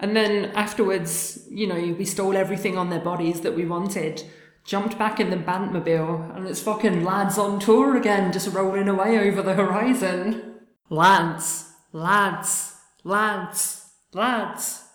And 0.00 0.16
then 0.16 0.46
afterwards, 0.54 1.46
you 1.50 1.66
know, 1.66 1.94
we 1.96 2.06
stole 2.06 2.36
everything 2.36 2.78
on 2.78 2.88
their 2.88 3.00
bodies 3.00 3.42
that 3.42 3.54
we 3.54 3.66
wanted, 3.66 4.24
jumped 4.64 4.98
back 4.98 5.20
in 5.20 5.28
the 5.28 5.36
Bantmobile, 5.36 6.34
and 6.34 6.46
it's 6.48 6.62
fucking 6.62 7.04
lads 7.04 7.36
on 7.36 7.60
tour 7.60 7.96
again, 7.96 8.32
just 8.32 8.52
rolling 8.54 8.88
away 8.88 9.18
over 9.18 9.42
the 9.42 9.54
horizon. 9.54 10.54
Lads, 10.88 11.70
lads, 11.92 12.76
lads, 13.04 13.90
lads. 14.14 14.89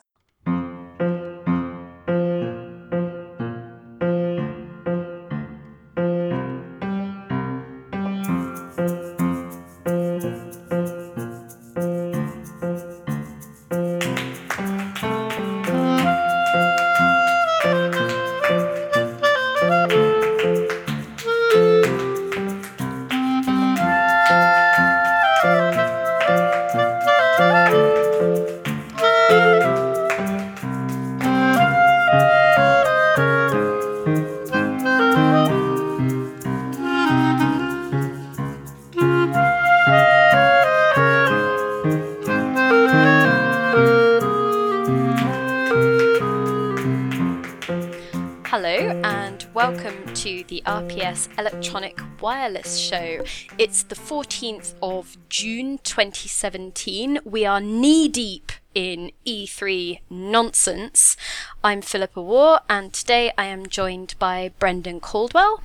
To 50.25 50.43
the 50.47 50.63
RPS 50.65 51.29
Electronic 51.37 51.99
Wireless 52.19 52.77
Show. 52.79 53.23
It's 53.59 53.83
the 53.83 53.93
14th 53.93 54.73
of 54.81 55.17
June 55.29 55.77
2017. 55.83 57.19
We 57.23 57.45
are 57.45 57.61
knee 57.61 58.07
deep 58.07 58.51
in 58.73 59.11
E3 59.27 59.99
nonsense. 60.09 61.15
I'm 61.63 61.83
Philippa 61.83 62.23
Warr 62.23 62.61
and 62.67 62.91
today 62.91 63.33
I 63.37 63.45
am 63.45 63.67
joined 63.67 64.15
by 64.17 64.51
Brendan 64.57 64.99
Caldwell 64.99 65.61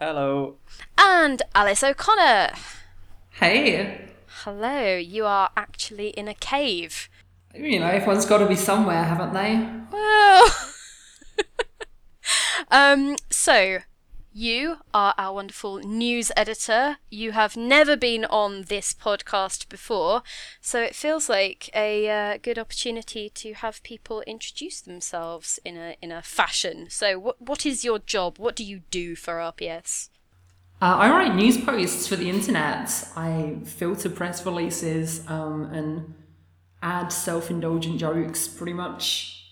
Hello. 0.00 0.56
and 0.96 1.42
Alice 1.54 1.84
O'Connor. 1.84 2.52
Hey, 3.32 4.08
Hello, 4.44 4.96
you 4.96 5.26
are 5.26 5.50
actually 5.58 6.08
in 6.08 6.26
a 6.26 6.34
cave. 6.34 7.10
you 7.54 7.80
know, 7.80 7.88
everyone's 7.88 8.24
got 8.24 8.38
to 8.38 8.46
be 8.46 8.56
somewhere, 8.56 9.04
haven't 9.04 9.34
they? 9.34 9.68
Well. 9.92 10.46
um, 12.70 13.16
so 13.30 13.78
you 14.36 14.78
are 14.92 15.14
our 15.16 15.34
wonderful 15.34 15.78
news 15.78 16.32
editor. 16.36 16.96
You 17.08 17.30
have 17.30 17.56
never 17.56 17.96
been 17.96 18.24
on 18.24 18.62
this 18.62 18.92
podcast 18.92 19.68
before, 19.68 20.24
so 20.60 20.82
it 20.82 20.96
feels 20.96 21.28
like 21.28 21.70
a 21.72 22.10
uh, 22.10 22.38
good 22.42 22.58
opportunity 22.58 23.30
to 23.30 23.54
have 23.54 23.80
people 23.84 24.22
introduce 24.22 24.80
themselves 24.80 25.60
in 25.64 25.76
a 25.76 25.94
in 26.02 26.10
a 26.10 26.20
fashion. 26.20 26.90
So, 26.90 27.16
what 27.16 27.40
what 27.40 27.64
is 27.64 27.84
your 27.84 28.00
job? 28.00 28.38
What 28.38 28.56
do 28.56 28.64
you 28.64 28.80
do 28.90 29.14
for 29.14 29.34
RPS? 29.34 30.08
Uh, 30.82 30.96
I 30.96 31.10
write 31.10 31.36
news 31.36 31.56
posts 31.56 32.08
for 32.08 32.16
the 32.16 32.28
internet. 32.28 32.90
I 33.14 33.58
filter 33.64 34.10
press 34.10 34.44
releases 34.44 35.24
um, 35.30 35.72
and 35.72 36.14
add 36.82 37.12
self 37.12 37.50
indulgent 37.50 37.98
jokes, 37.98 38.48
pretty 38.48 38.72
much. 38.72 39.43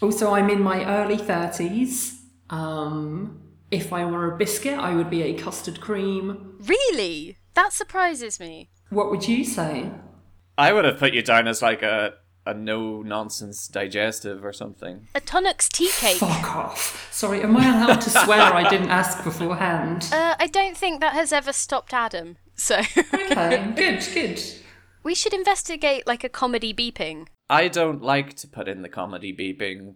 Also, 0.00 0.32
I'm 0.32 0.48
in 0.50 0.62
my 0.62 0.84
early 0.84 1.16
30s. 1.16 2.14
Um, 2.50 3.40
if 3.70 3.92
I 3.92 4.04
were 4.04 4.32
a 4.32 4.36
biscuit, 4.38 4.78
I 4.78 4.94
would 4.94 5.10
be 5.10 5.22
a 5.22 5.34
custard 5.34 5.80
cream. 5.80 6.56
Really, 6.60 7.36
that 7.54 7.72
surprises 7.72 8.38
me. 8.40 8.70
What 8.90 9.10
would 9.10 9.26
you 9.28 9.44
say? 9.44 9.90
I 10.56 10.72
would 10.72 10.84
have 10.84 10.98
put 10.98 11.12
you 11.14 11.22
down 11.22 11.46
as 11.46 11.60
like 11.60 11.82
a, 11.82 12.14
a 12.46 12.54
no 12.54 13.02
nonsense 13.02 13.68
digestive 13.68 14.44
or 14.44 14.52
something. 14.52 15.08
A 15.14 15.20
Tunnock's 15.20 15.68
tea 15.68 15.90
cake. 15.92 16.16
Fuck 16.16 16.56
off. 16.56 17.08
Sorry, 17.12 17.42
am 17.42 17.56
I 17.56 17.66
allowed 17.84 18.00
to 18.00 18.10
swear 18.10 18.40
I 18.40 18.68
didn't 18.68 18.90
ask 18.90 19.22
beforehand? 19.22 20.08
Uh, 20.12 20.36
I 20.38 20.46
don't 20.46 20.76
think 20.76 21.00
that 21.00 21.12
has 21.12 21.32
ever 21.32 21.52
stopped 21.52 21.92
Adam. 21.92 22.38
So 22.54 22.78
Okay, 22.78 23.72
good, 23.76 24.06
good. 24.14 24.42
We 25.02 25.14
should 25.14 25.32
investigate 25.32 26.06
like 26.06 26.24
a 26.24 26.28
comedy 26.28 26.74
beeping. 26.74 27.28
I 27.48 27.68
don't 27.68 28.02
like 28.02 28.34
to 28.36 28.48
put 28.48 28.68
in 28.68 28.82
the 28.82 28.88
comedy 28.88 29.32
beeping 29.32 29.94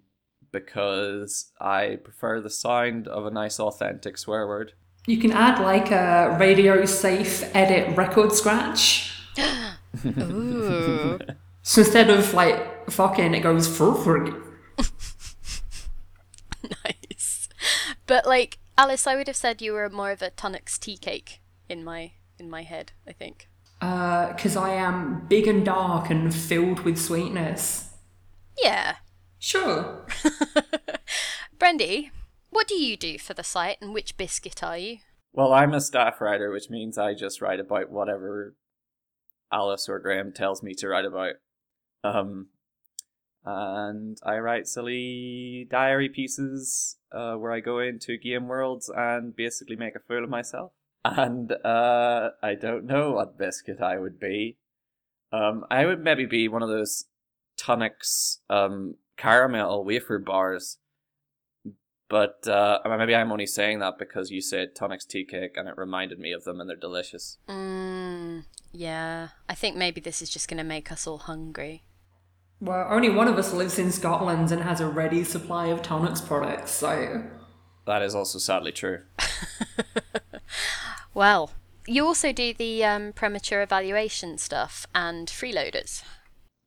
because 0.51 1.53
I 1.61 1.99
prefer 2.03 2.41
the 2.41 2.51
sound 2.51 3.09
of 3.09 3.27
a 3.27 3.31
nice 3.31 3.59
authentic 3.59 4.19
swear 4.19 4.47
word. 4.47 4.73
You 5.07 5.19
can 5.19 5.33
add 5.33 5.61
like 5.61 5.91
a 5.91 6.37
radio 6.39 6.85
safe 6.85 7.45
edit 7.55 7.97
record 7.97 8.33
scratch. 8.33 9.13
Ooh. 10.07 11.19
So 11.63 11.83
instead 11.83 12.11
of 12.11 12.35
like 12.35 12.91
fucking, 12.91 13.35
it 13.35 13.41
goes 13.41 13.69
furfrig. 13.69 14.41
nice. 16.85 17.49
But 18.07 18.27
like 18.27 18.59
Alice, 18.77 19.07
I 19.07 19.17
would 19.17 19.27
have 19.27 19.37
said 19.37 19.63
you 19.63 19.73
were 19.73 19.89
more 19.89 20.11
of 20.11 20.23
a 20.23 20.31
Tunnock's 20.31 20.79
tea 20.79 20.97
cake 20.97 21.41
in 21.69 21.85
my 21.85 22.13
in 22.39 22.51
my 22.51 22.63
head. 22.63 22.93
I 23.07 23.13
think. 23.13 23.49
Because 23.83 24.57
I 24.57 24.75
am 24.75 25.27
big 25.27 25.49
and 25.49 25.65
dark 25.65 26.09
and 26.09 26.33
filled 26.33 26.81
with 26.81 26.97
sweetness. 26.97 27.91
Yeah. 28.63 28.97
Sure. 29.41 30.07
Brendy, 31.59 32.11
what 32.51 32.69
do 32.69 32.77
you 32.77 32.97
do 32.97 33.19
for 33.19 33.35
the 33.35 33.43
site, 33.43 33.79
and 33.81 33.93
which 33.93 34.17
biscuit 34.17 34.63
are 34.63 34.79
you? 34.79 34.99
Well, 35.33 35.53
I'm 35.53 35.75
a 35.75 35.81
staff 35.81 36.21
writer, 36.21 36.53
which 36.53 36.71
means 36.71 36.97
I 36.97 37.15
just 37.15 37.43
write 37.43 37.59
about 37.59 37.91
whatever 37.91 38.55
Alice 39.53 39.89
or 39.89 39.99
Graham 39.99 40.33
tells 40.33 40.63
me 40.63 40.75
to 40.75 40.87
write 40.87 41.05
about. 41.05 41.35
Um, 42.05 42.51
and 43.45 44.17
I 44.23 44.39
write 44.39 44.69
silly 44.69 45.67
diary 45.69 46.09
pieces 46.09 46.99
uh, 47.11 47.35
where 47.35 47.51
I 47.51 47.59
go 47.59 47.81
into 47.81 48.17
game 48.17 48.47
worlds 48.47 48.89
and 48.95 49.35
basically 49.35 49.75
make 49.75 49.97
a 49.97 50.01
fool 50.07 50.23
of 50.23 50.31
myself. 50.31 50.71
And 51.05 51.53
uh, 51.65 52.31
I 52.43 52.55
don't 52.55 52.85
know 52.85 53.13
what 53.13 53.39
biscuit 53.39 53.81
I 53.81 53.99
would 53.99 54.21
be. 54.21 54.59
Um, 55.33 55.65
I 55.71 55.87
would 55.87 56.01
maybe 56.01 56.27
be 56.27 56.47
one 56.49 56.63
of 56.63 56.69
those 56.69 57.07
Tunnock's 57.57 58.41
um, 58.51 58.97
caramel 59.17 59.85
wafer 59.85 60.19
bars. 60.19 60.79
But 62.09 62.47
uh, 62.47 62.79
maybe 62.99 63.15
I'm 63.15 63.33
only 63.33 63.47
saying 63.47 63.79
that 63.79 63.99
because 63.99 64.31
you 64.31 64.43
said 64.43 64.77
Tunnock's 64.77 65.07
tea 65.07 65.25
cake 65.25 65.57
and 65.57 65.67
it 65.67 65.79
reminded 65.79 66.19
me 66.19 66.33
of 66.33 66.45
them 66.45 66.61
and 66.61 66.69
they're 66.69 66.77
delicious. 66.77 67.39
Mm, 67.49 68.45
yeah. 68.71 69.29
I 69.49 69.55
think 69.55 69.77
maybe 69.77 70.01
this 70.01 70.21
is 70.21 70.29
just 70.29 70.47
going 70.47 70.59
to 70.59 70.65
make 70.65 70.93
us 70.93 71.07
all 71.07 71.19
hungry. 71.19 71.85
Well, 72.61 72.87
only 72.91 73.09
one 73.09 73.29
of 73.29 73.39
us 73.39 73.55
lives 73.55 73.79
in 73.79 73.91
Scotland 73.91 74.53
and 74.53 74.63
has 74.63 74.81
a 74.81 74.87
ready 74.87 75.25
supply 75.25 75.69
of 75.69 75.83
Tunnock's 75.83 76.21
products, 76.21 76.71
so. 76.73 77.25
That 77.87 78.03
is 78.03 78.15
also 78.15 78.39
sadly 78.39 78.73
true. 78.73 79.01
Well, 81.15 81.51
you 81.87 82.07
also 82.07 82.33
do 82.33 82.55
the 82.55 82.85
um, 82.85 83.13
premature 83.13 83.63
evaluation 83.63 84.39
stuff 84.39 84.87
and 84.95 85.29
freeloaders. 85.29 86.03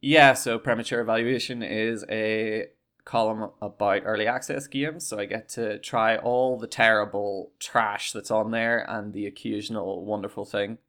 Yeah, 0.01 0.33
so 0.33 0.59
premature 0.59 1.01
evaluation 1.01 1.63
is 1.63 2.05
a 2.09 2.67
column 3.05 3.51
about 3.61 4.01
early 4.05 4.27
access 4.27 4.67
games, 4.67 5.07
so 5.07 5.19
I 5.19 5.25
get 5.25 5.49
to 5.49 5.79
try 5.79 6.17
all 6.17 6.57
the 6.57 6.67
terrible 6.67 7.51
trash 7.59 8.11
that's 8.11 8.31
on 8.31 8.51
there 8.51 8.85
and 8.89 9.13
the 9.13 9.25
occasional 9.25 10.05
wonderful 10.05 10.45
thing. 10.45 10.79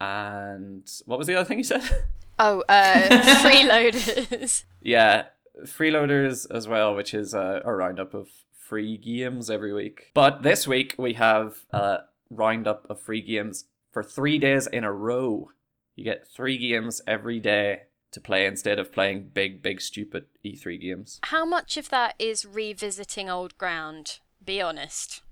And 0.00 0.90
what 1.04 1.18
was 1.18 1.26
the 1.26 1.36
other 1.36 1.44
thing 1.46 1.58
you 1.58 1.64
said? 1.64 1.82
Oh, 2.42 2.64
uh, 2.70 3.08
freeloaders. 3.42 4.64
yeah, 4.80 5.24
freeloaders 5.66 6.46
as 6.50 6.66
well, 6.66 6.94
which 6.94 7.12
is 7.12 7.34
a, 7.34 7.60
a 7.66 7.70
roundup 7.74 8.14
of 8.14 8.30
free 8.56 8.96
games 8.96 9.50
every 9.50 9.74
week. 9.74 10.10
But 10.14 10.42
this 10.42 10.66
week 10.66 10.94
we 10.96 11.12
have 11.14 11.58
a 11.70 11.98
roundup 12.30 12.86
of 12.88 13.00
free 13.00 13.20
games 13.20 13.64
for 13.92 14.02
three 14.02 14.38
days 14.38 14.66
in 14.66 14.84
a 14.84 14.92
row. 14.92 15.50
You 15.96 16.04
get 16.04 16.26
three 16.26 16.56
games 16.56 17.02
every 17.06 17.40
day 17.40 17.82
to 18.12 18.20
play 18.20 18.46
instead 18.46 18.78
of 18.78 18.92
playing 18.92 19.30
big, 19.34 19.62
big, 19.62 19.80
stupid 19.80 20.26
E3 20.44 20.80
games. 20.80 21.20
How 21.24 21.44
much 21.44 21.76
of 21.76 21.90
that 21.90 22.14
is 22.18 22.44
revisiting 22.44 23.28
old 23.28 23.56
ground? 23.58 24.18
Be 24.44 24.60
honest. 24.60 25.22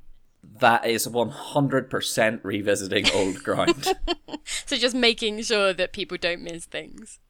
That 0.61 0.87
is 0.87 1.07
100% 1.07 2.41
revisiting 2.45 3.07
old 3.13 3.43
ground. 3.43 3.95
So 4.65 4.77
just 4.77 4.95
making 4.95 5.43
sure 5.43 5.73
that 5.73 5.93
people 5.93 6.17
don't 6.19 6.43
miss 6.43 6.65
things. 6.65 7.21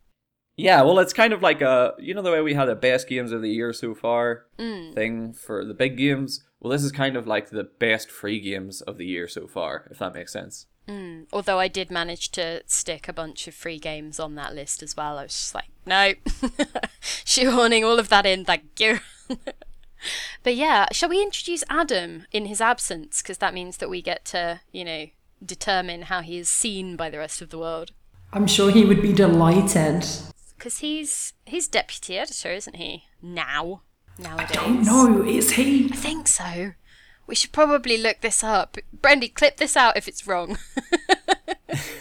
yeah, 0.57 0.83
well, 0.83 0.99
it's 0.99 1.13
kind 1.13 1.33
of 1.33 1.43
like 1.43 1.61
a, 1.61 1.95
you 1.99 2.15
know, 2.15 2.23
the 2.23 2.31
way 2.31 2.41
we 2.41 2.55
had 2.55 2.69
a 2.69 2.75
best 2.75 3.09
games 3.09 3.33
of 3.33 3.43
the 3.43 3.51
year 3.51 3.73
so 3.73 3.95
far 3.95 4.47
mm. 4.59 4.95
thing 4.95 5.33
for 5.33 5.65
the 5.65 5.75
big 5.75 5.97
games? 5.97 6.45
Well, 6.61 6.73
this 6.73 6.83
is 6.83 6.93
kind 6.93 7.17
of 7.17 7.27
like 7.27 7.51
the 7.51 7.65
best 7.65 8.11
free 8.11 8.41
games 8.41 8.81
of 8.81 8.99
the 8.99 9.07
year 9.07 9.29
so 9.29 9.47
far, 9.47 9.87
if 9.91 9.99
that 9.99 10.15
makes 10.15 10.33
sense. 10.33 10.67
Mm, 10.89 11.27
although 11.33 11.61
I 11.61 11.69
did 11.69 11.91
manage 11.91 12.31
to 12.33 12.63
stick 12.67 13.09
a 13.09 13.13
bunch 13.13 13.47
of 13.47 13.55
free 13.55 13.79
games 13.79 14.19
on 14.19 14.35
that 14.37 14.55
list 14.55 14.83
as 14.83 14.97
well. 14.97 15.19
I 15.19 15.25
was 15.25 15.33
just 15.35 15.55
like, 15.55 15.69
no, 15.85 16.15
shoehorning 17.03 17.85
all 17.85 17.99
of 17.99 18.09
that 18.09 18.27
in, 18.27 18.45
thank 18.45 18.81
you. 18.81 19.01
but 20.43 20.57
yeah, 20.57 20.87
shall 20.93 21.11
we 21.11 21.23
introduce 21.23 21.63
Adam 21.69 22.27
in 22.33 22.47
his 22.47 22.61
absence? 22.61 23.23
Because 23.23 23.39
that 23.39 23.55
means 23.55 23.77
that 23.77 23.91
we 23.91 24.01
get 24.01 24.25
to, 24.27 24.61
you 24.73 24.85
know, 24.85 25.07
determine 25.45 26.03
how 26.03 26.23
he 26.23 26.39
is 26.39 26.49
seen 26.49 26.97
by 26.97 27.11
the 27.11 27.19
rest 27.19 27.43
of 27.43 27.51
the 27.51 27.59
world. 27.59 27.93
I'm 28.33 28.47
sure 28.47 28.71
he 28.71 28.85
would 28.85 29.03
be 29.03 29.13
delighted. 29.13 30.05
Because 30.57 30.79
he's 30.79 31.35
he's 31.45 31.69
deputy 31.69 32.19
editor, 32.19 32.51
isn't 32.51 32.77
he? 32.77 33.05
Now, 33.23 33.83
nowadays. 34.19 34.57
I 34.57 34.65
don't 34.65 34.83
know, 34.85 35.23
is 35.23 35.53
he? 35.53 35.87
I 35.93 35.97
think 35.97 36.29
so. 36.29 36.73
We 37.27 37.35
should 37.35 37.53
probably 37.53 37.99
look 37.99 38.21
this 38.21 38.43
up. 38.43 38.79
Brendy, 38.97 39.33
clip 39.33 39.59
this 39.59 39.77
out 39.77 39.97
if 39.97 40.09
it's 40.09 40.27
wrong. 40.27 40.59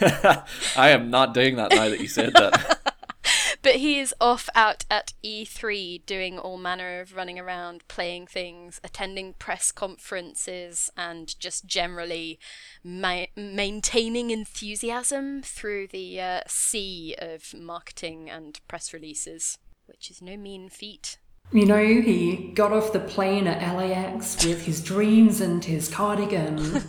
I 0.00 0.90
am 0.90 1.10
not 1.10 1.34
doing 1.34 1.56
that 1.56 1.70
now 1.70 1.88
that 1.88 2.00
you 2.00 2.08
said 2.08 2.32
that. 2.32 2.78
but 3.62 3.76
he 3.76 3.98
is 3.98 4.14
off 4.20 4.48
out 4.54 4.84
at 4.90 5.12
E3 5.22 6.04
doing 6.06 6.38
all 6.38 6.56
manner 6.56 7.00
of 7.00 7.14
running 7.14 7.38
around, 7.38 7.86
playing 7.88 8.26
things, 8.26 8.80
attending 8.82 9.34
press 9.34 9.70
conferences, 9.70 10.90
and 10.96 11.38
just 11.38 11.66
generally 11.66 12.38
ma- 12.82 13.26
maintaining 13.36 14.30
enthusiasm 14.30 15.42
through 15.42 15.88
the 15.88 16.20
uh, 16.20 16.40
sea 16.46 17.14
of 17.18 17.52
marketing 17.54 18.30
and 18.30 18.60
press 18.68 18.94
releases, 18.94 19.58
which 19.86 20.10
is 20.10 20.22
no 20.22 20.36
mean 20.36 20.68
feat. 20.68 21.18
You 21.50 21.64
know, 21.64 21.82
he 21.82 22.52
got 22.54 22.72
off 22.72 22.92
the 22.92 23.00
plane 23.00 23.46
at 23.46 23.74
LAX 23.74 24.44
with 24.44 24.66
his 24.66 24.82
dreams 24.82 25.40
and 25.40 25.64
his 25.64 25.88
cardigan. 25.88 26.84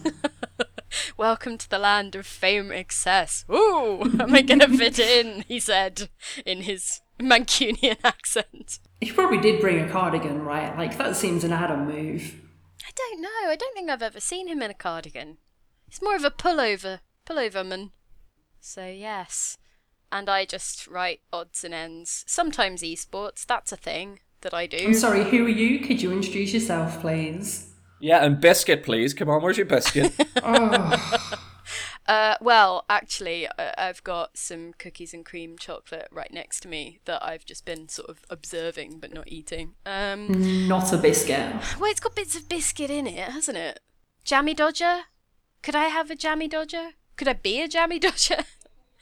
Welcome 1.17 1.57
to 1.59 1.69
the 1.69 1.79
land 1.79 2.13
of 2.15 2.27
fame 2.27 2.69
excess. 2.69 3.45
Ooh, 3.49 4.01
am 4.19 4.35
I 4.35 4.41
gonna 4.41 4.67
fit 4.67 4.99
in? 4.99 5.45
He 5.47 5.61
said 5.61 6.09
in 6.45 6.63
his 6.63 6.99
Mancunian 7.17 7.99
accent. 8.03 8.79
he 8.99 9.13
probably 9.13 9.37
did 9.37 9.61
bring 9.61 9.79
a 9.79 9.89
cardigan, 9.89 10.41
right? 10.41 10.77
Like, 10.77 10.97
that 10.97 11.15
seems 11.15 11.45
an 11.45 11.53
Adam 11.53 11.87
move. 11.87 12.41
I 12.85 12.91
don't 12.97 13.21
know. 13.21 13.49
I 13.49 13.55
don't 13.55 13.73
think 13.73 13.89
I've 13.89 14.03
ever 14.03 14.19
seen 14.19 14.49
him 14.49 14.61
in 14.61 14.71
a 14.71 14.73
cardigan. 14.73 15.37
He's 15.87 16.01
more 16.01 16.17
of 16.17 16.25
a 16.25 16.31
pullover, 16.31 16.99
pullover 17.25 17.65
man. 17.65 17.91
So 18.59 18.87
yes, 18.87 19.57
and 20.11 20.27
I 20.29 20.43
just 20.43 20.85
write 20.85 21.21
odds 21.31 21.63
and 21.63 21.73
ends. 21.73 22.25
Sometimes 22.27 22.81
esports. 22.81 23.45
That's 23.45 23.71
a 23.71 23.77
thing 23.77 24.19
that 24.41 24.53
I 24.53 24.67
do. 24.67 24.77
I'm 24.77 24.93
sorry, 24.93 25.23
who 25.23 25.45
are 25.45 25.49
you? 25.49 25.79
Could 25.79 26.01
you 26.01 26.11
introduce 26.11 26.53
yourself, 26.53 26.99
please? 27.01 27.71
Yeah, 27.99 28.23
and 28.23 28.39
biscuit, 28.39 28.83
please. 28.83 29.13
Come 29.13 29.29
on, 29.29 29.41
where's 29.41 29.57
your 29.57 29.65
biscuit? 29.65 30.13
Uh, 32.07 32.33
well, 32.41 32.85
actually, 32.89 33.47
I- 33.59 33.73
I've 33.77 34.03
got 34.03 34.35
some 34.35 34.73
cookies 34.79 35.13
and 35.13 35.23
cream 35.23 35.59
chocolate 35.59 36.07
right 36.11 36.33
next 36.33 36.61
to 36.61 36.67
me 36.67 36.99
that 37.05 37.23
I've 37.23 37.45
just 37.45 37.65
been 37.65 37.87
sort 37.87 38.09
of 38.09 38.25
observing 38.31 38.97
but 38.99 39.13
not 39.13 39.27
eating. 39.27 39.75
Um, 39.85 40.67
Not 40.67 40.91
a 40.91 40.97
biscuit. 40.97 41.53
well, 41.79 41.91
it's 41.91 41.99
got 41.99 42.15
bits 42.15 42.35
of 42.35 42.49
biscuit 42.49 42.89
in 42.89 43.05
it, 43.05 43.29
hasn't 43.29 43.59
it? 43.59 43.79
Jammy 44.23 44.55
Dodger? 44.55 45.01
Could 45.61 45.75
I 45.75 45.85
have 45.89 46.09
a 46.09 46.15
Jammy 46.15 46.47
Dodger? 46.47 46.93
Could 47.15 47.27
I 47.27 47.33
be 47.33 47.61
a 47.61 47.67
Jammy 47.67 47.99
Dodger? 47.99 48.43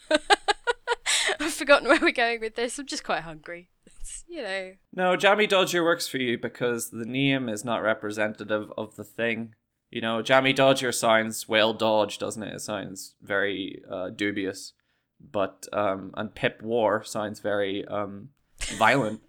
I've 1.40 1.54
forgotten 1.54 1.88
where 1.88 2.00
we're 2.02 2.12
going 2.12 2.42
with 2.42 2.56
this. 2.56 2.78
I'm 2.78 2.88
just 2.88 3.06
quite 3.06 3.22
hungry. 3.22 3.70
It's, 4.08 4.24
you 4.28 4.42
know. 4.42 4.74
no, 4.94 5.16
Jammy 5.16 5.48
Dodger 5.48 5.84
works 5.84 6.08
for 6.08 6.18
you 6.18 6.38
because 6.38 6.90
the 6.90 7.06
name 7.06 7.50
is 7.50 7.66
not 7.66 7.82
representative 7.82 8.72
of 8.78 8.96
the 8.96 9.04
thing. 9.04 9.54
You 9.90 10.02
know, 10.02 10.22
Jammy 10.22 10.54
Dodger 10.54 10.92
sounds 10.92 11.48
well 11.48 11.74
dodged, 11.74 12.20
doesn't 12.20 12.44
it? 12.44 12.56
It 12.56 12.62
sounds 12.62 13.16
very 13.22 13.82
uh, 13.90 14.10
dubious. 14.10 14.74
But 15.20 15.68
um, 15.74 16.12
and 16.16 16.34
Pip 16.34 16.62
Warr 16.62 17.04
sounds 17.04 17.40
very 17.40 17.86
um, 17.86 18.30
violent, 18.78 19.22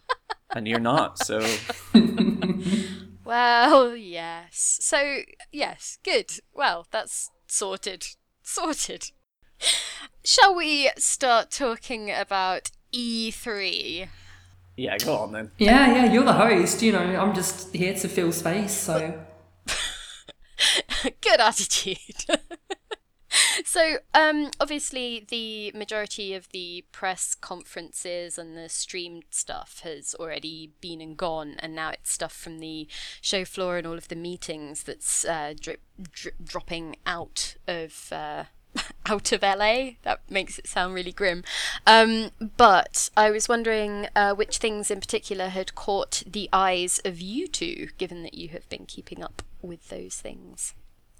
and 0.54 0.68
you're 0.68 0.78
not. 0.78 1.18
So 1.18 1.40
Well, 3.24 3.96
yes. 3.96 4.78
So, 4.80 5.20
yes, 5.50 5.98
good. 6.04 6.32
Well, 6.52 6.86
that's 6.90 7.30
sorted. 7.46 8.06
Sorted. 8.42 9.10
Shall 10.24 10.54
we 10.54 10.90
start 10.98 11.50
talking 11.50 12.10
about 12.10 12.70
E3? 12.92 14.08
Yeah, 14.76 14.96
go 14.98 15.16
on 15.16 15.32
then. 15.32 15.50
Yeah, 15.58 15.94
yeah, 15.94 16.12
you're 16.12 16.24
the 16.24 16.32
host. 16.32 16.82
You 16.82 16.92
know, 16.92 17.00
I'm 17.00 17.34
just 17.34 17.74
here 17.74 17.94
to 17.94 18.08
fill 18.08 18.32
space, 18.32 18.72
so. 18.74 19.22
Good 21.20 21.40
attitude. 21.40 22.24
so, 23.64 23.98
um, 24.14 24.50
obviously, 24.60 25.26
the 25.28 25.72
majority 25.76 26.34
of 26.34 26.48
the 26.50 26.84
press 26.92 27.34
conferences 27.34 28.38
and 28.38 28.56
the 28.56 28.68
streamed 28.68 29.24
stuff 29.30 29.80
has 29.84 30.14
already 30.18 30.72
been 30.80 31.00
and 31.00 31.16
gone, 31.16 31.56
and 31.58 31.74
now 31.74 31.90
it's 31.90 32.12
stuff 32.12 32.32
from 32.32 32.58
the 32.58 32.88
show 33.20 33.44
floor 33.44 33.76
and 33.76 33.86
all 33.86 33.98
of 33.98 34.08
the 34.08 34.16
meetings 34.16 34.84
that's 34.84 35.24
uh, 35.24 35.54
drip, 35.58 35.80
drip, 36.10 36.34
dropping 36.42 36.96
out 37.06 37.56
of. 37.66 38.12
Uh, 38.12 38.44
out 39.06 39.32
of 39.32 39.42
LA. 39.42 39.92
That 40.02 40.20
makes 40.28 40.58
it 40.58 40.66
sound 40.66 40.94
really 40.94 41.12
grim. 41.12 41.44
Um, 41.86 42.30
but 42.56 43.10
I 43.16 43.30
was 43.30 43.48
wondering 43.48 44.08
uh, 44.14 44.34
which 44.34 44.58
things 44.58 44.90
in 44.90 45.00
particular 45.00 45.48
had 45.48 45.74
caught 45.74 46.22
the 46.26 46.48
eyes 46.52 47.00
of 47.04 47.20
you 47.20 47.46
two, 47.46 47.88
given 47.98 48.22
that 48.22 48.34
you 48.34 48.48
have 48.50 48.68
been 48.68 48.86
keeping 48.86 49.22
up 49.22 49.42
with 49.60 49.88
those 49.88 50.16
things. 50.16 50.74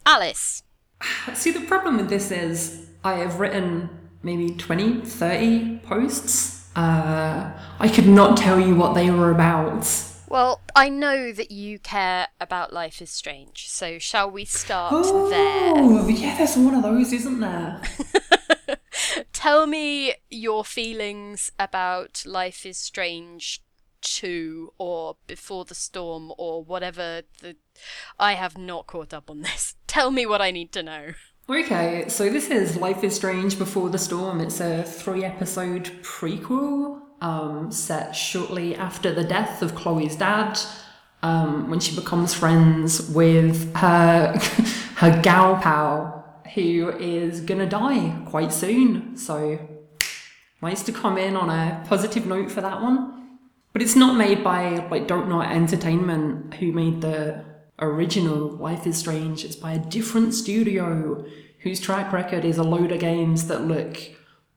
Alice. 0.04 0.62
See, 1.34 1.50
the 1.50 1.60
problem 1.60 1.96
with 1.96 2.08
this 2.08 2.30
is 2.30 2.88
I 3.04 3.14
have 3.14 3.40
written 3.40 3.90
maybe 4.22 4.50
20, 4.50 5.00
30 5.00 5.78
posts. 5.78 6.70
Uh, 6.74 7.52
I 7.78 7.88
could 7.88 8.06
not 8.08 8.36
tell 8.36 8.58
you 8.58 8.74
what 8.74 8.94
they 8.94 9.10
were 9.10 9.30
about. 9.30 9.84
Well, 10.32 10.62
I 10.74 10.88
know 10.88 11.30
that 11.30 11.50
you 11.50 11.78
care 11.78 12.28
about 12.40 12.72
Life 12.72 13.02
is 13.02 13.10
Strange, 13.10 13.68
so 13.68 13.98
shall 13.98 14.30
we 14.30 14.46
start 14.46 14.94
oh, 14.96 15.28
there? 15.28 15.74
Oh, 15.76 16.08
yeah, 16.08 16.38
there's 16.38 16.56
one 16.56 16.74
of 16.74 16.82
those, 16.82 17.12
isn't 17.12 17.38
there? 17.38 17.82
Tell 19.34 19.66
me 19.66 20.14
your 20.30 20.64
feelings 20.64 21.52
about 21.58 22.22
Life 22.24 22.64
is 22.64 22.78
Strange 22.78 23.60
2 24.00 24.72
or 24.78 25.18
Before 25.26 25.66
the 25.66 25.74
Storm 25.74 26.32
or 26.38 26.64
whatever 26.64 27.20
the. 27.42 27.56
I 28.18 28.32
have 28.32 28.56
not 28.56 28.86
caught 28.86 29.12
up 29.12 29.28
on 29.28 29.42
this. 29.42 29.74
Tell 29.86 30.10
me 30.10 30.24
what 30.24 30.40
I 30.40 30.50
need 30.50 30.72
to 30.72 30.82
know. 30.82 31.12
Okay, 31.50 32.08
so 32.08 32.30
this 32.30 32.48
is 32.48 32.78
Life 32.78 33.04
is 33.04 33.14
Strange 33.14 33.58
Before 33.58 33.90
the 33.90 33.98
Storm. 33.98 34.40
It's 34.40 34.60
a 34.60 34.82
three 34.82 35.26
episode 35.26 35.90
prequel 36.02 37.01
um, 37.22 37.70
set 37.70 38.14
shortly 38.14 38.74
after 38.74 39.14
the 39.14 39.24
death 39.24 39.62
of 39.62 39.74
Chloe's 39.74 40.16
dad, 40.16 40.58
um, 41.22 41.70
when 41.70 41.78
she 41.78 41.94
becomes 41.94 42.34
friends 42.34 43.08
with 43.10 43.74
her, 43.76 44.36
her 44.96 45.22
gal 45.22 45.56
pal, 45.56 46.42
who 46.54 46.90
is 46.98 47.40
gonna 47.40 47.68
die 47.68 48.20
quite 48.26 48.52
soon. 48.52 49.16
So, 49.16 49.58
nice 50.60 50.82
to 50.82 50.92
come 50.92 51.16
in 51.16 51.36
on 51.36 51.48
a 51.48 51.82
positive 51.86 52.26
note 52.26 52.50
for 52.50 52.60
that 52.60 52.82
one. 52.82 53.38
But 53.72 53.82
it's 53.82 53.96
not 53.96 54.16
made 54.16 54.44
by 54.44 54.86
like 54.88 55.06
Dontnod 55.06 55.50
Entertainment, 55.50 56.54
who 56.54 56.72
made 56.72 57.00
the 57.00 57.44
original 57.78 58.50
Life 58.50 58.86
is 58.86 58.98
Strange. 58.98 59.44
It's 59.44 59.56
by 59.56 59.72
a 59.72 59.78
different 59.78 60.34
studio 60.34 61.24
whose 61.60 61.80
track 61.80 62.12
record 62.12 62.44
is 62.44 62.58
a 62.58 62.64
load 62.64 62.90
of 62.90 62.98
games 62.98 63.46
that 63.46 63.62
look 63.62 63.96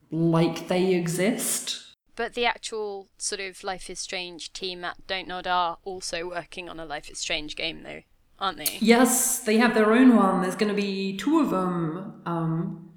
like 0.10 0.68
they 0.68 0.96
exist. 0.96 1.85
But 2.16 2.34
the 2.34 2.46
actual 2.46 3.10
sort 3.18 3.42
of 3.42 3.64
Life 3.64 3.90
is 3.90 4.00
Strange 4.00 4.54
team 4.54 4.86
at 4.86 5.06
Dontnod 5.08 5.48
are 5.48 5.78
also 5.84 6.30
working 6.30 6.70
on 6.70 6.80
a 6.80 6.86
Life 6.86 7.10
is 7.10 7.20
Strange 7.20 7.56
game, 7.56 7.84
though, 7.84 8.02
aren't 8.40 8.58
they? 8.58 8.78
Yes, 8.80 9.40
they 9.40 9.58
have 9.58 9.74
their 9.74 9.92
own 9.94 10.16
one. 10.16 10.42
There's 10.42 10.56
going 10.56 10.74
to 10.74 10.82
be 10.82 11.18
two 11.18 11.40
of 11.40 11.50
them. 11.50 12.22
Um, 12.26 12.92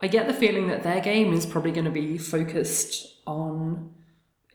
I 0.00 0.08
get 0.08 0.26
the 0.26 0.34
feeling 0.34 0.68
that 0.68 0.82
their 0.82 1.00
game 1.00 1.32
is 1.32 1.46
probably 1.46 1.70
going 1.70 1.84
to 1.84 1.90
be 1.90 2.18
focused 2.18 3.06
on, 3.26 3.94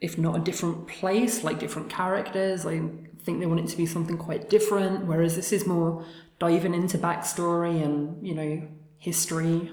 if 0.02 0.18
not 0.18 0.36
a 0.36 0.40
different 0.40 0.88
place, 0.88 1.44
like 1.44 1.60
different 1.60 1.90
characters. 1.90 2.66
I 2.66 2.82
think 3.24 3.40
they 3.40 3.46
want 3.46 3.62
it 3.62 3.68
to 3.68 3.78
be 3.78 3.86
something 3.86 4.18
quite 4.18 4.50
different, 4.50 5.06
whereas 5.06 5.36
this 5.36 5.54
is 5.54 5.66
more 5.66 6.06
diving 6.38 6.74
into 6.74 6.98
backstory 6.98 7.82
and, 7.82 8.26
you 8.26 8.36
know, 8.36 8.68
history, 8.98 9.72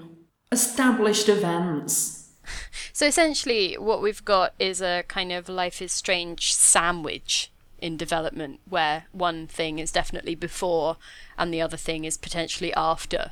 established 0.51 1.27
events. 1.27 2.18
So 2.93 3.05
essentially, 3.05 3.75
what 3.75 4.01
we've 4.01 4.25
got 4.25 4.53
is 4.59 4.81
a 4.81 5.03
kind 5.07 5.31
of 5.31 5.47
Life 5.47 5.81
is 5.81 5.91
Strange 5.93 6.53
sandwich 6.53 7.49
in 7.79 7.95
development 7.95 8.59
where 8.67 9.05
one 9.13 9.47
thing 9.47 9.79
is 9.79 9.91
definitely 9.91 10.35
before 10.35 10.97
and 11.37 11.53
the 11.53 11.61
other 11.61 11.77
thing 11.77 12.03
is 12.03 12.17
potentially 12.17 12.73
after. 12.73 13.31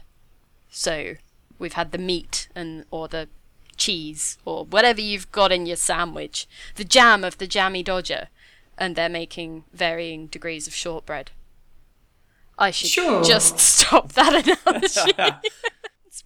So 0.70 1.16
we've 1.60 1.74
had 1.74 1.92
the 1.92 1.98
meat 1.98 2.48
and 2.56 2.86
or 2.92 3.08
the 3.10 3.28
cheese 3.76 4.38
or 4.46 4.64
whatever 4.66 5.02
you've 5.02 5.32
got 5.34 5.52
in 5.52 5.66
your 5.66 5.76
sandwich, 5.76 6.48
the 6.76 6.86
jam 6.86 7.24
of 7.26 7.38
the 7.40 7.48
jammy 7.48 7.84
dodger, 7.84 8.30
and 8.78 8.96
they're 8.96 9.10
making 9.10 9.66
varying 9.74 10.28
degrees 10.28 10.66
of 10.68 10.74
shortbread. 10.74 11.32
I 12.58 12.72
should 12.72 12.90
Sure. 12.90 13.24
just 13.24 13.60
stop 13.74 14.14
that 14.14 14.48
analogy. 14.66 15.38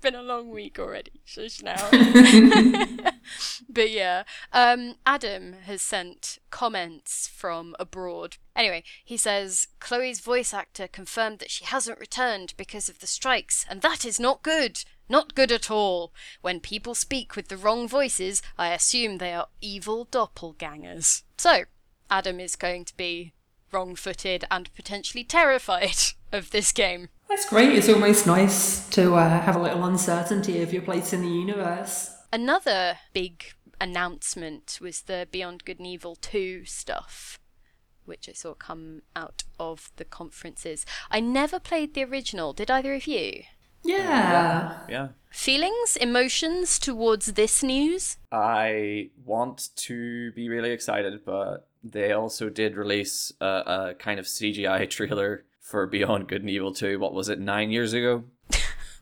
been 0.14 0.16
a 0.16 0.24
long 0.24 0.50
week 0.50 0.80
already. 0.80 1.22
Shush 1.24 1.62
now. 1.62 1.90
but 3.70 3.92
yeah, 3.92 4.24
um, 4.52 4.96
Adam 5.06 5.54
has 5.66 5.82
sent 5.82 6.40
comments 6.50 7.28
from 7.28 7.76
abroad. 7.80 8.38
Anyway, 8.56 8.84
he 9.04 9.18
says 9.18 9.68
Chloe's 9.80 10.20
voice 10.20 10.54
actor 10.54 10.88
confirmed 10.88 11.40
that 11.40 11.52
she 11.52 11.66
hasn't 11.66 12.00
returned 12.00 12.54
because 12.58 12.90
of 12.90 13.00
the 13.00 13.08
strikes, 13.08 13.66
and 13.70 13.82
that 13.82 14.06
is 14.06 14.20
not 14.20 14.44
good. 14.44 14.84
Not 15.08 15.36
good 15.36 15.52
at 15.52 15.70
all. 15.70 16.14
When 16.42 16.60
people 16.62 16.96
speak 16.96 17.36
with 17.36 17.50
the 17.50 17.58
wrong 17.58 17.88
voices, 17.88 18.42
I 18.58 18.74
assume 18.74 19.18
they 19.18 19.34
are 19.34 19.50
evil 19.60 20.06
doppelgangers. 20.06 21.24
So, 21.38 21.66
Adam 22.10 22.40
is 22.40 22.56
going 22.56 22.86
to 22.86 22.96
be 22.96 23.34
wrong 23.72 23.96
footed 23.96 24.46
and 24.50 24.74
potentially 24.74 25.24
terrified 25.24 25.98
of 26.32 26.52
this 26.52 26.72
game. 26.72 27.10
That's 27.32 27.46
great. 27.46 27.70
It's 27.70 27.88
almost 27.88 28.28
nice 28.28 28.90
to 28.90 29.16
uh, 29.16 29.40
have 29.40 29.56
a 29.56 29.62
little 29.62 29.86
uncertainty 29.86 30.62
of 30.62 30.74
your 30.74 30.82
place 30.82 31.14
in 31.14 31.22
the 31.22 31.30
universe. 31.30 32.14
Another 32.34 32.98
big 33.14 33.46
announcement 33.80 34.80
was 34.82 35.04
the 35.04 35.30
Beyond 35.32 35.64
Good 35.64 35.78
and 35.78 35.88
Evil 35.88 36.18
2 36.18 36.66
stuff, 36.66 37.40
which 38.04 38.28
I 38.28 38.34
saw 38.34 38.54
come 38.54 39.04
out 39.16 39.46
of 39.58 39.92
the 39.96 40.04
conferences. 40.04 40.86
I 41.10 41.22
never 41.22 41.58
played 41.58 41.94
the 41.94 42.04
original. 42.04 42.52
Did 42.52 42.70
either 42.70 42.94
of 42.96 43.08
you? 43.08 43.44
Yeah. 43.82 44.82
Yeah. 44.90 45.08
Feelings, 45.30 45.96
emotions 45.96 46.78
towards 46.80 47.28
this 47.28 47.64
news? 47.64 48.18
I 48.30 49.10
want 49.24 49.70
to 49.78 50.34
be 50.34 50.50
really 50.50 50.72
excited, 50.72 51.24
but 51.24 51.70
they 51.82 52.12
also 52.12 52.50
did 52.50 52.76
release 52.76 53.32
a, 53.40 53.46
a 53.46 53.96
kind 53.98 54.20
of 54.20 54.26
CGI 54.26 54.90
trailer 54.90 55.46
for 55.72 55.88
Beyond 55.88 56.28
Good 56.28 56.42
and 56.42 56.50
Evil 56.50 56.74
2. 56.74 57.00
What 57.00 57.14
was 57.14 57.30
it, 57.30 57.40
nine 57.40 57.72
years 57.72 57.94
ago? 57.94 58.26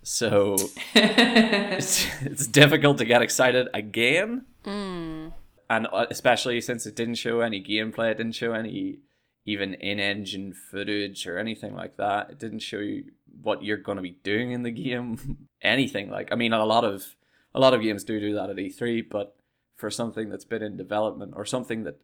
so 0.03 0.55
it's, 0.95 2.07
it's 2.21 2.47
difficult 2.47 2.99
to 2.99 3.05
get 3.05 3.21
excited 3.21 3.67
again. 3.73 4.45
Mm. 4.63 5.33
And 5.69 5.87
uh, 5.91 6.05
especially 6.09 6.61
since 6.61 6.85
it 6.85 6.95
didn't 6.95 7.15
show 7.15 7.41
any 7.41 7.61
gameplay, 7.61 8.11
it 8.11 8.17
didn't 8.17 8.35
show 8.35 8.53
any 8.53 8.99
even 9.45 9.73
in-engine 9.73 10.53
footage 10.53 11.25
or 11.27 11.39
anything 11.39 11.75
like 11.75 11.97
that. 11.97 12.29
It 12.29 12.39
didn't 12.39 12.59
show 12.59 12.77
you 12.77 13.05
what 13.41 13.63
you're 13.63 13.77
going 13.77 13.95
to 13.97 14.01
be 14.01 14.17
doing 14.23 14.51
in 14.51 14.63
the 14.63 14.71
game, 14.71 15.47
anything 15.61 16.09
like. 16.09 16.31
I 16.31 16.35
mean, 16.35 16.53
a 16.53 16.65
lot 16.65 16.83
of 16.83 17.15
a 17.55 17.59
lot 17.59 17.73
of 17.73 17.81
games 17.81 18.03
do 18.03 18.19
do 18.19 18.35
that 18.35 18.49
at 18.49 18.57
E3, 18.57 19.09
but 19.09 19.35
for 19.75 19.89
something 19.89 20.29
that's 20.29 20.45
been 20.45 20.61
in 20.61 20.77
development 20.77 21.33
or 21.35 21.45
something 21.45 21.83
that 21.83 21.99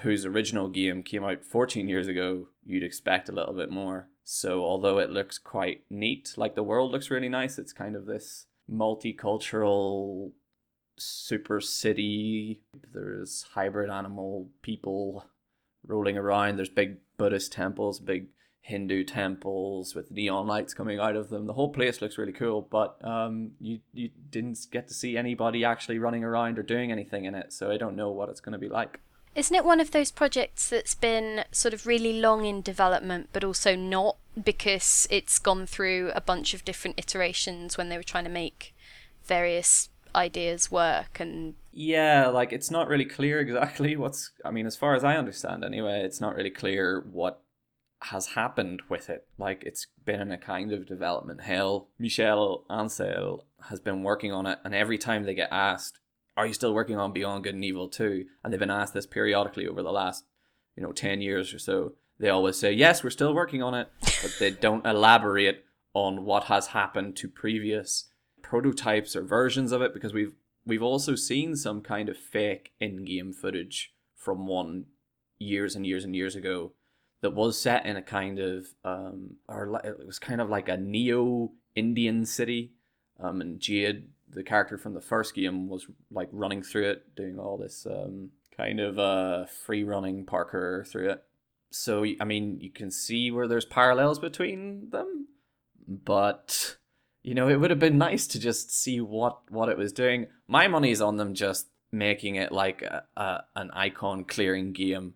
whose 0.00 0.24
original 0.24 0.68
game 0.68 1.02
came 1.02 1.24
out 1.24 1.44
14 1.44 1.88
years 1.88 2.08
ago, 2.08 2.48
you'd 2.64 2.82
expect 2.82 3.28
a 3.28 3.32
little 3.32 3.54
bit 3.54 3.70
more. 3.70 4.08
So 4.24 4.62
although 4.62 4.98
it 4.98 5.10
looks 5.10 5.38
quite 5.38 5.82
neat, 5.90 6.34
like 6.36 6.54
the 6.54 6.62
world 6.62 6.92
looks 6.92 7.10
really 7.10 7.28
nice, 7.28 7.58
it's 7.58 7.72
kind 7.72 7.96
of 7.96 8.06
this 8.06 8.46
multicultural 8.70 10.32
super 10.96 11.60
city. 11.60 12.60
There's 12.92 13.46
hybrid 13.54 13.90
animal 13.90 14.48
people 14.62 15.26
rolling 15.86 16.16
around. 16.16 16.56
There's 16.56 16.68
big 16.68 16.98
Buddhist 17.18 17.52
temples, 17.52 17.98
big 17.98 18.28
Hindu 18.60 19.02
temples 19.02 19.94
with 19.94 20.12
neon 20.12 20.46
lights 20.46 20.72
coming 20.72 21.00
out 21.00 21.16
of 21.16 21.28
them. 21.28 21.46
The 21.46 21.52
whole 21.52 21.72
place 21.72 22.00
looks 22.00 22.16
really 22.16 22.32
cool, 22.32 22.62
but 22.62 22.96
um, 23.04 23.52
you 23.60 23.80
you 23.92 24.10
didn't 24.30 24.58
get 24.70 24.86
to 24.88 24.94
see 24.94 25.16
anybody 25.16 25.64
actually 25.64 25.98
running 25.98 26.22
around 26.22 26.58
or 26.58 26.62
doing 26.62 26.92
anything 26.92 27.24
in 27.24 27.34
it, 27.34 27.52
so 27.52 27.72
I 27.72 27.76
don't 27.76 27.96
know 27.96 28.10
what 28.10 28.28
it's 28.28 28.40
going 28.40 28.52
to 28.52 28.58
be 28.58 28.68
like. 28.68 29.00
Isn't 29.34 29.56
it 29.56 29.64
one 29.64 29.80
of 29.80 29.92
those 29.92 30.10
projects 30.10 30.68
that's 30.68 30.94
been 30.94 31.44
sort 31.52 31.72
of 31.72 31.86
really 31.86 32.20
long 32.20 32.44
in 32.44 32.60
development, 32.60 33.30
but 33.32 33.44
also 33.44 33.74
not 33.74 34.16
because 34.42 35.06
it's 35.10 35.38
gone 35.38 35.66
through 35.66 36.12
a 36.14 36.20
bunch 36.20 36.54
of 36.54 36.64
different 36.64 36.98
iterations 36.98 37.76
when 37.76 37.88
they 37.88 37.96
were 37.96 38.02
trying 38.02 38.24
to 38.24 38.30
make 38.30 38.74
various 39.24 39.88
ideas 40.14 40.70
work 40.70 41.20
and 41.20 41.54
yeah 41.72 42.26
like 42.26 42.52
it's 42.52 42.70
not 42.70 42.86
really 42.86 43.04
clear 43.04 43.40
exactly 43.40 43.96
what's 44.02 44.32
i 44.44 44.50
mean 44.50 44.66
as 44.66 44.76
far 44.76 44.94
as 44.94 45.02
i 45.02 45.16
understand 45.16 45.64
anyway 45.64 46.02
it's 46.04 46.20
not 46.20 46.34
really 46.34 46.50
clear 46.50 47.02
what 47.10 47.42
has 48.04 48.28
happened 48.28 48.82
with 48.88 49.08
it. 49.08 49.26
Like 49.38 49.62
it's 49.64 49.86
been 50.04 50.20
in 50.20 50.32
a 50.32 50.38
kind 50.38 50.72
of 50.72 50.86
development 50.86 51.42
hell. 51.42 51.88
Michel 51.98 52.64
Ancel 52.68 53.44
has 53.68 53.80
been 53.80 54.02
working 54.02 54.32
on 54.32 54.46
it 54.46 54.58
and 54.64 54.74
every 54.74 54.98
time 54.98 55.24
they 55.24 55.34
get 55.34 55.48
asked 55.52 56.00
are 56.36 56.46
you 56.46 56.54
still 56.54 56.74
working 56.74 56.96
on 56.96 57.12
beyond 57.12 57.44
good 57.44 57.54
and 57.54 57.64
evil 57.64 57.88
2 57.88 58.24
and 58.42 58.52
they've 58.52 58.60
been 58.60 58.70
asked 58.70 58.94
this 58.94 59.06
periodically 59.06 59.66
over 59.66 59.82
the 59.82 59.92
last 59.92 60.24
you 60.76 60.82
know 60.82 60.92
10 60.92 61.20
years 61.20 61.52
or 61.52 61.58
so. 61.58 61.92
They 62.18 62.28
always 62.28 62.56
say 62.56 62.72
yes 62.72 63.02
we're 63.02 63.10
still 63.10 63.34
working 63.34 63.62
on 63.62 63.74
it 63.74 63.88
but 64.00 64.34
they 64.38 64.50
don't 64.50 64.86
elaborate 64.86 65.64
on 65.94 66.24
what 66.24 66.44
has 66.44 66.68
happened 66.68 67.16
to 67.16 67.28
previous 67.28 68.08
prototypes 68.42 69.14
or 69.16 69.22
versions 69.22 69.72
of 69.72 69.82
it 69.82 69.92
because 69.92 70.12
we've 70.12 70.34
we've 70.64 70.82
also 70.82 71.14
seen 71.14 71.56
some 71.56 71.80
kind 71.80 72.08
of 72.08 72.16
fake 72.16 72.72
in-game 72.80 73.32
footage 73.32 73.94
from 74.14 74.46
one 74.46 74.84
years 75.38 75.74
and 75.74 75.86
years 75.86 76.04
and 76.04 76.14
years 76.14 76.36
ago 76.36 76.72
that 77.20 77.34
was 77.34 77.58
set 77.58 77.84
in 77.86 77.96
a 77.96 78.02
kind 78.02 78.38
of 78.38 78.66
um 78.84 79.36
or 79.48 79.80
it 79.84 80.06
was 80.06 80.18
kind 80.18 80.40
of 80.40 80.48
like 80.48 80.68
a 80.68 80.76
neo 80.76 81.50
Indian 81.74 82.24
city 82.24 82.72
um 83.18 83.40
and 83.40 83.60
Jade 83.60 84.08
the 84.32 84.42
character 84.42 84.78
from 84.78 84.94
the 84.94 85.00
first 85.00 85.34
game 85.34 85.68
was 85.68 85.86
like 86.10 86.28
running 86.32 86.62
through 86.62 86.88
it 86.88 87.14
doing 87.14 87.38
all 87.38 87.56
this 87.56 87.86
um 87.86 88.30
kind 88.56 88.80
of 88.80 88.98
uh 88.98 89.44
free 89.46 89.84
running 89.84 90.24
parkour 90.24 90.86
through 90.86 91.10
it 91.10 91.22
so 91.70 92.04
I 92.20 92.24
mean 92.24 92.58
you 92.60 92.70
can 92.70 92.90
see 92.90 93.30
where 93.30 93.48
there's 93.48 93.64
parallels 93.64 94.18
between 94.18 94.90
them 94.90 95.26
but 95.86 96.76
you 97.22 97.34
know, 97.34 97.48
it 97.48 97.56
would 97.56 97.70
have 97.70 97.78
been 97.78 97.98
nice 97.98 98.26
to 98.28 98.40
just 98.40 98.74
see 98.74 99.00
what 99.00 99.50
what 99.50 99.68
it 99.68 99.78
was 99.78 99.92
doing. 99.92 100.26
My 100.48 100.68
money's 100.68 101.00
on 101.00 101.16
them 101.16 101.34
just 101.34 101.68
making 101.92 102.36
it 102.36 102.52
like 102.52 102.82
a, 102.82 103.04
a 103.16 103.44
an 103.54 103.70
icon 103.72 104.24
clearing 104.24 104.72
game 104.72 105.14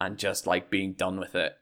and 0.00 0.18
just 0.18 0.46
like 0.46 0.70
being 0.70 0.94
done 0.94 1.18
with 1.18 1.34
it. 1.34 1.54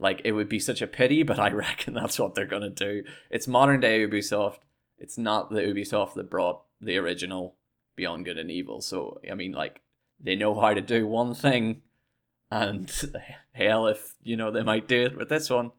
Like 0.00 0.22
it 0.24 0.32
would 0.32 0.48
be 0.48 0.58
such 0.58 0.82
a 0.82 0.86
pity, 0.86 1.22
but 1.22 1.38
I 1.38 1.50
reckon 1.52 1.94
that's 1.94 2.18
what 2.18 2.34
they're 2.34 2.46
gonna 2.46 2.70
do. 2.70 3.04
It's 3.30 3.46
modern 3.46 3.80
day 3.80 4.06
Ubisoft. 4.06 4.58
It's 4.98 5.18
not 5.18 5.50
the 5.50 5.60
Ubisoft 5.60 6.14
that 6.14 6.30
brought 6.30 6.62
the 6.80 6.96
original 6.96 7.56
Beyond 7.96 8.24
Good 8.24 8.38
and 8.38 8.50
Evil. 8.50 8.80
So 8.80 9.20
I 9.30 9.34
mean, 9.34 9.52
like 9.52 9.80
they 10.20 10.36
know 10.36 10.58
how 10.58 10.74
to 10.74 10.80
do 10.80 11.06
one 11.06 11.34
thing, 11.34 11.82
and 12.50 12.90
hell, 13.52 13.86
if 13.86 14.14
you 14.22 14.36
know, 14.36 14.50
they 14.50 14.62
might 14.62 14.88
do 14.88 15.02
it 15.02 15.16
with 15.16 15.28
this 15.28 15.50
one. 15.50 15.72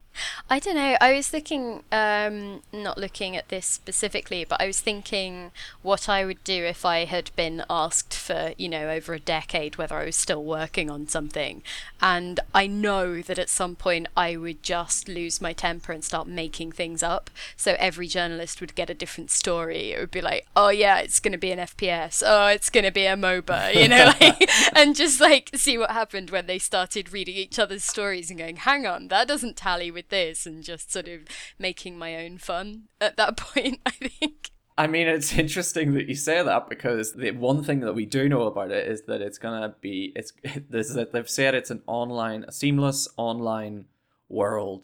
I 0.49 0.59
don't 0.59 0.75
know. 0.75 0.97
I 0.99 1.13
was 1.13 1.33
looking, 1.33 1.83
um, 1.91 2.61
not 2.71 2.97
looking 2.97 3.35
at 3.35 3.49
this 3.49 3.65
specifically, 3.65 4.45
but 4.45 4.61
I 4.61 4.67
was 4.67 4.79
thinking 4.79 5.51
what 5.81 6.09
I 6.09 6.25
would 6.25 6.43
do 6.43 6.63
if 6.63 6.85
I 6.85 7.05
had 7.05 7.31
been 7.35 7.63
asked 7.69 8.13
for, 8.13 8.53
you 8.57 8.69
know, 8.69 8.89
over 8.89 9.13
a 9.13 9.19
decade 9.19 9.77
whether 9.77 9.95
I 9.95 10.05
was 10.05 10.15
still 10.15 10.43
working 10.43 10.89
on 10.89 11.07
something. 11.07 11.63
And 12.01 12.39
I 12.53 12.67
know 12.67 13.21
that 13.21 13.39
at 13.39 13.49
some 13.49 13.75
point 13.75 14.07
I 14.15 14.35
would 14.37 14.63
just 14.63 15.07
lose 15.07 15.41
my 15.41 15.53
temper 15.53 15.91
and 15.91 16.03
start 16.03 16.27
making 16.27 16.71
things 16.71 17.03
up. 17.03 17.29
So 17.55 17.75
every 17.79 18.07
journalist 18.07 18.61
would 18.61 18.75
get 18.75 18.89
a 18.89 18.93
different 18.93 19.31
story. 19.31 19.91
It 19.91 19.99
would 19.99 20.11
be 20.11 20.21
like, 20.21 20.47
oh 20.55 20.69
yeah, 20.69 20.99
it's 20.99 21.19
going 21.19 21.31
to 21.33 21.37
be 21.37 21.51
an 21.51 21.59
FPS. 21.59 22.23
Oh, 22.25 22.47
it's 22.47 22.69
going 22.69 22.85
to 22.85 22.91
be 22.91 23.05
a 23.05 23.15
MOBA, 23.15 23.75
you 23.75 23.87
know, 23.87 24.13
like, 24.21 24.49
and 24.75 24.95
just 24.95 25.19
like 25.19 25.51
see 25.55 25.77
what 25.77 25.91
happened 25.91 26.29
when 26.29 26.45
they 26.45 26.59
started 26.59 27.13
reading 27.13 27.35
each 27.35 27.59
other's 27.59 27.83
stories 27.83 28.29
and 28.29 28.39
going, 28.39 28.57
hang 28.57 28.85
on, 28.85 29.07
that 29.09 29.27
doesn't 29.27 29.55
tally 29.55 29.91
with 29.91 30.08
this 30.09 30.45
and 30.45 30.63
just 30.63 30.91
sort 30.91 31.07
of 31.07 31.21
making 31.57 31.97
my 31.97 32.15
own 32.15 32.37
fun 32.37 32.83
at 32.99 33.17
that 33.17 33.37
point, 33.37 33.79
I 33.85 33.91
think. 33.91 34.51
I 34.79 34.87
mean, 34.87 35.07
it's 35.07 35.37
interesting 35.37 35.93
that 35.95 36.07
you 36.07 36.15
say 36.15 36.41
that 36.41 36.69
because 36.69 37.11
the 37.11 37.31
one 37.31 37.63
thing 37.63 37.81
that 37.81 37.95
we 37.95 38.05
do 38.05 38.29
know 38.29 38.43
about 38.43 38.71
it 38.71 38.87
is 38.87 39.01
that 39.03 39.21
it's 39.21 39.37
gonna 39.37 39.75
be 39.81 40.13
it's 40.15 40.31
this 40.69 40.93
that 40.93 41.11
they've 41.11 41.29
said 41.29 41.53
it's 41.53 41.69
an 41.69 41.81
online, 41.85 42.45
a 42.47 42.51
seamless 42.53 43.09
online 43.17 43.85
world, 44.29 44.83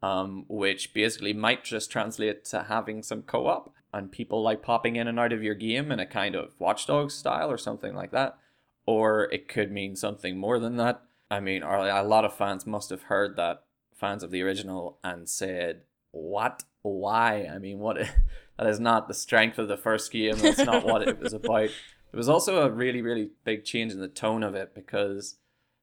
um, 0.00 0.44
which 0.48 0.94
basically 0.94 1.32
might 1.32 1.64
just 1.64 1.90
translate 1.90 2.44
to 2.46 2.64
having 2.64 3.02
some 3.02 3.22
co-op 3.22 3.74
and 3.92 4.12
people 4.12 4.42
like 4.42 4.62
popping 4.62 4.94
in 4.94 5.08
and 5.08 5.18
out 5.18 5.32
of 5.32 5.42
your 5.42 5.56
game 5.56 5.90
in 5.90 5.98
a 5.98 6.06
kind 6.06 6.36
of 6.36 6.54
Watchdog 6.60 7.10
style 7.10 7.50
or 7.50 7.58
something 7.58 7.96
like 7.96 8.12
that, 8.12 8.38
or 8.86 9.24
it 9.32 9.48
could 9.48 9.72
mean 9.72 9.96
something 9.96 10.38
more 10.38 10.60
than 10.60 10.76
that. 10.76 11.02
I 11.30 11.40
mean, 11.40 11.62
a 11.62 12.02
lot 12.04 12.24
of 12.24 12.32
fans 12.32 12.64
must 12.64 12.90
have 12.90 13.02
heard 13.04 13.36
that 13.36 13.64
fans 14.02 14.24
of 14.24 14.32
the 14.32 14.42
original 14.42 14.98
and 15.04 15.28
said, 15.28 15.82
"What? 16.10 16.64
Why? 16.82 17.48
I 17.50 17.58
mean, 17.58 17.78
what? 17.78 17.96
that 18.58 18.66
is 18.66 18.80
not 18.80 19.06
the 19.06 19.14
strength 19.14 19.58
of 19.58 19.68
the 19.68 19.76
first 19.76 20.10
game. 20.10 20.36
That's 20.38 20.58
not 20.58 20.84
what 20.84 21.06
it 21.06 21.18
was 21.18 21.32
about." 21.32 21.70
It 22.12 22.16
was 22.16 22.28
also 22.28 22.66
a 22.66 22.70
really, 22.70 23.00
really 23.00 23.30
big 23.44 23.64
change 23.64 23.92
in 23.92 24.00
the 24.00 24.08
tone 24.08 24.42
of 24.42 24.54
it 24.54 24.74
because 24.74 25.36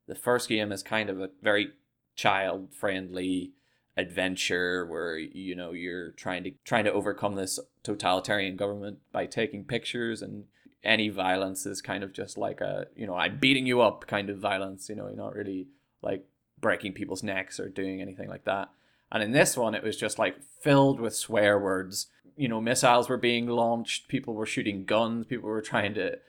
the 0.07 0.13
first 0.13 0.49
game 0.49 0.71
is 0.71 0.83
kind 0.83 1.09
of 1.09 1.19
a 1.19 1.29
very 1.41 1.71
child-friendly 2.15 3.53
adventure 3.97 4.85
where 4.85 5.17
you 5.17 5.55
know 5.55 5.71
you're 5.71 6.11
trying 6.11 6.43
to 6.43 6.51
trying 6.63 6.83
to 6.85 6.91
overcome 6.91 7.35
this 7.35 7.59
totalitarian 7.83 8.55
government 8.55 8.99
by 9.11 9.25
taking 9.25 9.63
pictures 9.63 10.21
and 10.21 10.45
any 10.83 11.09
violence 11.09 11.65
is 11.65 11.81
kind 11.81 12.03
of 12.03 12.13
just 12.13 12.37
like 12.37 12.61
a 12.61 12.87
you 12.95 13.05
know 13.05 13.15
I'm 13.15 13.39
beating 13.39 13.65
you 13.65 13.81
up 13.81 14.07
kind 14.07 14.29
of 14.29 14.37
violence 14.37 14.87
you 14.87 14.95
know 14.95 15.07
you're 15.07 15.17
not 15.17 15.35
really 15.35 15.67
like 16.01 16.25
breaking 16.61 16.93
people's 16.93 17.23
necks 17.23 17.59
or 17.59 17.69
doing 17.69 18.01
anything 18.01 18.29
like 18.29 18.45
that. 18.45 18.69
And 19.11 19.23
in 19.23 19.31
this 19.31 19.57
one, 19.57 19.75
it 19.75 19.83
was 19.83 19.97
just 19.97 20.19
like 20.19 20.41
filled 20.61 20.99
with 20.99 21.15
swear 21.15 21.57
words, 21.57 22.07
you 22.35 22.47
know, 22.47 22.61
missiles 22.61 23.09
were 23.09 23.17
being 23.17 23.47
launched, 23.47 24.07
people 24.07 24.33
were 24.33 24.45
shooting 24.45 24.85
guns, 24.85 25.25
people 25.25 25.49
were 25.49 25.61
trying 25.61 25.93
to 25.95 26.19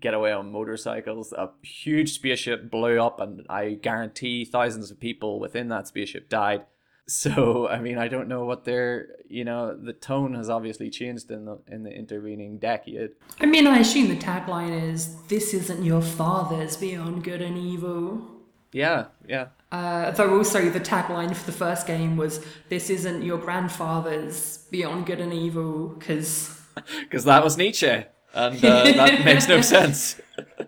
get 0.00 0.12
away 0.12 0.32
on 0.32 0.52
motorcycles. 0.52 1.32
A 1.32 1.50
huge 1.62 2.12
spaceship 2.12 2.70
blew 2.70 3.00
up, 3.00 3.20
and 3.20 3.46
I 3.48 3.74
guarantee 3.74 4.44
thousands 4.44 4.90
of 4.90 5.00
people 5.00 5.40
within 5.40 5.68
that 5.68 5.88
spaceship 5.88 6.28
died. 6.28 6.66
So, 7.08 7.68
I 7.68 7.80
mean, 7.80 7.98
I 7.98 8.06
don't 8.06 8.28
know 8.28 8.44
what 8.44 8.64
their, 8.64 9.08
you 9.28 9.44
know, 9.44 9.76
the 9.76 9.92
tone 9.92 10.34
has 10.34 10.48
obviously 10.48 10.88
changed 10.88 11.32
in 11.32 11.46
the 11.46 11.58
in 11.66 11.82
the 11.82 11.90
intervening 11.90 12.58
decade. 12.58 13.10
I 13.40 13.46
mean, 13.46 13.66
I 13.66 13.80
assume 13.80 14.08
the 14.08 14.16
tagline 14.16 14.90
is 14.90 15.16
"This 15.24 15.52
isn't 15.52 15.84
your 15.84 16.00
father's 16.00 16.76
Beyond 16.76 17.24
Good 17.24 17.42
and 17.42 17.58
Evil." 17.58 18.31
Yeah, 18.72 19.06
yeah. 19.26 19.48
Uh, 19.70 20.10
though 20.10 20.36
also 20.36 20.68
the 20.68 20.80
tagline 20.80 21.34
for 21.34 21.46
the 21.46 21.56
first 21.56 21.86
game 21.86 22.16
was 22.16 22.44
"This 22.68 22.90
isn't 22.90 23.22
your 23.22 23.38
grandfather's 23.38 24.58
Beyond 24.70 25.06
Good 25.06 25.20
and 25.20 25.32
Evil," 25.32 25.88
because 25.88 26.60
Because 27.00 27.24
that 27.26 27.44
was 27.44 27.56
Nietzsche, 27.56 28.04
and 28.34 28.64
uh, 28.64 28.84
that 28.84 29.24
makes 29.24 29.48
no 29.48 29.60
sense. 29.60 30.20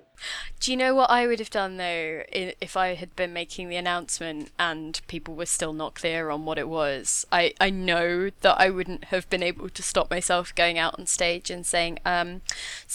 Do 0.65 0.71
you 0.71 0.79
know 0.79 0.95
what 0.95 1.11
I 1.11 1.27
would 1.27 1.41
have 1.41 1.51
done 1.51 1.77
though 1.77 2.23
if 2.33 2.75
I 2.75 2.95
had 2.95 3.15
been 3.17 3.35
making 3.35 3.69
the 3.69 3.77
announcement 3.77 4.51
and 4.59 4.99
people 5.09 5.35
were 5.35 5.45
still 5.45 5.75
not 5.75 5.95
clear 5.95 6.31
on 6.31 6.47
what 6.47 6.57
it 6.57 6.71
was? 6.71 7.27
I, 7.31 7.53
I 7.61 7.69
know 7.69 8.31
that 8.41 8.59
I 8.59 8.71
wouldn't 8.71 9.05
have 9.07 9.29
been 9.29 9.43
able 9.43 9.69
to 9.69 9.83
stop 9.83 10.11
myself 10.11 10.55
going 10.55 10.79
out 10.79 10.99
on 10.99 11.05
stage 11.05 11.51
and 11.51 11.67
saying, 11.67 11.99
um, 12.07 12.41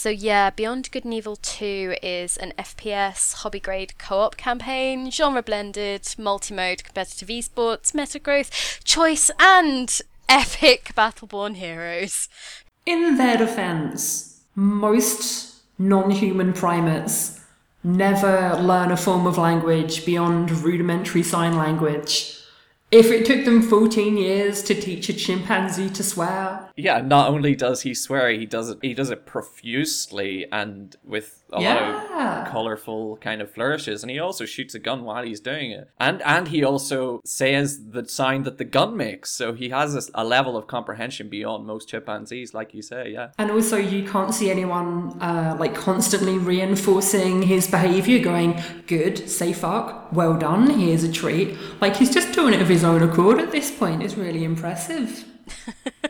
so 0.00 0.08
yeah, 0.08 0.48
Beyond 0.48 0.90
Good 0.92 1.04
and 1.04 1.12
Evil 1.12 1.36
2 1.36 1.96
is 2.02 2.38
an 2.38 2.54
FPS 2.58 3.34
hobby 3.34 3.60
grade 3.60 3.98
co 3.98 4.20
op 4.20 4.38
campaign, 4.38 5.10
genre 5.10 5.42
blended, 5.42 6.14
multi 6.16 6.54
mode 6.54 6.82
competitive 6.82 7.28
esports, 7.28 7.92
meta 7.92 8.18
growth, 8.18 8.82
choice, 8.82 9.30
and 9.38 10.00
epic 10.26 10.92
Battleborn 10.96 11.56
heroes. 11.56 12.30
in 12.86 13.18
their 13.18 13.36
defense, 13.36 14.40
most 14.54 15.56
non-human 15.78 16.54
primates 16.54 17.38
never 17.84 18.56
learn 18.56 18.90
a 18.90 18.96
form 18.96 19.26
of 19.26 19.36
language 19.36 20.06
beyond 20.06 20.50
rudimentary 20.50 21.22
sign 21.22 21.58
language. 21.58 22.39
If 22.90 23.12
it 23.12 23.24
took 23.24 23.44
them 23.44 23.62
14 23.62 24.16
years 24.16 24.64
to 24.64 24.74
teach 24.74 25.08
a 25.08 25.12
chimpanzee 25.12 25.90
to 25.90 26.02
swear, 26.02 26.70
Yeah, 26.76 27.00
not 27.00 27.28
only 27.30 27.54
does 27.54 27.82
he 27.82 27.94
swear, 27.94 28.30
he 28.30 28.46
does 28.46 28.70
it. 28.70 28.78
He 28.82 28.94
does 28.94 29.10
it 29.10 29.26
profusely 29.26 30.46
and 30.50 30.96
with 31.04 31.39
a 31.52 31.60
Yeah. 31.60 31.74
lot 32.10 32.46
of 32.46 32.52
colorful 32.52 33.16
kind 33.18 33.40
of 33.42 33.50
flourishes, 33.50 34.02
and 34.02 34.10
he 34.10 34.18
also 34.18 34.44
shoots 34.44 34.74
a 34.74 34.78
gun 34.78 35.04
while 35.04 35.24
he's 35.24 35.40
doing 35.40 35.70
it. 35.70 35.88
And 35.98 36.22
and 36.22 36.48
he 36.48 36.62
also 36.64 37.20
says 37.24 37.90
the 37.90 38.06
sound 38.08 38.44
that 38.44 38.58
the 38.58 38.64
gun 38.64 38.96
makes, 38.96 39.30
so 39.30 39.52
he 39.52 39.68
has 39.70 39.94
a, 39.94 40.02
a 40.22 40.24
level 40.24 40.56
of 40.56 40.66
comprehension 40.66 41.28
beyond 41.28 41.66
most 41.66 41.88
chimpanzees, 41.88 42.54
like 42.54 42.74
you 42.74 42.82
say. 42.82 43.10
Yeah. 43.12 43.28
and 43.38 43.50
also 43.50 43.76
you 43.76 44.02
can't 44.08 44.34
see 44.34 44.50
anyone 44.50 45.16
uh, 45.20 45.56
like 45.58 45.74
constantly 45.74 46.38
reinforcing 46.38 47.42
his 47.42 47.66
behavior, 47.70 48.18
going, 48.22 48.60
good, 48.86 49.28
say 49.28 49.52
fuck, 49.52 50.12
well 50.12 50.36
done, 50.36 50.70
here's 50.70 51.04
a 51.04 51.12
treat. 51.12 51.56
Like 51.80 51.96
he's 51.96 52.12
just 52.12 52.32
doing 52.32 52.54
it 52.54 52.62
of 52.62 52.68
his 52.68 52.84
own 52.84 53.02
accord 53.02 53.38
at 53.40 53.50
this 53.52 53.70
point. 53.70 54.02
It's 54.02 54.16
really 54.16 54.44
impressive. 54.44 55.24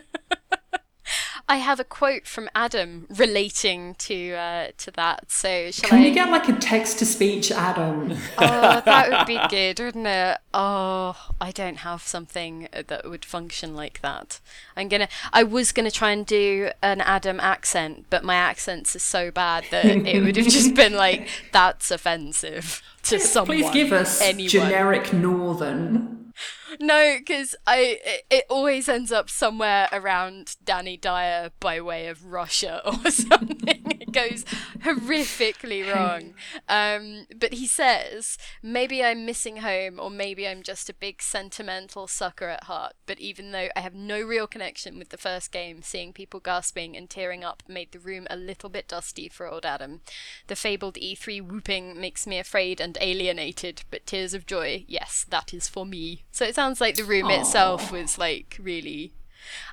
I 1.51 1.55
have 1.57 1.81
a 1.81 1.83
quote 1.83 2.27
from 2.27 2.49
Adam 2.55 3.07
relating 3.09 3.95
to 3.95 4.31
uh, 4.35 4.67
to 4.77 4.91
that. 4.91 5.29
So 5.33 5.69
shall 5.71 5.89
Can 5.89 5.99
I? 5.99 6.05
you 6.05 6.13
get 6.13 6.29
like 6.29 6.47
a 6.47 6.53
text 6.53 6.99
to 6.99 7.05
speech, 7.05 7.51
Adam? 7.51 8.17
Oh, 8.37 8.81
that 8.85 9.09
would 9.09 9.27
be 9.27 9.37
good, 9.49 9.77
wouldn't 9.83 10.07
it? 10.07 10.37
Oh, 10.53 11.17
I 11.41 11.51
don't 11.51 11.79
have 11.79 12.03
something 12.03 12.69
that 12.71 13.03
would 13.03 13.25
function 13.25 13.75
like 13.75 13.99
that. 13.99 14.39
I'm 14.77 14.87
gonna. 14.87 15.09
I 15.33 15.43
was 15.43 15.73
gonna 15.73 15.91
try 15.91 16.11
and 16.11 16.25
do 16.25 16.69
an 16.81 17.01
Adam 17.01 17.41
accent, 17.41 18.05
but 18.09 18.23
my 18.23 18.35
accents 18.35 18.95
are 18.95 18.99
so 18.99 19.29
bad 19.29 19.65
that 19.71 19.85
it 19.85 20.23
would 20.23 20.37
have 20.37 20.47
just 20.47 20.73
been 20.73 20.93
like 20.93 21.27
that's 21.51 21.91
offensive 21.91 22.81
to 23.03 23.19
someone. 23.19 23.57
Please 23.57 23.69
give 23.71 23.91
us 23.91 24.21
anyone. 24.21 24.49
generic 24.49 25.11
northern. 25.11 26.31
No, 26.79 27.15
because 27.17 27.55
I 27.67 27.99
it, 28.03 28.23
it 28.29 28.45
always 28.49 28.87
ends 28.87 29.11
up 29.11 29.29
somewhere 29.29 29.87
around 29.91 30.55
Danny 30.63 30.97
Dyer 30.97 31.51
by 31.59 31.81
way 31.81 32.07
of 32.07 32.25
Russia 32.25 32.81
or 32.85 33.11
something. 33.11 33.97
it 33.99 34.11
goes 34.11 34.43
horrifically 34.79 35.85
wrong. 35.93 36.33
Um, 36.67 37.27
but 37.35 37.53
he 37.53 37.67
says 37.67 38.37
maybe 38.61 39.03
I'm 39.03 39.25
missing 39.25 39.57
home, 39.57 39.99
or 39.99 40.09
maybe 40.09 40.47
I'm 40.47 40.63
just 40.63 40.89
a 40.89 40.93
big 40.93 41.21
sentimental 41.21 42.07
sucker 42.07 42.47
at 42.47 42.65
heart. 42.65 42.93
But 43.05 43.19
even 43.19 43.51
though 43.51 43.69
I 43.75 43.79
have 43.81 43.93
no 43.95 44.21
real 44.21 44.47
connection 44.47 44.97
with 44.97 45.09
the 45.09 45.17
first 45.17 45.51
game, 45.51 45.81
seeing 45.81 46.13
people 46.13 46.39
gasping 46.39 46.95
and 46.95 47.09
tearing 47.09 47.43
up 47.43 47.63
made 47.67 47.91
the 47.91 47.99
room 47.99 48.27
a 48.29 48.35
little 48.35 48.69
bit 48.69 48.87
dusty 48.87 49.29
for 49.29 49.51
old 49.51 49.65
Adam. 49.65 50.01
The 50.47 50.55
fabled 50.55 50.95
E3 50.95 51.41
whooping 51.41 51.99
makes 51.99 52.25
me 52.27 52.39
afraid 52.39 52.79
and 52.79 52.97
alienated, 53.01 53.83
but 53.89 54.05
tears 54.05 54.33
of 54.33 54.45
joy, 54.45 54.85
yes, 54.87 55.25
that 55.29 55.53
is 55.53 55.67
for 55.67 55.85
me. 55.85 56.23
So 56.31 56.45
it 56.45 56.55
sounds 56.61 56.79
like 56.79 56.95
the 56.95 57.03
room 57.03 57.31
itself 57.31 57.91
was 57.91 58.19
like 58.19 58.57
really. 58.61 59.13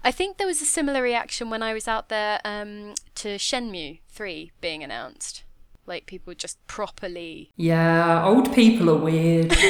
I 0.03 0.11
think 0.11 0.39
there 0.39 0.47
was 0.47 0.63
a 0.63 0.65
similar 0.65 1.03
reaction 1.03 1.51
when 1.51 1.63
I 1.63 1.75
was 1.75 1.87
out 1.87 2.09
there 2.09 2.41
um, 2.47 2.95
to 3.17 3.37
Shenmue 3.37 4.01
3 4.09 4.53
being 4.63 4.83
announced. 4.83 5.45
Like 5.85 6.07
people 6.07 6.33
just 6.33 6.67
properly. 6.67 7.51
Yeah, 7.57 8.25
old 8.25 8.55
people 8.55 8.89
are 8.89 8.97
weird. 8.97 9.55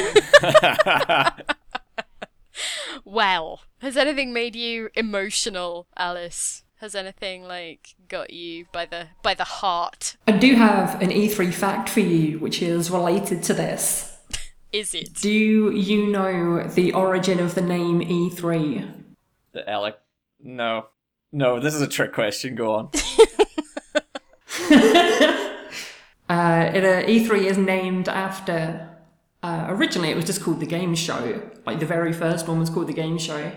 Well, 3.05 3.61
has 3.79 3.95
anything 3.95 4.33
made 4.33 4.55
you 4.55 4.89
emotional, 4.93 5.87
Alice? 5.95 6.63
Has 6.79 6.93
anything 6.95 7.43
like 7.43 7.95
got 8.07 8.31
you 8.31 8.65
by 8.71 8.85
the 8.85 9.07
by 9.23 9.33
the 9.33 9.45
heart? 9.45 10.17
I 10.27 10.33
do 10.33 10.55
have 10.55 11.01
an 11.01 11.09
E3 11.09 11.53
fact 11.53 11.89
for 11.89 12.01
you, 12.01 12.39
which 12.39 12.61
is 12.61 12.91
related 12.91 13.41
to 13.43 13.53
this. 13.53 14.08
Is 14.71 14.93
it? 14.93 15.13
Do 15.13 15.71
you 15.71 16.07
know 16.07 16.63
the 16.63 16.93
origin 16.93 17.39
of 17.39 17.55
the 17.55 17.61
name 17.61 18.01
E 18.01 18.29
E3? 18.29 18.91
The 19.51 19.69
Alec. 19.69 19.99
No. 20.41 20.87
No, 21.31 21.59
this 21.59 21.73
is 21.73 21.81
a 21.81 21.87
trick 21.87 22.13
question. 22.13 22.55
Go 22.55 22.73
on. 22.73 22.89
Uh, 26.29 26.69
it, 26.75 26.85
uh, 26.85 27.01
E3 27.07 27.45
is 27.45 27.57
named 27.57 28.07
after. 28.07 28.87
Uh, 29.41 29.65
originally, 29.69 30.11
it 30.11 30.15
was 30.15 30.25
just 30.25 30.43
called 30.43 30.59
the 30.59 30.65
Game 30.67 30.93
Show. 30.93 31.41
Like 31.65 31.79
the 31.79 31.87
very 31.87 32.13
first 32.13 32.47
one 32.47 32.59
was 32.59 32.69
called 32.69 32.87
the 32.87 32.93
Game 32.93 33.17
Show. 33.17 33.51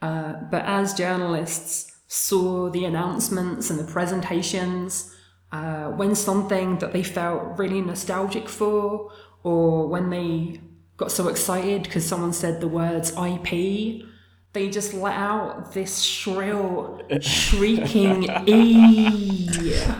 Uh, 0.00 0.34
but 0.48 0.64
as 0.64 0.94
journalists 0.94 1.92
saw 2.06 2.70
the 2.70 2.84
announcements 2.84 3.68
and 3.68 3.80
the 3.80 3.90
presentations, 3.90 5.12
uh, 5.50 5.86
when 5.88 6.14
something 6.14 6.78
that 6.78 6.92
they 6.92 7.02
felt 7.02 7.58
really 7.58 7.80
nostalgic 7.80 8.48
for, 8.48 9.10
or 9.44 9.86
when 9.86 10.10
they 10.10 10.60
got 10.96 11.12
so 11.12 11.28
excited 11.28 11.84
because 11.84 12.04
someone 12.04 12.32
said 12.32 12.60
the 12.60 12.68
words 12.68 13.12
IP, 13.12 14.04
they 14.52 14.70
just 14.70 14.94
let 14.94 15.14
out 15.14 15.72
this 15.72 16.00
shrill, 16.00 17.00
shrieking 17.20 18.24
E. 18.46 19.78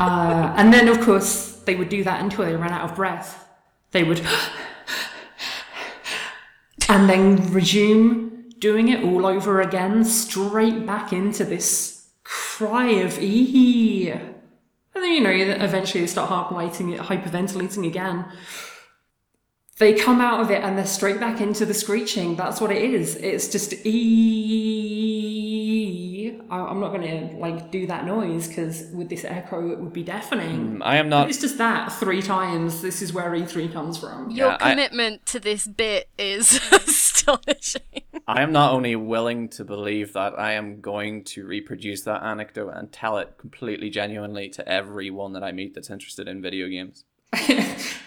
Uh, 0.00 0.54
and 0.56 0.72
then, 0.72 0.88
of 0.88 0.98
course, 1.02 1.56
they 1.66 1.74
would 1.74 1.90
do 1.90 2.02
that 2.02 2.22
until 2.22 2.46
they 2.46 2.56
ran 2.56 2.72
out 2.72 2.88
of 2.88 2.96
breath. 2.96 3.46
They 3.90 4.02
would. 4.02 4.26
and 6.88 7.06
then 7.06 7.52
resume 7.52 8.50
doing 8.58 8.88
it 8.88 9.04
all 9.04 9.26
over 9.26 9.60
again, 9.60 10.02
straight 10.02 10.86
back 10.86 11.12
into 11.12 11.44
this 11.44 12.08
cry 12.22 12.92
of 12.92 13.18
ee. 13.18 14.14
Then, 15.04 15.12
you 15.12 15.20
know, 15.20 15.30
eventually 15.30 16.00
they 16.00 16.06
start 16.06 16.30
hyperventilating, 16.30 16.96
hyperventilating 16.96 17.86
again. 17.86 18.24
They 19.78 19.92
come 19.92 20.22
out 20.22 20.40
of 20.40 20.50
it 20.50 20.62
and 20.62 20.78
they're 20.78 20.86
straight 20.86 21.20
back 21.20 21.42
into 21.42 21.66
the 21.66 21.74
screeching. 21.74 22.36
That's 22.36 22.58
what 22.58 22.70
it 22.70 22.82
is. 22.82 23.16
It's 23.16 23.48
just 23.48 23.74
ee. 25.94 26.40
I- 26.50 26.58
I'm 26.70 26.80
not 26.80 26.90
going 26.92 27.02
to 27.30 27.36
like 27.36 27.70
do 27.70 27.86
that 27.86 28.04
noise 28.06 28.48
because 28.48 28.86
with 28.92 29.08
this 29.08 29.24
echo 29.24 29.70
it 29.70 29.78
would 29.78 29.92
be 29.92 30.02
deafening. 30.02 30.80
I 30.82 30.96
am 30.96 31.08
not. 31.08 31.28
It's 31.28 31.40
just 31.40 31.58
that 31.58 31.92
three 31.92 32.22
times. 32.22 32.82
This 32.82 33.00
is 33.02 33.12
where 33.12 33.30
E3 33.30 33.72
comes 33.72 33.96
from. 33.98 34.30
Your 34.30 34.48
Yeah, 34.48 34.56
I- 34.60 34.70
commitment 34.70 35.26
to 35.26 35.40
this 35.40 35.66
bit 35.66 36.08
is 36.18 36.60
astonishing. 36.72 37.82
I 38.26 38.42
am 38.42 38.52
not 38.52 38.72
only 38.72 38.96
willing 38.96 39.48
to 39.50 39.64
believe 39.64 40.12
that, 40.14 40.38
I 40.38 40.52
am 40.52 40.80
going 40.80 41.24
to 41.24 41.44
reproduce 41.46 42.02
that 42.02 42.22
anecdote 42.22 42.70
and 42.70 42.90
tell 42.90 43.18
it 43.18 43.34
completely 43.38 43.90
genuinely 43.90 44.48
to 44.50 44.66
everyone 44.68 45.32
that 45.34 45.42
I 45.44 45.52
meet 45.52 45.74
that's 45.74 45.90
interested 45.90 46.26
in 46.26 46.40
video 46.40 46.68
games. 46.68 47.04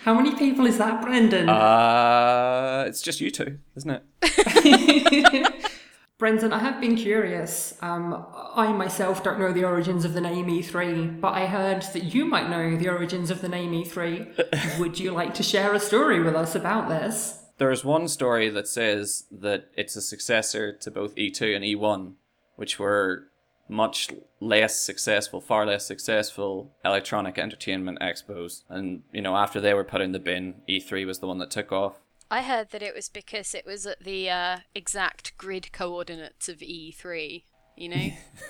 How 0.06 0.14
many 0.16 0.34
people 0.36 0.66
is 0.66 0.78
that, 0.80 1.02
Brendan? 1.02 1.50
Uh, 1.50 2.86
it's 2.88 3.02
just 3.02 3.20
you 3.22 3.30
two, 3.30 3.60
isn't 3.76 4.02
it? 4.24 5.64
Brendan, 6.18 6.52
I 6.52 6.60
have 6.60 6.82
been 6.82 6.96
curious. 6.96 7.78
Um, 7.80 8.26
I 8.34 8.74
myself 8.74 9.24
don't 9.24 9.40
know 9.40 9.54
the 9.54 9.66
origins 9.66 10.04
of 10.04 10.14
the 10.14 10.22
name 10.22 10.48
E3, 10.48 11.22
but 11.22 11.34
I 11.34 11.46
heard 11.46 11.84
that 11.94 12.06
you 12.06 12.26
might 12.26 12.50
know 12.50 12.76
the 12.76 12.90
origins 12.90 13.30
of 13.30 13.42
the 13.42 13.48
name 13.48 13.72
E3. 13.72 14.80
Would 14.80 15.00
you 15.00 15.12
like 15.12 15.36
to 15.36 15.44
share 15.44 15.76
a 15.76 15.80
story 15.80 16.20
with 16.20 16.36
us 16.36 16.56
about 16.56 16.90
this? 16.90 17.44
There's 17.60 17.86
one 17.86 18.08
story 18.08 18.50
that 18.50 18.68
says 18.68 19.26
that 19.32 19.70
it's 19.76 19.96
a 19.96 20.02
successor 20.02 20.74
to 20.74 20.90
both 20.90 21.16
E2 21.16 21.56
and 21.56 21.64
E1, 21.64 22.14
which 22.56 22.80
were 22.80 23.28
much 23.70 24.10
less 24.40 24.80
successful, 24.82 25.40
far 25.40 25.68
less 25.68 25.86
successful 25.86 26.72
electronic 26.84 27.38
entertainment 27.38 28.00
expos. 28.00 28.64
And, 28.70 29.04
you 29.12 29.22
know, 29.22 29.36
after 29.36 29.62
they 29.62 29.76
were 29.76 29.84
put 29.84 30.02
in 30.02 30.14
the 30.14 30.20
bin, 30.20 30.56
E3 30.68 31.06
was 31.06 31.20
the 31.20 31.28
one 31.28 31.38
that 31.40 31.52
took 31.52 31.72
off. 31.72 32.00
I 32.30 32.42
heard 32.42 32.72
that 32.72 32.82
it 32.82 32.94
was 32.94 33.10
because 33.10 33.54
it 33.54 33.66
was 33.66 33.86
at 33.86 34.04
the 34.04 34.30
uh, 34.30 34.58
exact 34.76 35.38
grid 35.38 35.72
coordinates 35.72 36.50
of 36.50 36.58
E3, 36.60 37.44
you 37.78 37.90
know? 37.90 38.10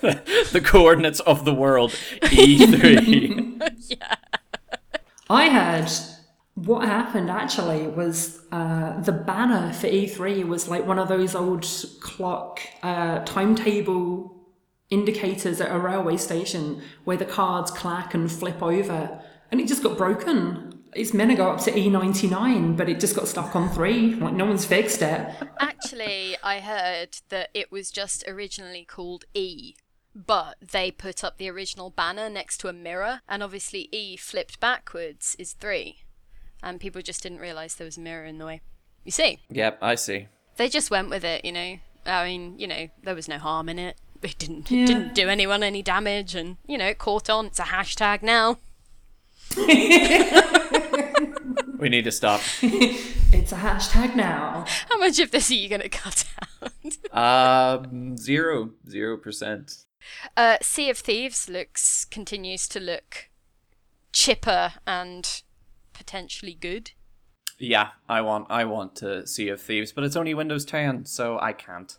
the 0.52 0.62
coordinates 0.64 1.20
of 1.20 1.44
the 1.44 1.54
world, 1.54 1.92
E3. 2.22 3.72
yeah. 3.88 4.14
I 5.30 5.48
heard 5.50 5.90
what 6.54 6.84
happened 6.86 7.30
actually 7.30 7.86
was 7.86 8.40
uh, 8.50 9.00
the 9.00 9.12
banner 9.12 9.72
for 9.72 9.86
E3 9.86 10.44
was 10.44 10.68
like 10.68 10.84
one 10.84 10.98
of 10.98 11.08
those 11.08 11.36
old 11.36 11.64
clock 12.00 12.60
uh, 12.82 13.20
timetable 13.20 14.34
indicators 14.90 15.60
at 15.60 15.70
a 15.70 15.78
railway 15.78 16.16
station 16.16 16.82
where 17.04 17.16
the 17.16 17.24
cards 17.24 17.70
clack 17.70 18.14
and 18.14 18.32
flip 18.32 18.60
over, 18.60 19.22
and 19.52 19.60
it 19.60 19.68
just 19.68 19.82
got 19.82 19.96
broken. 19.96 20.67
It's 20.94 21.12
meant 21.14 21.30
to 21.30 21.36
go 21.36 21.50
up 21.50 21.60
to 21.64 21.72
E99, 21.72 22.76
but 22.76 22.88
it 22.88 22.98
just 23.00 23.14
got 23.14 23.28
stuck 23.28 23.54
on 23.54 23.68
three. 23.70 24.14
Like 24.14 24.34
no 24.34 24.46
one's 24.46 24.64
fixed 24.64 25.02
it. 25.02 25.28
Actually, 25.60 26.36
I 26.42 26.60
heard 26.60 27.18
that 27.28 27.50
it 27.54 27.70
was 27.70 27.90
just 27.90 28.24
originally 28.26 28.84
called 28.84 29.24
E, 29.34 29.74
but 30.14 30.56
they 30.60 30.90
put 30.90 31.22
up 31.22 31.36
the 31.38 31.48
original 31.50 31.90
banner 31.90 32.28
next 32.30 32.58
to 32.58 32.68
a 32.68 32.72
mirror, 32.72 33.20
and 33.28 33.42
obviously 33.42 33.88
E 33.92 34.16
flipped 34.16 34.58
backwards 34.60 35.36
is 35.38 35.52
3. 35.52 35.98
And 36.62 36.80
people 36.80 37.02
just 37.02 37.22
didn't 37.22 37.38
realise 37.38 37.74
there 37.74 37.84
was 37.84 37.96
a 37.98 38.00
mirror 38.00 38.24
in 38.24 38.38
the 38.38 38.46
way. 38.46 38.60
You 39.04 39.12
see? 39.12 39.38
yep, 39.48 39.78
I 39.80 39.94
see. 39.94 40.26
They 40.56 40.68
just 40.68 40.90
went 40.90 41.08
with 41.08 41.24
it, 41.24 41.44
you 41.44 41.52
know. 41.52 41.76
I 42.04 42.24
mean, 42.26 42.58
you 42.58 42.66
know, 42.66 42.88
there 43.02 43.14
was 43.14 43.28
no 43.28 43.38
harm 43.38 43.68
in 43.68 43.78
it. 43.78 43.96
It 44.22 44.36
didn't 44.38 44.68
Yeah. 44.70 44.82
it 44.82 44.86
didn't 44.86 45.14
do 45.14 45.28
anyone 45.28 45.62
any 45.62 45.82
damage 45.82 46.34
and, 46.34 46.56
you 46.66 46.76
know, 46.76 46.86
it 46.86 46.98
caught 46.98 47.30
on. 47.30 47.46
It's 47.46 47.60
a 47.60 47.64
hashtag 47.64 48.22
now. 48.22 48.58
We 51.78 51.88
need 51.88 52.04
to 52.04 52.12
stop. 52.12 52.40
It's 53.30 53.52
a 53.52 53.56
hashtag 53.56 54.16
now. 54.16 54.64
How 54.88 54.98
much 54.98 55.18
of 55.18 55.30
this 55.30 55.50
are 55.50 55.54
you 55.54 55.68
gonna 55.68 55.90
cut 55.90 56.24
out? 57.12 57.82
Um, 57.84 58.16
zero, 58.16 58.70
zero 58.88 59.18
percent. 59.18 59.84
Uh, 60.34 60.56
sea 60.62 60.88
of 60.88 60.96
Thieves 60.96 61.46
looks 61.46 62.06
continues 62.06 62.66
to 62.68 62.80
look 62.80 63.28
chipper 64.12 64.72
and 64.86 65.42
potentially 65.92 66.54
good. 66.54 66.92
Yeah, 67.58 67.88
I 68.08 68.22
want, 68.22 68.46
I 68.48 68.64
want 68.64 68.96
to 68.96 69.26
Sea 69.26 69.48
of 69.48 69.60
Thieves, 69.60 69.92
but 69.92 70.04
it's 70.04 70.16
only 70.16 70.32
Windows 70.32 70.64
10, 70.64 71.04
so 71.06 71.38
I 71.40 71.52
can't. 71.52 71.98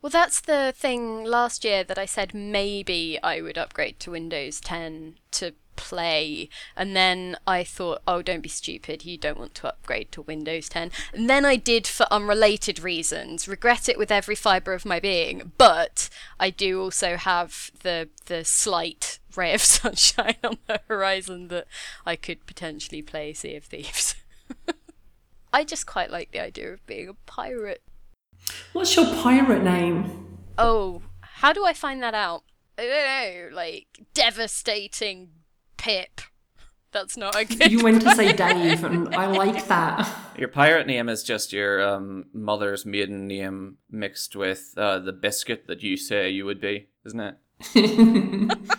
Well, 0.00 0.10
that's 0.10 0.40
the 0.40 0.72
thing 0.74 1.24
last 1.24 1.64
year 1.64 1.84
that 1.84 1.98
I 1.98 2.06
said 2.06 2.32
maybe 2.32 3.18
I 3.22 3.40
would 3.40 3.58
upgrade 3.58 4.00
to 4.00 4.12
Windows 4.12 4.60
10 4.60 5.18
to 5.32 5.54
play, 5.78 6.50
and 6.76 6.94
then 6.94 7.36
I 7.46 7.64
thought, 7.64 8.02
oh, 8.06 8.20
don't 8.20 8.42
be 8.42 8.48
stupid, 8.50 9.06
you 9.06 9.16
don't 9.16 9.38
want 9.38 9.54
to 9.54 9.68
upgrade 9.68 10.12
to 10.12 10.22
Windows 10.22 10.68
10. 10.68 10.90
And 11.14 11.30
then 11.30 11.46
I 11.46 11.56
did 11.56 11.86
for 11.86 12.06
unrelated 12.10 12.82
reasons, 12.82 13.48
regret 13.48 13.88
it 13.88 13.96
with 13.96 14.12
every 14.12 14.34
fibre 14.34 14.74
of 14.74 14.84
my 14.84 15.00
being, 15.00 15.52
but 15.56 16.10
I 16.38 16.50
do 16.50 16.82
also 16.82 17.16
have 17.16 17.70
the 17.82 18.08
the 18.26 18.44
slight 18.44 19.20
ray 19.34 19.54
of 19.54 19.62
sunshine 19.78 20.36
on 20.44 20.58
the 20.66 20.80
horizon 20.88 21.48
that 21.48 21.66
I 22.04 22.16
could 22.16 22.46
potentially 22.46 23.00
play 23.00 23.32
Sea 23.32 23.56
of 23.56 23.64
Thieves. 23.64 24.16
I 25.52 25.64
just 25.64 25.86
quite 25.86 26.10
like 26.10 26.32
the 26.32 26.40
idea 26.40 26.72
of 26.72 26.86
being 26.86 27.08
a 27.08 27.14
pirate. 27.14 27.82
What's 28.72 28.96
your 28.96 29.06
pirate 29.06 29.62
name? 29.62 30.38
Oh, 30.58 31.02
how 31.20 31.52
do 31.52 31.64
I 31.64 31.72
find 31.72 32.02
that 32.02 32.14
out? 32.14 32.42
I 32.76 32.82
don't 32.82 33.50
know, 33.50 33.56
like 33.56 33.86
devastating 34.14 35.30
Pip. 35.78 36.20
That's 36.92 37.16
not 37.16 37.34
a 37.34 37.44
good. 37.44 37.70
You 37.70 37.82
went 37.82 38.02
to 38.02 38.14
say 38.14 38.32
Dave, 38.32 38.84
and 38.84 39.14
I 39.14 39.26
like 39.26 39.66
that. 39.68 40.08
Your 40.38 40.48
pirate 40.48 40.86
name 40.86 41.08
is 41.08 41.22
just 41.22 41.52
your 41.52 41.82
um, 41.82 42.26
mother's 42.32 42.86
maiden 42.86 43.26
name 43.26 43.78
mixed 43.90 44.36
with 44.36 44.74
uh, 44.76 44.98
the 44.98 45.12
biscuit 45.12 45.66
that 45.66 45.82
you 45.82 45.96
say 45.96 46.30
you 46.30 46.44
would 46.44 46.60
be, 46.60 46.88
isn't 47.04 47.20
it? 47.20 48.58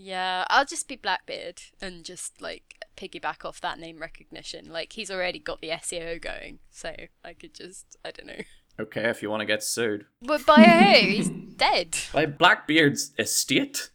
Yeah, 0.00 0.44
I'll 0.48 0.64
just 0.64 0.86
be 0.86 0.94
Blackbeard 0.94 1.60
and 1.82 2.04
just 2.04 2.40
like 2.40 2.76
piggyback 2.96 3.44
off 3.44 3.60
that 3.62 3.80
name 3.80 3.98
recognition. 3.98 4.70
Like 4.70 4.92
he's 4.92 5.10
already 5.10 5.40
got 5.40 5.60
the 5.60 5.70
SEO 5.70 6.22
going, 6.22 6.60
so 6.70 6.94
I 7.24 7.32
could 7.32 7.52
just 7.52 7.96
I 8.04 8.12
don't 8.12 8.28
know. 8.28 8.44
Okay, 8.80 9.10
if 9.10 9.22
you 9.22 9.28
want 9.28 9.40
to 9.40 9.46
get 9.46 9.64
sued. 9.64 10.06
But 10.22 10.46
by 10.46 10.62
who? 10.62 11.08
He's 11.08 11.28
dead. 11.28 11.98
By 12.12 12.26
Blackbeard's 12.26 13.10
estate? 13.18 13.90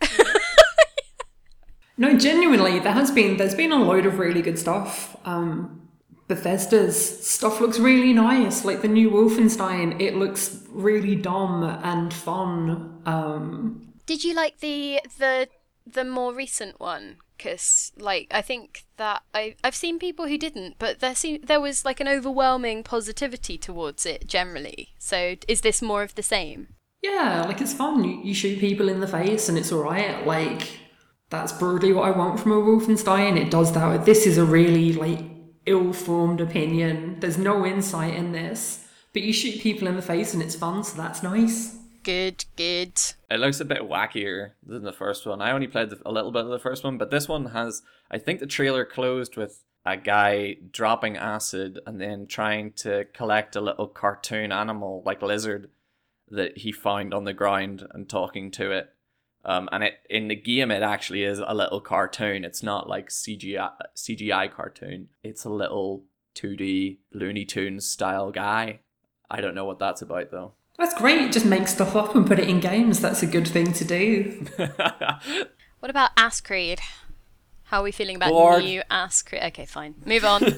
No, 1.96 2.16
genuinely, 2.16 2.78
there 2.78 2.92
has 2.92 3.10
been 3.10 3.36
there's 3.36 3.54
been 3.54 3.72
a 3.72 3.76
load 3.82 4.06
of 4.06 4.18
really 4.18 4.42
good 4.42 4.58
stuff. 4.58 5.16
Um, 5.24 5.88
Bethesda's 6.28 7.26
stuff 7.26 7.60
looks 7.60 7.78
really 7.78 8.12
nice. 8.12 8.64
Like 8.64 8.80
the 8.82 8.88
new 8.88 9.10
Wolfenstein, 9.10 10.00
it 10.00 10.14
looks 10.16 10.64
really 10.70 11.14
dumb 11.14 11.62
and 11.62 12.12
fun. 12.12 13.02
Um, 13.04 13.92
Did 14.06 14.24
you 14.24 14.34
like 14.34 14.60
the 14.60 15.00
the 15.18 15.48
the 15.86 16.04
more 16.04 16.32
recent 16.32 16.80
one? 16.80 17.16
Because 17.36 17.92
like 17.98 18.28
I 18.30 18.40
think 18.40 18.84
that 18.96 19.22
I 19.34 19.56
I've 19.62 19.74
seen 19.74 19.98
people 19.98 20.28
who 20.28 20.38
didn't, 20.38 20.76
but 20.78 21.00
there 21.00 21.14
seem 21.14 21.40
there 21.42 21.60
was 21.60 21.84
like 21.84 22.00
an 22.00 22.08
overwhelming 22.08 22.82
positivity 22.84 23.58
towards 23.58 24.06
it 24.06 24.26
generally. 24.26 24.94
So 24.98 25.34
is 25.48 25.60
this 25.60 25.82
more 25.82 26.02
of 26.02 26.14
the 26.14 26.22
same? 26.22 26.68
yeah, 27.02 27.42
like 27.48 27.60
it's 27.60 27.74
fun. 27.74 28.04
You, 28.04 28.20
you 28.22 28.32
shoot 28.32 28.60
people 28.60 28.88
in 28.88 29.00
the 29.00 29.08
face 29.08 29.48
and 29.48 29.58
it's 29.58 29.72
alright. 29.72 30.24
Like 30.24 30.68
that's 31.32 31.52
broadly 31.52 31.92
what 31.92 32.04
I 32.04 32.16
want 32.16 32.38
from 32.38 32.52
a 32.52 32.56
Wolfenstein. 32.56 33.36
It 33.36 33.50
does 33.50 33.72
that. 33.72 34.04
This 34.04 34.26
is 34.26 34.38
a 34.38 34.44
really 34.44 34.92
like 34.92 35.24
ill-formed 35.66 36.40
opinion. 36.40 37.16
There's 37.18 37.38
no 37.38 37.66
insight 37.66 38.14
in 38.14 38.32
this, 38.32 38.86
but 39.12 39.22
you 39.22 39.32
shoot 39.32 39.60
people 39.60 39.88
in 39.88 39.96
the 39.96 40.02
face 40.02 40.34
and 40.34 40.42
it's 40.42 40.54
fun, 40.54 40.84
so 40.84 40.96
that's 40.96 41.22
nice. 41.22 41.78
Good, 42.02 42.44
good. 42.56 43.00
It 43.30 43.40
looks 43.40 43.60
a 43.60 43.64
bit 43.64 43.88
wackier 43.88 44.52
than 44.64 44.82
the 44.82 44.92
first 44.92 45.24
one. 45.24 45.40
I 45.40 45.52
only 45.52 45.68
played 45.68 45.92
a 46.04 46.12
little 46.12 46.32
bit 46.32 46.44
of 46.44 46.50
the 46.50 46.58
first 46.58 46.84
one, 46.84 46.98
but 46.98 47.10
this 47.10 47.28
one 47.28 47.46
has. 47.46 47.82
I 48.10 48.18
think 48.18 48.40
the 48.40 48.46
trailer 48.46 48.84
closed 48.84 49.36
with 49.36 49.62
a 49.86 49.96
guy 49.96 50.56
dropping 50.70 51.16
acid 51.16 51.80
and 51.86 52.00
then 52.00 52.26
trying 52.26 52.72
to 52.72 53.06
collect 53.14 53.56
a 53.56 53.60
little 53.60 53.86
cartoon 53.86 54.52
animal 54.52 55.02
like 55.06 55.22
lizard 55.22 55.70
that 56.28 56.58
he 56.58 56.72
found 56.72 57.14
on 57.14 57.24
the 57.24 57.32
ground 57.32 57.86
and 57.92 58.08
talking 58.08 58.50
to 58.50 58.70
it. 58.70 58.90
Um, 59.44 59.68
and 59.72 59.82
it 59.82 59.94
in 60.08 60.28
the 60.28 60.36
game 60.36 60.70
it 60.70 60.82
actually 60.82 61.24
is 61.24 61.40
a 61.44 61.54
little 61.54 61.80
cartoon. 61.80 62.44
It's 62.44 62.62
not 62.62 62.88
like 62.88 63.08
CGI 63.08 63.70
CGI 63.96 64.52
cartoon. 64.52 65.08
It's 65.22 65.44
a 65.44 65.50
little 65.50 66.04
2D 66.36 66.98
Looney 67.12 67.44
Tunes 67.44 67.86
style 67.86 68.30
guy. 68.30 68.80
I 69.30 69.40
don't 69.40 69.54
know 69.54 69.64
what 69.64 69.78
that's 69.78 70.02
about 70.02 70.30
though. 70.30 70.52
That's 70.78 70.94
great. 70.94 71.32
Just 71.32 71.46
make 71.46 71.68
stuff 71.68 71.96
up 71.96 72.14
and 72.14 72.26
put 72.26 72.38
it 72.38 72.48
in 72.48 72.60
games. 72.60 73.00
That's 73.00 73.22
a 73.22 73.26
good 73.26 73.48
thing 73.48 73.72
to 73.72 73.84
do. 73.84 74.46
What 75.82 75.90
about 75.90 76.10
Ass 76.16 76.40
Creed? 76.40 76.78
How 77.64 77.80
are 77.80 77.82
we 77.82 77.90
feeling 77.90 78.14
about 78.14 78.30
Bored. 78.30 78.62
new 78.62 78.82
Ass 78.88 79.20
Creed? 79.20 79.42
Okay, 79.46 79.66
fine. 79.66 79.96
Move 80.06 80.24
on. 80.24 80.42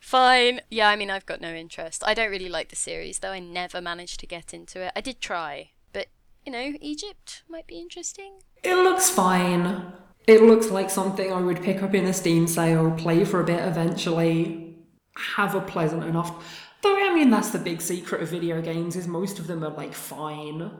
fine. 0.00 0.60
Yeah, 0.70 0.88
I 0.88 0.94
mean, 0.94 1.10
I've 1.10 1.26
got 1.26 1.40
no 1.40 1.52
interest. 1.52 2.04
I 2.06 2.14
don't 2.14 2.30
really 2.30 2.48
like 2.48 2.68
the 2.68 2.76
series, 2.76 3.18
though. 3.18 3.32
I 3.32 3.40
never 3.40 3.80
managed 3.80 4.20
to 4.20 4.26
get 4.28 4.54
into 4.54 4.82
it. 4.82 4.92
I 4.94 5.00
did 5.00 5.20
try, 5.20 5.70
but 5.73 5.73
you 6.44 6.52
know, 6.52 6.72
Egypt 6.80 7.42
might 7.48 7.66
be 7.66 7.78
interesting. 7.78 8.40
It 8.62 8.74
looks 8.74 9.10
fine. 9.10 9.92
It 10.26 10.42
looks 10.42 10.70
like 10.70 10.90
something 10.90 11.32
I 11.32 11.40
would 11.40 11.62
pick 11.62 11.82
up 11.82 11.94
in 11.94 12.06
a 12.06 12.12
Steam 12.12 12.46
sale, 12.46 12.90
play 12.92 13.24
for 13.24 13.40
a 13.40 13.44
bit 13.44 13.60
eventually, 13.60 14.76
have 15.36 15.54
a 15.54 15.60
pleasant 15.60 16.04
enough. 16.04 16.32
Though, 16.82 16.96
I 16.96 17.14
mean, 17.14 17.30
that's 17.30 17.50
the 17.50 17.58
big 17.58 17.80
secret 17.80 18.22
of 18.22 18.28
video 18.28 18.60
games, 18.62 18.96
is 18.96 19.06
most 19.06 19.38
of 19.38 19.46
them 19.46 19.64
are 19.64 19.70
like 19.70 19.94
fine. 19.94 20.70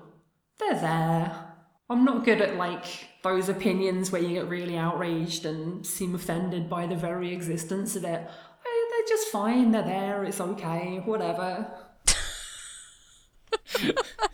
They're 0.59 0.81
there. 0.81 1.51
I'm 1.91 2.05
not 2.05 2.25
good 2.25 2.41
at 2.41 2.57
like 2.57 2.85
those 3.23 3.49
opinions 3.49 4.11
where 4.11 4.23
you 4.23 4.31
get 4.31 4.49
really 4.49 4.79
outraged 4.79 5.45
and 5.45 5.85
seem 5.87 6.15
offended 6.15 6.71
by 6.71 6.87
the 6.87 6.97
very 6.97 7.33
existence 7.33 7.97
of 7.97 8.05
it. 8.05 8.29
They're 9.05 9.17
just 9.17 9.29
fine, 9.29 9.73
they're 9.73 9.83
there, 9.83 10.25
it's 10.25 10.41
okay, 10.41 11.03
whatever. 11.05 11.67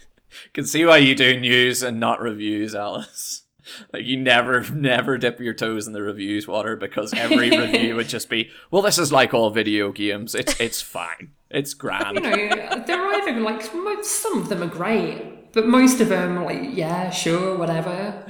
Can 0.52 0.66
see 0.66 0.84
why 0.84 0.98
you 0.98 1.14
do 1.14 1.38
news 1.38 1.82
and 1.82 2.00
not 2.00 2.20
reviews, 2.20 2.74
Alice. 2.74 3.42
Like 3.92 4.04
you 4.04 4.16
never, 4.16 4.62
never 4.74 5.16
dip 5.16 5.38
your 5.38 5.54
toes 5.54 5.86
in 5.86 5.92
the 5.92 6.02
reviews 6.02 6.48
water 6.48 6.74
because 6.74 7.14
every 7.14 7.50
review 7.56 7.94
would 7.94 8.08
just 8.08 8.28
be, 8.28 8.50
"Well, 8.68 8.82
this 8.82 8.98
is 8.98 9.12
like 9.12 9.32
all 9.32 9.50
video 9.50 9.92
games. 9.92 10.34
It's 10.34 10.58
it's 10.60 10.82
fine. 10.82 11.32
It's 11.50 11.72
grand." 11.74 12.16
you 12.16 12.48
know, 12.48 12.82
they're 12.84 13.06
either 13.14 13.38
like 13.38 13.62
some 14.02 14.38
of 14.38 14.48
them 14.48 14.64
are 14.64 14.66
great, 14.66 15.52
but 15.52 15.66
most 15.66 16.00
of 16.00 16.08
them 16.08 16.38
are 16.38 16.44
like, 16.44 16.76
yeah, 16.76 17.10
sure, 17.10 17.56
whatever. 17.56 18.26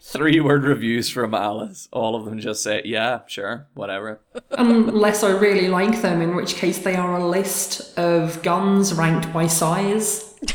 Three 0.00 0.40
word 0.40 0.64
reviews 0.64 1.08
from 1.10 1.34
Alice. 1.34 1.88
All 1.92 2.14
of 2.16 2.24
them 2.24 2.38
just 2.38 2.62
say, 2.62 2.82
yeah, 2.84 3.20
sure, 3.26 3.66
whatever. 3.74 4.20
Um, 4.52 4.88
unless 4.88 5.22
I 5.22 5.30
really 5.30 5.68
like 5.68 6.02
them, 6.02 6.20
in 6.20 6.34
which 6.34 6.54
case 6.54 6.78
they 6.78 6.96
are 6.96 7.16
a 7.16 7.26
list 7.26 7.96
of 7.98 8.42
guns 8.42 8.94
ranked 8.94 9.32
by 9.32 9.46
size. 9.46 10.26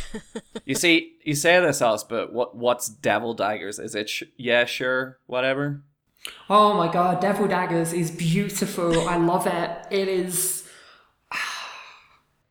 You 0.67 0.73
see, 0.73 1.17
you 1.23 1.35
say 1.35 1.59
this, 1.59 1.79
Alice, 1.79 2.03
but 2.03 2.33
what 2.33 2.55
what's 2.55 2.87
Devil 2.87 3.35
Daggers? 3.35 3.77
Is 3.77 3.93
it, 3.93 4.09
sh- 4.09 4.23
yeah, 4.35 4.65
sure, 4.65 5.19
whatever? 5.27 5.83
Oh 6.49 6.73
my 6.73 6.91
god, 6.91 7.21
Devil 7.21 7.47
Daggers 7.47 7.93
is 7.93 8.09
beautiful. 8.09 9.07
I 9.07 9.17
love 9.17 9.45
it. 9.45 9.69
It 9.91 10.07
is. 10.07 10.67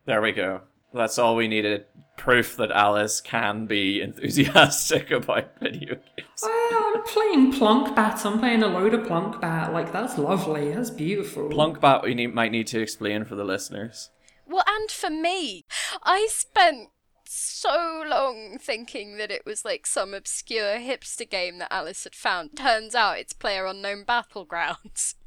There 0.07 0.21
we 0.23 0.31
go. 0.33 0.61
That's 0.95 1.19
all 1.19 1.35
we 1.35 1.49
needed. 1.49 1.87
Proof 2.17 2.57
that 2.57 2.71
Alice 2.71 3.21
can 3.21 3.67
be 3.67 4.01
enthusiastic 4.01 5.11
about 5.11 5.59
video 5.61 5.97
games. 5.97 6.43
Oh, 6.43 6.93
I'm 6.95 7.03
playing 7.03 7.53
Plunkbat. 7.53 8.25
I'm 8.25 8.39
playing 8.39 8.63
a 8.63 8.69
load 8.69 8.95
of 8.95 9.07
Plunkbat. 9.07 9.73
Like, 9.73 9.93
that's 9.93 10.17
lovely. 10.17 10.73
That's 10.73 10.91
beautiful. 10.91 11.49
Plunkbat, 11.49 12.05
we 12.05 12.15
need, 12.15 12.33
might 12.33 12.53
need 12.53 12.69
to 12.69 12.81
explain 12.81 13.25
for 13.25 13.35
the 13.35 13.45
listeners. 13.45 14.11
Well, 14.47 14.63
and 14.69 14.91
for 14.91 15.11
me, 15.11 15.65
I 16.05 16.29
spent 16.31 16.91
so 17.27 18.05
long 18.07 18.59
thinking 18.61 19.17
that 19.17 19.33
it 19.33 19.45
was 19.45 19.65
like 19.65 19.87
some 19.87 20.15
obscure 20.15 20.79
hipster 20.79 21.29
game 21.29 21.59
that 21.59 21.73
Alice 21.73 22.05
had 22.05 22.15
found. 22.15 22.57
Turns 22.57 22.95
out 22.95 23.19
it's 23.19 23.33
Player 23.33 23.67
Unknown 23.67 24.05
Battlegrounds. 24.05 25.15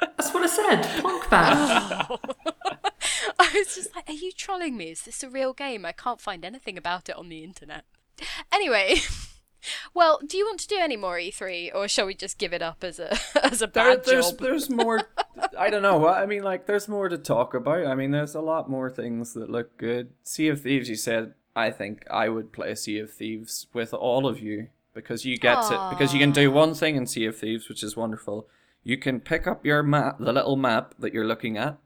That's 0.00 0.32
what 0.32 0.42
I 0.42 0.46
said. 0.46 1.00
Plunk 1.00 1.28
Bat. 1.30 2.10
I 3.38 3.50
was 3.54 3.74
just 3.74 3.94
like, 3.94 4.08
are 4.08 4.12
you 4.12 4.32
trolling 4.32 4.76
me? 4.76 4.90
Is 4.90 5.02
this 5.02 5.22
a 5.22 5.28
real 5.30 5.52
game? 5.52 5.84
I 5.84 5.92
can't 5.92 6.20
find 6.20 6.44
anything 6.44 6.78
about 6.78 7.08
it 7.08 7.16
on 7.16 7.28
the 7.28 7.42
internet. 7.42 7.84
Anyway, 8.52 8.96
well, 9.94 10.20
do 10.26 10.36
you 10.36 10.44
want 10.46 10.60
to 10.60 10.68
do 10.68 10.78
any 10.80 10.96
more 10.96 11.16
E3 11.16 11.74
or 11.74 11.88
shall 11.88 12.06
we 12.06 12.14
just 12.14 12.38
give 12.38 12.52
it 12.52 12.62
up 12.62 12.84
as 12.84 12.98
a 12.98 13.16
as 13.44 13.62
a 13.62 13.66
There, 13.66 13.96
bad 13.96 14.04
there's 14.04 14.30
job? 14.30 14.40
there's 14.40 14.70
more. 14.70 15.02
I 15.58 15.70
don't 15.70 15.82
know. 15.82 16.06
I 16.06 16.26
mean, 16.26 16.42
like, 16.42 16.66
there's 16.66 16.88
more 16.88 17.08
to 17.08 17.18
talk 17.18 17.54
about. 17.54 17.86
I 17.86 17.94
mean, 17.94 18.10
there's 18.10 18.34
a 18.34 18.40
lot 18.40 18.70
more 18.70 18.90
things 18.90 19.34
that 19.34 19.50
look 19.50 19.76
good. 19.76 20.10
Sea 20.22 20.48
of 20.48 20.60
Thieves. 20.62 20.88
You 20.88 20.96
said. 20.96 21.34
I 21.54 21.70
think 21.70 22.06
I 22.10 22.30
would 22.30 22.50
play 22.50 22.74
Sea 22.74 22.98
of 23.00 23.12
Thieves 23.12 23.66
with 23.74 23.92
all 23.92 24.26
of 24.26 24.40
you 24.40 24.68
because 24.94 25.26
you 25.26 25.36
get 25.36 25.60
to 25.64 25.88
because 25.90 26.14
you 26.14 26.18
can 26.18 26.30
do 26.30 26.50
one 26.50 26.72
thing 26.72 26.96
in 26.96 27.06
Sea 27.06 27.26
of 27.26 27.36
Thieves, 27.36 27.68
which 27.68 27.82
is 27.82 27.94
wonderful. 27.94 28.48
You 28.84 28.96
can 28.96 29.20
pick 29.20 29.46
up 29.46 29.64
your 29.64 29.82
map, 29.82 30.18
the 30.18 30.32
little 30.32 30.56
map 30.56 30.94
that 30.98 31.12
you're 31.14 31.26
looking 31.26 31.56
at, 31.56 31.78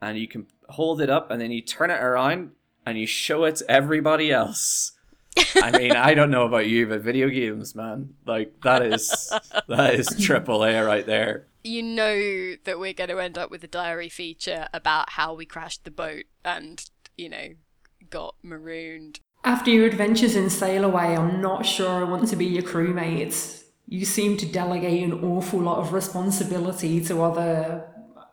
and 0.00 0.18
you 0.18 0.28
can 0.28 0.46
hold 0.70 1.00
it 1.00 1.08
up, 1.10 1.30
and 1.30 1.40
then 1.40 1.50
you 1.50 1.62
turn 1.62 1.90
it 1.90 2.02
around 2.02 2.50
and 2.86 2.98
you 2.98 3.06
show 3.06 3.44
it 3.44 3.56
to 3.56 3.70
everybody 3.70 4.30
else. 4.30 4.92
I 5.56 5.70
mean, 5.76 5.92
I 5.92 6.14
don't 6.14 6.30
know 6.30 6.44
about 6.44 6.66
you, 6.68 6.86
but 6.86 7.00
video 7.00 7.28
games, 7.28 7.74
man, 7.74 8.14
like 8.26 8.60
that 8.62 8.82
is 8.82 9.32
that 9.68 9.94
is 9.94 10.08
triple 10.20 10.62
A 10.64 10.84
right 10.84 11.06
there. 11.06 11.46
you 11.64 11.82
know 11.82 12.54
that 12.64 12.78
we're 12.78 12.92
going 12.92 13.08
to 13.10 13.18
end 13.18 13.38
up 13.38 13.50
with 13.50 13.64
a 13.64 13.68
diary 13.68 14.10
feature 14.10 14.68
about 14.74 15.10
how 15.10 15.32
we 15.34 15.46
crashed 15.46 15.84
the 15.84 15.90
boat 15.90 16.24
and, 16.44 16.88
you 17.16 17.28
know, 17.30 17.48
got 18.10 18.34
marooned. 18.42 19.18
After 19.42 19.70
your 19.70 19.86
adventures 19.86 20.36
in 20.36 20.50
Sail 20.50 20.84
Away, 20.84 21.16
I'm 21.16 21.40
not 21.40 21.64
sure 21.66 22.04
I 22.04 22.08
want 22.08 22.28
to 22.28 22.36
be 22.36 22.44
your 22.46 22.62
crewmate. 22.62 23.63
You 23.86 24.04
seem 24.04 24.36
to 24.38 24.46
delegate 24.46 25.02
an 25.04 25.24
awful 25.24 25.60
lot 25.60 25.78
of 25.78 25.92
responsibility 25.92 27.04
to 27.04 27.22
other 27.22 27.84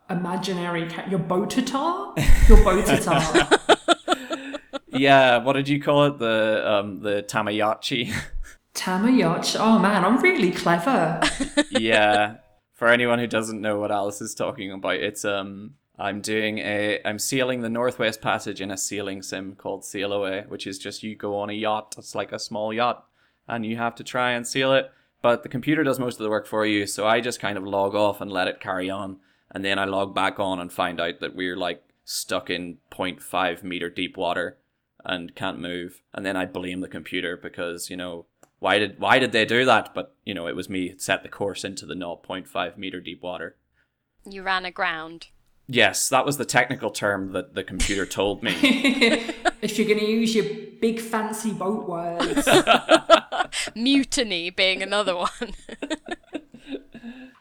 imaginary 0.09 0.89
ca- 0.89 1.07
your 1.09 1.19
boatatar? 1.19 2.17
Your 2.47 2.57
boatatar. 2.59 3.57
Yeah, 4.93 5.37
what 5.37 5.53
did 5.53 5.69
you 5.69 5.81
call 5.81 6.05
it? 6.05 6.19
The 6.19 6.63
um 6.69 6.99
the 6.99 7.23
Tamayachi. 7.23 8.13
Tamayachi. 8.75 9.57
Oh 9.59 9.79
man, 9.79 10.03
I'm 10.03 10.21
really 10.21 10.51
clever. 10.51 11.21
yeah. 11.71 12.37
For 12.73 12.87
anyone 12.87 13.19
who 13.19 13.27
doesn't 13.27 13.61
know 13.61 13.79
what 13.79 13.91
Alice 13.91 14.21
is 14.21 14.35
talking 14.35 14.71
about, 14.71 14.95
it's 14.95 15.23
um 15.23 15.75
I'm 15.97 16.21
doing 16.21 16.59
a 16.59 16.99
I'm 17.05 17.19
sealing 17.19 17.61
the 17.61 17.69
Northwest 17.69 18.21
Passage 18.21 18.59
in 18.59 18.69
a 18.69 18.77
sealing 18.77 19.21
sim 19.21 19.55
called 19.55 19.85
Sail 19.85 20.11
Away, 20.11 20.43
which 20.47 20.67
is 20.67 20.77
just 20.77 21.03
you 21.03 21.15
go 21.15 21.37
on 21.37 21.49
a 21.49 21.53
yacht. 21.53 21.95
It's 21.97 22.13
like 22.13 22.31
a 22.33 22.39
small 22.39 22.73
yacht, 22.73 23.05
and 23.47 23.65
you 23.65 23.77
have 23.77 23.95
to 23.95 24.03
try 24.03 24.31
and 24.31 24.45
seal 24.45 24.73
it. 24.73 24.91
But 25.21 25.43
the 25.43 25.49
computer 25.49 25.83
does 25.83 25.99
most 25.99 26.19
of 26.19 26.23
the 26.23 26.29
work 26.29 26.47
for 26.47 26.65
you, 26.65 26.87
so 26.87 27.07
I 27.07 27.21
just 27.21 27.39
kind 27.39 27.57
of 27.57 27.63
log 27.63 27.93
off 27.93 28.21
and 28.21 28.31
let 28.31 28.47
it 28.47 28.59
carry 28.59 28.89
on, 28.89 29.17
and 29.51 29.63
then 29.63 29.77
I 29.77 29.85
log 29.85 30.15
back 30.15 30.39
on 30.39 30.59
and 30.59 30.71
find 30.71 30.99
out 30.99 31.19
that 31.19 31.35
we're 31.35 31.57
like 31.57 31.83
stuck 32.03 32.49
in 32.49 32.77
0.5 32.91 33.63
meter 33.63 33.89
deep 33.89 34.17
water 34.17 34.57
and 35.05 35.35
can't 35.35 35.59
move, 35.59 36.01
and 36.13 36.25
then 36.25 36.35
I 36.35 36.45
blame 36.45 36.81
the 36.81 36.87
computer 36.87 37.37
because 37.37 37.89
you 37.89 37.97
know 37.97 38.25
why 38.59 38.79
did 38.79 38.99
why 38.99 39.19
did 39.19 39.31
they 39.31 39.45
do 39.45 39.63
that? 39.65 39.93
But 39.93 40.15
you 40.25 40.33
know 40.33 40.47
it 40.47 40.55
was 40.55 40.69
me 40.69 40.89
that 40.89 41.01
set 41.01 41.23
the 41.23 41.29
course 41.29 41.63
into 41.63 41.85
the 41.85 41.95
0.5 41.95 42.77
meter 42.77 42.99
deep 42.99 43.21
water. 43.21 43.55
You 44.25 44.43
ran 44.43 44.65
aground. 44.65 45.27
Yes, 45.67 46.09
that 46.09 46.25
was 46.25 46.37
the 46.37 46.45
technical 46.45 46.91
term 46.91 47.31
that 47.31 47.55
the 47.55 47.63
computer 47.63 48.05
told 48.05 48.43
me. 48.43 48.53
if 49.61 49.77
you're 49.77 49.87
going 49.87 49.99
to 49.99 50.05
use 50.05 50.35
your 50.35 50.43
big 50.81 50.99
fancy 50.99 51.53
boat 51.53 51.87
words. 51.87 52.47
Mutiny 53.75 54.49
being 54.49 54.81
another 54.81 55.15
one. 55.15 55.29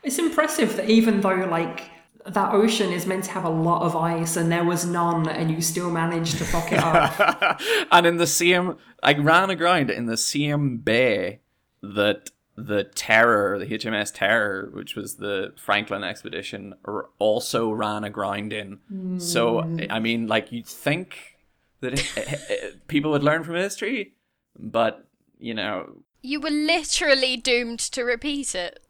It's 0.02 0.18
impressive 0.18 0.76
that 0.76 0.88
even 0.88 1.20
though 1.20 1.34
like 1.34 1.90
that 2.26 2.52
ocean 2.54 2.92
is 2.92 3.06
meant 3.06 3.24
to 3.24 3.30
have 3.32 3.44
a 3.44 3.50
lot 3.50 3.82
of 3.82 3.94
ice 3.96 4.36
and 4.36 4.50
there 4.50 4.64
was 4.64 4.86
none 4.86 5.28
and 5.28 5.50
you 5.50 5.60
still 5.60 5.90
managed 5.90 6.38
to 6.38 6.44
fuck 6.44 6.72
it 6.72 6.78
up. 6.78 7.60
and 7.92 8.06
in 8.06 8.16
the 8.16 8.26
same, 8.26 8.76
I 9.02 9.14
ran 9.14 9.50
aground 9.50 9.90
in 9.90 10.06
the 10.06 10.16
same 10.16 10.78
bay 10.78 11.40
that 11.82 12.30
the 12.56 12.84
Terror, 12.84 13.58
the 13.58 13.66
HMS 13.66 14.12
Terror, 14.14 14.70
which 14.72 14.94
was 14.96 15.16
the 15.16 15.52
Franklin 15.56 16.04
expedition, 16.04 16.74
r- 16.84 17.08
also 17.18 17.70
ran 17.70 18.04
aground 18.04 18.52
in. 18.52 19.18
So 19.18 19.60
I 19.90 19.98
mean, 19.98 20.26
like 20.26 20.52
you'd 20.52 20.66
think 20.66 21.36
that 21.80 21.94
it, 21.94 22.16
it- 22.16 22.40
it- 22.50 22.86
people 22.88 23.10
would 23.12 23.22
learn 23.24 23.44
from 23.44 23.54
history, 23.56 24.12
but 24.58 25.06
you 25.38 25.54
know, 25.54 26.02
you 26.22 26.40
were 26.40 26.50
literally 26.50 27.36
doomed 27.36 27.78
to 27.80 28.02
repeat 28.02 28.54
it. 28.54 28.80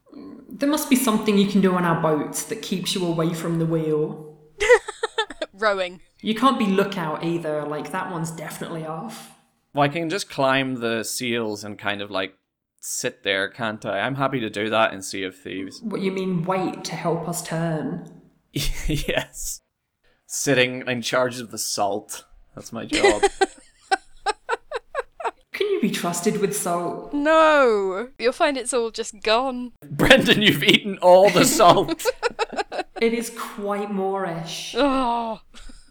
there 0.48 0.68
must 0.68 0.90
be 0.90 0.96
something 0.96 1.38
you 1.38 1.46
can 1.46 1.60
do 1.60 1.74
on 1.74 1.84
our 1.84 2.00
boat 2.00 2.34
that 2.48 2.62
keeps 2.62 2.94
you 2.94 3.06
away 3.06 3.32
from 3.34 3.58
the 3.58 3.66
wheel. 3.66 4.38
Rowing. 5.52 6.00
You 6.20 6.34
can't 6.34 6.58
be 6.58 6.66
lookout 6.66 7.24
either, 7.24 7.62
like 7.64 7.92
that 7.92 8.10
one's 8.10 8.30
definitely 8.30 8.84
off. 8.84 9.32
well, 9.72 9.84
I 9.84 9.88
can 9.88 10.10
just 10.10 10.28
climb 10.30 10.76
the 10.76 11.02
seals 11.04 11.64
and 11.64 11.78
kind 11.78 12.02
of 12.02 12.10
like 12.10 12.34
sit 12.80 13.22
there, 13.22 13.48
can't 13.48 13.84
I? 13.84 14.00
I'm 14.00 14.14
happy 14.16 14.40
to 14.40 14.50
do 14.50 14.70
that 14.70 14.92
in 14.92 15.02
Sea 15.02 15.24
of 15.24 15.36
Thieves. 15.36 15.80
What 15.82 16.00
you 16.00 16.10
mean 16.12 16.44
wait 16.44 16.84
to 16.84 16.94
help 16.94 17.28
us 17.28 17.42
turn? 17.42 18.22
yes. 18.52 19.60
Sitting 20.26 20.82
in 20.86 21.02
charge 21.02 21.40
of 21.40 21.50
the 21.50 21.58
salt. 21.58 22.24
That's 22.54 22.72
my 22.72 22.84
job. 22.86 23.22
Can 25.60 25.70
you 25.72 25.80
be 25.82 25.90
trusted 25.90 26.40
with 26.40 26.56
salt? 26.56 27.12
No! 27.12 28.08
You'll 28.18 28.32
find 28.32 28.56
it's 28.56 28.72
all 28.72 28.90
just 28.90 29.20
gone. 29.22 29.72
Brendan, 29.84 30.40
you've 30.40 30.62
eaten 30.62 30.96
all 31.02 31.28
the 31.28 31.44
salt. 31.60 32.02
It 32.98 33.12
is 33.12 33.28
quite 33.28 33.90
moreish. 33.90 34.74
Oh. 34.74 35.42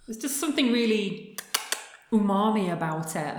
There's 0.07 0.17
just 0.17 0.39
something 0.39 0.71
really 0.71 1.37
umami 2.11 2.73
about 2.73 3.15
it. 3.15 3.35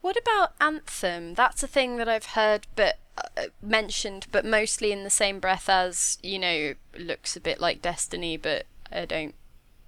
What 0.00 0.16
about 0.16 0.54
Anthem? 0.60 1.34
That's 1.34 1.62
a 1.62 1.68
thing 1.68 1.96
that 1.98 2.08
I've 2.08 2.26
heard 2.26 2.66
but 2.74 2.98
uh, 3.36 3.44
mentioned, 3.62 4.26
but 4.32 4.44
mostly 4.44 4.90
in 4.90 5.04
the 5.04 5.10
same 5.10 5.38
breath 5.38 5.68
as, 5.68 6.18
you 6.24 6.40
know, 6.40 6.74
looks 6.98 7.36
a 7.36 7.40
bit 7.40 7.60
like 7.60 7.80
Destiny, 7.80 8.36
but 8.36 8.66
I 8.90 9.04
don't, 9.04 9.36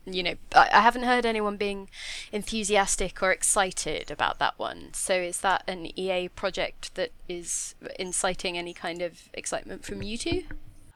you 0.06 0.22
know, 0.22 0.34
I, 0.54 0.68
I 0.72 0.80
haven't 0.80 1.04
heard 1.04 1.26
anyone 1.26 1.56
being 1.56 1.88
enthusiastic 2.32 3.22
or 3.22 3.32
excited 3.32 4.10
about 4.10 4.38
that 4.38 4.58
one. 4.58 4.90
So 4.92 5.14
is 5.14 5.40
that 5.40 5.64
an 5.66 5.98
EA 5.98 6.28
project 6.28 6.94
that 6.94 7.10
is 7.28 7.74
inciting 7.98 8.58
any 8.58 8.74
kind 8.74 9.02
of 9.02 9.28
excitement 9.32 9.84
from 9.84 10.02
you 10.02 10.18
two? 10.18 10.44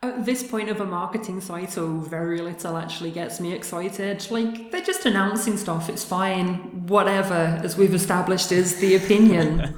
At 0.00 0.24
this 0.24 0.44
point 0.44 0.68
of 0.68 0.80
a 0.80 0.84
marketing 0.84 1.40
cycle, 1.40 1.98
very 1.98 2.40
little 2.40 2.76
actually 2.76 3.10
gets 3.10 3.40
me 3.40 3.52
excited. 3.52 4.30
Like, 4.30 4.70
they're 4.70 4.80
just 4.80 5.04
announcing 5.06 5.56
stuff, 5.56 5.88
it's 5.88 6.04
fine. 6.04 6.86
Whatever, 6.86 7.60
as 7.64 7.76
we've 7.76 7.94
established, 7.94 8.52
is 8.52 8.76
the 8.76 8.94
opinion. 8.94 9.76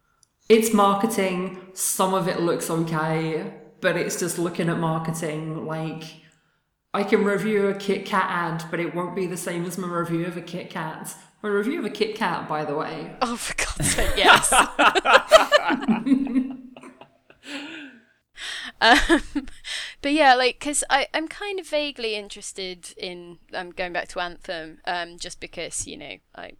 it's 0.50 0.74
marketing, 0.74 1.70
some 1.72 2.12
of 2.12 2.28
it 2.28 2.40
looks 2.40 2.68
okay, 2.68 3.54
but 3.80 3.96
it's 3.96 4.20
just 4.20 4.38
looking 4.38 4.68
at 4.68 4.78
marketing. 4.78 5.64
Like, 5.64 6.04
I 6.94 7.02
can 7.02 7.24
review 7.24 7.66
a 7.66 7.74
Kit 7.74 8.06
Kat 8.06 8.26
ad, 8.28 8.64
but 8.70 8.78
it 8.78 8.94
won't 8.94 9.16
be 9.16 9.26
the 9.26 9.36
same 9.36 9.64
as 9.66 9.76
my 9.76 9.88
review 9.88 10.26
of 10.26 10.36
a 10.36 10.40
Kit 10.40 10.70
Kat. 10.70 11.12
My 11.42 11.48
review 11.48 11.80
of 11.80 11.84
a 11.84 11.90
Kit 11.90 12.14
Kat, 12.14 12.48
by 12.48 12.64
the 12.64 12.76
way. 12.76 13.10
Oh, 13.20 13.34
for 13.34 13.52
God's 13.56 13.90
sake, 13.90 14.12
yes. 14.16 14.52
um, 18.80 19.48
but 20.02 20.12
yeah, 20.12 20.36
like, 20.36 20.60
because 20.60 20.84
I'm 20.88 21.26
kind 21.26 21.58
of 21.58 21.66
vaguely 21.66 22.14
interested 22.14 22.94
in 22.96 23.38
um, 23.52 23.70
going 23.70 23.92
back 23.92 24.06
to 24.10 24.20
Anthem, 24.20 24.78
um, 24.86 25.18
just 25.18 25.40
because, 25.40 25.88
you 25.88 25.96
know, 25.96 26.14
I 26.36 26.52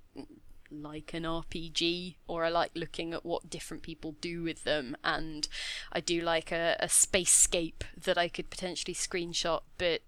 like 0.68 1.14
an 1.14 1.22
RPG 1.22 2.16
or 2.26 2.44
I 2.44 2.48
like 2.48 2.72
looking 2.74 3.14
at 3.14 3.24
what 3.24 3.48
different 3.48 3.84
people 3.84 4.16
do 4.20 4.42
with 4.42 4.64
them 4.64 4.96
and 5.04 5.46
I 5.92 6.00
do 6.00 6.20
like 6.20 6.50
a, 6.50 6.76
a 6.80 6.86
spacescape 6.86 7.84
that 7.96 8.18
I 8.18 8.26
could 8.26 8.50
potentially 8.50 8.94
screenshot 8.94 9.60
but 9.78 10.02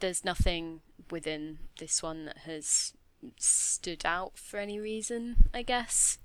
there's 0.00 0.24
nothing 0.24 0.80
within 1.10 1.58
this 1.78 2.02
one 2.02 2.24
that 2.26 2.38
has 2.38 2.92
stood 3.38 4.02
out 4.04 4.38
for 4.38 4.58
any 4.58 4.78
reason, 4.78 5.36
I 5.54 5.62
guess. 5.62 6.18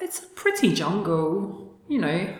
It's 0.00 0.20
a 0.22 0.26
pretty 0.26 0.74
jungle, 0.74 1.78
you 1.88 1.98
know. 1.98 2.34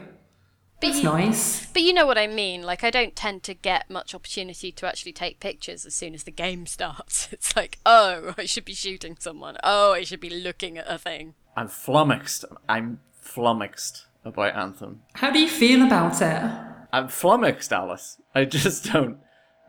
But 0.81 0.90
It's 0.90 1.03
nice. 1.05 1.66
but 1.73 1.83
you 1.83 1.92
know 1.92 2.07
what 2.07 2.18
I 2.18 2.27
mean. 2.27 2.62
Like 2.62 2.83
I 2.83 2.90
don't 2.90 3.14
tend 3.14 3.45
to 3.45 3.55
get 3.55 3.88
much 3.88 4.14
opportunity 4.14 4.73
to 4.73 4.87
actually 4.87 5.12
take 5.12 5.38
pictures 5.38 5.87
as 5.87 5.95
soon 5.95 6.12
as 6.14 6.25
the 6.25 6.31
game 6.33 6.66
starts. 6.77 7.29
It's 7.33 7.55
like, 7.55 7.79
oh, 7.87 8.35
I 8.37 8.47
should 8.47 8.64
be 8.64 8.75
shooting 8.75 9.16
someone. 9.21 9.57
Oh, 9.62 9.92
I 9.92 10.03
should 10.03 10.21
be 10.21 10.31
looking 10.31 10.79
at 10.79 10.90
a 10.90 10.99
thing. 10.99 11.35
I'm 11.57 11.68
flummoxed. 11.68 12.45
I'm 12.68 12.99
flummoxed 13.21 14.07
about 14.25 14.57
Anthem. 14.57 15.03
How 15.14 15.31
do 15.31 15.38
you 15.38 15.49
feel 15.49 15.87
about 15.87 16.21
it? 16.21 16.51
I'm 16.92 17.09
flummoxed, 17.09 17.73
Alice. 17.73 18.21
I 18.35 18.45
just 18.47 18.92
don't. 18.92 19.18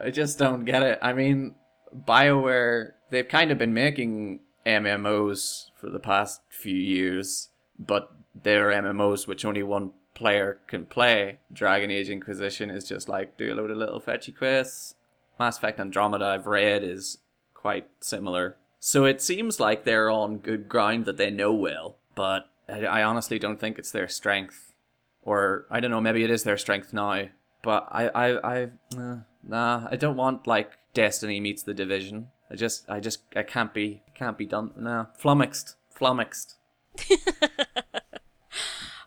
I 0.04 0.12
just 0.12 0.38
don't 0.38 0.66
get 0.66 0.84
it. 0.84 1.00
I 1.02 1.14
mean, 1.14 1.56
Bioware, 1.96 2.94
they've 3.10 3.28
kind 3.28 3.52
of 3.52 3.58
been 3.58 3.74
making 3.74 4.42
MMOs 4.66 5.70
for 5.76 5.90
the 5.90 6.00
past 6.00 6.42
few 6.50 6.76
years, 6.76 7.50
but 7.80 8.12
they're 8.44 8.70
MMOs 8.72 9.28
which 9.28 9.46
only 9.46 9.64
one 9.64 9.92
player 10.14 10.60
can 10.68 10.86
play. 10.86 11.40
Dragon 11.52 11.92
Age 11.92 12.10
Inquisition 12.10 12.70
is 12.70 12.88
just 12.88 13.10
like 13.10 13.38
do 13.38 13.54
a 13.54 13.56
load 13.56 13.72
of 13.72 13.78
little 13.78 14.00
fetchy 14.00 14.32
quests. 14.32 14.96
Mass 15.40 15.58
Effect 15.58 15.80
Andromeda, 15.80 16.26
I've 16.26 16.48
read, 16.48 16.84
is 16.84 17.20
quite 17.54 17.88
similar. 18.00 18.58
So 18.80 19.06
it 19.06 19.22
seems 19.22 19.60
like 19.60 19.84
they're 19.86 20.10
on 20.10 20.38
good 20.38 20.68
ground 20.68 21.06
that 21.06 21.18
they 21.18 21.32
know 21.32 21.54
well, 21.54 21.98
but 22.16 22.50
I, 22.68 23.02
honestly 23.02 23.40
don't 23.40 23.60
think 23.60 23.80
it's 23.80 23.92
their 23.92 24.08
strength 24.08 24.74
or 25.22 25.66
I 25.70 25.80
don't 25.80 25.92
know, 25.92 26.02
maybe 26.02 26.24
it 26.24 26.30
is 26.30 26.44
their 26.44 26.58
strength 26.58 26.94
now. 26.94 27.30
But 27.62 27.88
I, 27.90 28.08
I, 28.10 28.54
I, 28.56 28.64
uh, 28.98 29.16
nah, 29.48 29.88
I 29.92 29.96
don't 29.96 30.18
want 30.18 30.48
like 30.48 30.72
Destiny 30.94 31.40
meets 31.40 31.64
the 31.64 31.74
Division. 31.74 32.28
I 32.50 32.56
just, 32.56 32.90
I 32.90 33.00
just, 33.00 33.24
I 33.36 33.44
can't 33.44 33.74
be, 33.74 34.04
can't 34.16 34.38
be 34.38 34.46
done. 34.46 34.72
Nah, 34.78 35.06
flummoxed, 35.18 35.76
flummoxed. 35.90 36.56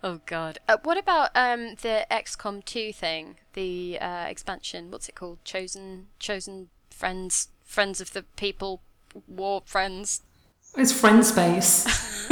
Oh 0.03 0.21
God. 0.27 0.59
Uh, 0.69 0.77
what 0.85 0.99
about 0.99 1.31
um 1.35 1.75
the 1.83 2.07
XCOM 2.11 2.65
two 2.65 2.93
thing? 2.93 3.39
The 3.55 3.99
uh, 4.01 4.27
expansion. 4.29 4.93
What's 4.93 5.09
it 5.09 5.17
called? 5.17 5.39
Chosen, 5.45 6.07
chosen 6.21 6.69
friends, 6.91 7.49
friends 7.65 8.01
of 8.01 8.13
the 8.13 8.23
people, 8.37 8.83
war 9.27 9.63
friends, 9.65 10.23
It's 10.77 10.93
friend 10.93 11.25
space. 11.25 12.29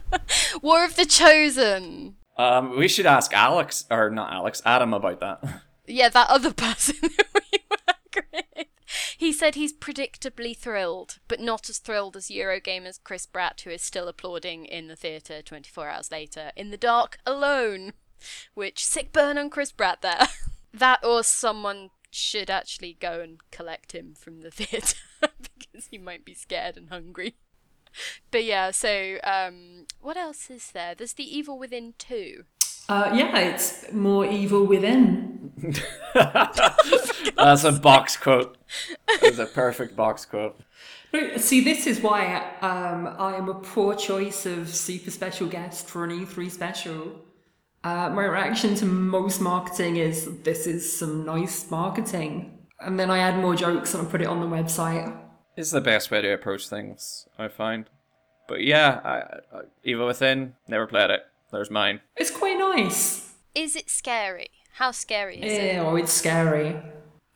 war 0.62 0.84
of 0.84 0.96
the 0.96 1.04
chosen. 1.04 2.16
Um, 2.38 2.78
we 2.78 2.88
should 2.88 3.06
ask 3.06 3.34
Alex 3.34 3.84
or 3.90 4.08
not 4.08 4.32
Alex, 4.32 4.62
Adam 4.64 4.94
about 4.94 5.20
that. 5.20 5.62
Yeah, 5.92 6.08
that 6.08 6.30
other 6.30 6.52
person 6.54 6.96
who 7.02 7.08
we 7.34 7.58
work 7.70 8.26
with. 8.32 8.66
He 9.16 9.32
said 9.32 9.54
he's 9.54 9.72
predictably 9.72 10.56
thrilled, 10.56 11.18
but 11.28 11.38
not 11.38 11.68
as 11.68 11.78
thrilled 11.78 12.16
as 12.16 12.26
Eurogamer's 12.28 12.98
Chris 12.98 13.26
Bratt, 13.26 13.60
who 13.60 13.70
is 13.70 13.82
still 13.82 14.08
applauding 14.08 14.64
in 14.64 14.88
the 14.88 14.96
theatre 14.96 15.42
24 15.42 15.88
hours 15.88 16.10
later, 16.10 16.50
in 16.56 16.70
the 16.70 16.76
dark, 16.76 17.18
alone. 17.26 17.92
Which, 18.54 18.84
sick 18.84 19.12
burn 19.12 19.36
on 19.36 19.50
Chris 19.50 19.72
Bratt 19.72 20.00
there. 20.00 20.28
that 20.74 21.04
or 21.04 21.22
someone 21.22 21.90
should 22.10 22.50
actually 22.50 22.96
go 22.98 23.20
and 23.20 23.38
collect 23.50 23.92
him 23.92 24.14
from 24.18 24.40
the 24.40 24.50
theatre, 24.50 24.96
because 25.20 25.88
he 25.90 25.98
might 25.98 26.24
be 26.24 26.34
scared 26.34 26.76
and 26.76 26.88
hungry. 26.88 27.36
But 28.30 28.44
yeah, 28.44 28.70
so, 28.70 29.18
um, 29.24 29.86
what 30.00 30.16
else 30.16 30.48
is 30.50 30.70
there? 30.72 30.94
There's 30.94 31.12
The 31.12 31.36
Evil 31.36 31.58
Within 31.58 31.94
2. 31.98 32.44
Uh, 32.88 33.12
yeah, 33.14 33.38
it's 33.38 33.92
more 33.92 34.26
evil 34.26 34.64
within. 34.64 35.31
That's 36.14 37.64
a 37.64 37.72
box 37.72 38.16
quote. 38.16 38.56
It's 39.08 39.38
a 39.38 39.46
perfect 39.46 39.96
box 39.96 40.24
quote. 40.24 40.58
No, 41.12 41.36
See, 41.36 41.62
this 41.62 41.86
is 41.86 42.00
why 42.00 42.36
um, 42.62 43.14
I 43.18 43.36
am 43.36 43.48
a 43.48 43.54
poor 43.54 43.94
choice 43.94 44.46
of 44.46 44.68
super 44.68 45.10
special 45.10 45.46
guest 45.46 45.88
for 45.88 46.04
an 46.04 46.10
E3 46.10 46.50
special. 46.50 47.20
Uh, 47.84 48.08
my 48.10 48.24
reaction 48.24 48.74
to 48.76 48.84
most 48.84 49.40
marketing 49.40 49.96
is 49.96 50.42
this 50.42 50.66
is 50.66 50.98
some 50.98 51.24
nice 51.24 51.70
marketing. 51.70 52.58
And 52.80 52.98
then 52.98 53.10
I 53.10 53.18
add 53.18 53.38
more 53.38 53.54
jokes 53.54 53.94
and 53.94 54.06
I 54.06 54.10
put 54.10 54.22
it 54.22 54.26
on 54.26 54.40
the 54.40 54.46
website. 54.46 55.16
It's 55.56 55.70
the 55.70 55.80
best 55.80 56.10
way 56.10 56.22
to 56.22 56.32
approach 56.32 56.68
things, 56.68 57.28
I 57.38 57.48
find. 57.48 57.86
But 58.48 58.62
yeah, 58.62 59.00
I, 59.04 59.56
I, 59.56 59.60
Evil 59.84 60.06
Within, 60.06 60.54
never 60.66 60.86
played 60.86 61.10
it. 61.10 61.22
There's 61.52 61.70
mine. 61.70 62.00
It's 62.16 62.30
quite 62.30 62.58
nice. 62.58 63.34
Is 63.54 63.76
it 63.76 63.90
scary? 63.90 64.48
How 64.72 64.90
scary 64.90 65.36
is 65.36 65.52
it? 65.52 65.74
Yeah, 65.74 65.82
oh, 65.82 65.96
it's 65.96 66.12
scary. 66.12 66.76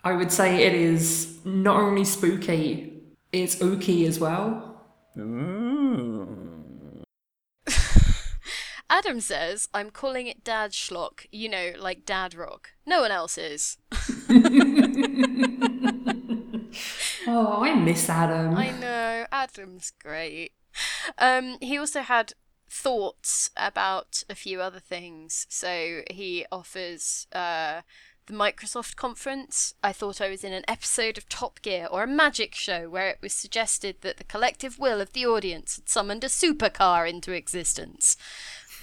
I 0.03 0.13
would 0.13 0.33
say 0.33 0.65
it 0.65 0.75
is 0.75 1.39
not 1.45 1.77
only 1.77 2.05
spooky, 2.05 3.03
it's 3.33 3.57
ooky 3.57 4.07
as 4.07 4.19
well. 4.19 4.83
Adam 8.89 9.21
says, 9.21 9.69
I'm 9.75 9.91
calling 9.91 10.29
it 10.29 10.45
dad 10.45 10.71
schlock, 10.71 11.27
you 11.33 11.49
know, 11.49 11.73
like 11.79 12.07
dad 12.07 12.35
rock. 12.35 12.71
No 12.87 13.01
one 13.01 13.11
else 13.11 13.37
is. 13.39 13.79
Oh, 17.29 17.63
I 17.63 17.75
miss 17.75 18.09
Adam. 18.09 18.55
I 18.55 18.71
know, 18.71 19.27
Adam's 19.33 19.93
great. 20.01 20.53
Um, 21.19 21.57
he 21.61 21.77
also 21.77 22.03
had 22.03 22.35
thoughts 22.69 23.51
about 23.57 24.25
a 24.29 24.35
few 24.35 24.61
other 24.61 24.81
things. 24.81 25.47
So 25.49 26.03
he 26.11 26.47
offers 26.51 27.27
uh, 27.33 27.83
the 28.27 28.33
Microsoft 28.33 28.97
conference. 28.97 29.75
I 29.83 29.93
thought 29.93 30.21
I 30.21 30.29
was 30.29 30.45
in 30.45 30.53
an 30.53 30.65
episode 30.67 31.17
of 31.17 31.29
Top 31.29 31.63
Gear 31.63 31.87
or 31.91 32.03
a 32.03 32.09
magic 32.09 32.55
show 32.55 32.89
where 32.89 33.09
it 33.09 33.19
was 33.23 33.33
suggested 33.33 33.97
that 34.01 34.17
the 34.17 34.25
collective 34.25 34.79
will 34.79 35.01
of 35.01 35.13
the 35.13 35.27
audience 35.27 35.77
had 35.77 35.89
summoned 35.89 36.25
a 36.25 36.29
supercar 36.29 37.09
into 37.09 37.33
existence. 37.33 38.17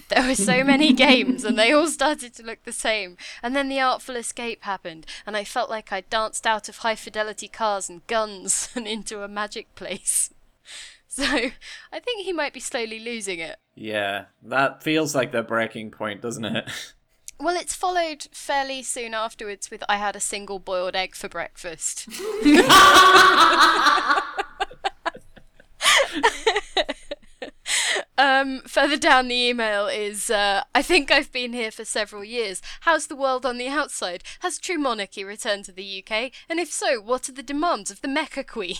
There 0.09 0.27
were 0.27 0.35
so 0.35 0.63
many 0.63 0.93
games 0.93 1.43
and 1.43 1.57
they 1.57 1.71
all 1.71 1.87
started 1.87 2.33
to 2.35 2.43
look 2.43 2.63
the 2.63 2.71
same. 2.71 3.17
And 3.41 3.55
then 3.55 3.69
the 3.69 3.79
Artful 3.79 4.15
Escape 4.15 4.63
happened, 4.63 5.05
and 5.25 5.35
I 5.35 5.43
felt 5.43 5.69
like 5.69 5.91
I 5.91 6.01
danced 6.01 6.47
out 6.47 6.69
of 6.69 6.77
high 6.77 6.95
fidelity 6.95 7.47
cars 7.47 7.89
and 7.89 8.05
guns 8.07 8.69
and 8.75 8.87
into 8.87 9.23
a 9.23 9.27
magic 9.27 9.73
place. 9.75 10.29
So 11.15 11.25
I 11.25 11.99
think 11.99 12.25
he 12.25 12.33
might 12.33 12.53
be 12.53 12.59
slowly 12.59 12.97
losing 12.97 13.37
it. 13.37 13.57
Yeah, 13.75 14.25
that 14.41 14.81
feels 14.81 15.13
like 15.13 15.31
the 15.31 15.43
breaking 15.43 15.91
point, 15.91 16.21
doesn't 16.21 16.45
it? 16.45 16.67
Well, 17.39 17.57
it's 17.57 17.75
followed 17.75 18.27
fairly 18.31 18.83
soon 18.83 19.13
afterwards 19.13 19.69
with 19.69 19.83
I 19.89 19.97
had 19.97 20.15
a 20.15 20.21
single 20.21 20.59
boiled 20.59 20.95
egg 20.95 21.13
for 21.13 21.27
breakfast. 21.27 22.07
um, 28.17 28.61
further 28.61 28.95
down 28.95 29.27
the 29.27 29.35
email 29.35 29.87
is 29.87 30.29
uh, 30.29 30.63
I 30.73 30.81
think 30.81 31.11
I've 31.11 31.33
been 31.33 31.51
here 31.51 31.71
for 31.71 31.83
several 31.83 32.23
years. 32.23 32.61
How's 32.81 33.07
the 33.07 33.15
world 33.15 33.45
on 33.45 33.57
the 33.57 33.67
outside? 33.67 34.23
Has 34.39 34.57
true 34.57 34.77
monarchy 34.77 35.25
returned 35.25 35.65
to 35.65 35.73
the 35.73 36.03
UK? 36.05 36.31
And 36.47 36.59
if 36.59 36.71
so, 36.71 37.01
what 37.01 37.27
are 37.27 37.33
the 37.33 37.43
demands 37.43 37.91
of 37.91 37.99
the 38.01 38.07
Mecha 38.07 38.47
Queen? 38.47 38.77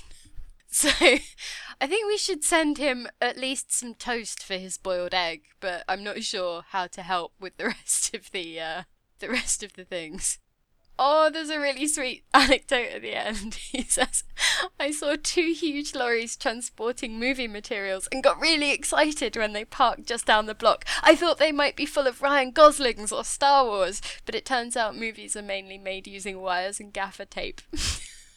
So, 0.74 0.90
I 1.82 1.86
think 1.86 2.08
we 2.08 2.18
should 2.18 2.44
send 2.44 2.80
him 2.80 3.08
at 3.22 3.38
least 3.38 3.72
some 3.72 3.94
toast 3.94 4.44
for 4.44 4.56
his 4.56 4.80
boiled 4.80 5.14
egg, 5.14 5.44
but 5.60 5.84
I'm 5.88 6.04
not 6.04 6.24
sure 6.24 6.64
how 6.70 6.88
to 6.88 7.04
help 7.04 7.34
with 7.40 7.58
the 7.58 7.66
rest 7.78 8.16
of 8.16 8.32
the 8.32 8.60
uh, 8.60 8.84
the 9.20 9.30
rest 9.30 9.62
of 9.62 9.74
the 9.74 9.86
things. 9.86 10.40
Oh, 10.98 11.30
there's 11.30 11.52
a 11.52 11.60
really 11.60 11.88
sweet 11.88 12.24
anecdote 12.34 12.90
at 12.92 13.02
the 13.04 13.14
end. 13.14 13.54
He 13.54 13.84
says, 13.84 14.24
I 14.80 14.90
saw 14.90 15.16
two 15.22 15.54
huge 15.54 15.94
lorries 15.94 16.36
transporting 16.36 17.20
movie 17.20 17.48
materials 17.48 18.08
and 18.12 18.24
got 18.24 18.42
really 18.42 18.72
excited 18.72 19.36
when 19.36 19.54
they 19.54 19.66
parked 19.66 20.08
just 20.08 20.26
down 20.26 20.48
the 20.48 20.56
block. 20.56 20.86
I 21.04 21.16
thought 21.16 21.38
they 21.38 21.52
might 21.52 21.76
be 21.76 21.86
full 21.86 22.08
of 22.08 22.24
Ryan 22.24 22.50
Goslings 22.52 23.12
or 23.12 23.24
Star 23.24 23.64
Wars, 23.64 24.02
but 24.26 24.34
it 24.34 24.46
turns 24.46 24.76
out 24.76 24.98
movies 24.98 25.36
are 25.36 25.44
mainly 25.44 25.78
made 25.78 26.08
using 26.08 26.42
wires 26.42 26.80
and 26.80 26.92
gaffer 26.92 27.26
tape. 27.26 27.62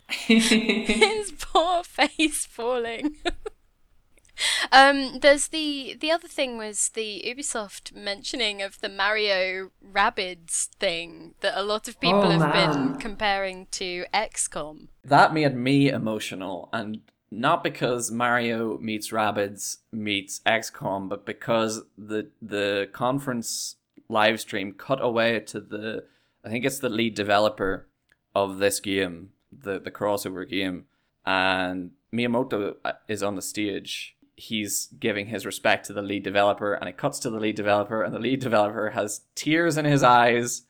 His 0.26 1.32
poor 1.38 1.82
face 1.84 2.46
falling. 2.46 3.16
um, 4.70 5.18
there's 5.20 5.48
the 5.48 5.96
the 6.00 6.10
other 6.10 6.28
thing 6.28 6.58
was 6.58 6.90
the 6.90 7.22
Ubisoft 7.26 7.94
mentioning 7.94 8.60
of 8.62 8.80
the 8.80 8.88
Mario 8.88 9.70
Rabbids 9.84 10.66
thing 10.78 11.34
that 11.40 11.58
a 11.58 11.62
lot 11.62 11.88
of 11.88 11.98
people 12.00 12.24
Oh, 12.26 12.38
have 12.38 12.52
been 12.52 12.96
comparing 12.96 13.66
to 13.72 14.04
XCOM. 14.12 14.88
that 15.04 15.32
made 15.32 15.56
me 15.56 15.88
emotional, 15.88 16.68
and 16.72 17.00
not 17.30 17.64
because 17.64 18.10
Mario 18.12 18.78
meets 18.78 19.10
Rabbids 19.10 19.78
meets 19.90 20.40
XCOM, 20.46 21.08
but 21.08 21.24
because 21.26 21.82
the 21.96 22.28
the 22.42 22.88
conference 22.92 23.76
live 24.08 24.38
stream 24.40 24.72
cut 24.72 25.02
away 25.02 25.40
to 25.40 25.60
the 25.60 26.04
I 26.44 26.48
think 26.50 26.64
it's 26.64 26.78
the 26.78 26.88
lead 26.90 27.14
developer 27.14 27.88
of 28.34 28.58
this 28.58 28.78
game, 28.80 29.30
the 29.52 29.78
the 29.80 29.90
crossover 29.90 30.48
game, 30.48 30.84
and 31.24 31.92
Miyamoto 32.12 32.76
uh, 32.84 32.92
is 33.08 33.22
on 33.22 33.36
the 33.36 33.42
stage. 33.42 34.16
he's 34.36 34.88
giving 35.00 35.26
his 35.26 35.46
respect 35.46 35.86
to 35.86 35.92
the 35.92 36.02
lead 36.02 36.22
developer, 36.22 36.74
and 36.74 36.88
it 36.88 36.96
cuts 36.98 37.18
to 37.20 37.30
the 37.30 37.40
lead 37.40 37.56
developer, 37.56 38.02
and 38.02 38.14
the 38.14 38.18
lead 38.18 38.40
developer 38.40 38.90
has 38.90 39.22
tears 39.34 39.76
in 39.78 39.84
his 39.84 40.02
eyes, 40.02 40.62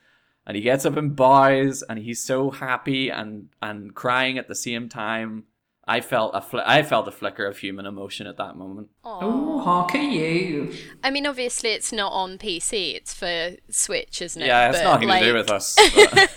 and 0.47 0.57
he 0.57 0.62
gets 0.62 0.87
up 0.87 0.97
and 0.97 1.16
bows, 1.16 1.83
and 1.89 1.99
he's 1.99 2.22
so 2.22 2.51
happy 2.51 3.11
and 3.11 3.49
and 3.61 3.95
crying 3.95 4.39
at 4.39 4.49
the 4.49 4.55
same 4.55 4.89
time. 4.89 5.45
I 5.89 6.01
felt 6.01 6.32
a 6.34 6.41
fl- 6.41 6.59
I 6.66 6.82
felt 6.82 7.07
a 7.07 7.12
flicker 7.12 7.47
of 7.47 7.59
human 7.59 7.87
emotion 7.87 8.26
at 8.26 8.37
that 8.39 8.57
moment. 8.57 8.89
Oh, 9.05 9.61
hark 9.61 9.95
at 9.95 10.03
you. 10.11 10.74
I 11.05 11.11
mean, 11.12 11.26
obviously, 11.26 11.70
it's 11.70 11.93
not 11.93 12.11
on 12.12 12.39
PC. 12.39 12.95
It's 12.97 13.14
for 13.14 13.53
Switch, 13.70 14.20
isn't 14.20 14.43
it? 14.43 14.47
Yeah, 14.47 14.70
it's 14.70 14.78
But, 14.78 14.84
nothing 14.84 15.09
to 15.09 15.18
do 15.20 15.26
like- 15.26 15.34
with 15.34 15.51
us. 15.51 15.76
but- 15.95 16.30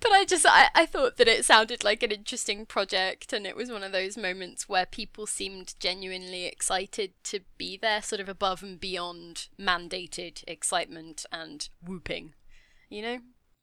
but 0.00 0.12
I 0.12 0.24
just 0.24 0.44
I, 0.48 0.68
I 0.74 0.84
thought 0.86 1.16
that 1.16 1.28
it 1.28 1.44
sounded 1.44 1.84
like 1.84 2.02
an 2.02 2.10
interesting 2.10 2.66
project 2.66 3.32
and 3.32 3.46
it 3.46 3.54
was 3.56 3.70
one 3.70 3.82
of 3.84 3.92
those 3.92 4.16
moments 4.16 4.68
where 4.68 4.86
people 4.86 5.26
seemed 5.26 5.74
genuinely 5.78 6.46
excited 6.46 7.12
to 7.24 7.40
be 7.56 7.76
there 7.76 8.02
sort 8.02 8.20
of 8.20 8.28
above 8.28 8.62
and 8.62 8.80
beyond 8.80 9.46
mandated 9.60 10.42
excitement 10.48 11.24
and 11.32 11.68
whooping 11.84 12.34
you 12.88 13.02
know 13.02 13.18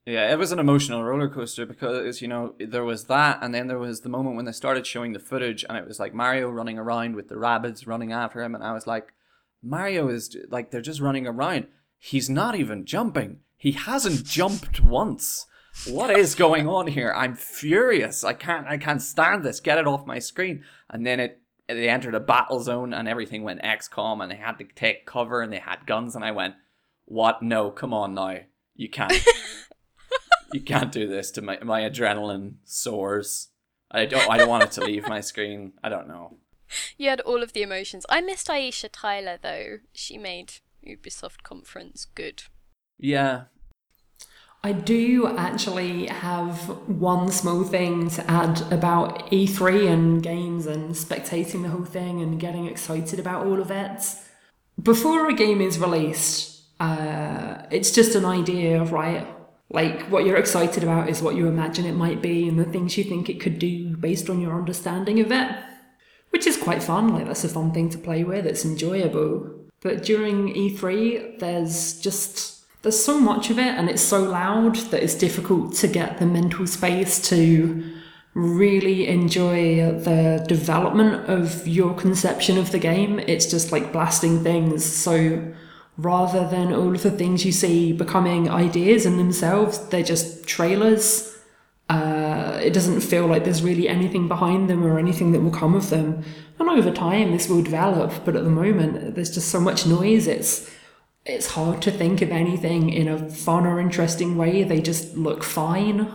Yeah, 0.06 0.32
it 0.32 0.38
was 0.38 0.52
an 0.52 0.60
emotional 0.60 1.04
roller 1.04 1.28
coaster 1.28 1.66
because 1.66 2.22
you 2.22 2.28
know 2.28 2.54
there 2.60 2.84
was 2.84 3.06
that, 3.06 3.40
and 3.42 3.56
then 3.56 3.68
there 3.68 3.80
was 3.80 4.02
the 4.02 4.10
moment 4.10 4.36
when 4.36 4.46
they 4.46 4.52
started 4.52 4.86
showing 4.86 5.14
the 5.14 5.20
footage, 5.20 5.66
and 5.68 5.78
it 5.78 5.88
was 5.88 6.00
like 6.00 6.14
Mario 6.14 6.50
running 6.50 6.78
around 6.78 7.16
with 7.16 7.28
the 7.28 7.38
rabbits 7.38 7.88
running 7.88 8.12
after 8.12 8.44
him, 8.44 8.54
and 8.54 8.64
I 8.64 8.74
was 8.74 8.86
like, 8.86 9.14
Mario 9.64 10.10
is 10.10 10.38
like 10.50 10.70
they're 10.70 10.82
just 10.82 11.02
running 11.02 11.26
around. 11.26 11.68
He's 11.98 12.30
not 12.30 12.56
even 12.56 12.86
jumping. 12.86 13.40
He 13.58 13.72
hasn't 13.72 14.26
jumped 14.26 14.80
once. 14.80 15.48
What 15.88 16.12
is 16.12 16.36
going 16.36 16.68
on 16.68 16.86
here? 16.88 17.12
I'm 17.16 17.36
furious. 17.36 18.24
I 18.24 18.34
can't. 18.34 18.68
I 18.68 18.78
can't 18.78 19.02
stand 19.02 19.44
this. 19.44 19.60
Get 19.60 19.80
it 19.80 19.88
off 19.88 20.06
my 20.06 20.20
screen. 20.20 20.64
And 20.90 21.06
then 21.06 21.20
it. 21.20 21.42
They 21.68 21.90
entered 21.90 22.14
a 22.14 22.20
battle 22.20 22.60
zone, 22.60 22.94
and 22.94 23.08
everything 23.08 23.42
went 23.42 23.64
XCOM, 23.64 24.22
and 24.22 24.32
they 24.32 24.36
had 24.36 24.60
to 24.60 24.66
take 24.76 25.08
cover, 25.08 25.42
and 25.42 25.52
they 25.52 25.58
had 25.58 25.88
guns, 25.88 26.16
and 26.16 26.24
I 26.24 26.30
went, 26.30 26.54
"What? 27.06 27.42
No, 27.42 27.72
come 27.72 27.92
on 27.92 28.14
now. 28.14 28.42
You 28.76 28.88
can't." 28.88 29.12
you 30.54 30.62
can't 30.62 30.92
do 30.92 31.08
this 31.08 31.32
to 31.32 31.42
my 31.42 31.58
my 31.64 31.82
adrenaline 31.82 32.56
soars. 32.64 33.50
I 33.92 34.06
don't 34.06 34.30
I 34.30 34.38
don't 34.38 34.50
want 34.50 34.64
it 34.64 34.72
to 34.72 34.82
leave 34.82 35.08
my 35.08 35.22
screen. 35.22 35.74
I 35.84 35.90
don't 35.90 36.08
know. 36.08 36.38
you 36.98 37.10
had 37.10 37.22
all 37.22 37.44
of 37.44 37.54
the 37.54 37.62
emotions 37.62 38.06
i 38.10 38.20
missed 38.22 38.48
aisha 38.48 38.90
tyler 38.92 39.38
though 39.42 39.78
she 39.94 40.18
made 40.18 40.54
ubisoft 40.84 41.44
conference 41.44 42.06
good 42.16 42.44
Yeah. 42.98 43.44
I 44.64 44.72
do 44.72 45.28
actually 45.38 46.08
have 46.08 46.58
one 46.88 47.30
small 47.32 47.64
thing 47.64 48.10
to 48.10 48.32
add 48.32 48.62
about 48.74 49.30
E3 49.30 49.88
and 49.94 50.24
games 50.24 50.66
and 50.66 50.96
spectating 50.96 51.62
the 51.62 51.70
whole 51.70 51.86
thing 51.86 52.20
and 52.24 52.40
getting 52.40 52.66
excited 52.66 53.20
about 53.20 53.46
all 53.46 53.62
of 53.62 53.70
it. 53.70 54.02
Before 54.82 55.30
a 55.30 55.34
game 55.34 55.62
is 55.62 55.78
released, 55.78 56.64
uh, 56.80 57.62
it's 57.70 57.92
just 57.92 58.16
an 58.16 58.26
idea, 58.26 58.82
of, 58.82 58.92
right? 58.92 59.28
Like 59.70 60.04
what 60.10 60.26
you're 60.26 60.38
excited 60.38 60.84
about 60.84 61.10
is 61.10 61.22
what 61.22 61.36
you 61.36 61.48
imagine 61.48 61.86
it 61.86 61.96
might 61.96 62.22
be 62.22 62.48
and 62.48 62.60
the 62.60 62.66
things 62.66 62.98
you 62.98 63.04
think 63.04 63.30
it 63.30 63.40
could 63.40 63.60
do 63.60 63.98
based 63.98 64.30
on 64.30 64.40
your 64.40 64.58
understanding 64.58 65.20
of 65.20 65.32
it, 65.32 65.56
which 66.30 66.46
is 66.46 66.58
quite 66.58 66.84
fun. 66.84 67.10
Like 67.10 67.26
that's 67.26 67.44
a 67.44 67.50
fun 67.50 67.72
thing 67.72 67.90
to 67.90 67.98
play 67.98 68.24
with. 68.24 68.46
It's 68.46 68.66
enjoyable. 68.66 69.66
But 69.82 70.04
during 70.04 70.54
E3, 70.54 71.40
there's 71.40 72.00
just 72.00 72.56
there's 72.84 73.04
so 73.04 73.20
much 73.20 73.50
of 73.50 73.58
it 73.58 73.74
and 73.76 73.90
it's 73.90 74.02
so 74.02 74.22
loud 74.22 74.76
that 74.92 75.02
it's 75.02 75.16
difficult 75.16 75.74
to 75.74 75.88
get 75.88 76.20
the 76.20 76.26
mental 76.26 76.68
space 76.68 77.20
to 77.30 77.84
really 78.36 79.08
enjoy 79.08 79.92
the 80.00 80.46
development 80.48 81.28
of 81.28 81.68
your 81.68 81.96
conception 81.96 82.60
of 82.60 82.72
the 82.72 82.78
game. 82.78 83.18
It's 83.20 83.48
just 83.48 83.72
like 83.72 83.92
blasting 83.92 84.44
things. 84.44 84.86
So 84.86 85.54
rather 85.98 86.48
than 86.48 86.74
all 86.74 86.94
of 86.94 87.04
the 87.04 87.12
things 87.12 87.46
you 87.46 87.52
see 87.52 87.94
becoming 87.94 88.50
ideas 88.50 89.06
in 89.06 89.18
themselves, 89.18 89.80
they're 89.90 90.04
just 90.04 90.48
trailers. 90.48 91.32
Uh, 91.90 92.60
it 92.62 92.74
doesn't 92.74 93.02
feel 93.02 93.28
like 93.28 93.44
there's 93.44 93.62
really 93.62 93.88
anything 93.88 94.28
behind 94.28 94.70
them 94.70 94.84
or 94.84 94.98
anything 94.98 95.32
that 95.32 95.42
will 95.42 95.52
come 95.52 95.76
of 95.76 95.90
them. 95.90 96.24
And 96.60 96.70
over 96.70 96.92
time, 96.92 97.32
this 97.32 97.48
will 97.48 97.62
develop, 97.62 98.26
but 98.26 98.36
at 98.36 98.44
the 98.44 98.50
moment, 98.50 99.16
there's 99.16 99.34
just 99.34 99.50
so 99.50 99.60
much 99.60 99.86
noise. 99.86 100.28
It's 100.28 100.70
it's 101.26 101.52
hard 101.52 101.82
to 101.82 101.92
think 101.92 102.22
of 102.22 102.30
anything 102.30 102.92
in 102.92 103.08
a 103.08 103.30
fun 103.30 103.66
or 103.66 103.80
interesting 103.80 104.38
way. 104.38 104.64
They 104.64 104.80
just 104.80 105.18
look 105.18 105.44
fine. 105.44 106.12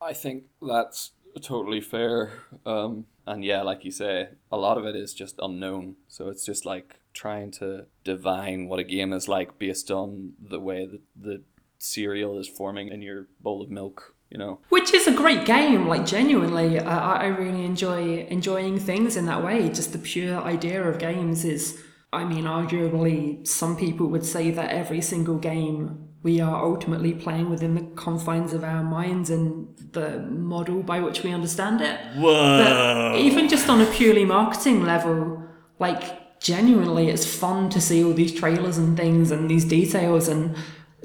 I 0.00 0.12
think 0.12 0.44
that's 0.60 1.12
totally 1.40 1.80
fair. 1.80 2.32
Um 2.66 3.06
and 3.26 3.44
yeah, 3.44 3.62
like 3.62 3.84
you 3.84 3.90
say, 3.90 4.30
a 4.50 4.56
lot 4.56 4.78
of 4.78 4.84
it 4.84 4.96
is 4.96 5.14
just 5.14 5.38
unknown. 5.40 5.96
So 6.08 6.28
it's 6.28 6.44
just 6.44 6.64
like 6.64 6.97
trying 7.18 7.50
to 7.50 7.84
divine 8.04 8.68
what 8.68 8.78
a 8.78 8.84
game 8.84 9.12
is 9.12 9.26
like 9.28 9.58
based 9.58 9.90
on 9.90 10.32
the 10.40 10.60
way 10.60 10.86
that 10.86 11.00
the 11.16 11.42
cereal 11.78 12.38
is 12.38 12.48
forming 12.48 12.88
in 12.88 13.02
your 13.02 13.26
bowl 13.40 13.60
of 13.60 13.70
milk, 13.70 14.14
you 14.30 14.38
know. 14.38 14.60
Which 14.68 14.94
is 14.94 15.06
a 15.08 15.12
great 15.12 15.44
game, 15.44 15.88
like 15.88 16.06
genuinely. 16.06 16.78
I, 16.78 17.24
I 17.24 17.26
really 17.26 17.64
enjoy 17.64 18.26
enjoying 18.28 18.78
things 18.78 19.16
in 19.16 19.26
that 19.26 19.44
way. 19.44 19.68
Just 19.68 19.92
the 19.92 19.98
pure 19.98 20.40
idea 20.40 20.82
of 20.82 20.98
games 20.98 21.44
is, 21.44 21.82
I 22.12 22.24
mean, 22.24 22.44
arguably, 22.44 23.46
some 23.46 23.76
people 23.76 24.06
would 24.06 24.24
say 24.24 24.52
that 24.52 24.70
every 24.70 25.00
single 25.00 25.38
game 25.38 26.08
we 26.22 26.40
are 26.40 26.64
ultimately 26.64 27.14
playing 27.14 27.48
within 27.50 27.74
the 27.74 27.82
confines 27.94 28.52
of 28.52 28.62
our 28.64 28.82
minds 28.82 29.30
and 29.30 29.68
the 29.92 30.20
model 30.20 30.82
by 30.82 31.00
which 31.00 31.22
we 31.22 31.32
understand 31.32 31.80
it. 31.80 31.98
But 32.20 33.16
even 33.16 33.48
just 33.48 33.68
on 33.68 33.80
a 33.80 33.86
purely 33.86 34.24
marketing 34.24 34.84
level, 34.84 35.44
like 35.78 36.27
genuinely, 36.40 37.08
it's 37.08 37.26
fun 37.26 37.70
to 37.70 37.80
see 37.80 38.02
all 38.04 38.12
these 38.12 38.34
trailers 38.34 38.78
and 38.78 38.96
things 38.96 39.30
and 39.30 39.50
these 39.50 39.64
details 39.64 40.28
and 40.28 40.56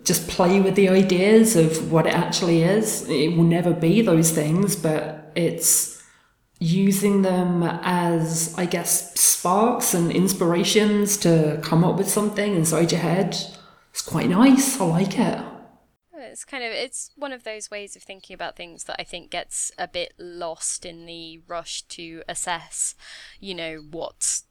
just 0.04 0.28
play 0.28 0.60
with 0.60 0.76
the 0.76 0.90
ideas 0.90 1.56
of 1.56 1.92
what 1.92 2.06
it 2.06 2.14
actually 2.14 2.64
is. 2.64 3.08
It 3.10 3.36
will 3.38 3.44
never 3.44 3.74
be 3.74 4.02
those 4.02 4.32
things, 4.32 4.76
but 4.76 5.32
it's 5.36 6.02
using 6.60 7.22
them 7.22 7.64
as, 7.64 8.54
I 8.58 8.66
guess, 8.66 9.20
sparks 9.20 9.94
and 9.94 10.12
inspirations 10.12 11.18
to 11.18 11.60
come 11.64 11.84
up 11.84 11.98
with 11.98 12.10
something 12.10 12.56
inside 12.56 12.92
your 12.92 13.02
head. 13.02 13.38
It's 13.92 14.02
quite 14.02 14.30
nice. 14.30 14.80
I 14.80 14.86
like 14.86 15.20
it. 15.20 15.40
It's 16.16 16.46
kind 16.46 16.64
of 16.64 16.72
it's 16.72 17.12
one 17.16 17.32
of 17.32 17.44
those 17.44 17.70
ways 17.70 17.96
of 17.96 18.02
thinking 18.02 18.34
about 18.34 18.56
things 18.56 18.86
that 18.86 18.96
I 18.98 19.04
think 19.04 19.30
gets 19.30 19.72
a 19.78 19.88
bit 19.88 20.14
lost 20.18 20.84
in 20.86 21.06
the 21.06 21.42
rush 21.48 21.84
to 21.84 22.24
assess, 22.28 22.96
you 23.40 23.54
know, 23.54 23.84
what's 23.92 24.46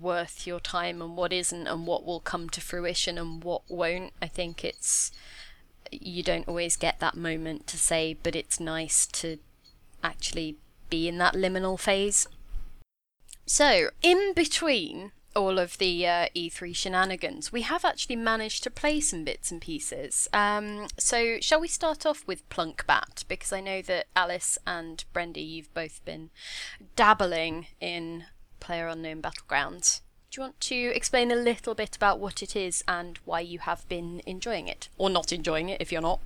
worth 0.00 0.46
your 0.46 0.60
time 0.60 1.02
and 1.02 1.16
what 1.16 1.32
isn't 1.32 1.66
and 1.66 1.86
what 1.86 2.04
will 2.04 2.20
come 2.20 2.48
to 2.50 2.60
fruition 2.60 3.18
and 3.18 3.44
what 3.44 3.62
won't. 3.68 4.12
I 4.20 4.26
think 4.26 4.64
it's 4.64 5.12
you 5.90 6.22
don't 6.22 6.48
always 6.48 6.76
get 6.76 7.00
that 7.00 7.16
moment 7.16 7.66
to 7.68 7.76
say, 7.76 8.16
but 8.22 8.36
it's 8.36 8.60
nice 8.60 9.06
to 9.06 9.38
actually 10.02 10.56
be 10.88 11.08
in 11.08 11.18
that 11.18 11.34
liminal 11.34 11.78
phase. 11.78 12.26
So, 13.46 13.90
in 14.02 14.32
between 14.34 15.12
all 15.34 15.58
of 15.58 15.78
the 15.78 16.06
uh, 16.06 16.26
E3 16.36 16.74
shenanigans, 16.74 17.52
we 17.52 17.62
have 17.62 17.84
actually 17.84 18.16
managed 18.16 18.62
to 18.64 18.70
play 18.70 19.00
some 19.00 19.24
bits 19.24 19.50
and 19.50 19.60
pieces. 19.60 20.28
Um, 20.32 20.86
so, 20.98 21.38
shall 21.40 21.60
we 21.60 21.68
start 21.68 22.06
off 22.06 22.26
with 22.26 22.48
Plunk 22.48 22.86
Bat? 22.86 23.24
Because 23.28 23.52
I 23.52 23.60
know 23.60 23.82
that 23.82 24.06
Alice 24.14 24.58
and 24.66 25.04
Brendy, 25.12 25.48
you've 25.48 25.72
both 25.74 26.04
been 26.04 26.30
dabbling 26.96 27.66
in 27.80 28.24
Player 28.60 28.86
Unknown 28.86 29.22
Battlegrounds. 29.22 30.00
Do 30.30 30.40
you 30.40 30.42
want 30.44 30.60
to 30.60 30.76
explain 30.94 31.32
a 31.32 31.36
little 31.36 31.74
bit 31.74 31.96
about 31.96 32.20
what 32.20 32.42
it 32.42 32.54
is 32.54 32.84
and 32.86 33.18
why 33.24 33.40
you 33.40 33.58
have 33.60 33.88
been 33.88 34.22
enjoying 34.26 34.68
it? 34.68 34.88
Or 34.96 35.10
not 35.10 35.32
enjoying 35.32 35.68
it 35.68 35.80
if 35.80 35.90
you're 35.90 36.00
not? 36.00 36.20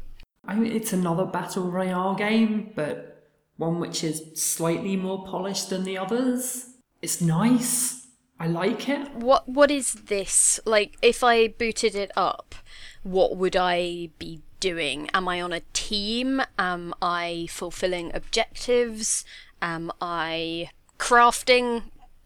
I 0.46 0.54
mean, 0.56 0.72
it's 0.72 0.92
another 0.92 1.24
battle 1.24 1.70
royale 1.70 2.14
game, 2.14 2.72
but 2.74 3.30
one 3.56 3.80
which 3.80 4.04
is 4.04 4.22
slightly 4.34 4.96
more 4.96 5.24
polished 5.24 5.70
than 5.70 5.84
the 5.84 5.96
others. 5.96 6.66
It's 7.00 7.20
nice. 7.20 8.06
I 8.38 8.48
like 8.48 8.88
it. 8.88 9.14
What 9.14 9.48
what 9.48 9.70
is 9.70 9.92
this? 9.94 10.60
Like 10.64 10.96
if 11.00 11.22
I 11.22 11.48
booted 11.48 11.94
it 11.94 12.10
up, 12.16 12.54
what 13.02 13.36
would 13.36 13.56
I 13.56 14.10
be 14.18 14.42
doing? 14.60 15.08
Am 15.14 15.28
I 15.28 15.40
on 15.40 15.52
a 15.52 15.62
team? 15.72 16.42
Am 16.58 16.94
I 17.00 17.46
fulfilling 17.50 18.10
objectives? 18.14 19.24
Am 19.62 19.92
I 20.00 20.70
crafting? 20.98 21.84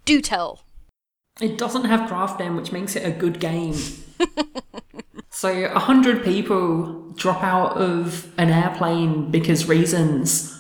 Do 0.08 0.22
tell. 0.22 0.64
It 1.38 1.58
doesn't 1.58 1.84
have 1.84 2.08
crafting, 2.08 2.56
which 2.56 2.72
makes 2.72 2.96
it 2.96 3.04
a 3.04 3.10
good 3.10 3.38
game. 3.38 3.74
so, 5.30 5.50
a 5.50 5.78
hundred 5.78 6.24
people 6.24 7.10
drop 7.10 7.42
out 7.44 7.76
of 7.76 8.32
an 8.38 8.48
airplane 8.48 9.30
because 9.30 9.68
reasons, 9.68 10.58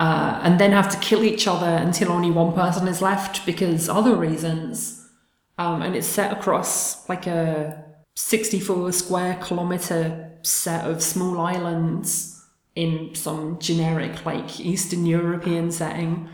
uh, 0.00 0.40
and 0.42 0.60
then 0.60 0.72
have 0.72 0.90
to 0.90 0.98
kill 0.98 1.24
each 1.24 1.46
other 1.46 1.66
until 1.66 2.12
only 2.12 2.30
one 2.30 2.52
person 2.52 2.86
is 2.86 3.00
left 3.00 3.46
because 3.46 3.88
other 3.88 4.14
reasons. 4.14 5.08
Um, 5.56 5.80
and 5.80 5.96
it's 5.96 6.06
set 6.06 6.30
across 6.30 7.08
like 7.08 7.26
a 7.26 7.82
64 8.16 8.92
square 8.92 9.38
kilometer 9.42 10.30
set 10.42 10.84
of 10.84 11.02
small 11.02 11.40
islands 11.40 12.46
in 12.76 13.14
some 13.14 13.58
generic, 13.60 14.26
like 14.26 14.60
Eastern 14.60 15.06
European 15.06 15.70
setting. 15.70 16.28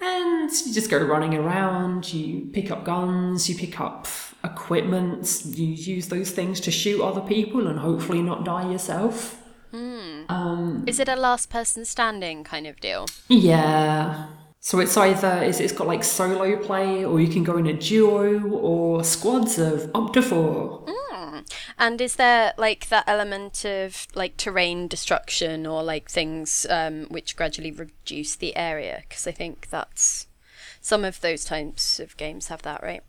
And 0.00 0.50
you 0.64 0.72
just 0.72 0.90
go 0.90 0.98
running 0.98 1.34
around, 1.34 2.12
you 2.12 2.46
pick 2.52 2.70
up 2.70 2.84
guns, 2.84 3.48
you 3.48 3.56
pick 3.56 3.80
up 3.80 4.06
equipment, 4.44 5.42
you 5.44 5.66
use 5.66 6.08
those 6.08 6.30
things 6.30 6.60
to 6.60 6.70
shoot 6.70 7.02
other 7.02 7.20
people 7.20 7.66
and 7.66 7.78
hopefully 7.80 8.22
not 8.22 8.44
die 8.44 8.70
yourself. 8.70 9.42
Um, 10.30 10.84
Is 10.86 10.98
it 11.00 11.08
a 11.08 11.16
last 11.16 11.50
person 11.50 11.84
standing 11.84 12.44
kind 12.44 12.66
of 12.66 12.78
deal? 12.80 13.06
yeah. 13.28 14.26
So 14.60 14.80
it's 14.80 14.96
either 14.96 15.42
it's, 15.42 15.60
it's 15.60 15.72
got 15.72 15.86
like 15.86 16.02
solo 16.02 16.56
play, 16.56 17.04
or 17.04 17.20
you 17.20 17.28
can 17.28 17.44
go 17.44 17.56
in 17.58 17.66
a 17.66 17.72
duo, 17.72 18.40
or 18.50 19.04
squads 19.04 19.58
of 19.58 19.90
up 19.94 20.12
to 20.14 20.20
four. 20.20 20.84
And 21.78 22.00
is 22.00 22.16
there 22.16 22.52
like 22.56 22.88
that 22.88 23.04
element 23.06 23.64
of 23.64 24.06
like 24.14 24.36
terrain 24.36 24.88
destruction 24.88 25.66
or 25.66 25.82
like 25.82 26.10
things 26.10 26.66
um, 26.70 27.06
which 27.10 27.36
gradually 27.36 27.70
reduce 27.70 28.36
the 28.36 28.56
area? 28.56 29.04
Because 29.08 29.26
I 29.26 29.32
think 29.32 29.68
that's 29.70 30.26
some 30.80 31.04
of 31.04 31.20
those 31.20 31.44
types 31.44 32.00
of 32.00 32.16
games 32.16 32.48
have 32.48 32.62
that, 32.62 32.82
right? 32.82 33.02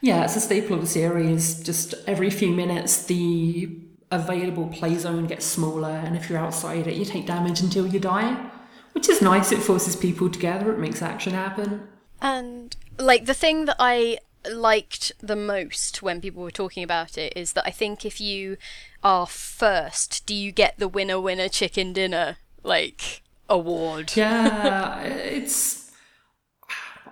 Yeah, 0.00 0.24
it's 0.24 0.36
a 0.36 0.40
staple 0.40 0.74
of 0.74 0.82
the 0.82 0.86
series. 0.86 1.62
Just 1.62 1.94
every 2.06 2.30
few 2.30 2.50
minutes, 2.50 3.04
the 3.04 3.78
available 4.10 4.68
play 4.68 4.96
zone 4.96 5.26
gets 5.26 5.44
smaller, 5.44 5.90
and 5.90 6.16
if 6.16 6.28
you're 6.28 6.38
outside 6.38 6.86
it, 6.86 6.94
you 6.94 7.04
take 7.04 7.26
damage 7.26 7.60
until 7.60 7.86
you 7.86 7.98
die, 7.98 8.50
which 8.92 9.08
is 9.08 9.20
nice. 9.20 9.52
It 9.52 9.60
forces 9.60 9.96
people 9.96 10.30
together, 10.30 10.72
it 10.72 10.78
makes 10.78 11.02
action 11.02 11.32
happen. 11.32 11.88
And 12.20 12.76
like 12.98 13.26
the 13.26 13.34
thing 13.34 13.64
that 13.64 13.76
I 13.78 14.18
liked 14.50 15.12
the 15.20 15.36
most 15.36 16.02
when 16.02 16.20
people 16.20 16.42
were 16.42 16.50
talking 16.50 16.82
about 16.82 17.16
it 17.18 17.32
is 17.36 17.52
that 17.52 17.66
I 17.66 17.70
think 17.70 18.04
if 18.04 18.20
you 18.20 18.56
are 19.02 19.26
first, 19.26 20.26
do 20.26 20.34
you 20.34 20.52
get 20.52 20.78
the 20.78 20.88
winner 20.88 21.20
winner 21.20 21.48
chicken 21.48 21.92
dinner 21.92 22.38
like 22.62 23.22
award? 23.48 24.12
Yeah, 24.16 25.00
it's. 25.02 25.84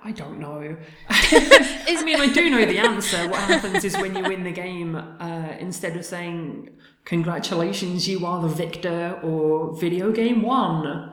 I 0.05 0.11
don't 0.11 0.41
know. 0.41 0.77
I 1.09 2.03
mean, 2.05 2.21
I 2.21 2.33
do 2.33 2.51
know 2.51 2.65
the 2.67 2.79
answer. 2.79 3.29
What 3.29 3.39
happens 3.39 3.85
is 3.85 3.97
when 3.97 4.17
you 4.17 4.25
win 4.25 4.43
the 4.43 4.51
game, 4.51 4.97
uh, 4.97 5.55
instead 5.61 5.97
of 5.97 6.05
saying, 6.05 6.71
Congratulations, 7.05 8.09
you 8.09 8.27
are 8.27 8.43
the 8.43 8.49
victor, 8.49 9.21
or 9.23 9.77
video 9.77 10.11
game 10.11 10.43
won, 10.43 11.13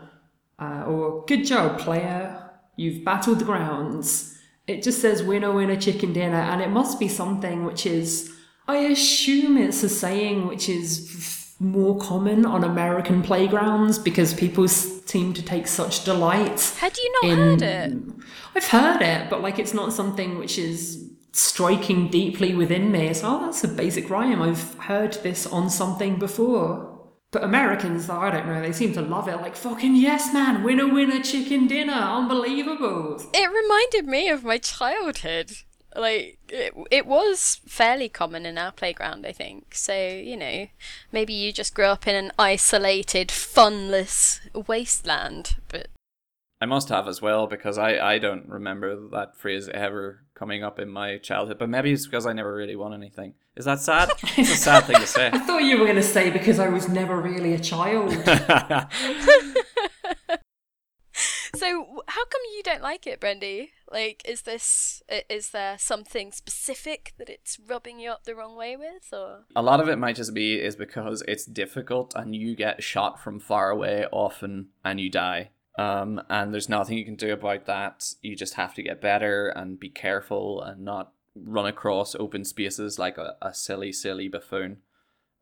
uh, 0.58 0.84
or 0.88 1.24
Good 1.28 1.46
job, 1.46 1.78
player, 1.80 2.50
you've 2.78 3.06
battled 3.06 3.40
the 3.40 3.46
grounds, 3.46 4.29
it 4.70 4.84
just 4.84 5.02
says 5.02 5.24
winner, 5.24 5.52
winner, 5.52 5.76
chicken 5.76 6.14
dinner, 6.14 6.38
and 6.38 6.62
it 6.62 6.70
must 6.70 7.00
be 7.00 7.08
something 7.08 7.66
which 7.66 7.86
is. 7.86 8.32
I 8.68 8.78
assume 8.78 9.58
it's 9.58 9.82
a 9.82 9.90
saying 9.90 10.48
which 10.48 10.70
is 10.70 11.56
more 11.60 11.98
common 11.98 12.46
on 12.46 12.64
American 12.64 13.24
playgrounds 13.24 13.98
because 13.98 14.34
people 14.34 14.68
seem 14.68 15.34
to 15.34 15.42
take 15.42 15.68
such 15.68 16.06
delight 16.06 16.62
Had 16.78 16.96
you 16.98 17.14
not 17.22 17.32
in- 17.32 17.38
heard 17.38 17.62
it? 17.62 17.94
I've 18.56 18.68
heard 18.68 19.02
it, 19.02 19.30
but 19.30 19.42
like 19.42 19.58
it's 19.58 19.74
not 19.74 19.92
something 19.92 20.38
which 20.38 20.58
is 20.60 21.10
striking 21.32 22.10
deeply 22.10 22.54
within 22.54 22.92
me. 22.92 23.08
It's 23.08 23.24
oh, 23.24 23.40
that's 23.42 23.64
a 23.64 23.68
basic 23.68 24.10
rhyme. 24.10 24.42
I've 24.42 24.76
heard 24.76 25.14
this 25.24 25.48
on 25.48 25.70
something 25.70 26.18
before. 26.20 26.89
But 27.32 27.44
Americans, 27.44 28.08
though, 28.08 28.18
I 28.18 28.32
don't 28.32 28.48
know, 28.48 28.62
they 28.62 28.72
seem 28.72 28.94
to 28.94 29.02
love 29.02 29.28
it. 29.28 29.38
Like 29.38 29.56
fucking 29.56 29.96
yes, 29.96 30.34
man, 30.34 30.64
winner, 30.64 30.92
winner, 30.92 31.22
chicken 31.22 31.68
dinner, 31.68 31.94
unbelievable. 31.94 33.22
It 33.34 33.52
reminded 33.52 34.08
me 34.08 34.30
of 34.30 34.44
my 34.44 34.58
childhood. 34.58 35.52
Like 35.96 36.40
it, 36.50 36.74
it 36.90 37.06
was 37.06 37.62
fairly 37.68 38.10
common 38.10 38.46
in 38.46 38.58
our 38.58 38.72
playground, 38.72 39.28
I 39.28 39.32
think. 39.32 39.76
So 39.76 39.96
you 39.96 40.38
know, 40.38 40.68
maybe 41.12 41.34
you 41.34 41.52
just 41.52 41.76
grew 41.76 41.86
up 41.86 42.08
in 42.08 42.16
an 42.16 42.32
isolated, 42.40 43.32
funless 43.32 44.40
wasteland. 44.54 45.56
But 45.68 45.90
I 46.62 46.66
must 46.66 46.90
have 46.90 47.08
as 47.08 47.22
well 47.22 47.48
because 47.48 47.78
I, 47.78 48.00
I 48.00 48.18
don't 48.18 48.50
remember 48.50 48.96
that 49.12 49.38
phrase 49.38 49.70
ever 49.70 50.26
coming 50.34 50.64
up 50.64 50.80
in 50.80 50.90
my 50.90 51.18
childhood. 51.18 51.60
But 51.60 51.70
maybe 51.70 51.92
it's 51.92 52.06
because 52.06 52.26
I 52.26 52.34
never 52.34 52.54
really 52.54 52.76
won 52.76 52.94
anything. 52.94 53.36
Is 53.60 53.66
that 53.66 53.82
sad? 53.82 54.10
It's 54.38 54.54
a 54.54 54.56
sad 54.56 54.86
thing 54.86 54.96
to 55.02 55.06
say. 55.06 55.28
I 55.34 55.40
thought 55.40 55.64
you 55.66 55.78
were 55.78 55.84
going 55.84 55.98
to 55.98 56.02
say 56.02 56.30
because 56.30 56.60
I 56.60 56.70
was 56.70 56.88
never 56.88 57.20
really 57.20 57.54
a 57.54 57.60
child. 57.60 58.12
so, 58.14 58.26
how 62.08 62.26
come 62.26 62.42
you 62.56 62.62
don't 62.64 62.82
like 62.82 63.06
it, 63.06 63.20
Brendy? 63.20 63.72
Like, 63.92 64.22
is 64.24 64.44
this 64.44 65.04
is 65.30 65.50
there 65.50 65.78
something 65.78 66.32
specific 66.32 67.12
that 67.18 67.28
it's 67.28 67.60
rubbing 67.68 68.00
you 68.00 68.12
up 68.12 68.24
the 68.24 68.34
wrong 68.34 68.56
way 68.56 68.78
with, 68.78 69.12
or 69.12 69.44
A 69.58 69.62
lot 69.62 69.82
of 69.82 69.90
it 69.90 69.98
might 69.98 70.16
just 70.16 70.34
be 70.34 70.62
is 70.62 70.78
because 70.78 71.22
it's 71.28 71.44
difficult 71.44 72.14
and 72.16 72.34
you 72.34 72.56
get 72.56 72.82
shot 72.82 73.22
from 73.22 73.42
far 73.42 73.70
away 73.72 74.06
often 74.10 74.70
and 74.86 75.02
you 75.02 75.12
die. 75.12 75.50
Um, 75.78 76.22
and 76.30 76.54
there's 76.54 76.70
nothing 76.70 76.98
you 76.98 77.04
can 77.04 77.16
do 77.16 77.34
about 77.34 77.66
that. 77.66 78.14
You 78.22 78.38
just 78.38 78.54
have 78.54 78.74
to 78.76 78.84
get 78.84 79.02
better 79.02 79.50
and 79.50 79.78
be 79.78 79.90
careful 79.90 80.62
and 80.62 80.86
not 80.86 81.12
run 81.36 81.66
across 81.66 82.16
open 82.16 82.44
spaces 82.44 83.00
like 83.00 83.18
a, 83.18 83.36
a 83.42 83.54
silly, 83.54 83.92
silly 83.92 84.28
buffoon. 84.28 84.78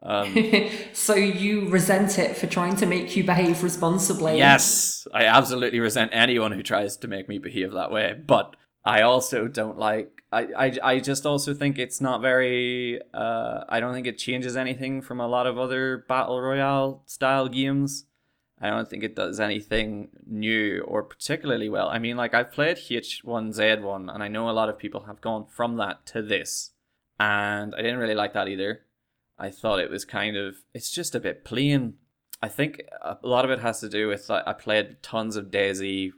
Um, 0.03 0.35
so 0.93 1.15
you 1.15 1.69
resent 1.69 2.19
it 2.19 2.37
for 2.37 2.47
trying 2.47 2.75
to 2.77 2.85
make 2.85 3.15
you 3.15 3.23
behave 3.23 3.63
responsibly. 3.63 4.37
Yes, 4.37 5.07
I 5.13 5.25
absolutely 5.25 5.79
resent 5.79 6.11
anyone 6.13 6.51
who 6.51 6.63
tries 6.63 6.97
to 6.97 7.07
make 7.07 7.27
me 7.27 7.39
behave 7.39 7.73
that 7.73 7.91
way. 7.91 8.13
But 8.25 8.55
I 8.85 9.01
also 9.01 9.47
don't 9.47 9.77
like. 9.77 10.11
I, 10.31 10.47
I, 10.57 10.77
I 10.83 10.99
just 10.99 11.25
also 11.25 11.53
think 11.53 11.79
it's 11.79 12.01
not 12.01 12.21
very. 12.21 13.01
Uh, 13.13 13.63
I 13.69 13.79
don't 13.79 13.93
think 13.93 14.07
it 14.07 14.17
changes 14.17 14.55
anything 14.55 15.01
from 15.01 15.19
a 15.19 15.27
lot 15.27 15.47
of 15.47 15.57
other 15.57 16.05
battle 16.07 16.41
royale 16.41 17.03
style 17.05 17.47
games. 17.47 18.05
I 18.59 18.69
don't 18.69 18.89
think 18.89 19.03
it 19.03 19.15
does 19.15 19.39
anything 19.39 20.09
new 20.25 20.81
or 20.81 21.03
particularly 21.03 21.69
well. 21.69 21.89
I 21.89 21.99
mean, 21.99 22.17
like 22.17 22.33
I've 22.33 22.51
played 22.51 22.77
H1Z1, 22.77 24.13
and 24.13 24.23
I 24.23 24.27
know 24.27 24.49
a 24.49 24.51
lot 24.51 24.69
of 24.69 24.79
people 24.79 25.03
have 25.05 25.21
gone 25.21 25.45
from 25.45 25.77
that 25.77 26.05
to 26.07 26.21
this, 26.21 26.71
and 27.19 27.75
I 27.75 27.81
didn't 27.81 27.99
really 27.99 28.15
like 28.15 28.33
that 28.33 28.47
either. 28.47 28.81
I 29.37 29.51
thought 29.51 29.79
it 29.79 29.91
was 29.91 30.05
kind 30.05 30.35
of 30.35 30.55
it's 30.73 30.89
just 30.89 31.13
a 31.13 31.19
bit 31.19 31.45
plain. 31.45 31.95
I 32.41 32.47
think 32.47 32.81
a 33.01 33.17
lot 33.21 33.45
of 33.45 33.51
it 33.51 33.59
has 33.59 33.79
to 33.81 33.89
do 33.89 34.07
with 34.07 34.29
like, 34.29 34.43
I 34.47 34.53
played 34.53 35.01
tons 35.03 35.35
of 35.35 35.51
DayZ, 35.51 36.11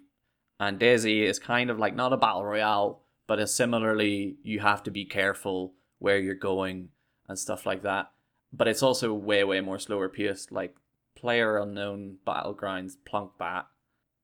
and 0.60 0.80
DayZ 0.80 1.24
is 1.24 1.40
kind 1.40 1.70
of 1.70 1.78
like 1.78 1.96
not 1.96 2.14
a 2.14 2.18
battle 2.18 2.46
royale, 2.46 3.02
but 3.28 3.40
is 3.40 3.54
similarly 3.54 4.38
you 4.44 4.62
have 4.62 4.84
to 4.84 4.92
be 4.92 5.04
careful 5.04 5.74
where 5.98 6.18
you're 6.18 6.36
going 6.36 6.90
and 7.28 7.38
stuff 7.38 7.66
like 7.66 7.84
that. 7.84 8.12
But 8.54 8.70
it's 8.70 8.84
also 8.84 9.14
way 9.14 9.44
way 9.44 9.60
more 9.60 9.78
slower 9.78 10.08
paced. 10.08 10.54
Like 10.54 10.76
player 11.20 11.58
unknown 11.58 12.18
battlegrounds 12.26 12.94
plunk 13.06 13.32
bat, 13.38 13.68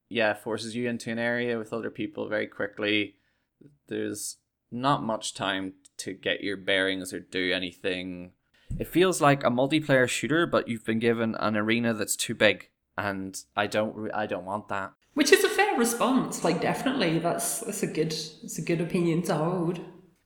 yeah, 0.10 0.34
forces 0.34 0.76
you 0.76 0.88
into 0.90 1.12
an 1.12 1.20
area 1.20 1.58
with 1.58 1.74
other 1.74 1.90
people 1.90 2.28
very 2.28 2.48
quickly. 2.48 3.16
There's 3.88 4.38
not 4.72 5.04
much 5.04 5.34
time 5.34 5.74
to 5.98 6.14
get 6.14 6.44
your 6.44 6.58
bearings 6.58 7.14
or 7.14 7.20
do 7.20 7.52
anything. 7.54 8.32
It 8.80 8.88
feels 8.88 9.22
like 9.22 9.44
a 9.44 9.50
multiplayer 9.50 10.08
shooter, 10.08 10.46
but 10.46 10.68
you've 10.68 10.86
been 10.86 11.00
given 11.00 11.36
an 11.36 11.56
arena 11.56 11.94
that's 11.94 12.16
too 12.16 12.36
big, 12.36 12.70
and 12.98 13.38
I 13.56 13.68
don't, 13.68 13.96
re- 13.96 14.12
I 14.12 14.26
don't 14.26 14.46
want 14.46 14.68
that. 14.70 14.94
Which 15.14 15.32
is 15.32 15.44
a 15.44 15.50
fair 15.50 15.78
response. 15.78 16.44
Like 16.44 16.62
definitely, 16.62 17.20
that's 17.20 17.62
that's 17.62 17.84
a 17.84 17.88
good 17.88 18.12
that's 18.12 18.58
a 18.58 18.62
good 18.62 18.82
opinion 18.82 19.22
to 19.24 19.36
hold. 19.36 19.80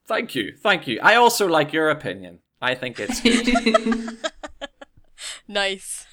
Thank 0.08 0.34
you, 0.34 0.54
thank 0.58 0.88
you. 0.88 1.00
I 1.04 1.16
also 1.16 1.48
like 1.48 1.74
your 1.74 1.92
opinion. 1.92 2.40
I 2.62 2.74
think 2.74 2.98
it's 3.00 3.22
nice? 5.48 6.06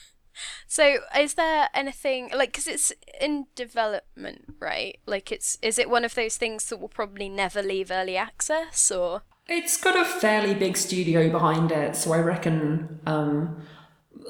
So, 0.66 0.98
is 1.16 1.34
there 1.34 1.68
anything 1.74 2.30
like 2.34 2.50
because 2.50 2.66
it's 2.66 2.92
in 3.20 3.46
development, 3.54 4.54
right? 4.58 4.98
Like, 5.06 5.30
it's 5.30 5.58
is 5.62 5.78
it 5.78 5.88
one 5.88 6.04
of 6.04 6.14
those 6.14 6.36
things 6.36 6.66
that 6.66 6.78
will 6.78 6.88
probably 6.88 7.28
never 7.28 7.62
leave 7.62 7.90
early 7.90 8.16
access, 8.16 8.90
or 8.90 9.22
It's 9.46 9.80
got 9.80 9.96
a 9.96 10.04
fairly 10.04 10.54
big 10.54 10.76
studio 10.76 11.30
behind 11.30 11.70
it, 11.70 11.94
so 11.94 12.12
I 12.12 12.18
reckon 12.18 13.00
um, 13.06 13.62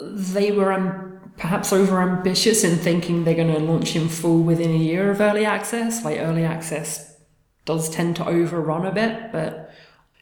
they 0.02 0.52
were 0.52 0.72
um, 0.72 1.32
perhaps 1.38 1.72
over 1.72 2.02
ambitious 2.02 2.64
in 2.64 2.76
thinking 2.76 3.24
they're 3.24 3.34
going 3.34 3.54
to 3.54 3.58
launch 3.58 3.96
in 3.96 4.08
full 4.08 4.42
within 4.42 4.72
a 4.72 4.78
year 4.78 5.10
of 5.10 5.20
early 5.20 5.46
access. 5.46 6.04
Like 6.04 6.20
early 6.20 6.44
access 6.44 7.16
does 7.64 7.88
tend 7.88 8.16
to 8.16 8.26
overrun 8.26 8.84
a 8.84 8.92
bit, 8.92 9.32
but 9.32 9.70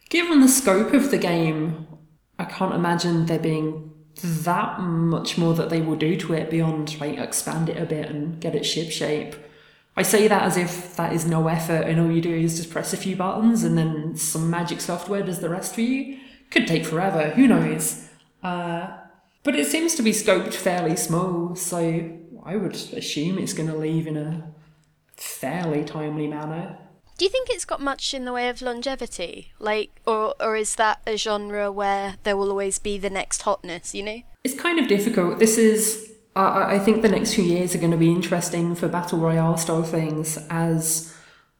given 0.09 0.39
the 0.39 0.47
scope 0.47 0.93
of 0.93 1.11
the 1.11 1.17
game, 1.17 1.87
I 2.39 2.45
can't 2.45 2.73
imagine 2.73 3.25
there 3.25 3.39
being 3.39 3.91
that 4.21 4.79
much 4.79 5.37
more 5.37 5.53
that 5.53 5.69
they 5.69 5.81
will 5.81 5.95
do 5.95 6.15
to 6.17 6.33
it 6.33 6.49
beyond 6.49 6.99
like 6.99 7.17
expand 7.17 7.69
it 7.69 7.77
a 7.77 7.85
bit 7.85 8.09
and 8.09 8.39
get 8.39 8.55
it 8.55 8.65
ship 8.65 8.91
shape. 8.91 9.35
I 9.97 10.03
say 10.03 10.27
that 10.27 10.43
as 10.43 10.57
if 10.57 10.95
that 10.97 11.13
is 11.13 11.25
no 11.25 11.47
effort 11.47 11.83
and 11.83 11.99
all 11.99 12.11
you 12.11 12.21
do 12.21 12.33
is 12.33 12.57
just 12.57 12.69
press 12.69 12.93
a 12.93 12.97
few 12.97 13.15
buttons 13.15 13.63
and 13.63 13.77
then 13.77 14.15
some 14.15 14.49
magic 14.49 14.81
software 14.81 15.23
does 15.23 15.39
the 15.39 15.49
rest 15.49 15.73
for 15.73 15.81
you. 15.81 16.19
Could 16.51 16.67
take 16.67 16.85
forever, 16.85 17.29
who 17.31 17.47
knows? 17.47 18.07
Uh, 18.43 18.97
but 19.43 19.55
it 19.55 19.67
seems 19.67 19.95
to 19.95 20.03
be 20.03 20.11
scoped 20.11 20.53
fairly 20.53 20.95
small, 20.95 21.55
so 21.55 22.11
I 22.43 22.55
would 22.55 22.75
assume 22.75 23.37
it's 23.37 23.53
going 23.53 23.69
to 23.69 23.77
leave 23.77 24.07
in 24.07 24.17
a 24.17 24.51
fairly 25.17 25.83
timely 25.83 26.27
manner. 26.27 26.77
Do 27.17 27.25
you 27.25 27.29
think 27.29 27.49
it's 27.49 27.65
got 27.65 27.81
much 27.81 28.13
in 28.13 28.25
the 28.25 28.33
way 28.33 28.49
of 28.49 28.61
longevity? 28.61 29.53
Like, 29.59 30.01
or 30.05 30.35
or 30.39 30.55
is 30.55 30.75
that 30.75 31.01
a 31.07 31.17
genre 31.17 31.71
where 31.71 32.15
there 32.23 32.37
will 32.37 32.49
always 32.49 32.79
be 32.79 32.97
the 32.97 33.09
next 33.09 33.43
hotness? 33.43 33.95
You 33.95 34.03
know? 34.03 34.21
It's 34.43 34.59
kind 34.59 34.79
of 34.79 34.87
difficult. 34.87 35.39
This 35.39 35.57
is 35.57 36.11
I, 36.35 36.75
I 36.75 36.79
think 36.79 37.01
the 37.01 37.09
next 37.09 37.33
few 37.33 37.43
years 37.43 37.73
are 37.75 37.79
going 37.79 37.91
to 37.91 37.97
be 37.97 38.11
interesting 38.11 38.75
for 38.75 38.87
battle 38.87 39.19
royale 39.19 39.57
style 39.57 39.83
things 39.83 40.37
as 40.49 41.15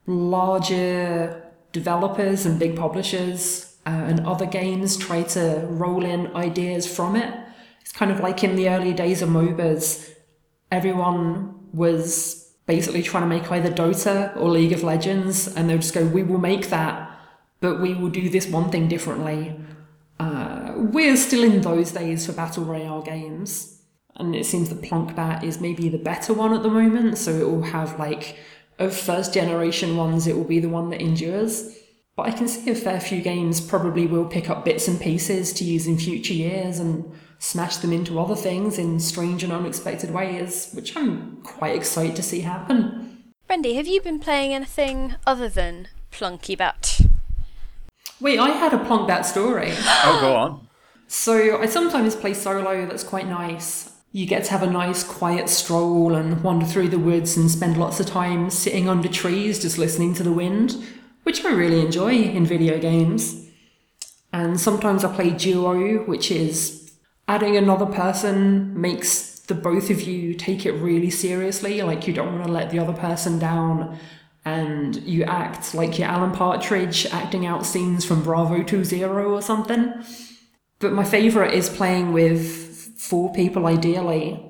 larger 0.06 1.42
developers 1.72 2.46
and 2.46 2.58
big 2.58 2.76
publishers 2.76 3.76
uh, 3.86 3.90
and 3.90 4.20
other 4.26 4.46
games 4.46 4.96
try 4.96 5.22
to 5.22 5.66
roll 5.68 6.04
in 6.04 6.34
ideas 6.36 6.86
from 6.86 7.16
it. 7.16 7.34
It's 7.80 7.92
kind 7.92 8.10
of 8.10 8.20
like 8.20 8.42
in 8.44 8.56
the 8.56 8.68
early 8.68 8.92
days 8.92 9.22
of 9.22 9.28
MOBAs, 9.28 10.12
everyone 10.70 11.54
was 11.72 12.45
basically 12.66 13.02
trying 13.02 13.22
to 13.22 13.28
make 13.28 13.50
either 13.50 13.70
Dota 13.70 14.36
or 14.36 14.50
League 14.50 14.72
of 14.72 14.82
Legends, 14.82 15.48
and 15.48 15.68
they'll 15.68 15.78
just 15.78 15.94
go, 15.94 16.04
"We 16.04 16.22
will 16.22 16.38
make 16.38 16.70
that, 16.70 17.10
but 17.60 17.80
we 17.80 17.94
will 17.94 18.10
do 18.10 18.28
this 18.28 18.48
one 18.48 18.70
thing 18.70 18.88
differently." 18.88 19.54
Uh, 20.18 20.72
we're 20.76 21.16
still 21.16 21.44
in 21.44 21.60
those 21.60 21.92
days 21.92 22.26
for 22.26 22.32
battle 22.32 22.64
royale 22.64 23.02
games, 23.02 23.82
and 24.16 24.34
it 24.34 24.46
seems 24.46 24.68
that 24.70 24.82
Plunkbat 24.82 25.44
is 25.44 25.60
maybe 25.60 25.88
the 25.88 25.98
better 25.98 26.32
one 26.32 26.52
at 26.54 26.62
the 26.62 26.70
moment. 26.70 27.18
So 27.18 27.30
it 27.32 27.48
will 27.50 27.62
have 27.62 27.98
like 27.98 28.36
of 28.78 28.94
first 28.94 29.32
generation 29.32 29.96
ones, 29.96 30.26
it 30.26 30.36
will 30.36 30.44
be 30.44 30.60
the 30.60 30.68
one 30.68 30.90
that 30.90 31.00
endures. 31.00 31.74
But 32.14 32.26
I 32.26 32.30
can 32.30 32.48
see 32.48 32.70
a 32.70 32.74
fair 32.74 33.00
few 33.00 33.20
games 33.20 33.60
probably 33.60 34.06
will 34.06 34.26
pick 34.26 34.48
up 34.48 34.64
bits 34.64 34.88
and 34.88 35.00
pieces 35.00 35.52
to 35.54 35.64
use 35.64 35.86
in 35.86 35.98
future 35.98 36.34
years 36.34 36.78
and 36.78 37.10
smash 37.38 37.76
them 37.76 37.92
into 37.92 38.18
other 38.18 38.36
things 38.36 38.78
in 38.78 39.00
strange 39.00 39.42
and 39.42 39.52
unexpected 39.52 40.10
ways, 40.10 40.70
which 40.72 40.96
I'm 40.96 41.38
quite 41.42 41.76
excited 41.76 42.16
to 42.16 42.22
see 42.22 42.40
happen. 42.40 43.24
Brendy, 43.48 43.76
have 43.76 43.86
you 43.86 44.00
been 44.00 44.18
playing 44.18 44.52
anything 44.52 45.14
other 45.26 45.48
than 45.48 45.88
Plunky 46.10 46.56
Bat? 46.58 47.00
Wait, 48.20 48.38
I 48.38 48.50
had 48.50 48.72
a 48.72 48.78
Plunkbat 48.78 49.24
story. 49.24 49.72
Oh, 49.72 50.18
go 50.20 50.34
on. 50.34 50.68
So 51.06 51.60
I 51.60 51.66
sometimes 51.66 52.16
play 52.16 52.34
solo, 52.34 52.86
that's 52.86 53.04
quite 53.04 53.28
nice. 53.28 53.92
You 54.12 54.26
get 54.26 54.44
to 54.44 54.50
have 54.52 54.62
a 54.62 54.70
nice 54.70 55.04
quiet 55.04 55.48
stroll 55.48 56.14
and 56.14 56.42
wander 56.42 56.64
through 56.64 56.88
the 56.88 56.98
woods 56.98 57.36
and 57.36 57.50
spend 57.50 57.76
lots 57.76 58.00
of 58.00 58.06
time 58.06 58.48
sitting 58.50 58.88
under 58.88 59.08
trees 59.08 59.60
just 59.60 59.78
listening 59.78 60.14
to 60.14 60.22
the 60.22 60.32
wind, 60.32 60.82
which 61.22 61.44
I 61.44 61.52
really 61.52 61.80
enjoy 61.80 62.14
in 62.14 62.46
video 62.46 62.78
games. 62.78 63.46
And 64.32 64.58
sometimes 64.58 65.04
I 65.04 65.14
play 65.14 65.30
duo, 65.30 66.04
which 66.04 66.30
is 66.30 66.85
adding 67.28 67.56
another 67.56 67.86
person 67.86 68.80
makes 68.80 69.40
the 69.40 69.54
both 69.54 69.90
of 69.90 70.02
you 70.02 70.34
take 70.34 70.66
it 70.66 70.72
really 70.72 71.10
seriously, 71.10 71.82
like 71.82 72.06
you 72.06 72.12
don't 72.12 72.32
want 72.32 72.46
to 72.46 72.52
let 72.52 72.70
the 72.70 72.78
other 72.78 72.92
person 72.92 73.38
down 73.38 73.98
and 74.44 74.96
you 75.02 75.24
act 75.24 75.74
like 75.74 75.98
you're 75.98 76.08
Alan 76.08 76.30
Partridge 76.30 77.06
acting 77.06 77.46
out 77.46 77.66
scenes 77.66 78.04
from 78.04 78.22
Bravo 78.22 78.62
20 78.62 79.04
or 79.04 79.42
something. 79.42 79.92
But 80.78 80.92
my 80.92 81.04
favourite 81.04 81.52
is 81.52 81.68
playing 81.68 82.12
with 82.12 82.96
four 82.96 83.32
people 83.32 83.66
ideally. 83.66 84.40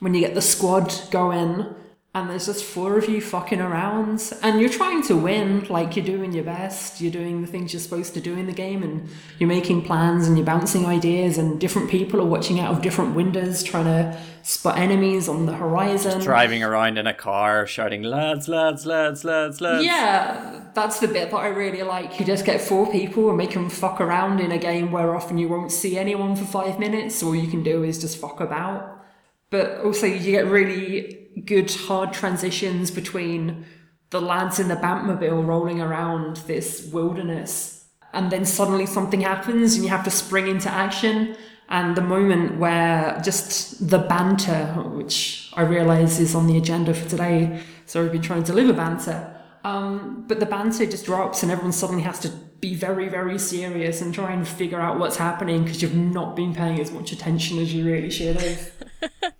When 0.00 0.12
you 0.12 0.20
get 0.20 0.34
the 0.34 0.42
squad 0.42 0.92
going 1.10 1.72
and 2.16 2.30
there's 2.30 2.46
just 2.46 2.64
four 2.64 2.96
of 2.96 3.10
you 3.10 3.20
fucking 3.20 3.60
around 3.60 4.32
and 4.42 4.58
you're 4.58 4.70
trying 4.70 5.02
to 5.02 5.14
win, 5.14 5.66
like 5.68 5.96
you're 5.96 6.04
doing 6.04 6.32
your 6.32 6.44
best, 6.44 6.98
you're 6.98 7.12
doing 7.12 7.42
the 7.42 7.46
things 7.46 7.74
you're 7.74 7.80
supposed 7.80 8.14
to 8.14 8.22
do 8.22 8.32
in 8.32 8.46
the 8.46 8.54
game 8.54 8.82
and 8.82 9.06
you're 9.38 9.50
making 9.50 9.82
plans 9.82 10.26
and 10.26 10.38
you're 10.38 10.46
bouncing 10.46 10.86
ideas 10.86 11.36
and 11.36 11.60
different 11.60 11.90
people 11.90 12.18
are 12.18 12.24
watching 12.24 12.58
out 12.58 12.72
of 12.72 12.80
different 12.80 13.14
windows 13.14 13.62
trying 13.62 13.84
to 13.84 14.18
spot 14.42 14.78
enemies 14.78 15.28
on 15.28 15.44
the 15.44 15.52
horizon. 15.52 16.22
Driving 16.22 16.62
around 16.62 16.96
in 16.96 17.06
a 17.06 17.12
car, 17.12 17.66
shouting, 17.66 18.02
lads, 18.02 18.48
lads, 18.48 18.86
lads, 18.86 19.22
lads, 19.22 19.60
lads. 19.60 19.84
Yeah, 19.84 20.62
that's 20.72 21.00
the 21.00 21.08
bit 21.08 21.30
that 21.30 21.36
I 21.36 21.48
really 21.48 21.82
like. 21.82 22.18
You 22.18 22.24
just 22.24 22.46
get 22.46 22.62
four 22.62 22.90
people 22.90 23.28
and 23.28 23.36
make 23.36 23.52
them 23.52 23.68
fuck 23.68 24.00
around 24.00 24.40
in 24.40 24.52
a 24.52 24.58
game 24.58 24.90
where 24.90 25.14
often 25.14 25.36
you 25.36 25.48
won't 25.48 25.70
see 25.70 25.98
anyone 25.98 26.34
for 26.34 26.46
five 26.46 26.78
minutes. 26.78 27.22
All 27.22 27.36
you 27.36 27.48
can 27.48 27.62
do 27.62 27.82
is 27.82 28.00
just 28.00 28.16
fuck 28.16 28.40
about. 28.40 29.04
But 29.50 29.82
also, 29.82 30.06
you 30.06 30.32
get 30.32 30.46
really 30.46 31.25
good 31.44 31.70
hard 31.72 32.12
transitions 32.12 32.90
between 32.90 33.66
the 34.10 34.20
lads 34.20 34.58
in 34.58 34.68
the 34.68 34.76
Batmobile 34.76 35.46
rolling 35.46 35.80
around 35.80 36.36
this 36.48 36.88
wilderness. 36.92 37.86
And 38.12 38.30
then 38.30 38.44
suddenly 38.44 38.86
something 38.86 39.20
happens 39.20 39.74
and 39.74 39.84
you 39.84 39.90
have 39.90 40.04
to 40.04 40.10
spring 40.10 40.48
into 40.48 40.70
action. 40.70 41.36
And 41.68 41.96
the 41.96 42.02
moment 42.02 42.58
where 42.58 43.20
just 43.24 43.90
the 43.90 43.98
banter, 43.98 44.66
which 44.94 45.50
I 45.54 45.62
realize 45.62 46.20
is 46.20 46.34
on 46.34 46.46
the 46.46 46.56
agenda 46.56 46.94
for 46.94 47.08
today, 47.08 47.60
so 47.84 48.02
we've 48.02 48.12
been 48.12 48.22
trying 48.22 48.44
to 48.44 48.52
deliver 48.52 48.72
banter. 48.72 49.32
Um, 49.64 50.24
but 50.28 50.38
the 50.38 50.46
banter 50.46 50.86
just 50.86 51.04
drops 51.04 51.42
and 51.42 51.50
everyone 51.50 51.72
suddenly 51.72 52.04
has 52.04 52.20
to 52.20 52.28
be 52.60 52.74
very, 52.74 53.08
very 53.08 53.38
serious 53.38 54.00
and 54.00 54.14
try 54.14 54.32
and 54.32 54.46
figure 54.46 54.80
out 54.80 54.98
what's 54.98 55.16
happening 55.16 55.64
because 55.64 55.82
you've 55.82 55.94
not 55.94 56.36
been 56.36 56.54
paying 56.54 56.80
as 56.80 56.92
much 56.92 57.12
attention 57.12 57.58
as 57.58 57.74
you 57.74 57.84
really 57.84 58.10
should 58.10 58.40
have. 58.40 59.32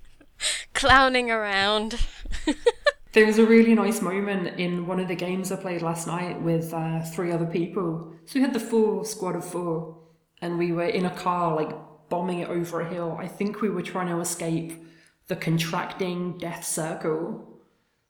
Clowning 0.77 1.31
around. 1.31 1.99
There 3.16 3.24
was 3.24 3.39
a 3.39 3.47
really 3.47 3.74
nice 3.74 4.03
moment 4.03 4.61
in 4.61 4.87
one 4.87 5.01
of 5.01 5.09
the 5.09 5.14
games 5.14 5.51
I 5.51 5.57
played 5.57 5.81
last 5.81 6.07
night 6.07 6.39
with 6.43 6.74
uh, 6.74 7.01
three 7.01 7.33
other 7.33 7.47
people. 7.47 8.12
So 8.27 8.33
we 8.35 8.43
had 8.43 8.53
the 8.53 8.61
full 8.61 9.05
squad 9.05 9.37
of 9.37 9.43
four, 9.43 9.97
and 10.43 10.59
we 10.59 10.70
were 10.72 10.85
in 10.85 11.07
a 11.07 11.16
car, 11.16 11.57
like 11.57 11.74
bombing 12.11 12.41
it 12.41 12.51
over 12.51 12.83
a 12.83 12.87
hill. 12.87 13.16
I 13.18 13.27
think 13.27 13.62
we 13.62 13.70
were 13.70 13.81
trying 13.81 14.09
to 14.09 14.20
escape 14.20 14.85
the 15.29 15.37
contracting 15.37 16.37
death 16.37 16.66
circle. 16.66 17.59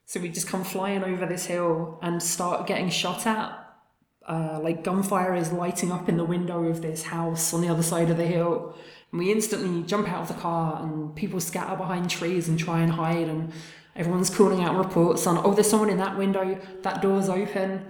So 0.06 0.18
we 0.18 0.28
just 0.28 0.48
come 0.48 0.64
flying 0.64 1.04
over 1.04 1.24
this 1.24 1.46
hill 1.46 2.00
and 2.02 2.20
start 2.20 2.66
getting 2.66 2.90
shot 2.90 3.28
at. 3.28 3.56
Uh, 4.28 4.58
like 4.60 4.82
gunfire 4.82 5.36
is 5.36 5.52
lighting 5.52 5.92
up 5.92 6.08
in 6.08 6.16
the 6.16 6.24
window 6.24 6.64
of 6.64 6.82
this 6.82 7.04
house 7.04 7.54
on 7.54 7.60
the 7.60 7.68
other 7.68 7.84
side 7.84 8.10
of 8.10 8.16
the 8.16 8.26
hill. 8.26 8.74
And 9.12 9.20
we 9.20 9.32
instantly 9.32 9.82
jump 9.84 10.08
out 10.08 10.22
of 10.22 10.28
the 10.28 10.34
car 10.34 10.82
and 10.82 11.14
people 11.14 11.40
scatter 11.40 11.76
behind 11.76 12.10
trees 12.10 12.48
and 12.48 12.58
try 12.58 12.80
and 12.80 12.92
hide 12.92 13.28
and 13.28 13.52
everyone's 13.94 14.30
calling 14.30 14.62
out 14.62 14.76
reports 14.76 15.26
on, 15.26 15.38
oh, 15.44 15.54
there's 15.54 15.70
someone 15.70 15.90
in 15.90 15.98
that 15.98 16.18
window, 16.18 16.60
that 16.82 17.00
door's 17.00 17.28
open. 17.28 17.86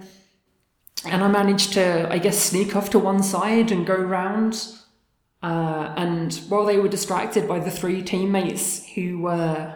And 1.05 1.23
I 1.23 1.27
managed 1.27 1.73
to, 1.73 2.11
I 2.11 2.17
guess, 2.17 2.37
sneak 2.37 2.75
off 2.75 2.89
to 2.91 2.99
one 2.99 3.21
side 3.21 3.71
and 3.71 3.85
go 3.85 3.95
round. 3.95 4.67
Uh, 5.43 5.93
and 5.95 6.33
while 6.49 6.65
they 6.65 6.77
were 6.77 6.87
distracted 6.87 7.47
by 7.47 7.59
the 7.59 7.69
three 7.69 8.01
teammates 8.01 8.85
who 8.95 9.19
were 9.19 9.75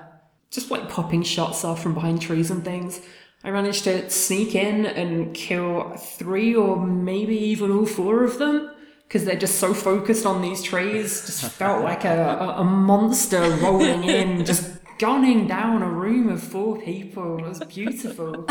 just 0.50 0.72
like 0.72 0.90
popping 0.90 1.24
shots 1.24 1.64
off 1.64 1.82
from 1.82 1.94
behind 1.94 2.22
trees 2.22 2.50
and 2.50 2.64
things, 2.64 3.02
I 3.44 3.52
managed 3.52 3.84
to 3.86 4.10
sneak 4.10 4.56
in 4.56 4.86
and 4.86 5.34
kill 5.34 5.96
three 5.98 6.56
or 6.56 6.86
maybe 6.86 7.36
even 7.36 7.72
all 7.72 7.86
four 7.86 8.24
of 8.24 8.38
them 8.38 8.71
because 9.12 9.26
they're 9.26 9.36
just 9.36 9.60
so 9.60 9.74
focused 9.74 10.26
on 10.26 10.42
these 10.42 10.64
trees. 10.64 11.26
Just 11.26 11.44
felt 11.58 11.84
like 11.84 12.06
a, 12.06 12.38
a, 12.40 12.62
a 12.62 12.64
monster 12.64 13.42
rolling 13.58 14.06
in, 14.06 14.46
just 14.46 14.80
gunning 15.00 15.48
down 15.48 15.82
a 15.82 15.90
room 15.90 16.30
of 16.30 16.42
four 16.42 16.80
people. 16.80 17.40
It 17.40 17.50
was 17.50 17.60
beautiful. 17.60 18.48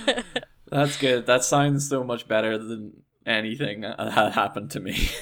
That's 0.70 0.98
good. 0.98 1.24
That 1.24 1.42
sounds 1.42 1.88
so 1.88 2.04
much 2.04 2.28
better 2.28 2.58
than 2.58 3.02
anything 3.24 3.80
that 3.80 4.34
happened 4.34 4.70
to 4.72 4.80
me. 4.80 5.08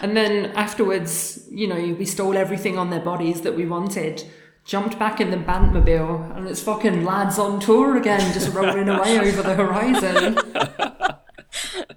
And 0.00 0.16
then 0.16 0.46
afterwards, 0.56 1.46
you 1.48 1.68
know, 1.68 1.94
we 1.96 2.04
stole 2.04 2.36
everything 2.36 2.76
on 2.76 2.90
their 2.90 3.00
bodies 3.00 3.42
that 3.42 3.54
we 3.54 3.66
wanted, 3.66 4.24
jumped 4.64 4.98
back 4.98 5.20
in 5.20 5.30
the 5.30 5.36
Bantmobile, 5.36 6.36
and 6.36 6.48
it's 6.48 6.60
fucking 6.60 7.04
lads 7.04 7.38
on 7.38 7.60
tour 7.60 7.96
again, 7.96 8.20
just 8.32 8.52
rolling 8.52 8.88
away 8.88 9.18
over 9.20 9.42
the 9.42 9.54
horizon. 9.54 10.38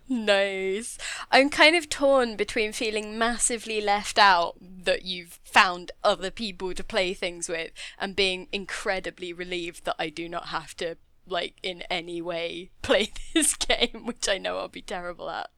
Nice. 0.09 0.97
I'm 1.32 1.49
kind 1.49 1.75
of 1.75 1.89
torn 1.89 2.36
between 2.36 2.71
feeling 2.71 3.17
massively 3.17 3.82
left 3.82 4.17
out 4.17 4.55
that 4.61 5.03
you've 5.03 5.39
found 5.43 5.91
other 6.03 6.32
people 6.32 6.73
to 6.73 6.84
play 6.84 7.13
things 7.13 7.47
with 7.47 7.71
and 7.99 8.15
being 8.15 8.47
incredibly 8.51 9.34
relieved 9.34 9.86
that 9.86 9.95
I 9.99 10.09
do 10.09 10.27
not 10.27 10.47
have 10.47 10.75
to 10.77 10.97
like 11.27 11.55
in 11.63 11.84
any 11.84 12.21
way 12.21 12.71
play 12.82 13.11
this 13.34 13.55
game, 13.55 14.05
which 14.05 14.27
I 14.27 14.38
know 14.38 14.57
I'll 14.57 14.67
be 14.67 14.82
terrible 14.82 15.29
at. 15.29 15.49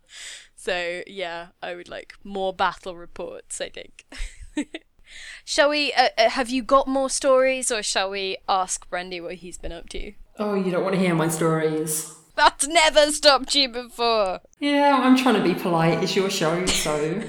So 0.55 1.01
yeah, 1.07 1.47
I 1.61 1.75
would 1.75 1.89
like 1.89 2.13
more 2.23 2.53
battle 2.53 2.95
reports. 2.95 3.59
I 3.59 3.69
think. 3.69 4.05
shall 5.45 5.69
we? 5.69 5.93
Uh, 5.93 6.09
uh, 6.17 6.29
have 6.29 6.49
you 6.49 6.63
got 6.63 6.87
more 6.87 7.09
stories, 7.09 7.71
or 7.71 7.83
shall 7.83 8.09
we 8.09 8.37
ask 8.47 8.89
Brandy 8.89 9.19
what 9.19 9.35
he's 9.35 9.57
been 9.57 9.71
up 9.71 9.89
to? 9.89 10.13
Oh, 10.39 10.55
you 10.55 10.71
don't 10.71 10.83
want 10.83 10.95
to 10.95 11.01
hear 11.01 11.15
my 11.15 11.27
stories. 11.27 12.15
That's 12.35 12.67
never 12.67 13.11
stopped 13.11 13.53
you 13.53 13.69
before. 13.69 14.41
Yeah, 14.59 14.99
I'm 15.03 15.15
trying 15.15 15.35
to 15.35 15.43
be 15.43 15.53
polite. 15.53 16.03
It's 16.03 16.15
your 16.15 16.29
show, 16.29 16.65
so. 16.65 17.21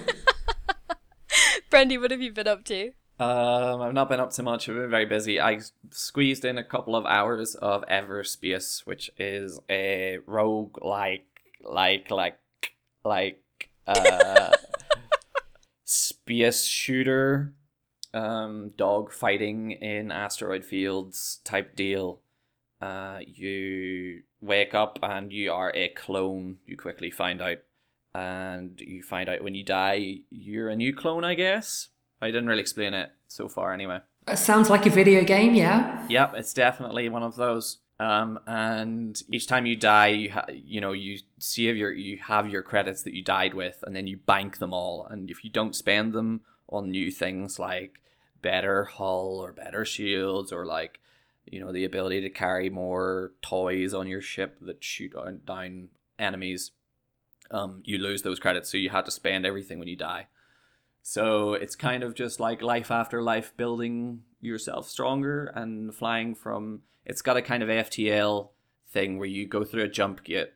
Brandy, 1.71 1.99
what 1.99 2.11
have 2.11 2.23
you 2.23 2.33
been 2.33 2.49
up 2.49 2.65
to? 2.65 2.93
Um, 3.21 3.83
I've 3.83 3.93
not 3.93 4.09
been 4.09 4.19
up 4.19 4.31
to 4.33 4.43
much. 4.43 4.69
I've 4.69 4.77
been 4.77 4.91
very 4.91 5.05
busy. 5.05 5.41
I 5.41 5.61
squeezed 5.91 6.45
in 6.45 6.59
a 6.59 6.65
couple 6.65 6.97
of 6.97 7.05
hours 7.07 7.55
of 7.55 7.85
Everspace, 7.87 8.87
which 8.87 9.11
is 9.19 9.61
a 9.69 10.19
rogue 10.27 10.83
like 10.83 11.27
like 11.63 12.11
like 12.11 12.39
like 13.05 13.41
uh 13.87 14.51
space 15.85 16.65
shooter 16.65 17.53
um 18.13 18.73
dog 18.77 19.13
fighting 19.13 19.73
in 19.73 20.11
asteroid 20.11 20.65
fields 20.65 21.41
type 21.45 21.77
deal. 21.77 22.21
Uh 22.81 23.19
you 23.25 24.23
wake 24.45 24.75
up 24.75 24.99
and 25.03 25.33
you 25.33 25.53
are 25.53 25.73
a 25.75 25.89
clone, 25.89 26.59
you 26.67 26.77
quickly 26.77 27.11
find 27.11 27.41
out. 27.41 27.59
And 28.15 28.81
you 28.81 29.03
find 29.03 29.29
out 29.29 29.43
when 29.43 29.55
you 29.57 29.65
die, 29.65 30.19
you're 30.31 30.69
a 30.69 30.77
new 30.77 30.95
clone, 30.95 31.25
I 31.25 31.35
guess. 31.35 31.89
I 32.23 32.29
didn't 32.29 32.47
really 32.47 32.61
explain 32.61 32.95
it, 32.95 33.11
so 33.27 33.49
far 33.49 33.73
anyway. 33.73 33.99
It 34.29 34.39
sounds 34.39 34.71
like 34.71 34.87
a 34.87 34.91
video 34.91 35.25
game, 35.25 35.55
yeah. 35.55 36.07
Yep, 36.09 36.35
it's 36.37 36.55
definitely 36.55 37.09
one 37.09 37.25
of 37.25 37.35
those. 37.35 37.79
Um, 38.01 38.39
and 38.47 39.21
each 39.31 39.47
time 39.47 39.67
you 39.67 39.77
die, 39.77 40.09
you 40.09 40.31
ha- 40.33 40.47
you 40.53 40.81
know 40.81 40.93
you 40.93 41.19
see 41.39 41.69
if 41.69 41.77
your 41.77 41.93
you 41.93 42.19
have 42.19 42.49
your 42.49 42.63
credits 42.63 43.03
that 43.03 43.15
you 43.15 43.23
died 43.23 43.55
with, 43.55 43.85
and 43.87 43.95
then 43.95 44.07
you 44.07 44.17
bank 44.17 44.59
them 44.59 44.73
all. 44.73 45.07
And 45.09 45.31
if 45.31 45.45
you 45.45 45.51
don't 45.51 45.77
spend 45.77 46.13
them 46.13 46.41
on 46.69 46.91
new 46.91 47.11
things 47.11 47.59
like 47.59 48.01
better 48.43 48.85
hull 48.85 49.39
or 49.39 49.53
better 49.53 49.85
shields 49.85 50.53
or 50.53 50.67
like 50.67 51.01
you 51.47 51.61
know 51.61 51.73
the 51.73 51.85
ability 51.85 52.21
to 52.23 52.31
carry 52.31 52.71
more 52.71 53.33
toys 53.43 53.95
on 53.95 54.07
your 54.07 54.21
ship 54.21 54.59
that 54.63 54.83
shoot 54.83 55.15
down, 55.45 55.89
enemies, 56.19 56.73
um, 57.51 57.83
you 57.85 57.99
lose 57.99 58.23
those 58.23 58.39
credits. 58.39 58.71
So 58.71 58.79
you 58.79 58.91
had 58.91 59.05
to 59.05 59.11
spend 59.11 59.47
everything 59.47 59.79
when 59.79 59.89
you 59.89 59.97
die. 59.97 60.29
So 61.03 61.53
it's 61.53 61.77
kind 61.77 62.03
of 62.03 62.15
just 62.15 62.41
like 62.41 62.63
life 62.63 62.91
after 62.91 63.23
life, 63.23 63.53
building 63.57 64.23
yourself 64.41 64.89
stronger 64.89 65.53
and 65.55 65.95
flying 65.95 66.35
from. 66.35 66.83
It's 67.05 67.23
got 67.23 67.37
a 67.37 67.43
kind 67.43 67.63
of 67.63 67.69
FTL 67.69 68.49
thing 68.89 69.19
where 69.19 69.29
you 69.29 69.47
go 69.47 69.65
through 69.65 69.85
a 69.85 69.89
jump 69.89 70.25
gate, 70.25 70.53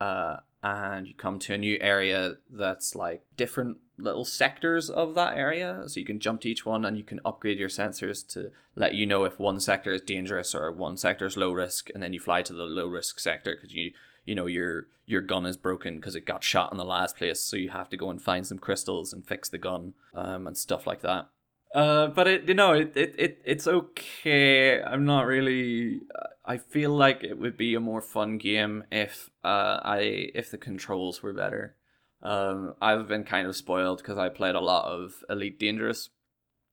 uh, 0.00 0.38
and 0.62 1.06
you 1.06 1.14
come 1.14 1.38
to 1.38 1.54
a 1.54 1.58
new 1.58 1.78
area 1.80 2.34
that's 2.50 2.96
like 2.96 3.22
different 3.36 3.78
little 3.98 4.24
sectors 4.24 4.90
of 4.90 5.14
that 5.14 5.36
area. 5.36 5.84
So 5.86 6.00
you 6.00 6.06
can 6.06 6.20
jump 6.20 6.42
to 6.42 6.48
each 6.48 6.66
one, 6.66 6.84
and 6.84 6.96
you 6.96 7.04
can 7.04 7.20
upgrade 7.24 7.58
your 7.58 7.68
sensors 7.68 8.26
to 8.28 8.50
let 8.74 8.94
you 8.94 9.06
know 9.06 9.24
if 9.24 9.38
one 9.38 9.60
sector 9.60 9.92
is 9.92 10.02
dangerous 10.02 10.54
or 10.54 10.70
one 10.72 10.96
sector 10.96 11.26
is 11.26 11.36
low 11.36 11.52
risk, 11.52 11.90
and 11.94 12.02
then 12.02 12.12
you 12.12 12.20
fly 12.20 12.42
to 12.42 12.52
the 12.52 12.64
low 12.64 12.86
risk 12.86 13.18
sector 13.20 13.54
because 13.56 13.74
you 13.74 13.92
you 14.24 14.34
know 14.34 14.46
your 14.46 14.86
your 15.06 15.20
gun 15.20 15.46
is 15.46 15.56
broken 15.56 15.96
because 15.96 16.16
it 16.16 16.26
got 16.26 16.42
shot 16.42 16.72
in 16.72 16.78
the 16.78 16.84
last 16.84 17.16
place, 17.16 17.40
so 17.40 17.56
you 17.56 17.70
have 17.70 17.88
to 17.90 17.96
go 17.96 18.10
and 18.10 18.20
find 18.20 18.46
some 18.46 18.58
crystals 18.58 19.12
and 19.12 19.26
fix 19.26 19.48
the 19.48 19.58
gun, 19.58 19.94
um, 20.14 20.46
and 20.46 20.56
stuff 20.56 20.86
like 20.86 21.00
that. 21.02 21.28
Uh, 21.74 22.06
but 22.08 22.26
it 22.26 22.48
you 22.48 22.54
know 22.54 22.72
it, 22.72 22.92
it, 22.96 23.14
it 23.18 23.42
it's 23.44 23.66
okay. 23.66 24.82
I'm 24.82 25.04
not 25.04 25.26
really. 25.26 26.00
I 26.44 26.58
feel 26.58 26.90
like 26.90 27.24
it 27.24 27.38
would 27.38 27.56
be 27.56 27.74
a 27.74 27.80
more 27.80 28.00
fun 28.00 28.38
game 28.38 28.84
if 28.92 29.30
uh 29.44 29.80
I 29.82 30.30
if 30.34 30.50
the 30.50 30.58
controls 30.58 31.22
were 31.22 31.32
better. 31.32 31.74
Um, 32.22 32.74
I've 32.80 33.08
been 33.08 33.24
kind 33.24 33.46
of 33.46 33.56
spoiled 33.56 33.98
because 33.98 34.18
I 34.18 34.28
played 34.28 34.54
a 34.54 34.60
lot 34.60 34.86
of 34.86 35.24
Elite 35.28 35.58
Dangerous 35.58 36.10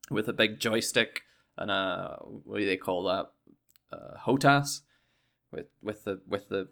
with 0.10 0.28
a 0.28 0.34
big 0.34 0.60
joystick 0.60 1.22
and 1.58 1.70
a 1.70 2.18
what 2.22 2.60
do 2.60 2.66
they 2.66 2.78
call 2.78 3.04
that? 3.04 3.32
Uh, 3.92 4.18
HOTAS 4.26 4.82
with 5.52 5.68
with 5.82 6.04
the 6.06 6.22
with 6.28 6.50
the 6.50 6.70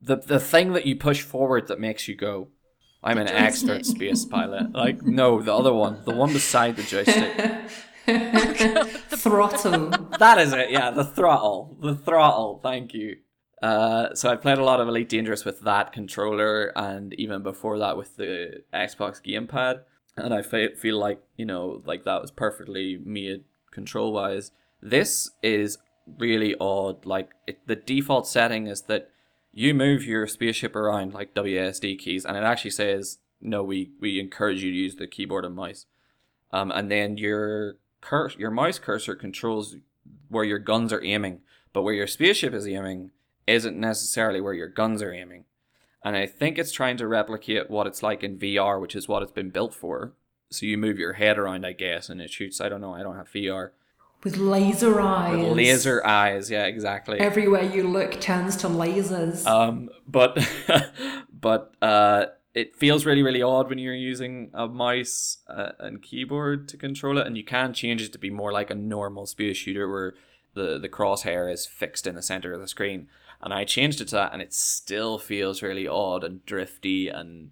the 0.00 0.16
the 0.16 0.40
thing 0.40 0.72
that 0.72 0.86
you 0.86 0.96
push 0.96 1.22
forward 1.22 1.68
that 1.68 1.80
makes 1.80 2.08
you 2.08 2.16
go. 2.16 2.48
I'm 3.02 3.18
an 3.18 3.28
expert 3.28 3.86
space 3.86 4.24
pilot. 4.24 4.72
Like 4.72 5.02
no, 5.02 5.40
the 5.40 5.54
other 5.54 5.72
one, 5.72 6.02
the 6.04 6.14
one 6.14 6.32
beside 6.32 6.76
the 6.76 6.82
joystick. 6.82 7.70
Throttle. 8.08 9.90
that 10.18 10.38
is 10.38 10.54
it. 10.54 10.70
Yeah, 10.70 10.90
the 10.90 11.04
throttle, 11.04 11.76
the 11.80 11.94
throttle. 11.94 12.58
Thank 12.62 12.94
you. 12.94 13.18
Uh, 13.62 14.14
so 14.14 14.30
I 14.30 14.36
played 14.36 14.58
a 14.58 14.64
lot 14.64 14.80
of 14.80 14.88
Elite 14.88 15.08
Dangerous 15.08 15.44
with 15.44 15.60
that 15.60 15.92
controller, 15.92 16.72
and 16.76 17.12
even 17.14 17.42
before 17.42 17.78
that 17.78 17.96
with 17.96 18.16
the 18.16 18.62
Xbox 18.72 19.20
gamepad. 19.22 19.80
And 20.16 20.32
I 20.32 20.42
fe- 20.42 20.74
feel 20.74 20.98
like 20.98 21.22
you 21.36 21.44
know, 21.44 21.82
like 21.84 22.04
that 22.04 22.20
was 22.20 22.30
perfectly 22.30 23.00
made 23.04 23.44
control 23.70 24.12
wise. 24.12 24.52
This 24.80 25.30
is 25.42 25.78
really 26.18 26.54
odd. 26.60 27.04
Like 27.04 27.30
it, 27.46 27.66
the 27.66 27.76
default 27.76 28.26
setting 28.26 28.66
is 28.66 28.82
that 28.82 29.10
you 29.52 29.74
move 29.74 30.04
your 30.04 30.26
spaceship 30.26 30.76
around 30.76 31.14
like 31.14 31.34
WSD 31.34 31.98
keys, 31.98 32.24
and 32.24 32.36
it 32.36 32.44
actually 32.44 32.70
says 32.70 33.18
no. 33.40 33.62
We 33.62 33.90
we 34.00 34.20
encourage 34.20 34.62
you 34.62 34.70
to 34.70 34.76
use 34.76 34.96
the 34.96 35.06
keyboard 35.06 35.44
and 35.44 35.56
mouse. 35.56 35.86
Um, 36.50 36.70
and 36.70 36.90
then 36.90 37.18
your 37.18 37.76
cur- 38.00 38.30
your 38.38 38.50
mouse 38.50 38.78
cursor 38.78 39.14
controls 39.14 39.76
where 40.28 40.44
your 40.44 40.58
guns 40.58 40.92
are 40.92 41.04
aiming, 41.04 41.40
but 41.72 41.82
where 41.82 41.94
your 41.94 42.06
spaceship 42.06 42.54
is 42.54 42.66
aiming 42.66 43.10
isn't 43.48 43.78
necessarily 43.78 44.40
where 44.40 44.54
your 44.54 44.68
guns 44.68 45.02
are 45.02 45.12
aiming. 45.12 45.44
And 46.04 46.16
I 46.16 46.26
think 46.26 46.58
it's 46.58 46.72
trying 46.72 46.96
to 46.98 47.08
replicate 47.08 47.70
what 47.70 47.86
it's 47.86 48.02
like 48.02 48.22
in 48.22 48.38
VR, 48.38 48.80
which 48.80 48.94
is 48.94 49.08
what 49.08 49.22
it's 49.22 49.32
been 49.32 49.50
built 49.50 49.74
for. 49.74 50.12
So 50.50 50.64
you 50.64 50.78
move 50.78 50.98
your 50.98 51.14
head 51.14 51.38
around, 51.38 51.66
I 51.66 51.72
guess, 51.72 52.08
and 52.08 52.20
it 52.20 52.30
shoots. 52.30 52.60
I 52.60 52.68
don't 52.68 52.80
know. 52.80 52.94
I 52.94 53.02
don't 53.02 53.16
have 53.16 53.30
VR. 53.30 53.70
With 54.24 54.36
laser 54.36 55.00
eyes. 55.00 55.36
With 55.36 55.56
laser 55.56 56.04
eyes, 56.04 56.50
yeah, 56.50 56.64
exactly. 56.64 57.20
Everywhere 57.20 57.62
you 57.62 57.84
look 57.84 58.20
turns 58.20 58.56
to 58.58 58.68
lasers. 58.68 59.46
Um, 59.46 59.90
but 60.06 60.38
but 61.32 61.72
uh, 61.80 62.26
it 62.54 62.74
feels 62.74 63.06
really 63.06 63.22
really 63.22 63.42
odd 63.42 63.68
when 63.68 63.78
you're 63.78 63.94
using 63.94 64.50
a 64.54 64.66
mouse 64.66 65.38
uh, 65.48 65.72
and 65.78 66.02
keyboard 66.02 66.68
to 66.68 66.76
control 66.76 67.18
it, 67.18 67.26
and 67.26 67.36
you 67.36 67.44
can 67.44 67.72
change 67.72 68.02
it 68.02 68.12
to 68.12 68.18
be 68.18 68.30
more 68.30 68.50
like 68.50 68.70
a 68.70 68.74
normal 68.74 69.26
space 69.26 69.56
shooter 69.56 69.88
where 69.88 70.14
the 70.54 70.78
the 70.78 70.88
crosshair 70.88 71.52
is 71.52 71.66
fixed 71.66 72.06
in 72.06 72.16
the 72.16 72.22
center 72.22 72.52
of 72.52 72.60
the 72.60 72.68
screen. 72.68 73.08
And 73.40 73.54
I 73.54 73.64
changed 73.64 74.00
it 74.00 74.08
to 74.08 74.16
that, 74.16 74.32
and 74.32 74.42
it 74.42 74.52
still 74.52 75.18
feels 75.18 75.62
really 75.62 75.86
odd 75.86 76.24
and 76.24 76.44
drifty 76.44 77.08
and 77.08 77.50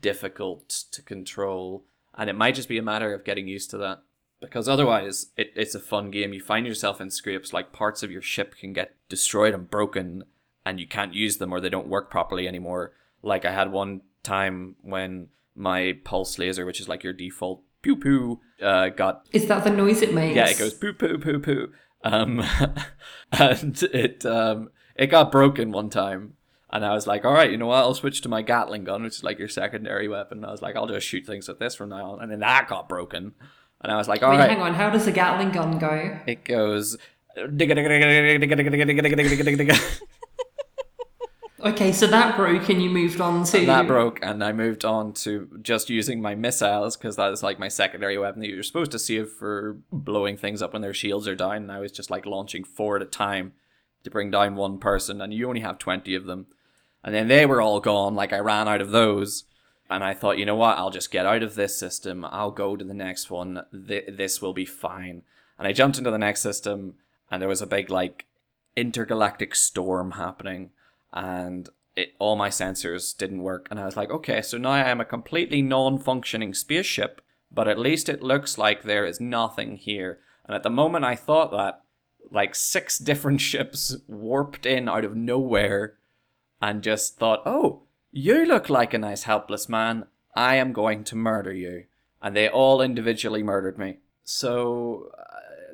difficult 0.00 0.68
to 0.92 1.02
control. 1.02 1.84
And 2.16 2.30
it 2.30 2.36
might 2.36 2.54
just 2.54 2.68
be 2.68 2.78
a 2.78 2.82
matter 2.82 3.12
of 3.12 3.24
getting 3.24 3.46
used 3.46 3.70
to 3.70 3.78
that 3.78 4.02
because 4.40 4.68
otherwise 4.68 5.26
it, 5.36 5.52
it's 5.54 5.74
a 5.74 5.80
fun 5.80 6.10
game. 6.10 6.32
You 6.32 6.40
find 6.40 6.66
yourself 6.66 7.00
in 7.00 7.10
scrapes 7.10 7.52
like 7.52 7.72
parts 7.72 8.02
of 8.02 8.10
your 8.10 8.22
ship 8.22 8.56
can 8.56 8.72
get 8.72 8.96
destroyed 9.08 9.54
and 9.54 9.70
broken 9.70 10.24
and 10.64 10.80
you 10.80 10.86
can't 10.86 11.14
use 11.14 11.36
them 11.36 11.52
or 11.52 11.60
they 11.60 11.68
don't 11.68 11.88
work 11.88 12.10
properly 12.10 12.48
anymore. 12.48 12.92
Like 13.22 13.44
I 13.44 13.52
had 13.52 13.70
one 13.70 14.00
time 14.22 14.76
when 14.82 15.28
my 15.54 15.98
pulse 16.04 16.38
laser, 16.38 16.64
which 16.64 16.80
is 16.80 16.88
like 16.88 17.02
your 17.02 17.12
default 17.12 17.62
pew 17.82 17.96
pew, 17.96 18.40
uh, 18.62 18.88
got 18.88 19.26
Is 19.32 19.46
that 19.46 19.64
the 19.64 19.70
noise 19.70 20.02
it 20.02 20.14
makes? 20.14 20.36
yeah, 20.36 20.48
it 20.48 20.58
goes 20.58 20.74
poo 20.74 20.94
poo 20.94 21.18
poo 21.18 21.38
poo. 21.38 21.72
Um, 22.02 22.42
and 23.32 23.82
it 23.82 24.24
um 24.24 24.70
it 24.96 25.06
got 25.06 25.32
broken 25.32 25.72
one 25.72 25.90
time. 25.90 26.34
And 26.72 26.84
I 26.84 26.94
was 26.94 27.06
like, 27.06 27.24
all 27.24 27.32
right, 27.32 27.50
you 27.50 27.56
know 27.56 27.66
what? 27.66 27.78
I'll 27.78 27.94
switch 27.94 28.20
to 28.22 28.28
my 28.28 28.42
Gatling 28.42 28.84
gun, 28.84 29.02
which 29.02 29.16
is 29.16 29.24
like 29.24 29.38
your 29.38 29.48
secondary 29.48 30.06
weapon. 30.06 30.44
I 30.44 30.52
was 30.52 30.62
like, 30.62 30.76
I'll 30.76 30.86
just 30.86 31.06
shoot 31.06 31.26
things 31.26 31.48
with 31.48 31.58
this 31.58 31.74
from 31.74 31.88
now 31.88 32.12
on. 32.12 32.22
And 32.22 32.30
then 32.30 32.40
that 32.40 32.68
got 32.68 32.88
broken. 32.88 33.34
And 33.80 33.92
I 33.92 33.96
was 33.96 34.06
like, 34.08 34.22
all 34.22 34.30
Wait, 34.30 34.38
right. 34.38 34.50
hang 34.50 34.60
on. 34.60 34.74
How 34.74 34.88
does 34.90 35.04
the 35.04 35.12
Gatling 35.12 35.50
gun 35.50 35.78
go? 35.78 36.18
It 36.26 36.44
goes. 36.44 36.96
Okay, 41.62 41.92
so 41.92 42.06
that 42.06 42.36
broke 42.36 42.70
and 42.70 42.82
you 42.82 42.88
moved 42.88 43.20
on 43.20 43.44
to. 43.44 43.66
that 43.66 43.86
broke, 43.86 44.18
and 44.22 44.42
I 44.42 44.52
moved 44.52 44.84
on 44.86 45.12
to 45.14 45.46
just 45.60 45.90
using 45.90 46.22
my 46.22 46.34
missiles 46.34 46.96
because 46.96 47.16
that 47.16 47.32
is 47.32 47.42
like 47.42 47.58
my 47.58 47.68
secondary 47.68 48.16
weapon 48.16 48.40
that 48.40 48.48
you're 48.48 48.62
supposed 48.62 48.92
to 48.92 48.98
save 48.98 49.28
for 49.28 49.76
blowing 49.92 50.38
things 50.38 50.62
up 50.62 50.72
when 50.72 50.80
their 50.80 50.94
shields 50.94 51.28
are 51.28 51.34
down. 51.34 51.56
And 51.56 51.72
I 51.72 51.80
was 51.80 51.92
just 51.92 52.10
like 52.10 52.24
launching 52.24 52.64
four 52.64 52.96
at 52.96 53.02
a 53.02 53.06
time 53.06 53.52
to 54.04 54.10
bring 54.10 54.30
down 54.30 54.56
one 54.56 54.78
person, 54.78 55.20
and 55.20 55.32
you 55.32 55.48
only 55.48 55.60
have 55.60 55.78
20 55.78 56.14
of 56.14 56.26
them. 56.26 56.46
And 57.02 57.14
then 57.14 57.28
they 57.28 57.46
were 57.46 57.62
all 57.62 57.80
gone, 57.80 58.14
like 58.14 58.32
I 58.32 58.38
ran 58.38 58.68
out 58.68 58.80
of 58.80 58.90
those. 58.90 59.44
And 59.88 60.04
I 60.04 60.14
thought, 60.14 60.38
you 60.38 60.46
know 60.46 60.54
what, 60.54 60.78
I'll 60.78 60.90
just 60.90 61.10
get 61.10 61.26
out 61.26 61.42
of 61.42 61.56
this 61.56 61.76
system. 61.76 62.24
I'll 62.24 62.52
go 62.52 62.76
to 62.76 62.84
the 62.84 62.94
next 62.94 63.30
one. 63.30 63.62
Th- 63.88 64.04
this 64.08 64.40
will 64.40 64.52
be 64.52 64.64
fine. 64.64 65.22
And 65.58 65.66
I 65.66 65.72
jumped 65.72 65.98
into 65.98 66.10
the 66.10 66.18
next 66.18 66.42
system, 66.42 66.94
and 67.30 67.42
there 67.42 67.48
was 67.48 67.60
a 67.60 67.66
big, 67.66 67.90
like, 67.90 68.26
intergalactic 68.76 69.54
storm 69.54 70.12
happening. 70.12 70.70
And 71.12 71.68
it, 71.96 72.14
all 72.18 72.36
my 72.36 72.48
sensors 72.48 73.16
didn't 73.16 73.42
work. 73.42 73.66
And 73.70 73.80
I 73.80 73.84
was 73.84 73.96
like, 73.96 74.10
okay, 74.10 74.42
so 74.42 74.58
now 74.58 74.70
I 74.70 74.88
am 74.88 75.00
a 75.00 75.04
completely 75.04 75.62
non 75.62 75.98
functioning 75.98 76.54
spaceship, 76.54 77.20
but 77.50 77.68
at 77.68 77.78
least 77.78 78.08
it 78.08 78.22
looks 78.22 78.58
like 78.58 78.82
there 78.82 79.04
is 79.04 79.20
nothing 79.20 79.76
here. 79.76 80.20
And 80.46 80.54
at 80.54 80.62
the 80.62 80.70
moment 80.70 81.04
I 81.04 81.16
thought 81.16 81.50
that, 81.50 81.82
like, 82.30 82.54
six 82.54 82.98
different 82.98 83.40
ships 83.50 83.96
warped 84.06 84.66
in 84.66 84.88
out 84.88 85.04
of 85.04 85.16
nowhere 85.16 85.94
and 86.60 86.82
just 86.82 87.16
thought, 87.16 87.42
oh, 87.46 87.82
you 88.12 88.44
look 88.44 88.68
like 88.68 88.92
a 88.92 88.98
nice 88.98 89.24
helpless 89.24 89.68
man. 89.68 90.06
I 90.34 90.56
am 90.56 90.72
going 90.72 91.04
to 91.04 91.16
murder 91.16 91.52
you. 91.52 91.84
And 92.22 92.36
they 92.36 92.48
all 92.48 92.82
individually 92.82 93.42
murdered 93.42 93.78
me. 93.78 93.98
So 94.24 95.10
uh, 95.18 95.24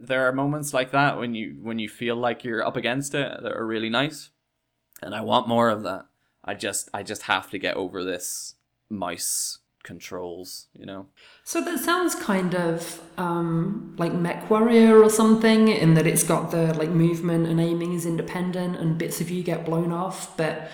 there 0.00 0.26
are 0.28 0.32
moments 0.32 0.72
like 0.72 0.92
that 0.92 1.18
when 1.18 1.34
you 1.34 1.56
when 1.60 1.78
you 1.78 1.88
feel 1.88 2.16
like 2.16 2.44
you're 2.44 2.64
up 2.64 2.76
against 2.76 3.14
it 3.14 3.42
that 3.42 3.52
are 3.52 3.66
really 3.66 3.90
nice. 3.90 4.30
And 5.02 5.14
I 5.14 5.22
want 5.22 5.48
more 5.48 5.68
of 5.70 5.82
that. 5.82 6.06
I 6.44 6.54
just 6.54 6.88
I 6.94 7.02
just 7.02 7.22
have 7.22 7.50
to 7.50 7.58
get 7.58 7.76
over 7.76 8.04
this 8.04 8.54
mouse 8.88 9.58
controls, 9.86 10.66
you 10.74 10.84
know. 10.84 11.06
So 11.44 11.62
that 11.62 11.78
sounds 11.78 12.14
kind 12.14 12.54
of 12.54 13.00
um, 13.16 13.94
like 13.96 14.12
MechWarrior 14.12 15.02
or 15.02 15.08
something, 15.08 15.68
in 15.68 15.94
that 15.94 16.06
it's 16.06 16.22
got 16.22 16.50
the 16.50 16.74
like 16.74 16.90
movement 16.90 17.46
and 17.46 17.58
aiming 17.58 17.94
is 17.94 18.04
independent, 18.04 18.76
and 18.76 18.98
bits 18.98 19.22
of 19.22 19.30
you 19.30 19.42
get 19.42 19.64
blown 19.64 19.92
off. 19.92 20.36
But 20.36 20.70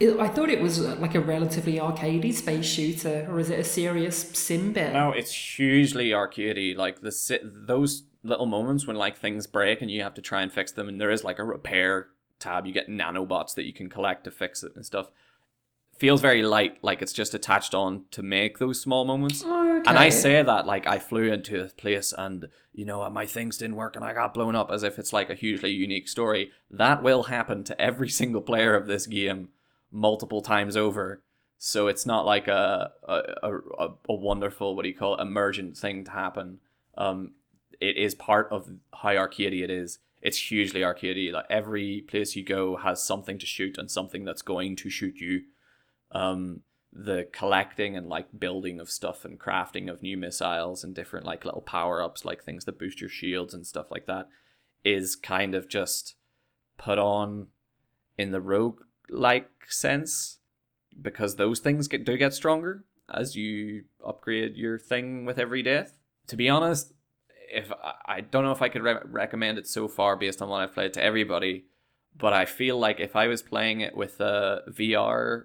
it, 0.00 0.18
I 0.18 0.26
thought 0.26 0.48
it 0.48 0.60
was 0.60 0.80
uh, 0.80 0.96
like 0.98 1.14
a 1.14 1.20
relatively 1.20 1.74
arcadey 1.74 2.34
space 2.34 2.66
shooter, 2.66 3.28
or 3.30 3.38
is 3.38 3.50
it 3.50 3.60
a 3.60 3.64
serious 3.64 4.16
sim 4.32 4.72
bit? 4.72 4.92
No, 4.94 5.12
it's 5.12 5.32
hugely 5.32 6.08
arcadey. 6.10 6.76
Like 6.76 7.02
the 7.02 7.12
si- 7.12 7.38
those 7.44 8.04
little 8.24 8.46
moments 8.46 8.86
when 8.86 8.96
like 8.96 9.16
things 9.16 9.46
break 9.46 9.80
and 9.80 9.90
you 9.90 10.02
have 10.02 10.14
to 10.14 10.22
try 10.22 10.42
and 10.42 10.52
fix 10.52 10.72
them, 10.72 10.88
and 10.88 11.00
there 11.00 11.10
is 11.10 11.22
like 11.22 11.38
a 11.38 11.44
repair 11.44 12.08
tab. 12.38 12.66
You 12.66 12.72
get 12.72 12.88
nanobots 12.88 13.54
that 13.54 13.66
you 13.66 13.72
can 13.72 13.88
collect 13.88 14.24
to 14.24 14.30
fix 14.30 14.62
it 14.62 14.72
and 14.74 14.84
stuff. 14.84 15.10
Feels 16.00 16.22
very 16.22 16.42
light, 16.42 16.78
like 16.80 17.02
it's 17.02 17.12
just 17.12 17.34
attached 17.34 17.74
on 17.74 18.06
to 18.12 18.22
make 18.22 18.58
those 18.58 18.80
small 18.80 19.04
moments. 19.04 19.44
Okay. 19.44 19.82
And 19.86 19.98
I 19.98 20.08
say 20.08 20.42
that 20.42 20.64
like 20.64 20.86
I 20.86 20.98
flew 20.98 21.30
into 21.30 21.62
a 21.62 21.68
place 21.68 22.14
and 22.16 22.48
you 22.72 22.86
know 22.86 23.08
my 23.10 23.26
things 23.26 23.58
didn't 23.58 23.76
work 23.76 23.96
and 23.96 24.04
I 24.04 24.14
got 24.14 24.32
blown 24.32 24.56
up 24.56 24.70
as 24.70 24.82
if 24.82 24.98
it's 24.98 25.12
like 25.12 25.28
a 25.28 25.34
hugely 25.34 25.72
unique 25.72 26.08
story. 26.08 26.52
That 26.70 27.02
will 27.02 27.24
happen 27.24 27.64
to 27.64 27.78
every 27.78 28.08
single 28.20 28.40
player 28.40 28.74
of 28.74 28.86
this 28.86 29.06
game 29.06 29.50
multiple 29.92 30.40
times 30.40 30.74
over. 30.74 31.20
So 31.58 31.86
it's 31.86 32.06
not 32.06 32.24
like 32.24 32.48
a 32.48 32.92
a, 33.06 33.20
a, 33.42 33.88
a 34.08 34.14
wonderful 34.14 34.74
what 34.74 34.84
do 34.84 34.88
you 34.88 34.96
call 34.96 35.16
it, 35.16 35.20
emergent 35.20 35.76
thing 35.76 36.04
to 36.04 36.12
happen. 36.12 36.60
Um, 36.96 37.32
it 37.78 37.98
is 37.98 38.14
part 38.14 38.48
of 38.50 38.70
how 38.94 39.10
arcadey 39.10 39.62
it 39.62 39.70
is. 39.70 39.98
It's 40.22 40.50
hugely 40.50 40.80
arcadey. 40.80 41.30
Like 41.30 41.44
every 41.50 42.06
place 42.08 42.36
you 42.36 42.42
go 42.42 42.76
has 42.76 43.02
something 43.02 43.38
to 43.38 43.44
shoot 43.44 43.76
and 43.76 43.90
something 43.90 44.24
that's 44.24 44.40
going 44.40 44.76
to 44.76 44.88
shoot 44.88 45.16
you. 45.16 45.42
Um, 46.12 46.62
the 46.92 47.28
collecting 47.32 47.96
and 47.96 48.08
like 48.08 48.26
building 48.38 48.80
of 48.80 48.90
stuff 48.90 49.24
and 49.24 49.38
crafting 49.38 49.88
of 49.88 50.02
new 50.02 50.16
missiles 50.16 50.82
and 50.82 50.94
different 50.94 51.24
like 51.24 51.44
little 51.44 51.60
power 51.60 52.02
ups, 52.02 52.24
like 52.24 52.42
things 52.42 52.64
that 52.64 52.78
boost 52.78 53.00
your 53.00 53.10
shields 53.10 53.54
and 53.54 53.66
stuff 53.66 53.90
like 53.90 54.06
that, 54.06 54.28
is 54.84 55.14
kind 55.14 55.54
of 55.54 55.68
just 55.68 56.16
put 56.78 56.98
on 56.98 57.46
in 58.18 58.32
the 58.32 58.40
rogue 58.40 58.80
like 59.08 59.50
sense 59.68 60.38
because 61.00 61.36
those 61.36 61.60
things 61.60 61.88
get 61.88 62.04
do 62.04 62.16
get 62.16 62.34
stronger 62.34 62.84
as 63.12 63.36
you 63.36 63.84
upgrade 64.04 64.56
your 64.56 64.78
thing 64.78 65.24
with 65.24 65.38
every 65.38 65.62
death. 65.62 65.98
To 66.28 66.36
be 66.36 66.48
honest, 66.48 66.92
if 67.52 67.72
I 68.06 68.20
don't 68.20 68.44
know 68.44 68.52
if 68.52 68.62
I 68.62 68.68
could 68.68 68.82
re- 68.82 69.00
recommend 69.04 69.58
it 69.58 69.66
so 69.66 69.88
far 69.88 70.16
based 70.16 70.40
on 70.40 70.48
what 70.48 70.60
I've 70.60 70.74
played 70.74 70.92
to 70.94 71.02
everybody, 71.02 71.64
but 72.16 72.32
I 72.32 72.44
feel 72.44 72.78
like 72.78 73.00
if 73.00 73.16
I 73.16 73.26
was 73.26 73.42
playing 73.42 73.80
it 73.80 73.96
with 73.96 74.20
a 74.20 74.62
VR 74.68 75.44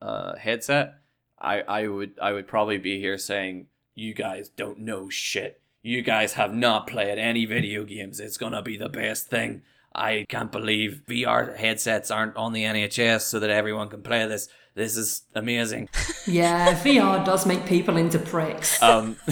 uh, 0.00 0.36
headset, 0.36 0.94
I 1.40 1.60
I 1.62 1.88
would 1.88 2.12
I 2.20 2.32
would 2.32 2.48
probably 2.48 2.78
be 2.78 2.98
here 2.98 3.18
saying 3.18 3.66
you 3.94 4.14
guys 4.14 4.48
don't 4.48 4.80
know 4.80 5.08
shit. 5.08 5.60
You 5.82 6.02
guys 6.02 6.34
have 6.34 6.52
not 6.52 6.86
played 6.86 7.18
any 7.18 7.44
video 7.44 7.84
games. 7.84 8.20
It's 8.20 8.36
gonna 8.36 8.62
be 8.62 8.76
the 8.76 8.88
best 8.88 9.28
thing. 9.28 9.62
I 9.94 10.26
can't 10.28 10.52
believe 10.52 11.02
VR 11.08 11.56
headsets 11.56 12.10
aren't 12.10 12.36
on 12.36 12.52
the 12.52 12.62
NHS 12.64 13.22
so 13.22 13.40
that 13.40 13.50
everyone 13.50 13.88
can 13.88 14.02
play 14.02 14.26
this. 14.26 14.48
This 14.74 14.96
is 14.96 15.22
amazing. 15.34 15.88
Yeah, 16.26 16.78
VR 16.82 17.24
does 17.24 17.46
make 17.46 17.64
people 17.64 17.96
into 17.96 18.18
pricks. 18.18 18.82
Um, 18.82 19.16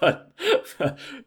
but 0.00 0.32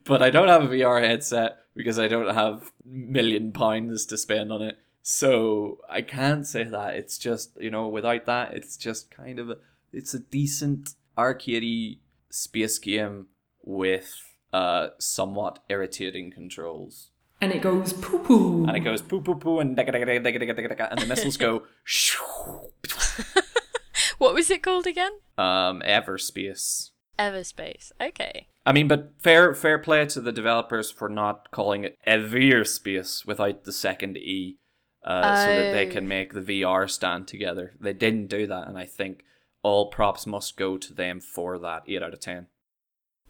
but 0.04 0.24
I 0.24 0.32
don't 0.32 0.48
have 0.48 0.64
a 0.64 0.68
VR 0.68 1.00
headset 1.00 1.58
because 1.76 2.00
I 2.00 2.08
don't 2.08 2.34
have 2.34 2.72
million 2.84 3.52
pounds 3.52 4.08
to 4.08 4.18
spend 4.18 4.52
on 4.52 4.64
it. 4.64 4.80
So 5.06 5.80
I 5.90 6.02
can't 6.02 6.48
say 6.48 6.64
that. 6.64 6.96
It's 6.96 7.18
just 7.18 7.52
you 7.60 7.70
know 7.70 7.88
without 7.88 8.26
that, 8.26 8.54
it's 8.54 8.78
just 8.78 9.12
kind 9.12 9.38
of 9.38 9.50
a 9.50 9.58
it's 9.92 10.14
a 10.14 10.20
decent 10.20 10.96
arcadey 11.18 12.00
space 12.30 12.80
game 12.80 13.28
with 13.64 14.16
uh 14.54 14.88
somewhat 15.00 15.60
irritating 15.70 16.32
controls. 16.32 17.10
and 17.42 17.52
it 17.52 17.62
goes 17.62 17.92
poo 17.94 18.20
poo. 18.20 18.66
And 18.66 18.78
it 18.78 18.80
goes 18.82 19.02
poo 19.02 19.22
poo 19.22 19.36
poo 19.36 19.60
and 19.60 19.78
and 19.78 21.02
the 21.02 21.06
missiles 21.08 21.38
go 21.38 21.64
What 24.18 24.34
was 24.34 24.50
it 24.50 24.64
called 24.64 24.88
again? 24.88 25.12
um 25.38 25.82
Everspace. 25.86 26.92
Everspace. 27.20 27.92
Okay. 28.02 28.48
I 28.66 28.72
mean, 28.72 28.88
but 28.88 29.12
fair 29.20 29.54
fair 29.54 29.78
play 29.80 30.06
to 30.06 30.22
the 30.22 30.32
developers 30.32 30.90
for 30.92 31.10
not 31.10 31.52
calling 31.52 31.84
it 31.84 31.98
Everspace 32.08 33.26
without 33.26 33.66
the 33.66 33.74
second 33.74 34.18
E, 34.18 34.58
uh, 35.04 35.36
so 35.46 35.48
that 35.48 35.74
they 35.74 35.88
Oh. 35.88 35.92
can 35.92 36.08
make 36.08 36.34
the 36.34 36.42
VR 36.42 36.90
stand 36.90 37.28
together. 37.28 37.74
They 37.80 37.94
didn't 37.94 38.28
do 38.28 38.48
that, 38.48 38.68
and 38.68 38.78
I 38.78 38.86
think 38.86 39.24
all 39.62 39.90
props 39.90 40.26
must 40.26 40.58
go 40.58 40.78
to 40.78 40.94
them 40.94 41.20
for 41.20 41.58
that. 41.60 41.84
Eight 41.88 42.02
out 42.04 42.14
of 42.14 42.20
ten. 42.20 42.48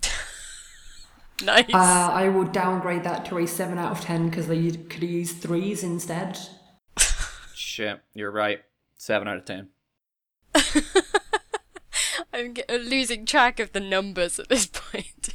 Nice. 1.43 1.65
Uh, 1.73 1.77
I 2.13 2.29
would 2.29 2.51
downgrade 2.51 3.03
that 3.03 3.25
to 3.25 3.39
a 3.39 3.47
7 3.47 3.77
out 3.77 3.91
of 3.91 4.01
10 4.01 4.29
because 4.29 4.47
they 4.47 4.69
could 4.69 5.01
have 5.01 5.09
used 5.09 5.37
threes 5.41 5.83
instead. 5.83 6.37
Shit, 7.55 8.01
you're 8.13 8.31
right. 8.31 8.61
Seven 8.97 9.27
out 9.27 9.37
of 9.37 9.43
ten. 9.45 9.69
I'm 12.33 12.53
ge- 12.53 12.61
losing 12.69 13.25
track 13.25 13.59
of 13.59 13.73
the 13.73 13.79
numbers 13.79 14.39
at 14.39 14.47
this 14.47 14.67
point. 14.67 15.29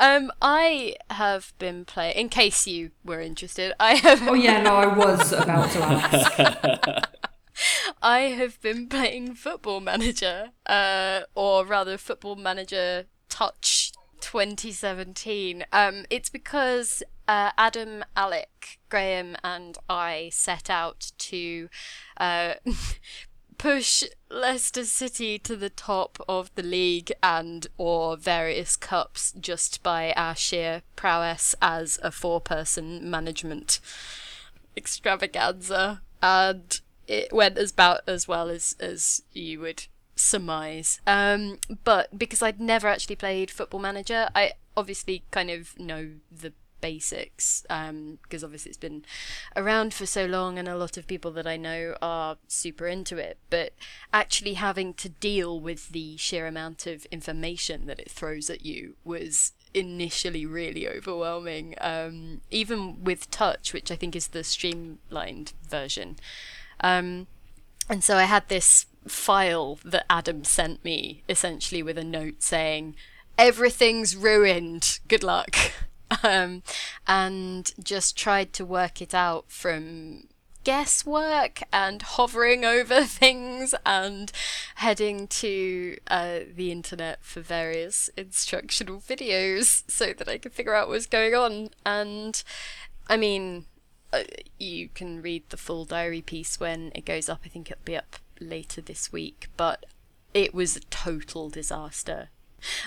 Um, 0.00 0.32
I 0.40 0.96
have 1.10 1.52
been 1.58 1.84
playing. 1.84 2.16
In 2.16 2.28
case 2.28 2.66
you 2.66 2.90
were 3.04 3.20
interested, 3.20 3.74
I 3.78 3.94
have. 3.94 4.26
Oh, 4.26 4.34
yeah, 4.34 4.62
no, 4.62 4.74
I 4.74 4.86
was 4.86 5.32
about 5.44 5.70
to 5.72 5.78
ask. 5.78 7.06
I 8.02 8.20
have 8.20 8.60
been 8.62 8.88
playing 8.88 9.34
Football 9.34 9.80
Manager, 9.80 10.50
uh, 10.66 11.20
or 11.34 11.66
rather, 11.66 11.98
Football 11.98 12.36
Manager 12.36 13.04
Touch 13.28 13.92
2017. 14.20 15.64
Um, 15.70 16.06
it's 16.08 16.30
because 16.30 17.02
uh, 17.28 17.50
Adam, 17.58 18.02
Alec, 18.16 18.78
Graham, 18.88 19.36
and 19.44 19.76
I 19.88 20.30
set 20.32 20.70
out 20.70 21.12
to 21.18 21.68
uh, 22.16 22.54
push 23.60 24.04
Leicester 24.30 24.86
City 24.86 25.38
to 25.38 25.54
the 25.54 25.68
top 25.68 26.18
of 26.26 26.50
the 26.54 26.62
league 26.62 27.12
and 27.22 27.66
or 27.76 28.16
various 28.16 28.74
cups 28.74 29.34
just 29.38 29.82
by 29.82 30.14
our 30.16 30.34
sheer 30.34 30.80
prowess 30.96 31.54
as 31.60 31.98
a 32.02 32.10
four-person 32.10 33.10
management 33.10 33.78
extravaganza. 34.78 36.00
And 36.22 36.80
it 37.06 37.34
went 37.34 37.58
as 37.58 37.70
about 37.70 38.00
as 38.06 38.26
well 38.26 38.48
as 38.48 38.76
as 38.80 39.22
you 39.34 39.60
would 39.60 39.88
surmise. 40.16 41.00
Um 41.06 41.58
but 41.84 42.18
because 42.18 42.42
i'd 42.42 42.60
never 42.60 42.88
actually 42.88 43.16
played 43.16 43.50
football 43.50 43.80
manager 43.80 44.28
i 44.34 44.52
obviously 44.76 45.22
kind 45.30 45.50
of 45.50 45.78
know 45.78 46.10
the 46.30 46.52
basics 46.80 47.64
um 47.70 48.18
because 48.22 48.42
obviously 48.42 48.70
it's 48.70 48.78
been 48.78 49.04
around 49.56 49.92
for 49.92 50.06
so 50.06 50.26
long 50.26 50.58
and 50.58 50.68
a 50.68 50.76
lot 50.76 50.96
of 50.96 51.06
people 51.06 51.30
that 51.30 51.46
i 51.46 51.56
know 51.56 51.96
are 52.00 52.36
super 52.48 52.86
into 52.86 53.16
it 53.16 53.38
but 53.50 53.72
actually 54.12 54.54
having 54.54 54.94
to 54.94 55.08
deal 55.08 55.60
with 55.60 55.90
the 55.90 56.16
sheer 56.16 56.46
amount 56.46 56.86
of 56.86 57.06
information 57.06 57.86
that 57.86 57.98
it 57.98 58.10
throws 58.10 58.48
at 58.50 58.64
you 58.64 58.94
was 59.04 59.52
initially 59.72 60.44
really 60.44 60.88
overwhelming 60.88 61.74
um 61.80 62.40
even 62.50 63.04
with 63.04 63.30
touch 63.30 63.72
which 63.72 63.90
i 63.90 63.96
think 63.96 64.16
is 64.16 64.28
the 64.28 64.42
streamlined 64.42 65.52
version 65.68 66.16
um 66.80 67.26
and 67.90 68.04
so 68.04 68.16
I 68.16 68.22
had 68.22 68.48
this 68.48 68.86
file 69.08 69.80
that 69.84 70.06
Adam 70.08 70.44
sent 70.44 70.84
me, 70.84 71.24
essentially 71.28 71.82
with 71.82 71.98
a 71.98 72.04
note 72.04 72.40
saying, 72.40 72.94
"Everything's 73.36 74.14
ruined. 74.14 75.00
Good 75.08 75.24
luck." 75.24 75.56
Um, 76.24 76.64
and 77.06 77.72
just 77.82 78.16
tried 78.16 78.52
to 78.54 78.64
work 78.64 79.00
it 79.00 79.14
out 79.14 79.44
from 79.48 80.24
guesswork 80.64 81.62
and 81.72 82.02
hovering 82.02 82.64
over 82.76 83.04
things 83.04 83.74
and 83.86 84.32
heading 84.76 85.26
to 85.28 85.96
uh, 86.08 86.40
the 86.54 86.70
internet 86.70 87.18
for 87.22 87.40
various 87.40 88.10
instructional 88.16 89.00
videos 89.00 89.82
so 89.90 90.12
that 90.12 90.28
I 90.28 90.38
could 90.38 90.52
figure 90.52 90.74
out 90.74 90.88
what's 90.88 91.06
going 91.06 91.34
on. 91.34 91.70
And 91.84 92.42
I 93.08 93.16
mean, 93.16 93.66
uh, 94.12 94.24
you 94.58 94.88
can 94.88 95.22
read 95.22 95.44
the 95.48 95.56
full 95.56 95.84
diary 95.84 96.22
piece 96.22 96.58
when 96.58 96.92
it 96.94 97.04
goes 97.04 97.28
up. 97.28 97.40
I 97.44 97.48
think 97.48 97.70
it'll 97.70 97.84
be 97.84 97.96
up 97.96 98.16
later 98.40 98.80
this 98.80 99.12
week, 99.12 99.48
but 99.56 99.86
it 100.34 100.54
was 100.54 100.76
a 100.76 100.80
total 100.80 101.48
disaster. 101.48 102.28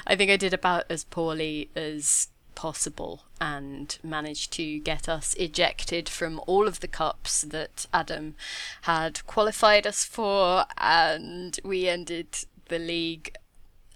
I 0.06 0.16
think 0.16 0.30
I 0.30 0.38
did 0.38 0.54
about 0.54 0.86
as 0.90 1.04
poorly 1.04 1.70
as 1.76 2.28
possible 2.56 3.24
and 3.40 3.98
managed 4.04 4.54
to 4.54 4.80
get 4.80 5.10
us 5.10 5.34
ejected 5.36 6.08
from 6.10 6.42
all 6.48 6.68
of 6.68 6.80
the 6.80 6.88
cups 6.88 7.42
that 7.42 7.86
Adam 7.94 8.36
had 8.84 9.26
qualified 9.28 9.86
us 9.86 10.04
for, 10.06 10.66
and 10.78 11.60
we 11.64 11.88
ended 11.88 12.46
the 12.70 12.80
league 12.80 13.36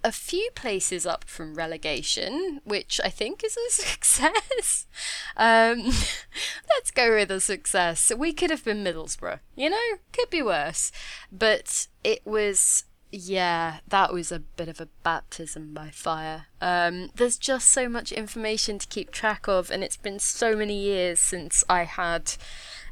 a 0.03 0.11
few 0.11 0.49
places 0.55 1.05
up 1.05 1.25
from 1.25 1.55
relegation, 1.55 2.61
which 2.63 3.01
I 3.03 3.09
think 3.09 3.43
is 3.43 3.57
a 3.57 3.69
success. 3.71 4.87
Um, 5.35 5.83
let's 6.69 6.91
go 6.91 7.15
with 7.15 7.31
a 7.31 7.41
success. 7.41 8.11
We 8.15 8.33
could 8.33 8.49
have 8.49 8.63
been 8.63 8.83
Middlesbrough, 8.83 9.39
you 9.55 9.69
know, 9.69 9.97
could 10.13 10.29
be 10.29 10.41
worse. 10.41 10.91
But 11.31 11.87
it 12.03 12.25
was, 12.25 12.85
yeah, 13.11 13.77
that 13.87 14.13
was 14.13 14.31
a 14.31 14.39
bit 14.39 14.67
of 14.67 14.81
a 14.81 14.89
baptism 15.03 15.73
by 15.73 15.89
fire. 15.89 16.47
Um, 16.59 17.09
there's 17.15 17.37
just 17.37 17.69
so 17.69 17.87
much 17.87 18.11
information 18.11 18.79
to 18.79 18.87
keep 18.87 19.11
track 19.11 19.47
of, 19.47 19.71
and 19.71 19.83
it's 19.83 19.97
been 19.97 20.19
so 20.19 20.55
many 20.55 20.77
years 20.77 21.19
since 21.19 21.63
I 21.69 21.83
had 21.83 22.33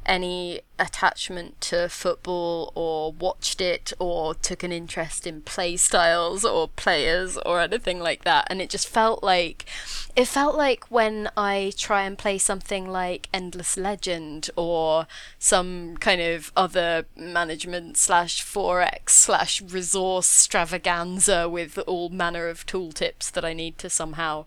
any 0.06 0.60
attachment 0.78 1.60
to 1.60 1.88
football 1.88 2.72
or 2.74 3.12
watched 3.12 3.60
it 3.60 3.92
or 3.98 4.34
took 4.34 4.62
an 4.62 4.72
interest 4.72 5.26
in 5.26 5.40
play 5.40 5.76
styles 5.76 6.44
or 6.44 6.68
players 6.68 7.38
or 7.38 7.60
anything 7.60 7.98
like 7.98 8.24
that. 8.24 8.46
And 8.50 8.60
it 8.60 8.70
just 8.70 8.88
felt 8.88 9.22
like 9.22 9.66
it 10.14 10.26
felt 10.26 10.56
like 10.56 10.90
when 10.90 11.30
I 11.36 11.72
try 11.76 12.04
and 12.04 12.16
play 12.16 12.38
something 12.38 12.88
like 12.88 13.28
Endless 13.32 13.76
Legend 13.76 14.50
or 14.56 15.06
some 15.38 15.96
kind 15.98 16.20
of 16.20 16.52
other 16.56 17.06
management 17.16 17.96
slash 17.96 18.44
4X 18.44 19.10
slash 19.10 19.62
resource 19.62 20.26
extravaganza 20.26 21.48
with 21.48 21.78
all 21.86 22.08
manner 22.08 22.48
of 22.48 22.66
tooltips 22.66 23.30
that 23.32 23.44
I 23.44 23.52
need 23.52 23.78
to 23.78 23.90
somehow 23.90 24.46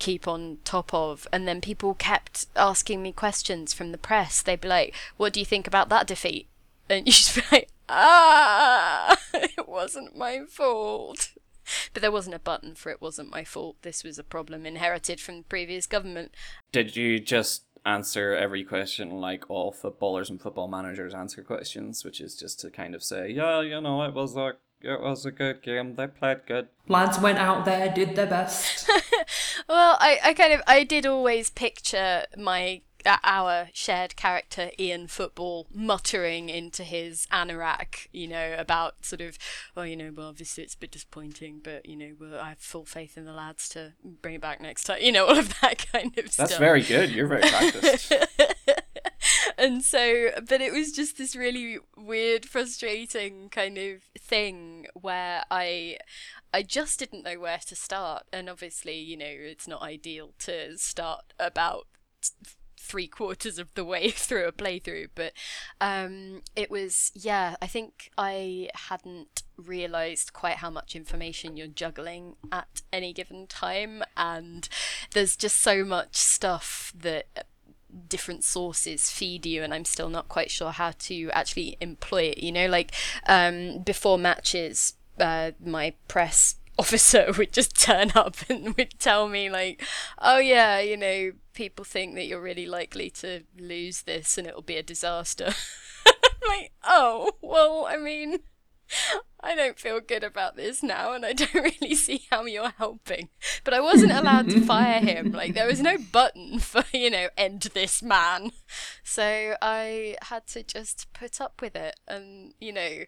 keep 0.00 0.26
on 0.26 0.58
top 0.64 0.92
of. 0.92 1.28
And 1.32 1.46
then 1.46 1.60
people 1.60 1.94
kept 1.94 2.46
asking 2.56 3.02
me 3.02 3.12
questions 3.12 3.72
from 3.72 3.92
the 3.92 3.98
press. 3.98 4.42
They'd 4.42 4.60
be 4.60 4.68
like, 4.68 4.94
"What 5.16 5.32
do 5.32 5.38
you 5.38 5.46
think 5.46 5.68
about 5.68 5.88
that 5.90 6.08
defeat?" 6.08 6.48
And 6.88 7.06
you 7.06 7.12
just 7.12 7.36
be 7.36 7.42
like, 7.52 7.68
"Ah, 7.88 9.16
it 9.34 9.68
wasn't 9.68 10.16
my 10.16 10.40
fault." 10.48 11.30
But 11.94 12.02
there 12.02 12.10
wasn't 12.10 12.34
a 12.34 12.40
button 12.40 12.74
for 12.74 12.90
it 12.90 13.00
wasn't 13.00 13.30
my 13.30 13.44
fault. 13.44 13.76
This 13.82 14.02
was 14.02 14.18
a 14.18 14.24
problem 14.24 14.66
inherited 14.66 15.20
from 15.20 15.36
the 15.36 15.44
previous 15.44 15.86
government. 15.86 16.34
Did 16.72 16.96
you 16.96 17.20
just 17.20 17.62
answer 17.86 18.34
every 18.34 18.64
question 18.64 19.10
like 19.10 19.48
all 19.48 19.72
footballers 19.72 20.30
and 20.30 20.40
football 20.40 20.68
managers 20.68 21.14
answer 21.14 21.42
questions, 21.42 22.04
which 22.04 22.20
is 22.20 22.36
just 22.36 22.60
to 22.60 22.70
kind 22.70 22.94
of 22.94 23.02
say, 23.02 23.30
yeah, 23.30 23.60
you 23.60 23.80
know, 23.80 24.02
it 24.02 24.14
was 24.14 24.36
a 24.36 24.54
it 24.82 25.00
was 25.00 25.26
a 25.26 25.30
good 25.30 25.62
game. 25.62 25.94
They 25.94 26.06
played 26.06 26.46
good. 26.46 26.68
Lads 26.88 27.18
went 27.18 27.38
out 27.38 27.64
there, 27.64 27.88
did 27.92 28.16
their 28.16 28.26
best. 28.26 28.88
Well, 29.68 29.96
I, 30.00 30.18
I 30.24 30.34
kind 30.34 30.52
of 30.52 30.62
I 30.66 30.82
did 30.82 31.06
always 31.06 31.48
picture 31.48 32.24
my 32.36 32.82
uh, 33.06 33.18
our 33.22 33.68
shared 33.72 34.16
character 34.16 34.70
Ian 34.78 35.06
Football 35.06 35.66
muttering 35.72 36.48
into 36.48 36.82
his 36.82 37.26
anorak, 37.32 38.08
you 38.12 38.28
know, 38.28 38.54
about 38.58 39.04
sort 39.04 39.20
of, 39.20 39.38
oh, 39.76 39.82
you 39.82 39.96
know, 39.96 40.12
well, 40.14 40.28
obviously 40.28 40.64
it's 40.64 40.74
a 40.74 40.78
bit 40.78 40.90
disappointing, 40.90 41.60
but 41.62 41.86
you 41.86 41.96
know, 41.96 42.12
well, 42.18 42.40
I 42.40 42.50
have 42.50 42.58
full 42.58 42.84
faith 42.84 43.16
in 43.16 43.24
the 43.24 43.32
lads 43.32 43.68
to 43.70 43.92
bring 44.04 44.34
it 44.34 44.40
back 44.40 44.60
next 44.60 44.84
time, 44.84 44.98
you 45.00 45.12
know, 45.12 45.26
all 45.26 45.38
of 45.38 45.60
that 45.60 45.86
kind 45.92 46.16
of 46.18 46.32
stuff. 46.32 46.48
That's 46.48 46.58
very 46.58 46.82
good. 46.82 47.10
You're 47.10 47.28
very 47.28 47.42
practiced. 47.42 48.12
and 49.60 49.84
so 49.84 50.30
but 50.48 50.60
it 50.60 50.72
was 50.72 50.90
just 50.90 51.18
this 51.18 51.36
really 51.36 51.78
weird 51.96 52.46
frustrating 52.46 53.48
kind 53.50 53.76
of 53.76 54.02
thing 54.18 54.86
where 54.94 55.42
i 55.50 55.96
i 56.52 56.62
just 56.62 56.98
didn't 56.98 57.22
know 57.22 57.38
where 57.38 57.60
to 57.66 57.76
start. 57.76 58.24
And 58.32 58.48
obviously 58.48 58.98
you 58.98 59.16
know 59.16 59.26
it's 59.28 59.68
not 59.68 59.82
ideal 59.82 60.32
to 60.40 60.76
start 60.78 61.32
about 61.38 61.86
three 62.78 63.06
quarters 63.06 63.58
of 63.58 63.72
the 63.74 63.84
way 63.84 64.10
through 64.10 64.48
a 64.48 64.52
playthrough 64.52 65.08
but 65.14 65.32
um 65.80 66.40
it 66.56 66.70
was 66.70 67.12
yeah 67.14 67.54
i 67.60 67.66
think 67.66 68.10
i 68.16 68.68
hadn't 68.88 69.42
realized 69.66 70.32
quite 70.32 70.56
how 70.56 70.70
much 70.70 70.96
information 70.96 71.56
you're 71.56 71.66
juggling 71.66 72.36
at 72.50 72.82
any 72.92 73.12
given 73.12 73.46
time. 73.46 74.02
And 74.16 74.68
there's 75.12 75.36
just 75.36 75.60
so 75.60 75.84
much 75.84 76.16
stuff 76.16 76.92
that 76.96 77.46
different 78.08 78.44
sources 78.44 79.10
feed 79.10 79.46
you 79.46 79.62
and 79.62 79.72
i'm 79.72 79.84
still 79.84 80.08
not 80.08 80.28
quite 80.28 80.50
sure 80.50 80.70
how 80.70 80.92
to 80.98 81.30
actually 81.30 81.76
employ 81.80 82.22
it 82.22 82.38
you 82.38 82.52
know? 82.52 82.66
Like 82.66 82.92
um, 83.26 83.80
before 83.80 84.18
matches 84.18 84.94
uh, 85.18 85.52
my 85.64 85.94
press 86.08 86.56
officer 86.78 87.32
would 87.36 87.52
just 87.52 87.78
turn 87.78 88.12
up 88.14 88.36
and 88.48 88.74
would 88.76 88.98
tell 88.98 89.28
me 89.28 89.50
like 89.50 89.82
oh 90.18 90.38
yeah 90.38 90.78
you 90.78 90.96
know 90.96 91.32
people 91.52 91.84
think 91.84 92.14
that 92.14 92.26
you're 92.26 92.40
really 92.40 92.66
likely 92.66 93.10
to 93.10 93.42
lose 93.58 94.02
this 94.02 94.38
and 94.38 94.46
it'll 94.46 94.62
be 94.62 94.76
a 94.76 94.82
disaster. 94.82 95.52
Like 96.48 96.72
oh 96.82 97.32
well 97.42 97.86
i 97.86 97.98
mean 97.98 98.38
I 99.42 99.54
don't 99.54 99.78
feel 99.78 100.00
good 100.00 100.22
about 100.22 100.56
this 100.56 100.82
now, 100.82 101.12
and 101.12 101.24
I 101.24 101.32
don't 101.34 101.54
really 101.54 101.94
see 101.94 102.26
how 102.30 102.44
you're 102.44 102.72
helping. 102.76 103.28
But 103.64 103.74
I 103.74 103.80
wasn't 103.80 104.12
allowed 104.12 104.50
to 104.50 104.60
fire 104.60 105.00
him. 105.00 105.32
Like, 105.32 105.54
there 105.54 105.66
was 105.66 105.80
no 105.80 105.96
button 105.98 106.58
for, 106.58 106.84
you 106.92 107.10
know, 107.10 107.28
end 107.36 107.62
this 107.74 108.02
man. 108.02 108.52
So 109.02 109.54
I 109.62 110.16
had 110.22 110.46
to 110.48 110.62
just 110.62 111.12
put 111.12 111.40
up 111.40 111.60
with 111.60 111.76
it. 111.76 111.98
And, 112.06 112.54
you 112.60 112.72
know, 112.72 113.04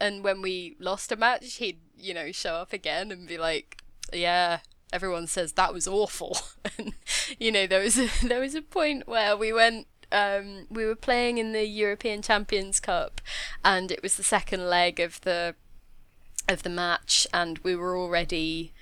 and 0.00 0.22
when 0.22 0.42
we 0.42 0.76
lost 0.78 1.12
a 1.12 1.16
match, 1.16 1.54
he'd, 1.54 1.80
you 1.96 2.14
know, 2.14 2.32
show 2.32 2.54
up 2.54 2.72
again 2.72 3.10
and 3.10 3.26
be 3.26 3.38
like, 3.38 3.82
yeah, 4.12 4.60
everyone 4.92 5.26
says 5.26 5.52
that 5.52 5.72
was 5.72 5.86
awful. 5.86 6.38
and, 6.78 6.94
you 7.38 7.52
know, 7.52 7.66
there 7.66 7.82
was 7.82 7.98
a, 7.98 8.08
there 8.26 8.40
was 8.40 8.54
a 8.54 8.62
point 8.62 9.06
where 9.06 9.36
we 9.36 9.52
went 9.52 9.86
um, 10.12 10.66
we 10.70 10.84
were 10.84 10.96
playing 10.96 11.38
in 11.38 11.52
the 11.52 11.66
European 11.66 12.22
Champions 12.22 12.80
Cup, 12.80 13.20
and 13.64 13.90
it 13.90 14.02
was 14.02 14.16
the 14.16 14.22
second 14.22 14.68
leg 14.68 15.00
of 15.00 15.20
the 15.22 15.54
of 16.48 16.62
the 16.62 16.70
match, 16.70 17.26
and 17.32 17.58
we 17.58 17.74
were 17.74 17.96
already, 17.96 18.72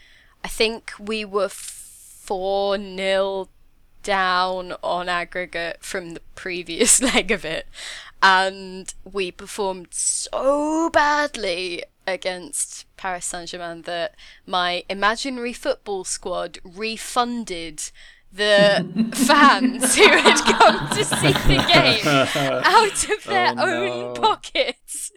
I 0.43 0.49
think 0.49 0.93
we 0.99 1.25
were 1.25 1.49
four 1.49 2.77
nil 2.77 3.49
down 4.03 4.75
on 4.83 5.09
aggregate 5.09 5.79
from 5.83 6.13
the 6.13 6.21
previous 6.35 7.01
leg 7.15 7.31
of 7.31 7.45
it, 7.45 7.67
and 8.23 8.93
we 9.11 9.31
performed 9.31 9.89
so 9.93 10.91
badly 10.91 11.85
against 12.07 12.85
Paris 12.97 13.25
Saint 13.27 13.49
Germain 13.49 13.83
that 13.83 14.15
my 14.47 14.85
imaginary 14.89 15.53
football 15.53 16.05
squad 16.05 16.59
refunded 16.65 17.91
the 18.35 19.11
fans 19.15 19.95
who 19.97 20.09
had 20.09 20.37
come 20.59 20.89
to 20.91 21.05
see 21.05 21.33
the 21.33 21.65
game 21.73 22.07
out 22.07 23.09
of 23.11 23.25
their 23.27 23.51
Oh, 23.51 23.55
no. 23.55 23.93
own 24.09 24.15
pockets 24.17 25.13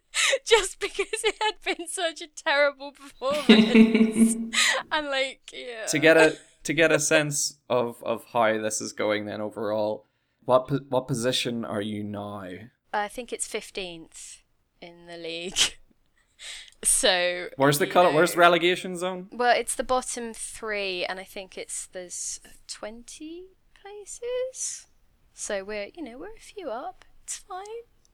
just 0.45 0.79
because 0.79 1.23
it 1.23 1.35
had 1.41 1.55
been 1.77 1.87
such 1.87 2.21
a 2.21 2.27
terrible 2.27 2.91
performance. 2.91 4.35
and 4.91 5.07
like, 5.07 5.51
yeah. 5.53 5.85
to 5.87 5.99
get 5.99 6.17
a 6.17 6.37
to 6.63 6.73
get 6.73 6.91
a 6.91 6.99
sense 6.99 7.59
of 7.69 8.01
of 8.03 8.25
how 8.33 8.57
this 8.61 8.81
is 8.81 8.93
going 8.93 9.25
then 9.25 9.41
overall, 9.41 10.05
what 10.45 10.67
po- 10.67 10.79
what 10.89 11.07
position 11.07 11.65
are 11.65 11.81
you 11.81 12.03
now? 12.03 12.43
I 12.93 13.07
think 13.07 13.33
it's 13.33 13.47
15th 13.47 14.41
in 14.81 15.07
the 15.07 15.17
league. 15.17 15.77
So 16.83 17.47
Where's 17.57 17.79
the 17.79 17.87
you 17.87 17.91
cut? 17.91 18.13
Where's 18.13 18.33
the 18.33 18.39
relegation 18.39 18.95
zone? 18.97 19.27
Well, 19.31 19.55
it's 19.57 19.75
the 19.75 19.83
bottom 19.83 20.33
three, 20.33 21.05
and 21.05 21.19
I 21.19 21.23
think 21.23 21.57
it's 21.57 21.87
there's 21.87 22.39
twenty 22.67 23.45
places. 23.81 24.87
So 25.33 25.63
we're 25.63 25.87
you 25.95 26.03
know 26.03 26.17
we're 26.17 26.35
a 26.35 26.39
few 26.39 26.69
up. 26.69 27.03
It's 27.23 27.37
fine. 27.37 27.63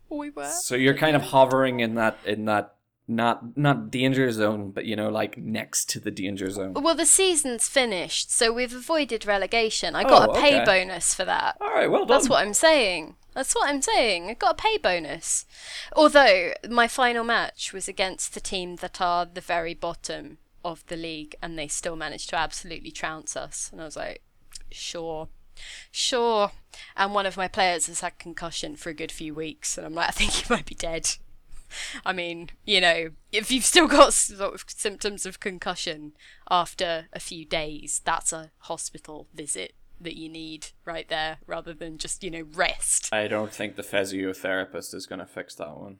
We 0.09 0.29
were. 0.29 0.45
So 0.49 0.75
you're 0.75 0.97
kind 0.97 1.15
of 1.15 1.23
hovering 1.23 1.79
in 1.79 1.95
that 1.95 2.17
in 2.25 2.45
that 2.45 2.75
not 3.07 3.57
not 3.57 3.91
danger 3.91 4.31
zone, 4.31 4.71
but 4.71 4.85
you 4.85 4.95
know 4.95 5.09
like 5.09 5.37
next 5.37 5.89
to 5.89 5.99
the 5.99 6.11
danger 6.11 6.49
zone. 6.49 6.73
Well, 6.73 6.95
the 6.95 7.05
season's 7.05 7.67
finished, 7.67 8.31
so 8.31 8.53
we've 8.53 8.73
avoided 8.73 9.25
relegation. 9.25 9.93
I 9.95 10.03
got 10.03 10.29
Oh, 10.29 10.31
a 10.31 10.35
pay 10.39 10.61
okay. 10.61 10.65
bonus 10.65 11.13
for 11.13 11.25
that. 11.25 11.57
All 11.59 11.69
right, 11.73 11.91
well 11.91 12.05
done. 12.05 12.15
That's 12.17 12.29
what 12.29 12.41
I'm 12.41 12.53
saying. 12.53 13.15
That's 13.33 13.55
what 13.55 13.69
I'm 13.69 13.81
saying. 13.81 14.29
I 14.29 14.33
got 14.33 14.59
a 14.59 14.61
pay 14.61 14.77
bonus. 14.77 15.45
Although 15.95 16.53
my 16.69 16.87
final 16.87 17.23
match 17.23 17.73
was 17.73 17.87
against 17.87 18.33
the 18.33 18.39
team 18.39 18.77
that 18.77 19.01
are 19.01 19.25
the 19.25 19.41
very 19.41 19.73
bottom 19.73 20.37
of 20.63 20.85
the 20.87 20.95
league 20.95 21.35
and 21.41 21.57
they 21.57 21.67
still 21.67 21.95
managed 21.95 22.29
to 22.29 22.35
absolutely 22.35 22.91
trounce 22.91 23.35
us. 23.35 23.69
And 23.71 23.81
I 23.81 23.85
was 23.85 23.97
like, 23.97 24.21
sure. 24.71 25.29
Sure. 25.91 26.51
And 26.95 27.13
one 27.13 27.25
of 27.25 27.37
my 27.37 27.47
players 27.47 27.87
has 27.87 28.01
had 28.01 28.19
concussion 28.19 28.75
for 28.75 28.89
a 28.89 28.95
good 28.95 29.11
few 29.11 29.33
weeks 29.33 29.77
and 29.77 29.85
I'm 29.85 29.95
like, 29.95 30.09
I 30.09 30.11
think 30.13 30.31
he 30.31 30.53
might 30.53 30.65
be 30.65 30.75
dead. 30.75 31.09
I 32.05 32.13
mean, 32.13 32.51
you 32.65 32.79
know, 32.79 33.09
if 33.31 33.49
you've 33.49 33.65
still 33.65 33.87
got 33.87 34.13
sort 34.13 34.53
of 34.53 34.63
symptoms 34.67 35.25
of 35.25 35.39
concussion 35.39 36.13
after 36.49 37.07
a 37.13 37.19
few 37.19 37.45
days, 37.45 37.99
that's 38.05 38.31
a 38.31 38.51
hospital 38.59 39.27
visit 39.33 39.73
that 40.03 40.17
you 40.17 40.29
need 40.29 40.67
right 40.85 41.07
there 41.07 41.37
rather 41.47 41.73
than 41.73 41.97
just, 41.97 42.23
you 42.23 42.31
know, 42.31 42.45
rest. 42.53 43.09
I 43.11 43.27
don't 43.27 43.51
think 43.51 43.75
the 43.75 43.83
physiotherapist 43.83 44.93
is 44.93 45.05
going 45.05 45.19
to 45.19 45.25
fix 45.25 45.55
that 45.55 45.77
one. 45.77 45.97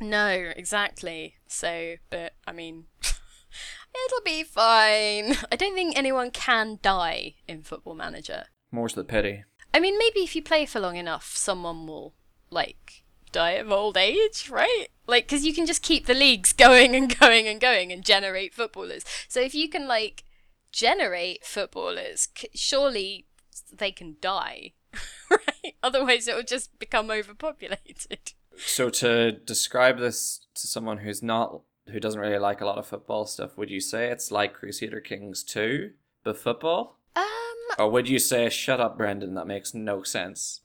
No, 0.00 0.52
exactly. 0.56 1.36
So, 1.46 1.96
but 2.10 2.34
I 2.46 2.52
mean, 2.52 2.84
it'll 3.02 4.24
be 4.24 4.44
fine. 4.44 5.36
I 5.50 5.56
don't 5.56 5.74
think 5.74 5.96
anyone 5.96 6.30
can 6.30 6.78
die 6.82 7.34
in 7.46 7.62
Football 7.62 7.94
Manager. 7.94 8.44
More's 8.70 8.94
the 8.94 9.04
pity. 9.04 9.44
I 9.72 9.80
mean, 9.80 9.98
maybe 9.98 10.20
if 10.20 10.34
you 10.34 10.42
play 10.42 10.66
for 10.66 10.80
long 10.80 10.96
enough, 10.96 11.36
someone 11.36 11.86
will, 11.86 12.14
like, 12.50 13.02
die 13.32 13.52
of 13.52 13.70
old 13.70 13.96
age, 13.96 14.48
right? 14.50 14.86
Like, 15.06 15.26
because 15.26 15.44
you 15.44 15.52
can 15.52 15.66
just 15.66 15.82
keep 15.82 16.06
the 16.06 16.14
leagues 16.14 16.52
going 16.54 16.94
and 16.94 17.18
going 17.18 17.46
and 17.46 17.60
going 17.60 17.92
and 17.92 18.04
generate 18.04 18.54
footballers. 18.54 19.04
So 19.28 19.40
if 19.40 19.54
you 19.54 19.68
can, 19.68 19.86
like, 19.86 20.24
generate 20.78 21.44
footballers, 21.44 22.28
surely 22.54 23.26
they 23.72 23.90
can 23.90 24.16
die, 24.20 24.72
right? 25.30 25.74
Otherwise, 25.82 26.28
it 26.28 26.36
will 26.36 26.44
just 26.44 26.78
become 26.78 27.10
overpopulated. 27.10 28.32
So 28.56 28.88
to 28.90 29.32
describe 29.32 29.98
this 29.98 30.46
to 30.54 30.68
someone 30.68 30.98
who's 30.98 31.22
not 31.22 31.62
who 31.88 31.98
doesn't 31.98 32.20
really 32.20 32.38
like 32.38 32.60
a 32.60 32.66
lot 32.66 32.78
of 32.78 32.86
football 32.86 33.26
stuff, 33.26 33.56
would 33.56 33.70
you 33.70 33.80
say 33.80 34.08
it's 34.10 34.30
like 34.30 34.52
Crusader 34.54 35.00
Kings 35.00 35.42
2, 35.42 35.90
but 36.22 36.36
football? 36.36 36.98
Um, 37.16 37.24
Or 37.78 37.90
would 37.90 38.08
you 38.08 38.18
say 38.18 38.48
shut 38.50 38.78
up 38.78 38.98
Brendan, 38.98 39.34
that 39.34 39.46
makes 39.46 39.74
no 39.74 40.02
sense? 40.02 40.60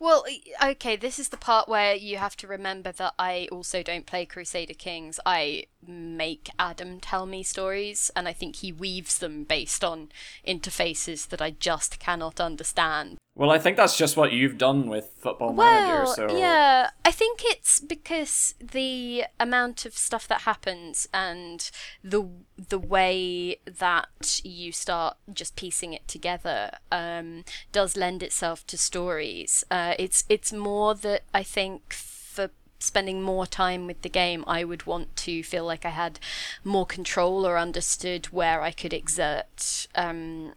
Well, 0.00 0.24
okay, 0.62 0.94
this 0.94 1.18
is 1.18 1.30
the 1.30 1.36
part 1.36 1.68
where 1.68 1.92
you 1.92 2.18
have 2.18 2.36
to 2.36 2.46
remember 2.46 2.92
that 2.92 3.14
I 3.18 3.48
also 3.50 3.82
don't 3.82 4.06
play 4.06 4.26
Crusader 4.26 4.74
Kings. 4.74 5.18
I 5.26 5.64
make 5.84 6.50
Adam 6.56 7.00
tell 7.00 7.26
me 7.26 7.42
stories, 7.42 8.08
and 8.14 8.28
I 8.28 8.32
think 8.32 8.56
he 8.56 8.70
weaves 8.70 9.18
them 9.18 9.42
based 9.42 9.82
on 9.82 10.10
interfaces 10.46 11.28
that 11.28 11.42
I 11.42 11.50
just 11.50 11.98
cannot 11.98 12.40
understand. 12.40 13.18
Well, 13.38 13.52
I 13.52 13.60
think 13.60 13.76
that's 13.76 13.96
just 13.96 14.16
what 14.16 14.32
you've 14.32 14.58
done 14.58 14.88
with 14.88 15.12
Football 15.20 15.54
Well, 15.54 15.86
Manager. 15.86 16.12
So 16.12 16.36
yeah, 16.36 16.90
I 17.04 17.12
think 17.12 17.42
it's 17.44 17.78
because 17.78 18.56
the 18.58 19.26
amount 19.38 19.86
of 19.86 19.96
stuff 19.96 20.26
that 20.26 20.40
happens 20.40 21.08
and 21.14 21.70
the 22.02 22.28
the 22.56 22.80
way 22.80 23.60
that 23.64 24.40
you 24.42 24.72
start 24.72 25.18
just 25.32 25.54
piecing 25.54 25.92
it 25.92 26.08
together 26.08 26.72
um, 26.90 27.44
does 27.70 27.96
lend 27.96 28.24
itself 28.24 28.66
to 28.66 28.76
stories. 28.76 29.62
Uh, 29.70 29.94
it's 30.00 30.24
it's 30.28 30.52
more 30.52 30.96
that 30.96 31.22
I 31.32 31.44
think 31.44 31.92
for 31.92 32.50
spending 32.80 33.22
more 33.22 33.46
time 33.46 33.86
with 33.86 34.02
the 34.02 34.08
game, 34.08 34.42
I 34.48 34.64
would 34.64 34.84
want 34.84 35.14
to 35.14 35.44
feel 35.44 35.64
like 35.64 35.84
I 35.84 35.90
had 35.90 36.18
more 36.64 36.86
control 36.86 37.46
or 37.46 37.56
understood 37.56 38.26
where 38.26 38.62
I 38.62 38.72
could 38.72 38.92
exert 38.92 39.86
um, 39.94 40.54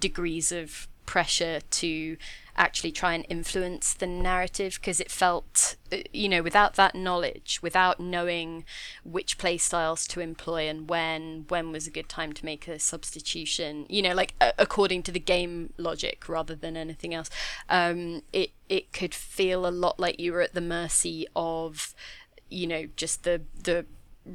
degrees 0.00 0.50
of 0.50 0.88
pressure 1.08 1.60
to 1.70 2.18
actually 2.54 2.92
try 2.92 3.14
and 3.14 3.24
influence 3.30 3.94
the 3.94 4.06
narrative 4.06 4.74
because 4.78 5.00
it 5.00 5.10
felt 5.10 5.76
uh, 5.90 5.96
you 6.12 6.28
know 6.28 6.42
without 6.42 6.74
that 6.74 6.94
knowledge 6.94 7.60
without 7.62 7.98
knowing 7.98 8.62
which 9.04 9.38
play 9.38 9.56
styles 9.56 10.06
to 10.06 10.20
employ 10.20 10.68
and 10.68 10.90
when 10.90 11.46
when 11.48 11.72
was 11.72 11.86
a 11.86 11.90
good 11.90 12.10
time 12.10 12.30
to 12.30 12.44
make 12.44 12.68
a 12.68 12.78
substitution 12.78 13.86
you 13.88 14.02
know 14.02 14.12
like 14.12 14.34
according 14.58 15.02
to 15.02 15.10
the 15.10 15.18
game 15.18 15.72
logic 15.78 16.28
rather 16.28 16.54
than 16.54 16.76
anything 16.76 17.14
else 17.14 17.30
um, 17.70 18.20
it 18.34 18.50
it 18.68 18.92
could 18.92 19.14
feel 19.14 19.66
a 19.66 19.70
lot 19.70 19.98
like 19.98 20.20
you 20.20 20.30
were 20.30 20.42
at 20.42 20.52
the 20.52 20.60
mercy 20.60 21.26
of 21.34 21.94
you 22.50 22.66
know 22.66 22.86
just 22.96 23.22
the 23.22 23.40
the 23.62 23.86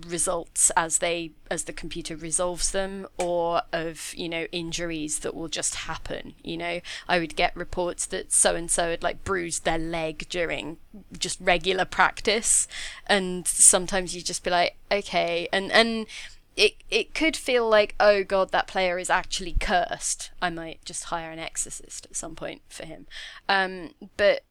results 0.08 0.72
as 0.76 0.98
they 1.00 1.32
as 1.52 1.66
the 1.66 1.74
computer 1.74 2.16
resolves 2.16 2.72
them 2.72 3.06
or 3.18 3.62
of 3.72 4.14
you 4.16 4.28
know 4.28 4.46
injuries 4.52 5.20
that 5.20 5.36
will 5.36 5.48
just 5.48 5.76
happen 5.76 6.34
you 6.44 6.58
know? 6.58 6.80
I 7.08 7.20
would 7.20 7.36
get 7.36 7.56
reports 7.56 8.06
that 8.08 8.32
so 8.32 8.56
and 8.56 8.70
so 8.70 8.90
had 8.90 9.04
like 9.04 9.24
bruised 9.24 9.66
their 9.66 9.78
leg 9.78 10.28
during 10.30 10.78
just 11.18 11.40
regular 11.40 11.86
practice 11.86 12.68
and 13.08 13.48
sometimes 13.48 14.16
you 14.16 14.22
just 14.22 14.44
be 14.44 14.50
like 14.50 14.78
okay 14.92 15.48
and 15.52 15.72
and 15.72 16.08
it 16.56 16.76
it 16.90 17.14
could 17.14 17.36
feel 17.36 17.68
like 17.68 17.96
oh 18.00 18.24
god 18.24 18.52
that 18.52 18.68
player 18.68 19.00
is 19.00 19.10
actually 19.10 19.56
cursed. 19.60 20.32
I 20.42 20.50
might 20.50 20.84
just 20.86 21.06
hire 21.06 21.32
an 21.32 21.40
exorcist 21.40 22.06
at 22.06 22.16
some 22.16 22.36
point 22.36 22.62
for 22.70 22.86
him. 22.86 23.08
Um 23.50 23.92
but 24.18 24.44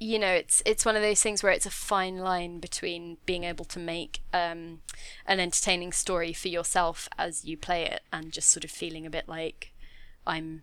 you 0.00 0.18
know, 0.18 0.32
it's 0.32 0.62
it's 0.64 0.86
one 0.86 0.96
of 0.96 1.02
those 1.02 1.22
things 1.22 1.42
where 1.42 1.52
it's 1.52 1.66
a 1.66 1.70
fine 1.70 2.16
line 2.16 2.58
between 2.58 3.18
being 3.26 3.44
able 3.44 3.66
to 3.66 3.78
make 3.78 4.20
um, 4.32 4.80
an 5.26 5.38
entertaining 5.38 5.92
story 5.92 6.32
for 6.32 6.48
yourself 6.48 7.06
as 7.18 7.44
you 7.44 7.58
play 7.58 7.84
it, 7.84 8.00
and 8.10 8.32
just 8.32 8.48
sort 8.48 8.64
of 8.64 8.70
feeling 8.70 9.04
a 9.04 9.10
bit 9.10 9.28
like 9.28 9.72
I'm 10.26 10.62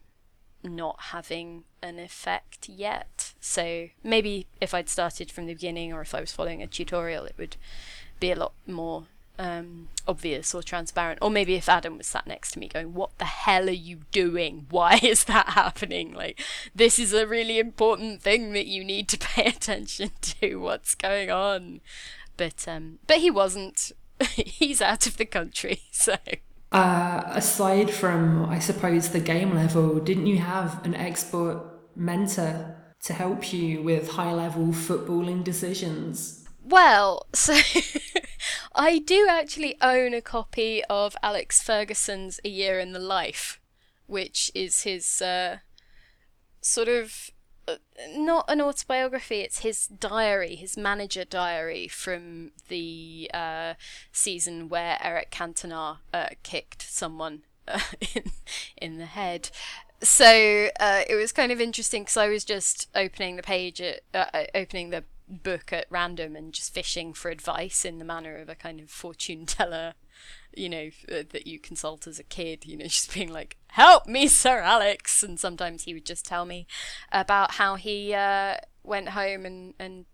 not 0.64 0.98
having 1.12 1.66
an 1.84 2.00
effect 2.00 2.68
yet. 2.68 3.34
So 3.40 3.90
maybe 4.04 4.48
if 4.60 4.74
I'd 4.74 4.90
started 4.90 5.32
from 5.32 5.46
the 5.46 5.54
beginning, 5.54 5.94
or 5.94 6.02
if 6.02 6.16
I 6.16 6.20
was 6.20 6.32
following 6.32 6.64
a 6.64 6.68
tutorial, 6.68 7.26
it 7.26 7.36
would 7.38 7.58
be 8.20 8.32
a 8.32 8.36
lot 8.36 8.54
more 8.66 9.06
um, 9.40 9.90
obvious 10.08 10.54
or 10.54 10.64
transparent. 10.64 11.20
Or 11.22 11.30
maybe 11.30 11.56
if 11.56 11.70
Adam 11.70 11.98
was 11.98 12.08
sat 12.08 12.28
next 12.28 12.52
to 12.52 12.60
me 12.60 12.68
going, 12.68 12.94
What 12.94 13.18
the 13.18 13.26
hell 13.26 13.68
are 13.68 13.72
you 13.72 14.00
doing? 14.12 14.68
Why 14.70 15.00
is 15.02 15.26
that 15.26 15.50
happening? 15.50 16.14
Like, 16.14 16.42
this 16.76 17.00
is 17.00 17.14
a 17.14 17.28
really 17.28 17.60
important 17.60 18.22
thing 18.22 18.54
that 18.54 18.68
you 18.68 18.84
need 18.84 19.08
to 19.10 19.18
pay 19.20 19.46
attention 19.46 20.12
to. 20.22 20.58
What's 20.58 20.96
going 20.96 21.30
on? 21.30 21.82
But 22.36 22.68
um, 22.68 23.00
but 23.08 23.18
he 23.18 23.32
wasn't. 23.32 23.92
He's 24.36 24.82
out 24.82 25.06
of 25.06 25.18
the 25.18 25.26
country, 25.26 25.82
so. 25.92 26.16
Uh, 26.72 27.24
aside 27.28 27.90
from, 27.90 28.46
I 28.46 28.60
suppose, 28.60 29.10
the 29.10 29.20
game 29.22 29.56
level, 29.56 30.00
didn't 30.00 30.28
you 30.28 30.40
have 30.40 30.84
an 30.86 30.96
expert 30.96 31.64
mentor 31.96 32.76
to 33.04 33.14
help 33.14 33.54
you 33.54 33.82
with 33.82 34.12
high 34.12 34.34
level 34.34 34.68
footballing 34.68 35.44
decisions? 35.44 36.46
Well, 36.64 37.28
so 37.34 37.56
I 38.78 39.00
do 39.00 39.26
actually 39.28 39.76
own 39.82 40.14
a 40.14 40.22
copy 40.22 40.84
of 40.88 41.18
Alex 41.24 41.64
Ferguson's 41.64 42.40
A 42.46 42.50
Year 42.50 42.80
in 42.80 42.92
the 42.92 43.00
Life, 43.00 43.60
which 44.06 44.52
is 44.54 44.84
his 44.84 45.20
uh, 45.20 45.58
sort 46.62 46.88
of 46.88 47.32
uh, 47.68 47.78
not 48.16 48.46
an 48.48 48.62
autobiography, 48.62 49.40
it's 49.40 49.60
his 49.60 49.88
diary, 49.88 50.56
his 50.56 50.78
manager 50.78 51.26
diary 51.26 51.88
from 51.88 52.52
the 52.68 53.32
uh, 53.34 53.74
season 54.12 54.70
where 54.70 55.00
Eric 55.04 55.32
Cantona 55.32 55.98
uh, 56.14 56.28
kicked 56.44 56.84
someone 56.84 57.42
uh, 57.68 57.80
in, 58.16 58.32
in 58.78 58.98
the 59.00 59.08
head. 59.08 59.50
So 60.04 60.70
uh, 60.80 61.02
it 61.10 61.16
was 61.16 61.32
kind 61.32 61.52
of 61.52 61.60
interesting 61.60 62.04
because 62.04 62.18
I 62.18 62.28
was 62.28 62.46
just 62.46 62.88
opening 62.94 63.38
the 63.38 63.44
page, 63.44 63.82
at, 63.82 64.02
uh, 64.14 64.44
opening 64.54 64.92
the 64.92 65.04
book 65.28 65.74
at 65.74 65.86
random 65.90 66.36
and 66.36 66.54
just 66.54 66.74
fishing 66.74 67.14
for 67.14 67.30
advice 67.30 67.84
in 67.84 67.98
the 68.00 68.06
manner 68.06 68.38
of 68.38 68.50
a 68.50 68.56
kind 68.56 68.80
of 68.80 68.90
fortune 68.90 69.46
teller, 69.46 69.94
you 70.56 70.70
know, 70.70 70.90
uh, 71.12 71.24
that 71.32 71.48
you 71.48 71.60
consult 71.60 72.08
as 72.08 72.20
a 72.20 72.24
kid, 72.24 72.66
you 72.66 72.78
know, 72.78 72.86
just 72.88 73.14
being 73.14 73.32
like, 73.32 73.58
help 73.70 74.08
me, 74.08 74.28
Sir 74.28 74.60
Alex. 74.60 75.24
And 75.24 75.40
sometimes 75.40 75.84
he 75.84 75.94
would 75.94 76.06
just 76.06 76.26
tell 76.26 76.46
me 76.46 76.68
about 77.12 77.52
how 77.52 77.76
he 77.76 78.14
uh, 78.14 78.56
went 78.84 79.10
home 79.10 79.46
and, 79.46 79.74
and 79.80 80.06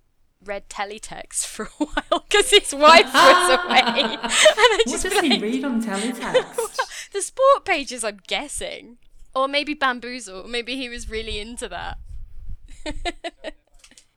read 0.44 0.70
teletext 0.70 1.46
for 1.48 1.66
a 1.80 1.86
while 1.86 2.26
because 2.30 2.50
his 2.50 2.74
wife 2.74 3.14
was 3.14 3.60
away. 3.66 3.80
and 3.80 4.20
I 4.22 4.84
what 4.86 5.02
does 5.02 5.20
he 5.20 5.40
read 5.40 5.64
on 5.64 5.82
teletext? 5.82 7.12
the 7.12 7.22
sport 7.22 7.66
pages, 7.66 8.04
I'm 8.04 8.20
guessing. 8.28 8.98
Or 9.36 9.48
maybe 9.48 9.74
Bamboozle. 9.74 10.48
Maybe 10.48 10.76
he 10.76 10.90
was 10.90 11.10
really 11.10 11.40
into 11.40 11.68
that. 11.70 11.98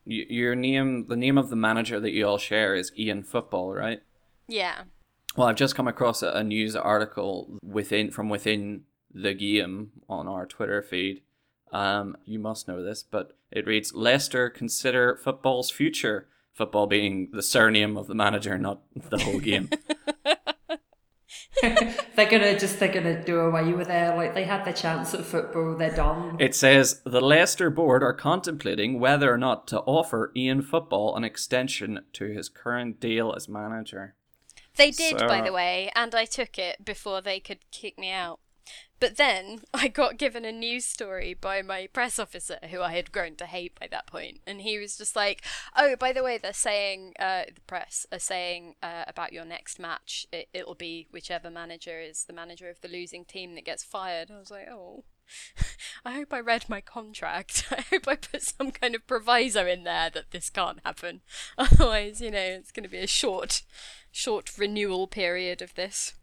Your 0.07 0.55
name, 0.55 1.07
the 1.09 1.17
name 1.17 1.37
of 1.37 1.51
the 1.51 1.57
manager 1.57 2.01
that 2.01 2.13
you 2.13 2.27
all 2.27 2.39
share 2.39 2.75
is 2.75 2.93
Ian 2.97 3.23
Football, 3.23 3.75
right? 3.75 4.01
Yeah. 4.49 4.83
Well, 5.37 5.49
I've 5.49 5.57
just 5.57 5.75
come 5.75 5.89
across 5.89 6.23
a, 6.23 6.43
news 6.43 6.75
article 6.75 7.59
within 7.63 8.11
from 8.11 8.29
within 8.29 8.85
the 9.13 9.35
game 9.35 9.93
on 10.09 10.29
our 10.29 10.47
Twitter 10.47 10.83
feed. 10.83 11.23
Um, 11.73 12.17
you 12.25 12.39
must 12.39 12.69
know 12.69 12.83
this, 12.83 13.03
but 13.03 13.37
it 13.51 13.67
reads: 13.67 13.93
Leicester 13.95 14.49
consider 14.49 15.17
football's 15.17 15.71
future. 15.71 16.29
Football 16.55 16.87
being 16.87 17.29
the 17.33 17.43
surname 17.43 17.99
of 17.99 18.07
the 18.07 18.15
manager, 18.15 18.57
not 18.57 18.81
the 18.95 19.19
whole 19.19 19.41
game. 19.41 19.69
they're 21.63 22.31
gonna 22.31 22.59
just 22.59 22.79
they're 22.79 22.93
gonna 22.93 23.25
do 23.25 23.41
away 23.41 23.73
with 23.73 23.89
it. 23.89 24.17
Like 24.17 24.35
they 24.35 24.45
had 24.45 24.65
the 24.65 24.73
chance 24.73 25.15
at 25.15 25.25
football, 25.25 25.77
they're 25.77 25.95
done. 25.95 26.37
It 26.39 26.55
says 26.55 27.03
the 27.05 27.21
Leicester 27.21 27.71
board 27.71 28.03
are 28.03 28.13
contemplating 28.13 29.01
whether 29.01 29.33
or 29.33 29.39
not 29.39 29.67
to 29.69 29.81
offer 29.81 30.33
Ian 30.37 30.63
Football 30.63 31.17
an 31.17 31.25
extension 31.25 32.01
to 32.15 32.27
his 32.27 32.49
current 32.49 33.01
deal 33.01 33.33
as 33.35 33.49
manager. 33.49 34.15
They 34.77 34.91
did, 34.91 35.19
so... 35.19 35.27
by 35.27 35.41
the 35.41 35.53
way, 35.53 35.91
and 35.95 36.15
I 36.15 36.27
took 36.27 36.59
it 36.59 36.85
before 36.85 37.23
they 37.23 37.41
could 37.41 37.71
kick 37.71 37.99
me 37.99 38.13
out. 38.13 38.41
But 38.99 39.17
then 39.17 39.61
I 39.75 39.89
got 39.89 40.19
given 40.19 40.45
a 40.45 40.53
news 40.53 40.85
story 40.85 41.35
by 41.35 41.63
my 41.63 41.89
press 41.93 42.19
officer, 42.19 42.59
who 42.71 42.81
I 42.81 42.93
had 42.93 43.13
grown 43.13 43.37
to 43.37 43.47
hate 43.47 43.79
by 43.79 43.89
that 43.91 44.07
point, 44.07 44.41
and 44.47 44.61
he 44.61 44.79
was 44.79 44.97
just 44.97 45.17
like, 45.17 45.43
"Oh, 45.77 45.97
by 45.97 46.13
the 46.13 46.23
way, 46.23 46.39
they're 46.39 46.53
saying 46.53 47.15
uh, 47.19 47.45
the 47.55 47.61
press 47.63 48.07
are 48.13 48.19
saying 48.19 48.77
uh, 48.83 49.05
about 49.07 49.33
your 49.33 49.45
next 49.45 49.79
match, 49.79 50.27
it, 50.33 50.49
it'll 50.53 50.75
be 50.75 51.09
whichever 51.11 51.51
manager 51.51 52.01
is 52.01 52.25
the 52.25 52.33
manager 52.33 52.69
of 52.71 52.81
the 52.81 52.89
losing 52.89 53.25
team 53.25 53.55
that 53.55 53.65
gets 53.65 53.85
fired." 53.85 54.31
I 54.31 54.39
was 54.39 54.51
like, 54.51 54.69
"Oh." 54.69 55.05
I 56.05 56.13
hope 56.13 56.33
I 56.33 56.39
read 56.39 56.69
my 56.69 56.81
contract. 56.81 57.67
I 57.73 57.81
hope 57.91 58.07
I 58.07 58.17
put 58.17 58.43
some 58.43 58.71
kind 58.71 58.95
of 58.95 59.07
proviso 59.07 59.67
in 59.67 59.85
there 59.85 60.09
that 60.11 60.31
this 60.31 60.51
can't 60.51 60.79
happen. 60.85 61.23
Otherwise, 61.59 62.21
you 62.21 62.31
know, 62.31 62.39
it's 62.39 62.71
going 62.71 62.85
to 62.85 62.89
be 62.89 62.99
a 62.99 63.09
short, 63.09 63.63
short 64.13 64.57
renewal 64.57 65.07
period 65.09 65.63
of 65.63 65.75
this. 65.75 66.15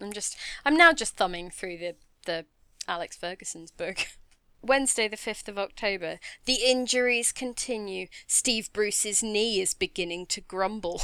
I'm 0.00 0.12
just 0.12 0.36
I'm 0.64 0.76
now 0.76 0.92
just 0.92 1.16
thumbing 1.16 1.50
through 1.50 1.78
the 1.78 1.94
the 2.26 2.46
Alex 2.88 3.16
Ferguson's 3.16 3.70
book. 3.70 4.06
Wednesday, 4.62 5.08
the 5.08 5.16
5th 5.16 5.48
of 5.48 5.58
October. 5.58 6.18
The 6.46 6.60
injuries 6.66 7.32
continue. 7.32 8.06
Steve 8.26 8.72
Bruce's 8.72 9.22
knee 9.22 9.60
is 9.60 9.74
beginning 9.74 10.24
to 10.26 10.40
grumble. 10.40 11.02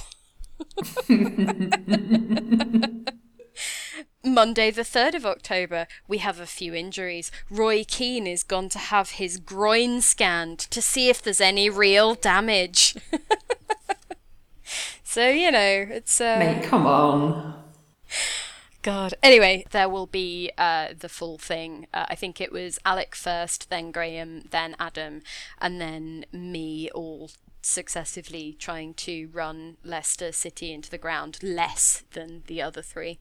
Monday, 4.24 4.70
the 4.70 4.82
3rd 4.82 5.14
of 5.14 5.26
October, 5.26 5.86
we 6.08 6.18
have 6.18 6.40
a 6.40 6.46
few 6.46 6.74
injuries. 6.74 7.30
Roy 7.50 7.84
Keane 7.86 8.26
is 8.26 8.42
gone 8.42 8.70
to 8.70 8.78
have 8.78 9.10
his 9.10 9.36
groin 9.36 10.00
scanned 10.00 10.58
to 10.58 10.80
see 10.80 11.10
if 11.10 11.20
there's 11.22 11.40
any 11.40 11.68
real 11.68 12.14
damage. 12.14 12.96
so, 15.04 15.28
you 15.28 15.50
know, 15.50 15.86
it's. 15.90 16.18
Uh... 16.18 16.36
Mate, 16.38 16.64
come 16.64 16.86
on 16.86 17.62
God. 18.82 19.14
Anyway, 19.22 19.64
there 19.70 19.88
will 19.88 20.06
be 20.06 20.50
uh, 20.56 20.88
the 20.98 21.08
full 21.08 21.38
thing. 21.38 21.86
Uh, 21.92 22.06
I 22.08 22.14
think 22.14 22.40
it 22.40 22.52
was 22.52 22.78
Alec 22.84 23.14
first, 23.14 23.70
then 23.70 23.90
Graham, 23.90 24.42
then 24.50 24.76
Adam, 24.78 25.22
and 25.60 25.80
then 25.80 26.24
me 26.32 26.90
all 26.94 27.30
successively 27.62 28.56
trying 28.58 28.94
to 28.94 29.28
run 29.32 29.76
Leicester 29.84 30.32
City 30.32 30.72
into 30.72 30.90
the 30.90 30.98
ground 30.98 31.38
less 31.42 32.04
than 32.12 32.42
the 32.46 32.62
other 32.62 32.82
three. 32.82 33.20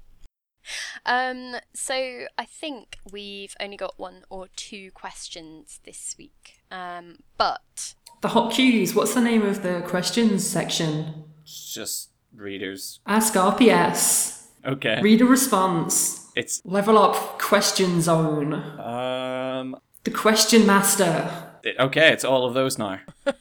Um, 1.06 1.56
so 1.74 2.26
I 2.38 2.46
think 2.46 2.98
we've 3.12 3.56
only 3.60 3.78
got 3.78 3.98
one 3.98 4.24
or 4.30 4.48
two 4.56 4.92
questions 4.92 5.80
this 5.84 6.16
week. 6.18 6.62
Um, 6.72 7.20
but 7.38 7.96
The 8.22 8.30
hot 8.30 8.54
cues. 8.54 8.94
What's 8.94 9.14
the 9.14 9.22
name 9.22 9.46
of 9.46 9.64
the 9.64 9.82
questions 9.82 10.48
section? 10.48 11.26
It's 11.44 11.74
just 11.74 12.10
readers. 12.36 13.00
Ask 13.06 13.34
RPS. 13.34 14.39
Okay. 14.70 15.02
Read 15.02 15.22
a 15.22 15.26
response. 15.26 16.32
It's 16.36 16.62
Level 16.64 16.98
up 16.98 17.40
question 17.40 18.02
zone. 18.02 18.54
um. 18.80 19.76
The 20.04 20.12
question 20.12 20.66
master. 20.66 21.30
it- 21.64 21.76
okay, 21.80 22.14
it's 22.14 22.24
all 22.24 22.46
of 22.46 22.54
those 22.54 22.78
now. 22.78 23.00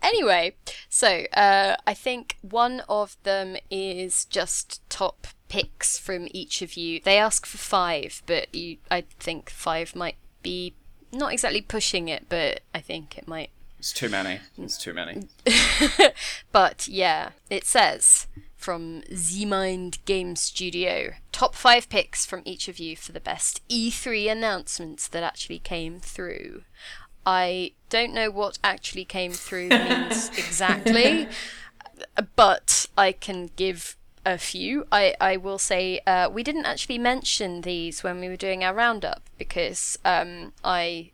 Anyway, 0.00 0.54
so 0.88 1.24
uh, 1.34 1.74
I 1.86 1.92
think 1.92 2.36
one 2.42 2.82
of 2.88 3.16
them 3.24 3.56
is 3.70 4.24
just 4.26 4.88
top 4.88 5.26
picks 5.48 5.98
from 5.98 6.28
each 6.30 6.62
of 6.62 6.74
you. 6.74 7.00
They 7.00 7.18
ask 7.18 7.44
for 7.44 7.58
five, 7.58 8.22
but 8.26 8.54
you, 8.54 8.76
I 8.90 9.02
think 9.18 9.50
five 9.50 9.96
might 9.96 10.14
be 10.42 10.74
not 11.12 11.32
exactly 11.32 11.60
pushing 11.60 12.06
it, 12.08 12.26
but 12.28 12.60
I 12.72 12.78
think 12.80 13.18
it 13.18 13.26
might. 13.26 13.50
It's 13.80 13.92
too 13.92 14.08
many. 14.08 14.38
It's 14.56 14.78
too 14.78 14.94
many. 14.94 15.24
But 16.52 16.86
yeah, 16.88 17.30
it 17.50 17.64
says 17.64 18.28
from 18.58 19.02
Z 19.14 19.46
Mind 19.46 19.98
Game 20.04 20.36
Studio 20.36 21.12
top 21.38 21.54
five 21.54 21.88
picks 21.88 22.26
from 22.26 22.42
each 22.44 22.66
of 22.66 22.80
you 22.80 22.96
for 22.96 23.12
the 23.12 23.20
best 23.20 23.66
E3 23.68 24.30
announcements 24.30 25.06
that 25.06 25.22
actually 25.22 25.60
came 25.60 26.00
through. 26.00 26.64
I 27.24 27.72
don't 27.90 28.12
know 28.12 28.28
what 28.30 28.58
actually 28.64 29.04
came 29.04 29.32
through 29.32 29.68
means 29.68 30.28
exactly, 30.36 31.28
but 32.34 32.86
I 32.98 33.12
can 33.12 33.50
give 33.54 33.96
a 34.26 34.36
few. 34.36 34.86
I, 34.90 35.14
I 35.20 35.36
will 35.36 35.58
say 35.58 36.00
uh, 36.08 36.28
we 36.28 36.42
didn't 36.42 36.66
actually 36.66 36.98
mention 36.98 37.60
these 37.60 38.02
when 38.02 38.18
we 38.18 38.28
were 38.28 38.36
doing 38.36 38.64
our 38.64 38.74
roundup 38.74 39.22
because 39.38 39.96
um, 40.04 40.52
I 40.64 41.12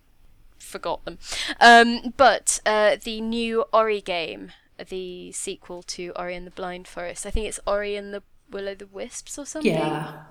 forgot 0.58 1.04
them. 1.04 1.18
Um, 1.60 2.14
but 2.16 2.60
uh, 2.64 2.96
the 3.02 3.20
new 3.20 3.64
Ori 3.74 4.00
game, 4.00 4.52
the 4.88 5.32
sequel 5.32 5.82
to 5.82 6.12
Ori 6.16 6.34
and 6.34 6.46
the 6.46 6.50
Blind 6.50 6.88
Forest, 6.88 7.26
I 7.26 7.30
think 7.30 7.46
it's 7.46 7.60
Ori 7.66 7.96
and 7.96 8.12
the 8.12 8.22
Will 8.50 8.68
o' 8.68 8.74
the 8.74 8.86
Wisps 8.86 9.38
or 9.38 9.46
something. 9.46 9.72
Yeah. 9.72 10.24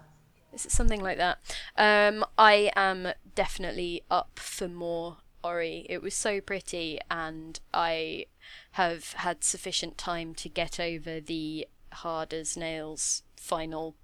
Is 0.53 0.65
it 0.65 0.71
something 0.71 1.01
like 1.01 1.17
that? 1.17 1.39
Um, 1.77 2.23
I 2.37 2.71
am 2.75 3.09
definitely 3.35 4.03
up 4.11 4.37
for 4.37 4.67
more 4.67 5.17
Ori. 5.43 5.85
It 5.89 6.01
was 6.01 6.13
so 6.13 6.39
pretty, 6.39 6.99
and 7.09 7.59
I 7.73 8.27
have 8.73 9.13
had 9.13 9.43
sufficient 9.43 9.97
time 9.97 10.35
to 10.35 10.49
get 10.49 10.79
over 10.79 11.19
the 11.19 11.67
hard 11.91 12.33
as 12.33 12.55
nails 12.55 13.23
final 13.35 13.95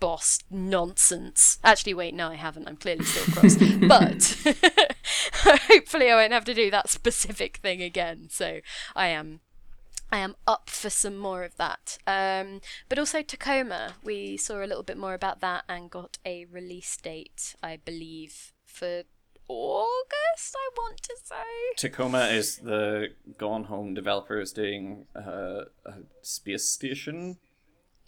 boss 0.00 0.40
nonsense. 0.50 1.58
Actually, 1.62 1.94
wait, 1.94 2.14
no, 2.14 2.28
I 2.28 2.36
haven't. 2.36 2.68
I'm 2.68 2.76
clearly 2.76 3.04
still 3.04 3.34
cross. 3.34 3.56
but 3.80 4.96
hopefully, 5.68 6.10
I 6.10 6.16
won't 6.16 6.32
have 6.32 6.44
to 6.46 6.54
do 6.54 6.70
that 6.70 6.88
specific 6.88 7.58
thing 7.58 7.82
again. 7.82 8.28
So 8.30 8.60
I 8.96 9.08
am 9.08 9.40
I 10.10 10.18
am 10.18 10.36
up 10.46 10.70
for 10.70 10.90
some 10.90 11.16
more 11.16 11.44
of 11.44 11.56
that. 11.56 11.98
Um, 12.06 12.60
but 12.88 12.98
also 12.98 13.22
Tacoma, 13.22 13.94
we 14.02 14.36
saw 14.36 14.62
a 14.62 14.66
little 14.66 14.82
bit 14.82 14.96
more 14.96 15.14
about 15.14 15.40
that 15.40 15.64
and 15.68 15.90
got 15.90 16.18
a 16.24 16.46
release 16.46 16.96
date, 16.96 17.54
I 17.62 17.76
believe, 17.76 18.52
for 18.64 19.02
August. 19.48 20.56
I 20.56 20.70
want 20.76 21.02
to 21.02 21.16
say. 21.22 21.34
Tacoma 21.76 22.26
is 22.26 22.56
the 22.56 23.08
Gone 23.36 23.64
Home 23.64 23.94
developers 23.94 24.52
doing 24.52 25.06
uh, 25.14 25.64
a 25.84 25.94
space 26.22 26.64
station. 26.64 27.38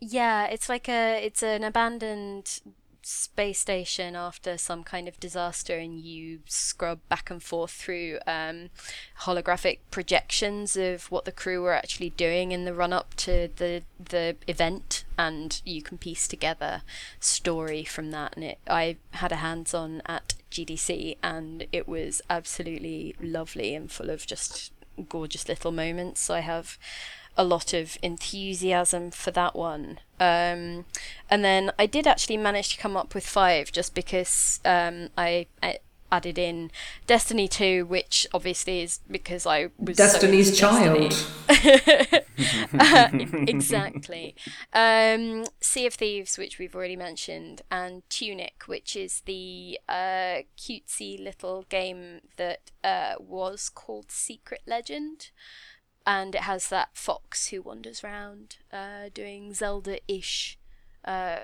Yeah, 0.00 0.46
it's 0.46 0.68
like 0.68 0.88
a 0.88 1.22
it's 1.22 1.42
an 1.42 1.62
abandoned 1.62 2.60
space 3.02 3.60
station 3.60 4.14
after 4.14 4.58
some 4.58 4.84
kind 4.84 5.08
of 5.08 5.18
disaster 5.20 5.76
and 5.76 6.00
you 6.00 6.40
scrub 6.46 7.00
back 7.08 7.30
and 7.30 7.42
forth 7.42 7.70
through 7.70 8.18
um, 8.26 8.70
holographic 9.22 9.78
projections 9.90 10.76
of 10.76 11.10
what 11.10 11.24
the 11.24 11.32
crew 11.32 11.62
were 11.62 11.74
actually 11.74 12.10
doing 12.10 12.52
in 12.52 12.64
the 12.64 12.74
run 12.74 12.92
up 12.92 13.14
to 13.14 13.48
the 13.56 13.82
the 13.98 14.36
event 14.46 15.04
and 15.18 15.60
you 15.64 15.82
can 15.82 15.98
piece 15.98 16.26
together 16.26 16.82
story 17.18 17.84
from 17.84 18.10
that. 18.10 18.34
And 18.36 18.44
it 18.44 18.58
I 18.68 18.96
had 19.12 19.32
a 19.32 19.36
hands 19.36 19.74
on 19.74 20.02
at 20.06 20.34
GDC 20.50 21.16
and 21.22 21.66
it 21.72 21.88
was 21.88 22.22
absolutely 22.28 23.14
lovely 23.20 23.74
and 23.74 23.90
full 23.90 24.10
of 24.10 24.26
just 24.26 24.72
gorgeous 25.08 25.48
little 25.48 25.72
moments. 25.72 26.20
So 26.20 26.34
I 26.34 26.40
have 26.40 26.78
a 27.40 27.44
lot 27.44 27.72
of 27.72 27.96
enthusiasm 28.02 29.10
for 29.10 29.30
that 29.30 29.56
one. 29.56 29.98
Um, 30.20 30.84
and 31.30 31.42
then 31.42 31.72
I 31.78 31.86
did 31.86 32.06
actually 32.06 32.36
manage 32.36 32.68
to 32.74 32.78
come 32.78 32.98
up 32.98 33.14
with 33.14 33.26
five 33.26 33.72
just 33.72 33.94
because 33.94 34.60
um, 34.66 35.08
I, 35.16 35.46
I 35.62 35.78
added 36.12 36.36
in 36.36 36.70
Destiny 37.06 37.48
2, 37.48 37.86
which 37.86 38.26
obviously 38.34 38.82
is 38.82 39.00
because 39.10 39.46
I 39.46 39.70
was 39.78 39.96
so 39.96 40.04
Destiny's 40.04 40.58
Destiny. 40.58 41.08
child. 41.08 42.22
Uh, 42.72 43.08
exactly. 43.46 44.34
Um, 44.72 45.44
sea 45.60 45.86
of 45.86 45.94
Thieves, 45.94 46.38
which 46.38 46.58
we've 46.58 46.74
already 46.74 46.96
mentioned, 46.96 47.60
and 47.70 48.02
Tunic, 48.08 48.62
which 48.66 48.96
is 48.96 49.20
the 49.26 49.78
uh, 49.86 50.44
cutesy 50.56 51.22
little 51.22 51.66
game 51.68 52.20
that 52.36 52.70
uh, 52.82 53.14
was 53.18 53.68
called 53.68 54.10
Secret 54.10 54.62
Legend. 54.66 55.30
And 56.06 56.34
it 56.34 56.42
has 56.42 56.68
that 56.68 56.90
fox 56.94 57.48
who 57.48 57.62
wanders 57.62 58.02
around 58.02 58.56
uh, 58.72 59.10
doing 59.12 59.52
Zelda 59.52 60.00
ish 60.08 60.58
uh, 61.04 61.40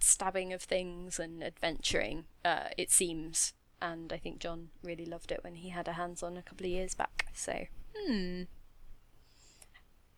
stabbing 0.00 0.52
of 0.52 0.62
things 0.62 1.18
and 1.18 1.42
adventuring, 1.42 2.24
uh, 2.44 2.68
it 2.76 2.90
seems. 2.90 3.54
And 3.80 4.12
I 4.12 4.16
think 4.16 4.38
John 4.38 4.68
really 4.82 5.06
loved 5.06 5.30
it 5.30 5.44
when 5.44 5.56
he 5.56 5.68
had 5.70 5.88
a 5.88 5.92
hands 5.92 6.22
on 6.22 6.36
a 6.36 6.42
couple 6.42 6.66
of 6.66 6.72
years 6.72 6.94
back. 6.94 7.26
So, 7.34 7.66
hmm. 7.96 8.42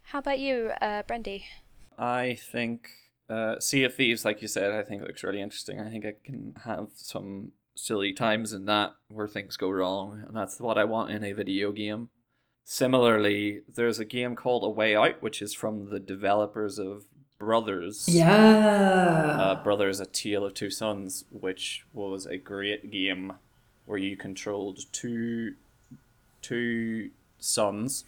How 0.02 0.20
about 0.20 0.38
you, 0.38 0.70
uh, 0.80 1.02
Brendy? 1.02 1.42
I 1.98 2.38
think 2.40 2.88
uh, 3.28 3.58
Sea 3.58 3.84
of 3.84 3.94
Thieves, 3.94 4.24
like 4.24 4.40
you 4.40 4.48
said, 4.48 4.72
I 4.72 4.82
think 4.82 5.02
looks 5.02 5.22
really 5.22 5.42
interesting. 5.42 5.80
I 5.80 5.90
think 5.90 6.06
I 6.06 6.14
can 6.24 6.54
have 6.64 6.88
some 6.94 7.52
silly 7.76 8.12
times 8.12 8.52
in 8.52 8.64
that 8.66 8.94
where 9.08 9.28
things 9.28 9.56
go 9.56 9.70
wrong, 9.70 10.24
and 10.26 10.36
that's 10.36 10.60
what 10.60 10.78
I 10.78 10.84
want 10.84 11.10
in 11.10 11.24
a 11.24 11.32
video 11.32 11.72
game. 11.72 12.08
Similarly, 12.70 13.62
there's 13.66 13.98
a 13.98 14.04
game 14.04 14.36
called 14.36 14.62
A 14.62 14.68
Way 14.68 14.94
Out, 14.94 15.22
which 15.22 15.40
is 15.40 15.54
from 15.54 15.88
the 15.88 15.98
developers 15.98 16.78
of 16.78 17.06
Brothers. 17.38 18.06
Yeah. 18.06 18.28
uh, 19.40 19.64
Brothers: 19.64 20.00
A 20.00 20.04
Tale 20.04 20.44
of 20.44 20.52
Two 20.52 20.68
Sons, 20.68 21.24
which 21.30 21.86
was 21.94 22.26
a 22.26 22.36
great 22.36 22.90
game 22.90 23.32
where 23.86 23.96
you 23.96 24.18
controlled 24.18 24.80
two 24.92 25.54
two 26.42 27.08
sons. 27.38 28.04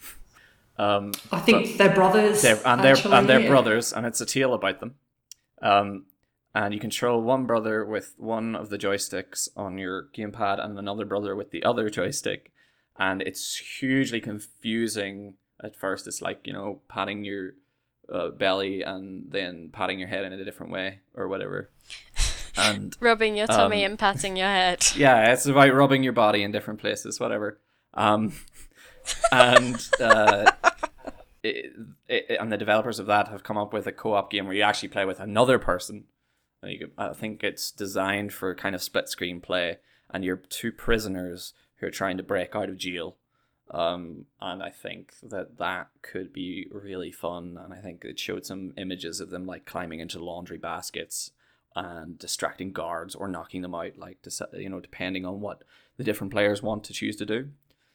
Um, 0.77 1.13
I 1.31 1.39
think 1.39 1.77
they're 1.77 1.95
brothers. 1.95 2.43
they're, 2.43 2.61
and 2.63 2.83
they're 2.83 2.95
actually. 2.95 3.15
and 3.15 3.27
they're 3.27 3.49
brothers, 3.49 3.91
and 3.91 4.05
it's 4.05 4.21
a 4.21 4.27
tale 4.27 4.53
about 4.53 4.79
them. 4.79 4.93
Um, 5.63 6.05
and 6.53 6.71
you 6.71 6.79
control 6.79 7.19
one 7.23 7.47
brother 7.47 7.83
with 7.83 8.13
one 8.19 8.55
of 8.55 8.69
the 8.69 8.77
joysticks 8.77 9.49
on 9.57 9.79
your 9.79 10.09
gamepad, 10.15 10.63
and 10.63 10.77
another 10.77 11.05
brother 11.05 11.35
with 11.35 11.49
the 11.49 11.63
other 11.63 11.89
joystick, 11.89 12.51
and 12.97 13.21
it's 13.21 13.57
hugely 13.57 14.21
confusing 14.21 15.35
at 15.63 15.75
first. 15.75 16.07
It's 16.07 16.21
like 16.21 16.41
you 16.45 16.53
know 16.53 16.81
patting 16.87 17.23
your 17.23 17.53
uh, 18.11 18.29
belly 18.29 18.81
and 18.81 19.25
then 19.29 19.69
patting 19.71 19.99
your 19.99 20.07
head 20.07 20.25
in 20.25 20.33
a 20.33 20.43
different 20.43 20.71
way 20.71 20.99
or 21.15 21.27
whatever. 21.27 21.69
And 22.57 22.97
Rubbing 22.99 23.37
your 23.37 23.47
tummy 23.47 23.85
Um, 23.85 23.91
and 23.91 23.99
patting 23.99 24.35
your 24.35 24.47
head. 24.47 24.85
yeah, 24.95 25.31
it's 25.31 25.45
about 25.45 25.73
rubbing 25.73 26.03
your 26.03 26.13
body 26.13 26.43
in 26.43 26.51
different 26.51 26.81
places, 26.81 27.17
whatever. 27.17 27.59
Um, 27.93 28.33
and 29.31 29.87
uh, 30.01 30.51
it, 31.43 31.73
it, 32.07 32.37
and 32.39 32.51
the 32.51 32.57
developers 32.57 32.99
of 32.99 33.05
that 33.07 33.29
have 33.29 33.43
come 33.43 33.57
up 33.57 33.71
with 33.71 33.87
a 33.87 33.91
co-op 33.91 34.29
game 34.29 34.45
where 34.45 34.53
you 34.53 34.63
actually 34.63 34.89
play 34.89 35.05
with 35.05 35.19
another 35.21 35.59
person. 35.59 36.05
And 36.61 36.71
you 36.71 36.91
I 36.97 37.13
think 37.13 37.43
it's 37.43 37.71
designed 37.71 38.33
for 38.33 38.53
kind 38.53 38.75
of 38.75 38.83
split 38.83 39.07
screen 39.07 39.39
play, 39.41 39.77
and 40.09 40.23
you're 40.23 40.35
two 40.35 40.71
prisoners 40.71 41.53
who 41.81 41.87
are 41.87 41.91
trying 41.91 42.15
to 42.17 42.23
break 42.23 42.55
out 42.55 42.69
of 42.69 42.77
jail. 42.77 43.17
Um, 43.71 44.25
and 44.39 44.61
I 44.61 44.69
think 44.69 45.13
that 45.23 45.57
that 45.57 45.89
could 46.01 46.31
be 46.31 46.67
really 46.71 47.11
fun. 47.11 47.57
And 47.61 47.73
I 47.73 47.77
think 47.77 48.05
it 48.05 48.19
showed 48.19 48.45
some 48.45 48.73
images 48.77 49.19
of 49.19 49.29
them 49.29 49.45
like 49.45 49.65
climbing 49.65 49.99
into 49.99 50.23
laundry 50.23 50.57
baskets 50.57 51.31
and 51.75 52.19
distracting 52.19 52.71
guards 52.71 53.15
or 53.15 53.27
knocking 53.27 53.61
them 53.61 53.75
out, 53.75 53.97
like 53.97 54.17
you 54.53 54.69
know, 54.69 54.79
depending 54.79 55.25
on 55.25 55.41
what 55.41 55.63
the 55.97 56.03
different 56.03 56.31
players 56.31 56.61
want 56.61 56.83
to 56.85 56.93
choose 56.93 57.15
to 57.17 57.25
do. 57.25 57.49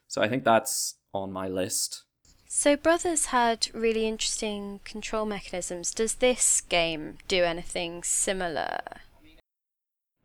So 0.09 0.23
I 0.23 0.29
think 0.29 0.45
that's 0.45 0.97
on 1.13 1.33
my 1.33 1.49
list. 1.49 2.03
So, 2.49 2.77
Brothers 2.77 3.27
had 3.27 3.69
really 3.75 4.07
interesting 4.07 4.81
control 4.85 5.27
mechanisms. 5.27 5.93
Does 5.93 6.15
this 6.15 6.61
game 6.61 7.19
do 7.27 7.43
anything 7.43 8.05
similar? 8.05 8.79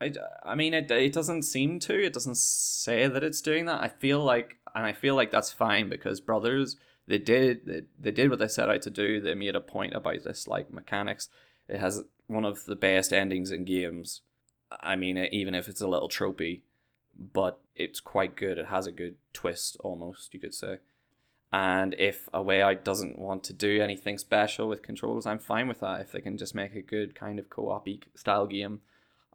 I, 0.02 0.11
I 0.44 0.56
mean, 0.56 0.73
it, 0.73 0.90
it 0.90 1.14
doesn't 1.14 1.44
seem 1.44 1.80
to. 1.82 1.94
It 1.94 2.14
doesn't 2.14 2.38
say 2.38 3.07
that 3.07 3.23
it's 3.23 3.41
doing 3.41 3.65
that. 3.65 3.82
I 3.82 3.88
feel 3.88 4.23
like, 4.23 4.57
and 4.73 4.86
I 4.86 4.94
feel 4.94 5.15
like 5.15 5.32
that's 5.32 5.52
fine 5.52 5.90
because 5.90 6.19
Brothers, 6.19 6.78
they 7.07 7.19
did 7.19 7.65
they, 7.65 7.82
they 7.99 8.11
did 8.11 8.30
what 8.30 8.40
they 8.40 8.48
set 8.48 8.69
out 8.69 8.82
to 8.84 8.90
do. 8.90 9.22
They 9.22 9.36
made 9.36 9.56
a 9.56 9.61
point 9.61 9.94
about 9.94 10.23
this 10.23 10.48
like 10.48 10.73
mechanics. 10.73 11.30
It 11.68 11.80
has 11.80 12.03
one 12.28 12.45
of 12.45 12.65
the 12.65 12.76
best 12.76 13.14
endings 13.14 13.52
in 13.52 13.65
games. 13.65 14.22
I 14.82 14.95
mean, 14.95 15.18
even 15.18 15.53
if 15.53 15.68
it's 15.68 15.82
a 15.82 15.88
little 15.88 16.10
tropey, 16.10 16.61
but 17.18 17.60
it's 17.76 17.99
quite 17.99 18.36
good. 18.36 18.57
It 18.57 18.68
has 18.68 18.88
a 18.88 18.91
good 18.91 19.15
twist, 19.34 19.78
almost 19.82 20.34
you 20.34 20.40
could 20.40 20.53
say. 20.53 20.78
And 21.53 21.94
if 21.99 22.30
a 22.34 22.41
way 22.41 22.61
out 22.61 22.86
doesn't 22.86 23.19
want 23.19 23.44
to 23.45 23.53
do 23.53 23.82
anything 23.82 24.18
special 24.18 24.69
with 24.69 24.82
controls, 24.82 25.26
I'm 25.26 25.40
fine 25.40 25.68
with 25.68 25.82
that. 25.82 25.99
If 25.99 26.14
they 26.14 26.22
can 26.22 26.38
just 26.38 26.56
make 26.56 26.76
a 26.76 26.82
good 26.82 27.14
kind 27.14 27.40
of 27.40 27.49
co-op 27.49 27.88
style 28.15 28.48
game, 28.48 28.80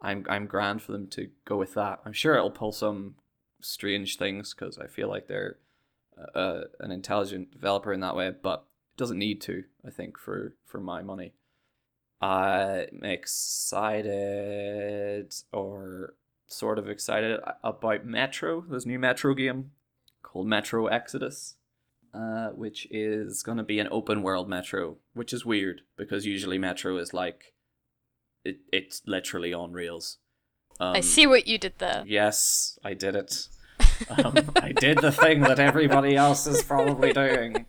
I'm 0.01 0.24
I'm 0.28 0.47
grand 0.47 0.82
for 0.82 0.93
them 0.93 1.09
to 1.09 1.31
go 1.44 1.56
with 1.56 1.74
that. 1.74 2.01
I'm 2.05 2.12
sure 2.12 2.35
it'll 2.35 2.51
pull 2.51 2.73
some 2.73 3.16
strange 3.60 4.16
things 4.18 4.55
because 4.55 4.78
I 4.78 4.86
feel 4.86 5.09
like 5.09 5.27
they're 5.27 5.59
uh, 6.35 6.62
an 6.81 6.90
intelligent 6.90 7.52
developer 7.52 7.93
in 7.93 8.01
that 8.01 8.16
way, 8.16 8.31
but 8.31 8.66
it 8.94 8.98
doesn't 8.98 9.18
need 9.18 9.40
to. 9.43 9.64
I 9.86 9.90
think 9.90 10.18
for 10.18 10.55
for 10.64 10.81
my 10.81 11.02
money, 11.02 11.32
I'm 12.20 13.02
excited 13.02 14.14
or 15.52 16.14
sort 16.47 16.78
of 16.78 16.89
excited 16.89 17.40
about 17.64 18.06
Metro. 18.06 18.62
This 18.62 18.86
new 18.86 18.98
Metro 18.98 19.35
game 19.35 19.73
called 20.23 20.47
Metro 20.47 20.86
Exodus 20.86 21.56
uh, 22.16 22.48
which 22.51 22.89
is 22.90 23.43
going 23.43 23.59
to 23.59 23.64
be 23.64 23.78
an 23.78 23.89
open 23.90 24.23
world 24.23 24.48
Metro, 24.48 24.97
which 25.12 25.32
is 25.32 25.44
weird 25.44 25.82
because 25.97 26.24
usually 26.24 26.56
Metro 26.56 26.97
is 26.97 27.12
like 27.12 27.52
it, 28.47 28.59
it's 28.73 29.02
literally 29.06 29.52
on 29.52 29.73
reels. 29.73 30.18
Um, 30.78 30.97
I 30.97 31.01
see 31.01 31.27
what 31.27 31.47
you 31.47 31.59
did 31.59 31.74
there. 31.78 32.05
Yes, 32.06 32.78
I 32.85 32.94
did 32.94 33.14
it. 33.16 33.48
Um, 34.10 34.51
I 34.56 34.73
did 34.73 34.98
the 34.98 35.10
thing 35.10 35.40
that 35.40 35.59
everybody 35.59 36.16
else 36.16 36.47
is 36.47 36.62
probably 36.62 37.14
doing. 37.14 37.64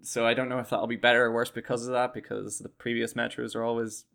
So 0.00 0.26
I 0.26 0.32
don't 0.32 0.48
know 0.48 0.58
if 0.58 0.70
that'll 0.70 0.86
be 0.86 0.96
better 0.96 1.24
or 1.24 1.32
worse 1.32 1.50
because 1.50 1.86
of 1.86 1.92
that, 1.92 2.14
because 2.14 2.58
the 2.60 2.70
previous 2.70 3.12
metros 3.12 3.54
are 3.54 3.62
always 3.62 4.06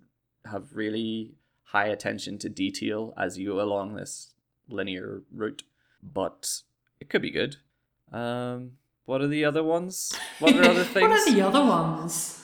have 0.45 0.73
really 0.73 1.35
high 1.65 1.85
attention 1.85 2.39
to 2.39 2.49
detail 2.49 3.13
as 3.15 3.37
you 3.37 3.49
go 3.49 3.61
along 3.61 3.95
this 3.95 4.33
linear 4.69 5.21
route. 5.31 5.63
But 6.01 6.61
it 6.99 7.09
could 7.09 7.21
be 7.21 7.31
good. 7.31 7.57
Um, 8.11 8.73
what 9.05 9.21
are 9.21 9.27
the 9.27 9.45
other 9.45 9.63
ones? 9.63 10.13
What 10.39 10.55
are 10.55 10.63
other 10.63 10.83
things? 10.83 11.09
what 11.09 11.29
are 11.29 11.33
the 11.33 11.41
other 11.41 11.63
ones? 11.63 12.43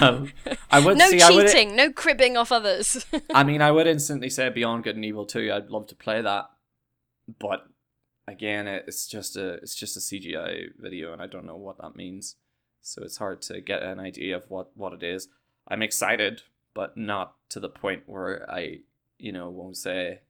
Um, 0.00 0.32
I 0.70 0.80
would 0.80 0.98
no 0.98 1.08
see, 1.08 1.20
cheating, 1.20 1.70
would, 1.70 1.76
no 1.76 1.92
cribbing 1.92 2.36
off 2.36 2.52
others. 2.52 3.04
I 3.34 3.44
mean, 3.44 3.62
I 3.62 3.70
would 3.70 3.86
instantly 3.86 4.30
say 4.30 4.48
Beyond 4.48 4.84
Good 4.84 4.96
and 4.96 5.04
Evil 5.04 5.26
2. 5.26 5.52
I'd 5.52 5.70
love 5.70 5.86
to 5.88 5.94
play 5.94 6.22
that, 6.22 6.50
but 7.38 7.66
again, 8.26 8.66
it's 8.66 9.06
just 9.06 9.36
a 9.36 9.54
it's 9.54 9.74
just 9.74 9.96
a 9.96 10.00
CGI 10.00 10.70
video, 10.78 11.12
and 11.12 11.20
I 11.22 11.26
don't 11.26 11.46
know 11.46 11.56
what 11.56 11.78
that 11.78 11.96
means. 11.96 12.36
So 12.80 13.02
it's 13.02 13.16
hard 13.16 13.42
to 13.42 13.60
get 13.60 13.82
an 13.82 14.00
idea 14.00 14.36
of 14.36 14.50
what 14.50 14.76
what 14.76 14.92
it 14.92 15.02
is. 15.02 15.28
I'm 15.68 15.82
excited, 15.82 16.42
but 16.74 16.96
not 16.96 17.34
to 17.50 17.60
the 17.60 17.68
point 17.68 18.02
where 18.06 18.50
I, 18.50 18.80
you 19.18 19.32
know, 19.32 19.48
won't 19.48 19.76
say. 19.76 20.20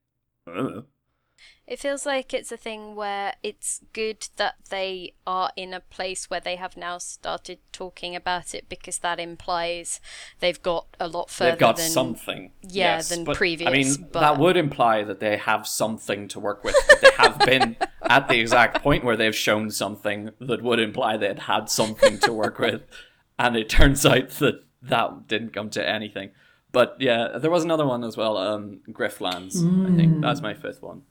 It 1.66 1.78
feels 1.78 2.04
like 2.04 2.34
it's 2.34 2.52
a 2.52 2.58
thing 2.58 2.94
where 2.94 3.34
it's 3.42 3.80
good 3.94 4.28
that 4.36 4.56
they 4.68 5.14
are 5.26 5.50
in 5.56 5.72
a 5.72 5.80
place 5.80 6.28
where 6.28 6.40
they 6.40 6.56
have 6.56 6.76
now 6.76 6.98
started 6.98 7.58
talking 7.72 8.14
about 8.14 8.54
it 8.54 8.68
because 8.68 8.98
that 8.98 9.18
implies 9.18 9.98
they've 10.40 10.62
got 10.62 10.86
a 11.00 11.08
lot 11.08 11.30
further. 11.30 11.52
They've 11.52 11.58
got 11.58 11.76
than, 11.78 11.88
something. 11.88 12.52
Yeah, 12.60 12.96
yes, 12.96 13.08
than 13.08 13.24
but, 13.24 13.36
previous. 13.36 13.68
I 13.68 13.72
mean, 13.72 14.08
but... 14.12 14.20
that 14.20 14.38
would 14.38 14.58
imply 14.58 15.04
that 15.04 15.20
they 15.20 15.38
have 15.38 15.66
something 15.66 16.28
to 16.28 16.40
work 16.40 16.64
with. 16.64 16.76
They 17.00 17.10
have 17.16 17.38
been 17.38 17.76
at 18.02 18.28
the 18.28 18.40
exact 18.40 18.82
point 18.82 19.02
where 19.02 19.16
they've 19.16 19.34
shown 19.34 19.70
something 19.70 20.32
that 20.38 20.62
would 20.62 20.80
imply 20.80 21.16
they'd 21.16 21.38
had 21.38 21.70
something 21.70 22.18
to 22.18 22.32
work 22.32 22.58
with, 22.58 22.82
and 23.38 23.56
it 23.56 23.70
turns 23.70 24.04
out 24.04 24.28
that 24.30 24.64
that 24.82 25.26
didn't 25.28 25.54
come 25.54 25.70
to 25.70 25.88
anything. 25.88 26.30
But 26.72 26.96
yeah, 26.98 27.38
there 27.38 27.50
was 27.50 27.64
another 27.64 27.86
one 27.86 28.04
as 28.04 28.18
well. 28.18 28.36
Um, 28.36 28.80
Griftlands. 28.90 29.56
Mm. 29.56 29.92
I 29.92 29.96
think 29.96 30.20
that's 30.20 30.42
my 30.42 30.52
fifth 30.52 30.82
one. 30.82 31.02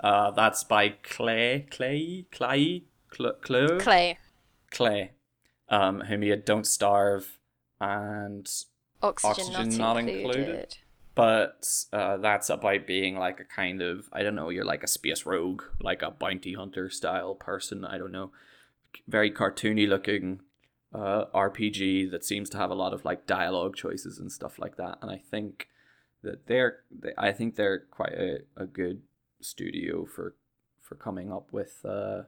Uh, 0.00 0.30
that's 0.30 0.64
by 0.64 0.90
Klei, 0.90 1.68
Klei, 1.68 2.26
Klei, 2.32 2.82
Klei, 3.12 3.80
Klei, 3.80 4.16
Klei, 4.70 5.08
um, 5.68 6.00
who 6.00 6.18
made 6.18 6.44
Don't 6.44 6.66
Starve 6.66 7.38
and 7.80 8.48
Oxygen, 9.02 9.54
Oxygen 9.54 9.68
not, 9.70 9.78
not, 9.78 9.96
included. 9.98 10.38
included. 10.40 10.76
But 11.14 11.66
uh, 11.92 12.18
that's 12.18 12.48
about 12.48 12.86
being 12.86 13.16
like 13.16 13.40
a 13.40 13.44
kind 13.44 13.82
of 13.82 14.08
I 14.12 14.22
don't 14.22 14.36
know, 14.36 14.50
you're 14.50 14.64
like 14.64 14.84
a 14.84 14.88
space 14.88 15.26
rogue, 15.26 15.62
like 15.80 16.02
a 16.02 16.12
bounty 16.12 16.54
hunter 16.54 16.88
style 16.90 17.34
person. 17.34 17.84
I 17.84 17.98
don't 17.98 18.12
know, 18.12 18.30
very 19.08 19.30
cartoony 19.30 19.88
looking 19.88 20.40
uh, 20.94 21.24
RPG 21.34 22.10
that 22.10 22.24
seems 22.24 22.48
to 22.50 22.56
have 22.56 22.70
a 22.70 22.74
lot 22.74 22.92
of 22.92 23.04
like 23.04 23.26
dialogue 23.26 23.76
choices 23.76 24.18
and 24.18 24.32
stuff 24.32 24.58
like 24.58 24.76
that. 24.76 24.98
And 25.02 25.10
I 25.10 25.20
think 25.30 25.68
that 26.22 26.46
they're, 26.46 26.80
they, 26.90 27.12
I 27.18 27.32
think 27.32 27.56
they're 27.56 27.80
quite 27.90 28.12
a, 28.12 28.38
a 28.56 28.66
good 28.66 29.02
studio 29.40 30.04
for 30.04 30.34
for 30.80 30.94
coming 30.94 31.32
up 31.32 31.52
with 31.52 31.84
uh, 31.84 32.22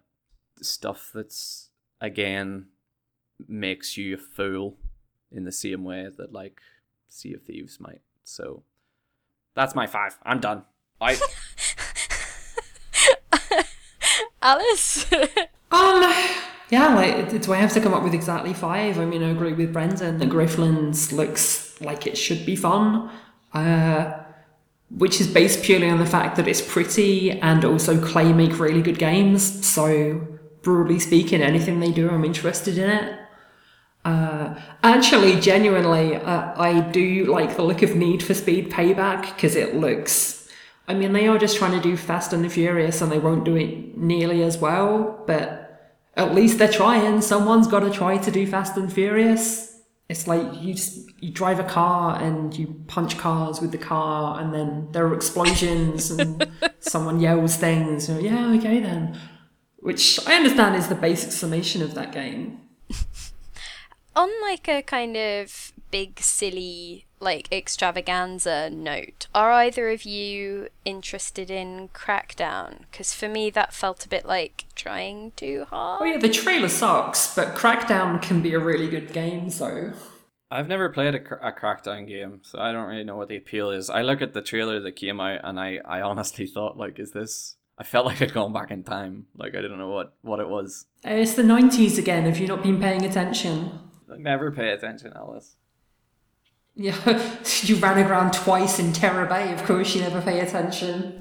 stuff 0.61 1.11
that's 1.15 1.71
again 2.01 2.67
makes 3.49 3.97
you 3.97 4.15
a 4.15 4.19
fool 4.19 4.77
in 5.33 5.45
the 5.45 5.53
same 5.53 5.85
way 5.85 6.09
that 6.17 6.33
like 6.33 6.61
Sea 7.09 7.35
of 7.35 7.43
Thieves 7.43 7.81
might. 7.81 8.01
So 8.25 8.63
that's 9.55 9.75
my 9.75 9.87
five. 9.87 10.19
I'm 10.23 10.41
done. 10.41 10.65
I 11.01 11.17
Alice. 14.43 15.11
um. 15.71 16.15
Yeah, 16.71 16.95
like 16.95 17.43
do 17.43 17.53
I 17.53 17.57
have 17.57 17.73
to 17.73 17.81
come 17.81 17.93
up 17.93 18.05
with 18.05 18.15
exactly 18.15 18.55
five? 18.55 19.01
I 19.01 19.05
mean, 19.05 19.25
I 19.25 19.31
agree 19.31 19.53
with 19.53 19.73
Brendan. 19.73 20.19
The 20.19 20.27
Griftlands 20.27 21.13
looks 21.13 21.81
like 21.81 22.07
it 22.07 22.17
should 22.17 22.47
be 22.47 22.55
fun. 22.55 23.11
Uh, 23.53 24.21
which 24.91 25.21
is 25.21 25.29
based 25.29 25.63
purely 25.63 25.89
on 25.89 25.99
the 25.99 26.07
fact 26.07 26.37
that 26.37 26.49
it's 26.49 26.61
pretty 26.61 27.31
and 27.31 27.65
also 27.65 27.97
Klei 27.97 28.35
make 28.35 28.59
really 28.59 28.83
good 28.83 28.99
games. 28.99 29.67
So, 29.67 30.27
broadly 30.63 30.99
speaking, 30.99 31.43
anything 31.43 31.81
they 31.81 31.93
do, 31.93 32.11
I'm 32.11 32.25
interested 32.25 32.77
in 32.77 32.91
it. 32.91 33.19
Uh, 34.05 34.59
actually, 34.83 35.39
genuinely, 35.41 36.17
uh, 36.17 36.55
I 36.61 36.81
do 36.81 37.27
like 37.27 37.57
the 37.57 37.63
look 37.63 37.83
of 37.83 37.95
Need 37.95 38.23
for 38.23 38.35
Speed 38.35 38.71
Payback 38.71 39.35
because 39.35 39.55
it 39.55 39.77
looks. 39.77 40.49
I 40.89 40.95
mean, 40.95 41.13
they 41.13 41.29
are 41.29 41.39
just 41.39 41.57
trying 41.57 41.81
to 41.81 41.81
do 41.81 41.97
Fast 41.97 42.33
and 42.33 42.45
the 42.45 42.49
Furious 42.49 43.01
and 43.01 43.13
they 43.13 43.19
won't 43.19 43.45
do 43.45 43.57
it 43.57 43.97
nearly 43.97 44.43
as 44.43 44.59
well, 44.59 45.23
but 45.27 46.01
at 46.17 46.35
least 46.35 46.59
they're 46.59 46.73
trying. 46.73 47.21
Someone's 47.21 47.69
got 47.69 47.81
to 47.81 47.91
try 47.91 48.19
to 48.19 48.31
do 48.31 48.47
Fast 48.47 48.77
and 48.77 48.93
Furious. 48.93 49.70
It's 50.11 50.27
like 50.27 50.61
you 50.61 50.75
just 50.75 51.09
you 51.21 51.31
drive 51.31 51.61
a 51.61 51.65
car 51.65 52.21
and 52.21 52.53
you 52.59 52.83
punch 52.89 53.17
cars 53.17 53.61
with 53.61 53.71
the 53.71 53.79
car, 53.79 54.41
and 54.41 54.53
then 54.53 54.89
there 54.91 55.07
are 55.07 55.15
explosions 55.15 56.11
and 56.11 56.51
someone 56.81 57.21
yells 57.21 57.57
things. 57.57 58.09
And, 58.09 58.21
yeah, 58.21 58.53
okay 58.55 58.81
then. 58.81 59.17
Which 59.77 60.19
I 60.27 60.35
understand 60.35 60.75
is 60.75 60.89
the 60.89 60.97
basic 60.97 61.31
summation 61.31 61.81
of 61.81 61.95
that 61.95 62.11
game. 62.11 62.61
On 64.17 64.29
like 64.43 64.69
a 64.69 64.83
kind 64.83 65.17
of 65.17 65.73
big 65.93 66.19
silly 66.19 67.07
like 67.21 67.53
extravaganza 67.53 68.71
note, 68.71 69.27
are 69.35 69.53
either 69.53 69.91
of 69.91 70.05
you 70.05 70.69
interested 70.85 71.51
in 71.51 71.89
Crackdown? 71.95 72.81
Because 72.91 73.15
for 73.15 73.29
me, 73.29 73.51
that 73.51 73.75
felt 73.75 74.05
a 74.05 74.09
bit 74.09 74.27
like 74.27 74.65
trying 74.75 75.33
too 75.37 75.67
hard. 75.69 76.03
Oh 76.03 76.05
yeah, 76.05 76.19
the 76.19 76.29
trailer 76.29 76.69
sucks, 76.69 77.35
but 77.35 77.55
Crackdown 77.55 78.21
can 78.23 78.41
be 78.41 78.55
a 78.55 78.59
really 78.59 78.89
good 78.89 79.13
game. 79.13 79.51
So 79.51 79.93
I've 80.51 80.69
never 80.69 80.89
played 80.89 81.15
a, 81.15 81.49
a 81.49 81.53
Crackdown 81.53 82.09
game, 82.09 82.41
so 82.43 82.59
I 82.59 82.73
don't 82.73 82.89
really 82.89 83.05
know 83.05 83.17
what 83.17 83.29
the 83.29 83.37
appeal 83.37 83.71
is. 83.71 83.91
I 83.91 84.03
look 84.03 84.23
at 84.23 84.33
the 84.35 84.43
trailer 84.43 84.81
that 84.81 84.97
came 84.97 85.21
out, 85.21 85.41
and 85.45 85.61
I, 85.61 85.79
I 85.85 86.01
honestly 86.01 86.47
thought, 86.47 86.77
like, 86.77 86.99
is 86.99 87.13
this? 87.13 87.57
I 87.79 87.83
felt 87.83 88.05
like 88.05 88.21
I'd 88.21 88.35
gone 88.35 88.53
back 88.53 88.71
in 88.71 88.83
time. 88.83 89.27
Like 89.35 89.55
I 89.55 89.63
didn't 89.63 89.79
know 89.79 89.89
what 89.89 90.15
what 90.21 90.39
it 90.39 90.49
was. 90.49 90.85
Uh, 91.03 91.13
it's 91.13 91.33
the 91.35 91.43
nineties 91.43 91.97
again. 91.97 92.27
If 92.27 92.39
you've 92.39 92.51
not 92.51 92.63
been 92.63 92.79
paying 92.79 93.07
attention. 93.07 93.71
I 94.13 94.19
never 94.19 94.51
pay 94.51 94.71
attention, 94.71 95.13
Alice. 95.17 95.57
Yeah, 96.77 96.97
you 97.63 97.77
ran 97.77 97.99
around 98.07 98.33
twice 98.33 98.79
in 98.79 98.93
Terror 98.93 99.27
Bay. 99.27 99.53
Of 99.53 99.65
course, 99.65 99.95
you 99.95 100.01
never 100.01 100.23
pay 100.23 100.41
attention. 100.41 101.19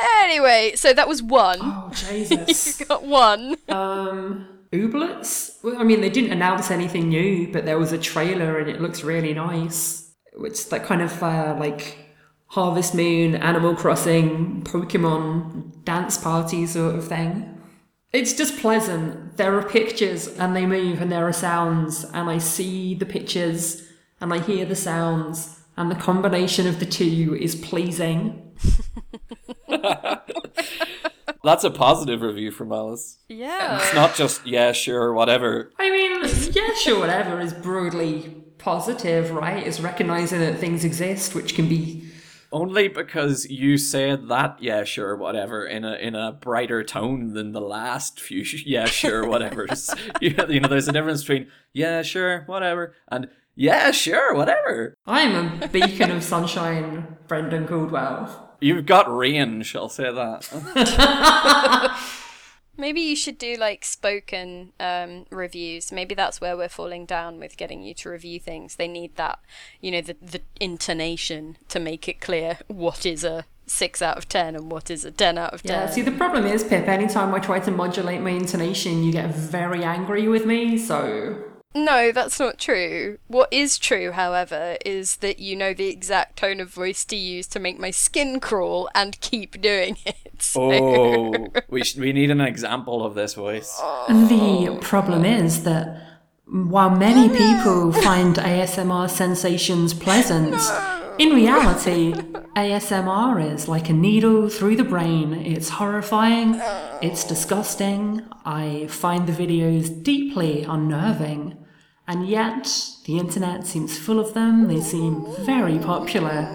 anyway, 0.00 0.72
so 0.76 0.92
that 0.92 1.08
was 1.08 1.22
one. 1.22 1.58
Oh 1.60 1.90
Jesus! 1.94 2.80
you 2.80 2.86
got 2.86 3.04
one. 3.04 3.56
Um, 3.68 4.46
Ooblets. 4.72 5.62
Well, 5.62 5.78
I 5.78 5.84
mean, 5.84 6.00
they 6.00 6.10
didn't 6.10 6.32
announce 6.32 6.70
anything 6.70 7.08
new, 7.08 7.52
but 7.52 7.66
there 7.66 7.78
was 7.78 7.92
a 7.92 7.98
trailer, 7.98 8.58
and 8.58 8.70
it 8.70 8.80
looks 8.80 9.04
really 9.04 9.34
nice. 9.34 10.12
Which 10.34 10.70
that 10.70 10.84
kind 10.84 11.02
of 11.02 11.22
uh, 11.22 11.56
like 11.58 11.98
Harvest 12.46 12.94
Moon, 12.94 13.34
Animal 13.34 13.74
Crossing, 13.74 14.62
Pokemon 14.62 15.84
dance 15.84 16.16
party 16.16 16.66
sort 16.66 16.94
of 16.96 17.06
thing. 17.06 17.51
It's 18.12 18.34
just 18.34 18.58
pleasant. 18.58 19.38
There 19.38 19.56
are 19.58 19.62
pictures 19.62 20.28
and 20.28 20.54
they 20.54 20.66
move 20.66 21.00
and 21.00 21.10
there 21.10 21.26
are 21.26 21.32
sounds 21.32 22.04
and 22.04 22.28
I 22.28 22.38
see 22.38 22.94
the 22.94 23.06
pictures 23.06 23.88
and 24.20 24.34
I 24.34 24.38
hear 24.38 24.66
the 24.66 24.76
sounds 24.76 25.60
and 25.78 25.90
the 25.90 25.94
combination 25.94 26.66
of 26.66 26.78
the 26.78 26.86
two 26.86 27.36
is 27.40 27.54
pleasing. 27.54 28.54
That's 31.44 31.64
a 31.64 31.70
positive 31.70 32.20
review 32.20 32.50
from 32.50 32.70
Alice. 32.70 33.18
Yeah. 33.28 33.78
It's 33.78 33.94
not 33.94 34.14
just 34.14 34.46
yeah, 34.46 34.72
sure, 34.72 35.14
whatever. 35.14 35.72
I 35.78 35.90
mean, 35.90 36.20
yeah, 36.52 36.74
sure, 36.74 37.00
whatever 37.00 37.40
is 37.40 37.54
broadly 37.54 38.42
positive, 38.58 39.30
right? 39.32 39.66
Is 39.66 39.80
recognizing 39.80 40.40
that 40.40 40.58
things 40.58 40.84
exist, 40.84 41.34
which 41.34 41.54
can 41.54 41.68
be 41.68 42.11
Only 42.52 42.88
because 42.88 43.46
you 43.48 43.78
said 43.78 44.28
that 44.28 44.58
yeah, 44.60 44.84
sure, 44.84 45.16
whatever 45.16 45.64
in 45.66 45.84
a 45.84 45.94
in 45.94 46.14
a 46.14 46.32
brighter 46.32 46.84
tone 46.84 47.32
than 47.32 47.52
the 47.52 47.60
last 47.60 48.20
few 48.20 48.44
yeah, 48.66 48.84
sure, 48.84 49.26
whatever. 49.26 49.66
you, 50.20 50.34
you 50.48 50.60
know, 50.60 50.68
there's 50.68 50.88
a 50.88 50.92
difference 50.92 51.22
between 51.22 51.48
yeah, 51.72 52.02
sure, 52.02 52.42
whatever 52.46 52.94
and 53.08 53.28
yeah, 53.54 53.90
sure, 53.90 54.34
whatever. 54.34 54.94
I'm 55.06 55.62
a 55.62 55.68
beacon 55.68 56.10
of 56.10 56.22
sunshine, 56.22 57.16
Brendan 57.26 57.66
Caldwell. 57.66 58.50
You've 58.60 58.86
got 58.86 59.14
range, 59.14 59.74
I'll 59.74 59.88
say 59.88 60.10
that. 60.12 60.48
Maybe 62.76 63.00
you 63.00 63.16
should 63.16 63.38
do 63.38 63.56
like 63.56 63.84
spoken 63.84 64.72
um, 64.80 65.26
reviews. 65.30 65.92
Maybe 65.92 66.14
that's 66.14 66.40
where 66.40 66.56
we're 66.56 66.68
falling 66.68 67.06
down 67.06 67.38
with 67.38 67.56
getting 67.56 67.82
you 67.82 67.94
to 67.94 68.10
review 68.10 68.40
things. 68.40 68.76
They 68.76 68.88
need 68.88 69.16
that, 69.16 69.40
you 69.80 69.90
know, 69.90 70.00
the, 70.00 70.16
the 70.20 70.40
intonation 70.60 71.58
to 71.68 71.78
make 71.78 72.08
it 72.08 72.20
clear 72.20 72.58
what 72.68 73.04
is 73.04 73.24
a 73.24 73.44
6 73.66 74.02
out 74.02 74.18
of 74.18 74.28
10 74.28 74.56
and 74.56 74.70
what 74.70 74.90
is 74.90 75.04
a 75.04 75.10
10 75.10 75.38
out 75.38 75.54
of 75.54 75.62
10. 75.62 75.70
Yeah, 75.70 75.90
see, 75.90 76.02
the 76.02 76.12
problem 76.12 76.46
is, 76.46 76.64
Pip, 76.64 76.88
anytime 76.88 77.34
I 77.34 77.38
try 77.38 77.60
to 77.60 77.70
modulate 77.70 78.20
my 78.20 78.30
intonation, 78.30 79.02
you 79.02 79.12
get 79.12 79.34
very 79.34 79.84
angry 79.84 80.28
with 80.28 80.46
me, 80.46 80.78
so. 80.78 81.51
No, 81.74 82.12
that's 82.12 82.38
not 82.38 82.58
true. 82.58 83.18
What 83.28 83.48
is 83.52 83.78
true, 83.78 84.12
however, 84.12 84.76
is 84.84 85.16
that 85.16 85.38
you 85.38 85.56
know 85.56 85.72
the 85.72 85.88
exact 85.88 86.36
tone 86.38 86.60
of 86.60 86.68
voice 86.68 87.04
to 87.06 87.16
use 87.16 87.46
to 87.48 87.58
make 87.58 87.78
my 87.78 87.90
skin 87.90 88.40
crawl 88.40 88.90
and 88.94 89.18
keep 89.20 89.60
doing 89.60 89.96
it. 90.06 90.42
So- 90.42 90.70
Oh, 90.72 91.46
we 91.68 91.82
sh- 91.84 91.96
we 91.96 92.12
need 92.12 92.30
an 92.30 92.40
example 92.40 93.04
of 93.04 93.14
this 93.14 93.34
voice. 93.34 93.74
The 94.08 94.78
problem 94.82 95.24
is 95.24 95.64
that 95.64 96.00
while 96.46 96.90
many 96.90 97.30
oh, 97.30 97.36
people 97.38 97.92
find 98.02 98.36
ASMR 98.36 99.08
sensations 99.08 99.94
pleasant, 99.94 100.54
in 101.18 101.30
reality, 101.34 102.12
ASMR 102.56 103.52
is 103.54 103.68
like 103.68 103.88
a 103.88 103.92
needle 103.92 104.48
through 104.48 104.76
the 104.76 104.84
brain. 104.84 105.32
It's 105.34 105.68
horrifying, 105.70 106.60
it's 107.00 107.24
disgusting. 107.24 108.22
I 108.44 108.86
find 108.88 109.26
the 109.26 109.32
videos 109.32 110.02
deeply 110.02 110.64
unnerving. 110.64 111.56
And 112.06 112.26
yet, 112.26 112.68
the 113.04 113.18
internet 113.18 113.66
seems 113.66 113.98
full 113.98 114.18
of 114.18 114.34
them, 114.34 114.68
they 114.68 114.80
seem 114.80 115.24
very 115.40 115.78
popular, 115.78 116.48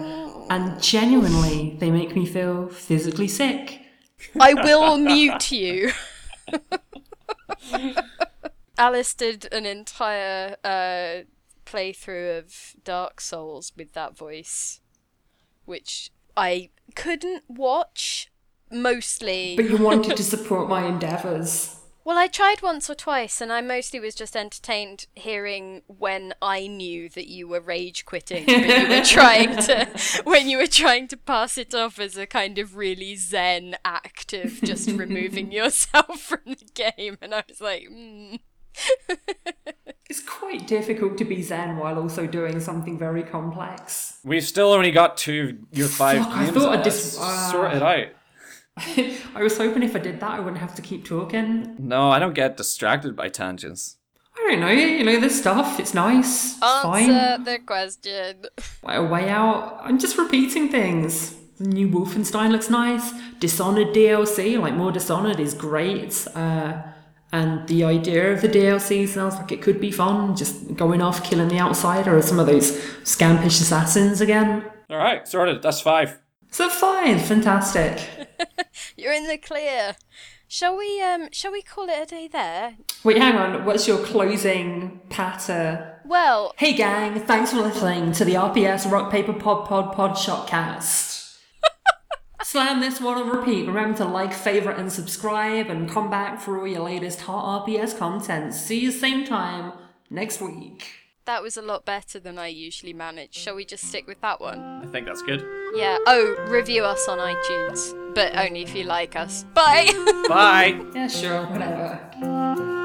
and 0.50 0.80
genuinely, 0.82 1.76
they 1.78 1.90
make 1.90 2.14
me 2.14 2.26
feel 2.26 2.68
physically 2.68 3.28
sick. 3.28 3.80
I 4.38 4.54
will 4.54 4.98
mute 4.98 5.50
you. 5.50 5.92
Alice 8.78 9.14
did 9.14 9.52
an 9.52 9.66
entire 9.66 10.56
uh, 10.62 11.24
playthrough 11.66 12.38
of 12.38 12.74
Dark 12.84 13.20
Souls 13.20 13.72
with 13.76 13.92
that 13.94 14.16
voice, 14.16 14.80
which 15.64 16.10
I 16.36 16.70
couldn't 16.94 17.44
watch 17.48 18.30
mostly. 18.70 19.56
But 19.56 19.68
you 19.68 19.78
wanted 19.78 20.16
to 20.16 20.22
support 20.22 20.68
my 20.68 20.86
endeavours. 20.86 21.77
Well, 22.08 22.16
I 22.16 22.26
tried 22.26 22.62
once 22.62 22.88
or 22.88 22.94
twice, 22.94 23.42
and 23.42 23.52
I 23.52 23.60
mostly 23.60 24.00
was 24.00 24.14
just 24.14 24.34
entertained 24.34 25.04
hearing 25.14 25.82
when 25.88 26.32
I 26.40 26.66
knew 26.66 27.10
that 27.10 27.28
you 27.28 27.46
were 27.46 27.60
rage 27.60 28.06
quitting, 28.06 28.46
but 28.46 28.66
you 28.66 28.88
were 28.88 29.02
trying 29.04 29.54
to, 29.64 29.86
when 30.24 30.48
you 30.48 30.56
were 30.56 30.66
trying 30.66 31.08
to 31.08 31.18
pass 31.18 31.58
it 31.58 31.74
off 31.74 31.98
as 31.98 32.16
a 32.16 32.24
kind 32.24 32.58
of 32.58 32.76
really 32.76 33.14
zen 33.14 33.76
act 33.84 34.32
of 34.32 34.58
just 34.62 34.88
removing 34.90 35.52
yourself 35.52 36.18
from 36.18 36.40
the 36.46 36.70
game, 36.72 37.18
and 37.20 37.34
I 37.34 37.44
was 37.46 37.60
like, 37.60 37.82
mm. 37.92 38.40
It's 40.08 40.22
quite 40.26 40.66
difficult 40.66 41.18
to 41.18 41.26
be 41.26 41.42
zen 41.42 41.76
while 41.76 41.98
also 41.98 42.26
doing 42.26 42.58
something 42.60 42.98
very 42.98 43.22
complex. 43.22 44.18
We've 44.24 44.42
still 44.42 44.72
only 44.72 44.92
got 44.92 45.18
two 45.18 45.58
your 45.72 45.88
five 45.88 46.22
Fuck, 46.22 46.32
I 46.32 46.46
thought 46.46 46.68
I 46.70 46.74
Alice. 46.76 46.84
just- 46.86 47.50
sort 47.50 47.74
it 47.74 47.82
out. 47.82 48.06
I 49.34 49.42
was 49.42 49.56
hoping 49.56 49.82
if 49.82 49.94
I 49.94 49.98
did 49.98 50.20
that, 50.20 50.30
I 50.30 50.40
wouldn't 50.40 50.58
have 50.58 50.74
to 50.76 50.82
keep 50.82 51.06
talking. 51.06 51.76
No, 51.78 52.10
I 52.10 52.18
don't 52.18 52.34
get 52.34 52.56
distracted 52.56 53.16
by 53.16 53.28
tangents. 53.28 53.96
I 54.36 54.50
don't 54.50 54.60
know, 54.60 54.70
you 54.70 55.04
know, 55.04 55.20
this 55.20 55.38
stuff, 55.38 55.80
it's 55.80 55.94
nice. 55.94 56.52
It's 56.52 56.82
fine. 56.82 57.10
answer 57.10 57.44
the 57.44 57.58
question. 57.58 58.46
Like 58.82 58.98
a 58.98 59.04
way 59.04 59.28
out. 59.28 59.80
I'm 59.82 59.98
just 59.98 60.16
repeating 60.16 60.68
things. 60.68 61.34
The 61.58 61.64
new 61.68 61.88
Wolfenstein 61.88 62.52
looks 62.52 62.70
nice. 62.70 63.12
Dishonored 63.40 63.88
DLC, 63.88 64.60
like 64.60 64.74
more 64.74 64.92
Dishonored, 64.92 65.40
is 65.40 65.54
great. 65.54 66.26
Uh, 66.34 66.82
and 67.32 67.66
the 67.68 67.84
idea 67.84 68.32
of 68.32 68.40
the 68.40 68.48
DLC 68.48 69.06
sounds 69.08 69.34
like 69.34 69.50
it 69.50 69.60
could 69.60 69.80
be 69.80 69.90
fun. 69.90 70.36
Just 70.36 70.76
going 70.76 71.02
off, 71.02 71.24
killing 71.24 71.48
the 71.48 71.58
outsider, 71.58 72.16
or 72.16 72.22
some 72.22 72.38
of 72.38 72.46
those 72.46 72.72
scampish 73.02 73.60
assassins 73.60 74.20
again. 74.20 74.64
All 74.88 74.98
right, 74.98 75.26
sorted. 75.26 75.62
That's 75.62 75.80
five. 75.80 76.18
So 76.50 76.70
fine, 76.70 77.18
fantastic. 77.18 78.08
You're 78.98 79.12
in 79.12 79.28
the 79.28 79.38
clear. 79.38 79.94
Shall 80.48 80.76
we 80.76 81.00
um 81.00 81.28
shall 81.30 81.52
we 81.52 81.62
call 81.62 81.88
it 81.88 82.02
a 82.02 82.06
day 82.06 82.26
there? 82.26 82.74
Wait, 83.04 83.16
hang 83.16 83.36
on. 83.36 83.64
What's 83.64 83.86
your 83.86 84.04
closing 84.04 85.00
patter? 85.08 86.00
Well, 86.04 86.52
Hey 86.56 86.72
gang, 86.72 87.20
thanks 87.20 87.52
for 87.52 87.58
listening 87.58 88.10
to 88.12 88.24
the 88.24 88.34
RPS 88.34 88.90
Rock 88.90 89.12
Paper 89.12 89.34
Pod 89.34 89.68
Pod 89.68 89.92
Pod 89.94 90.16
Shotcast. 90.16 91.36
Slam 92.42 92.80
this 92.80 93.00
one 93.00 93.18
on 93.18 93.28
repeat. 93.28 93.68
Remember 93.68 93.98
to 93.98 94.04
like, 94.04 94.32
favorite, 94.32 94.78
and 94.78 94.90
subscribe, 94.90 95.68
and 95.68 95.88
come 95.88 96.10
back 96.10 96.40
for 96.40 96.58
all 96.58 96.66
your 96.66 96.82
latest 96.82 97.20
hot 97.20 97.66
RPS 97.66 97.96
content. 97.96 98.52
See 98.52 98.80
you 98.80 98.90
same 98.90 99.24
time 99.24 99.74
next 100.10 100.40
week. 100.40 100.97
That 101.28 101.42
was 101.42 101.58
a 101.58 101.62
lot 101.62 101.84
better 101.84 102.18
than 102.18 102.38
I 102.38 102.46
usually 102.46 102.94
manage. 102.94 103.34
Shall 103.34 103.54
we 103.54 103.66
just 103.66 103.84
stick 103.84 104.06
with 104.06 104.18
that 104.22 104.40
one? 104.40 104.80
I 104.82 104.86
think 104.86 105.04
that's 105.04 105.20
good. 105.20 105.44
Yeah. 105.74 105.98
Oh, 106.06 106.34
review 106.48 106.84
us 106.84 107.06
on 107.06 107.18
iTunes, 107.18 108.14
but 108.14 108.34
only 108.34 108.62
if 108.62 108.74
you 108.74 108.84
like 108.84 109.14
us. 109.14 109.44
Bye. 109.52 109.90
Bye. 110.28 110.80
Yeah, 110.94 111.06
sure, 111.06 111.44
whatever. 111.48 112.77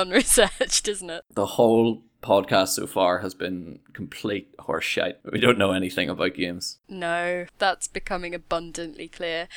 Unresearched, 0.00 0.88
isn't 0.94 1.10
it? 1.10 1.24
The 1.34 1.46
whole 1.46 2.02
podcast 2.22 2.68
so 2.68 2.86
far 2.86 3.20
has 3.20 3.34
been 3.34 3.78
complete 3.92 4.54
horseshit. 4.58 5.14
We 5.32 5.40
don't 5.40 5.58
know 5.58 5.72
anything 5.72 6.08
about 6.08 6.34
games. 6.34 6.78
No, 6.88 7.46
that's 7.58 7.88
becoming 7.88 8.34
abundantly 8.34 9.08
clear. 9.08 9.48